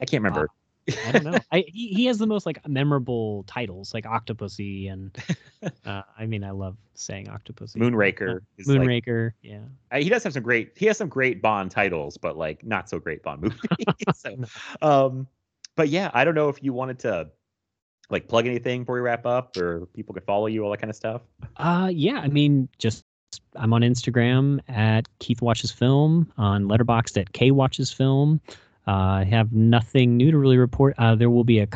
I 0.00 0.04
can't 0.04 0.22
remember. 0.22 0.48
I 1.06 1.12
don't 1.12 1.24
know. 1.24 1.38
I 1.52 1.64
he, 1.68 1.88
he 1.88 2.04
has 2.06 2.18
the 2.18 2.26
most 2.26 2.46
like 2.46 2.66
memorable 2.68 3.44
titles, 3.46 3.94
like 3.94 4.04
Octopussy, 4.04 4.90
and 4.90 5.16
uh, 5.86 6.02
I 6.18 6.26
mean, 6.26 6.44
I 6.44 6.50
love 6.50 6.76
saying 6.94 7.26
Octopussy. 7.26 7.76
Moonraker. 7.76 8.36
Uh, 8.36 8.40
is 8.58 8.66
like- 8.66 8.80
Moonraker, 8.80 9.32
yeah. 9.42 9.60
uh, 9.90 9.98
he 9.98 10.08
does 10.08 10.22
have 10.24 10.32
some 10.32 10.42
great. 10.42 10.72
He 10.76 10.86
has 10.86 10.96
some 10.96 11.08
great 11.08 11.40
Bond 11.42 11.70
titles, 11.70 12.16
but 12.16 12.36
like 12.36 12.64
not 12.64 12.88
so 12.88 12.98
great 12.98 13.22
Bond 13.22 13.42
movies. 13.42 13.60
so, 14.14 14.36
um, 14.82 15.26
but 15.76 15.88
yeah, 15.88 16.10
I 16.14 16.24
don't 16.24 16.34
know 16.34 16.48
if 16.48 16.62
you 16.62 16.72
wanted 16.72 16.98
to 17.00 17.30
like 18.10 18.28
plug 18.28 18.46
anything 18.46 18.82
before 18.82 18.96
we 18.96 19.00
wrap 19.00 19.24
up, 19.24 19.56
or 19.56 19.86
people 19.94 20.14
could 20.14 20.24
follow 20.24 20.46
you, 20.46 20.64
all 20.64 20.70
that 20.70 20.78
kind 20.78 20.90
of 20.90 20.96
stuff. 20.96 21.22
Uh, 21.56 21.90
yeah. 21.92 22.18
I 22.18 22.28
mean, 22.28 22.68
just 22.78 23.04
I'm 23.56 23.72
on 23.72 23.82
Instagram 23.82 24.60
at 24.68 25.08
Keith 25.18 25.40
Watches 25.42 25.70
Film, 25.70 26.30
on 26.36 26.64
Letterboxd 26.64 27.20
at 27.20 27.32
K 27.32 27.50
Watches 27.50 27.92
Film. 27.92 28.40
Uh, 28.86 28.90
I 28.90 29.24
have 29.24 29.52
nothing 29.52 30.16
new 30.16 30.30
to 30.30 30.38
really 30.38 30.58
report. 30.58 30.94
Uh, 30.98 31.14
there 31.14 31.30
will 31.30 31.44
be 31.44 31.60
a 31.60 31.66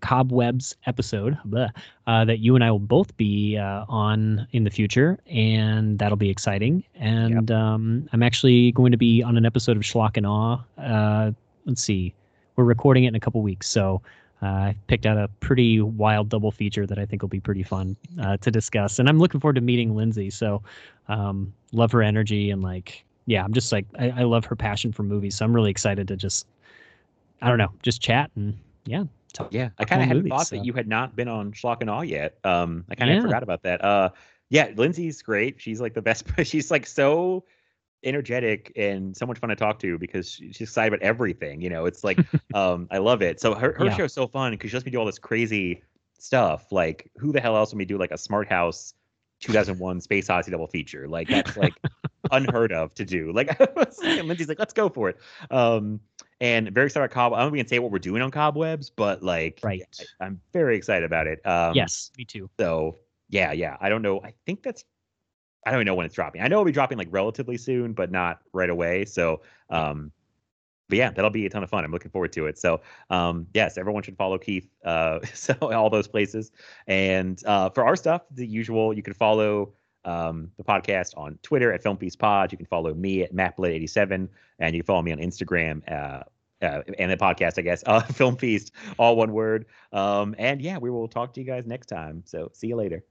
Cobwebs 0.00 0.76
episode 0.86 1.36
bleh, 1.48 1.70
uh, 2.06 2.24
that 2.24 2.38
you 2.38 2.54
and 2.54 2.62
I 2.62 2.70
will 2.70 2.78
both 2.78 3.16
be 3.16 3.56
uh, 3.56 3.84
on 3.88 4.46
in 4.52 4.64
the 4.64 4.70
future, 4.70 5.18
and 5.26 5.98
that'll 5.98 6.16
be 6.16 6.30
exciting. 6.30 6.84
And 6.94 7.50
um, 7.50 8.08
I'm 8.12 8.22
actually 8.22 8.72
going 8.72 8.92
to 8.92 8.98
be 8.98 9.22
on 9.22 9.36
an 9.36 9.44
episode 9.44 9.76
of 9.76 9.82
Schlock 9.82 10.16
and 10.16 10.26
Awe. 10.26 10.58
Uh, 10.78 11.32
let's 11.66 11.82
see, 11.82 12.14
we're 12.56 12.64
recording 12.64 13.04
it 13.04 13.08
in 13.08 13.14
a 13.16 13.20
couple 13.20 13.42
weeks, 13.42 13.68
so 13.68 14.00
uh, 14.42 14.46
I 14.46 14.76
picked 14.86 15.06
out 15.06 15.18
a 15.18 15.28
pretty 15.40 15.80
wild 15.80 16.28
double 16.28 16.52
feature 16.52 16.86
that 16.86 16.98
I 16.98 17.04
think 17.04 17.22
will 17.22 17.28
be 17.28 17.40
pretty 17.40 17.64
fun 17.64 17.96
uh, 18.22 18.36
to 18.36 18.50
discuss. 18.50 19.00
And 19.00 19.08
I'm 19.08 19.18
looking 19.18 19.40
forward 19.40 19.56
to 19.56 19.60
meeting 19.60 19.96
Lindsay. 19.96 20.30
So, 20.30 20.62
um, 21.08 21.52
love 21.72 21.90
her 21.92 22.02
energy 22.02 22.50
and 22.50 22.62
like, 22.62 23.04
yeah, 23.28 23.44
I'm 23.44 23.52
just 23.52 23.70
like, 23.72 23.84
I, 23.98 24.08
I 24.10 24.22
love 24.22 24.46
her 24.46 24.56
passion 24.56 24.90
for 24.90 25.02
movies. 25.02 25.36
So 25.36 25.44
I'm 25.44 25.54
really 25.54 25.70
excited 25.70 26.08
to 26.08 26.16
just, 26.16 26.46
I 27.42 27.48
don't 27.48 27.58
know, 27.58 27.72
just 27.82 28.00
chat 28.00 28.30
and 28.36 28.56
yeah. 28.86 29.04
Talk, 29.34 29.52
Yeah, 29.52 29.68
I 29.78 29.84
kind 29.84 30.02
of 30.02 30.08
movies, 30.08 30.30
thought 30.30 30.46
so. 30.46 30.56
that 30.56 30.64
you 30.64 30.72
had 30.72 30.88
not 30.88 31.14
been 31.14 31.28
on 31.28 31.52
Schlock 31.52 31.82
and 31.82 31.90
Awe 31.90 32.00
yet. 32.00 32.38
Um, 32.44 32.86
I 32.88 32.94
kind 32.94 33.10
of 33.10 33.16
Yeah. 33.16 33.22
forgot 33.22 33.42
about 33.42 33.62
that. 33.64 33.84
Uh, 33.84 34.08
yeah, 34.48 34.70
Lindsay's 34.74 35.20
great. 35.20 35.60
She's 35.60 35.78
like 35.82 35.92
the 35.92 36.00
best. 36.00 36.24
She's 36.44 36.70
like 36.70 36.86
so 36.86 37.44
energetic 38.04 38.72
and 38.76 39.14
so 39.14 39.26
much 39.26 39.38
fun 39.38 39.50
to 39.50 39.56
talk 39.56 39.78
to 39.80 39.98
because 39.98 40.30
she- 40.30 40.46
she's 40.52 40.68
excited 40.68 40.94
about 40.94 41.04
everything. 41.04 41.60
You 41.60 41.68
know, 41.68 41.84
it's 41.84 42.02
like 42.02 42.18
um, 42.54 42.88
I 42.90 42.96
love 42.98 43.20
it. 43.20 43.40
So 43.40 43.54
her 43.54 43.74
her 43.76 43.84
Yeah. 43.84 43.96
show's 43.96 44.14
so 44.14 44.26
fun 44.26 44.52
because 44.52 44.70
she 44.70 44.76
lets 44.76 44.86
me 44.86 44.92
do 44.92 44.98
all 44.98 45.04
this 45.04 45.18
crazy 45.18 45.82
stuff. 46.18 46.72
Like 46.72 47.10
who 47.18 47.30
the 47.30 47.40
hell 47.40 47.54
else 47.56 47.72
would 47.72 47.78
me 47.78 47.84
do 47.84 47.98
like 47.98 48.12
a 48.12 48.18
Smart 48.18 48.48
House 48.48 48.94
2001 49.40 50.00
Space 50.00 50.30
Odyssey 50.30 50.50
double 50.52 50.68
feature? 50.68 51.06
Like 51.06 51.28
that's 51.28 51.54
like 51.56 51.74
unheard 52.30 52.72
of 52.72 52.94
to 52.94 53.04
do. 53.04 53.32
Like 53.32 53.58
and 54.04 54.28
Lindsay's 54.28 54.48
like, 54.48 54.58
let's 54.58 54.74
go 54.74 54.88
for 54.88 55.10
it. 55.10 55.18
Um, 55.50 56.00
and 56.40 56.70
very 56.70 56.86
excited 56.86 57.04
about 57.04 57.14
Cob. 57.14 57.32
I 57.32 57.38
don't 57.38 57.44
know 57.44 57.48
if 57.48 57.52
we 57.52 57.58
can 57.58 57.68
say 57.68 57.78
what 57.78 57.90
we're 57.90 57.98
doing 57.98 58.22
on 58.22 58.30
Cobwebs, 58.30 58.90
but 58.90 59.22
like, 59.22 59.60
Right. 59.62 59.82
I, 60.20 60.26
I'm 60.26 60.40
very 60.52 60.76
excited 60.76 61.04
about 61.04 61.26
it. 61.26 61.44
Um, 61.46 61.74
yes, 61.74 62.10
me 62.16 62.24
too. 62.24 62.48
So 62.58 62.98
yeah, 63.28 63.52
yeah. 63.52 63.76
I 63.80 63.88
don't 63.88 64.02
know. 64.02 64.20
I 64.22 64.34
think 64.46 64.62
that's. 64.62 64.84
I 65.66 65.70
don't 65.70 65.78
even 65.78 65.86
know 65.86 65.94
when 65.96 66.06
it's 66.06 66.14
dropping. 66.14 66.40
I 66.40 66.48
know 66.48 66.56
it'll 66.56 66.64
be 66.64 66.72
dropping 66.72 66.98
like 66.98 67.08
relatively 67.10 67.58
soon, 67.58 67.92
but 67.92 68.10
not 68.10 68.40
right 68.52 68.70
away. 68.70 69.04
So, 69.04 69.42
um, 69.68 70.12
but 70.88 70.96
yeah, 70.96 71.10
that'll 71.10 71.30
be 71.30 71.44
a 71.44 71.50
ton 71.50 71.62
of 71.62 71.68
fun. 71.68 71.84
I'm 71.84 71.90
looking 71.90 72.10
forward 72.10 72.32
to 72.34 72.46
it. 72.46 72.58
So, 72.58 72.80
um, 73.10 73.46
yes, 73.52 73.76
everyone 73.76 74.02
should 74.02 74.16
follow 74.16 74.38
Keith. 74.38 74.68
Uh, 74.84 75.18
so 75.34 75.54
all 75.60 75.90
those 75.90 76.08
places. 76.08 76.52
And 76.86 77.44
uh, 77.44 77.70
for 77.70 77.84
our 77.84 77.96
stuff, 77.96 78.22
the 78.30 78.46
usual, 78.46 78.94
you 78.94 79.02
can 79.02 79.12
follow 79.12 79.74
um, 80.04 80.50
the 80.56 80.64
podcast 80.64 81.16
on 81.16 81.38
Twitter 81.42 81.72
at 81.72 81.82
Film 81.82 81.96
Feast 81.96 82.18
Pod. 82.18 82.52
You 82.52 82.58
can 82.58 82.66
follow 82.66 82.94
me 82.94 83.22
at 83.22 83.34
MattBlade87, 83.34 84.28
and 84.58 84.74
you 84.74 84.82
can 84.82 84.86
follow 84.86 85.02
me 85.02 85.12
on 85.12 85.18
Instagram. 85.18 85.82
Uh, 85.90 86.22
uh, 86.60 86.82
and 86.98 87.10
the 87.10 87.16
podcast, 87.16 87.58
I 87.58 87.62
guess, 87.62 87.82
uh, 87.86 88.00
Film 88.00 88.36
Feast, 88.36 88.72
all 88.98 89.16
one 89.16 89.32
word. 89.32 89.66
Um, 89.92 90.34
and 90.38 90.60
yeah, 90.60 90.78
we 90.78 90.90
will 90.90 91.08
talk 91.08 91.32
to 91.34 91.40
you 91.40 91.46
guys 91.46 91.66
next 91.66 91.86
time. 91.86 92.22
So 92.24 92.50
see 92.52 92.68
you 92.68 92.76
later. 92.76 93.04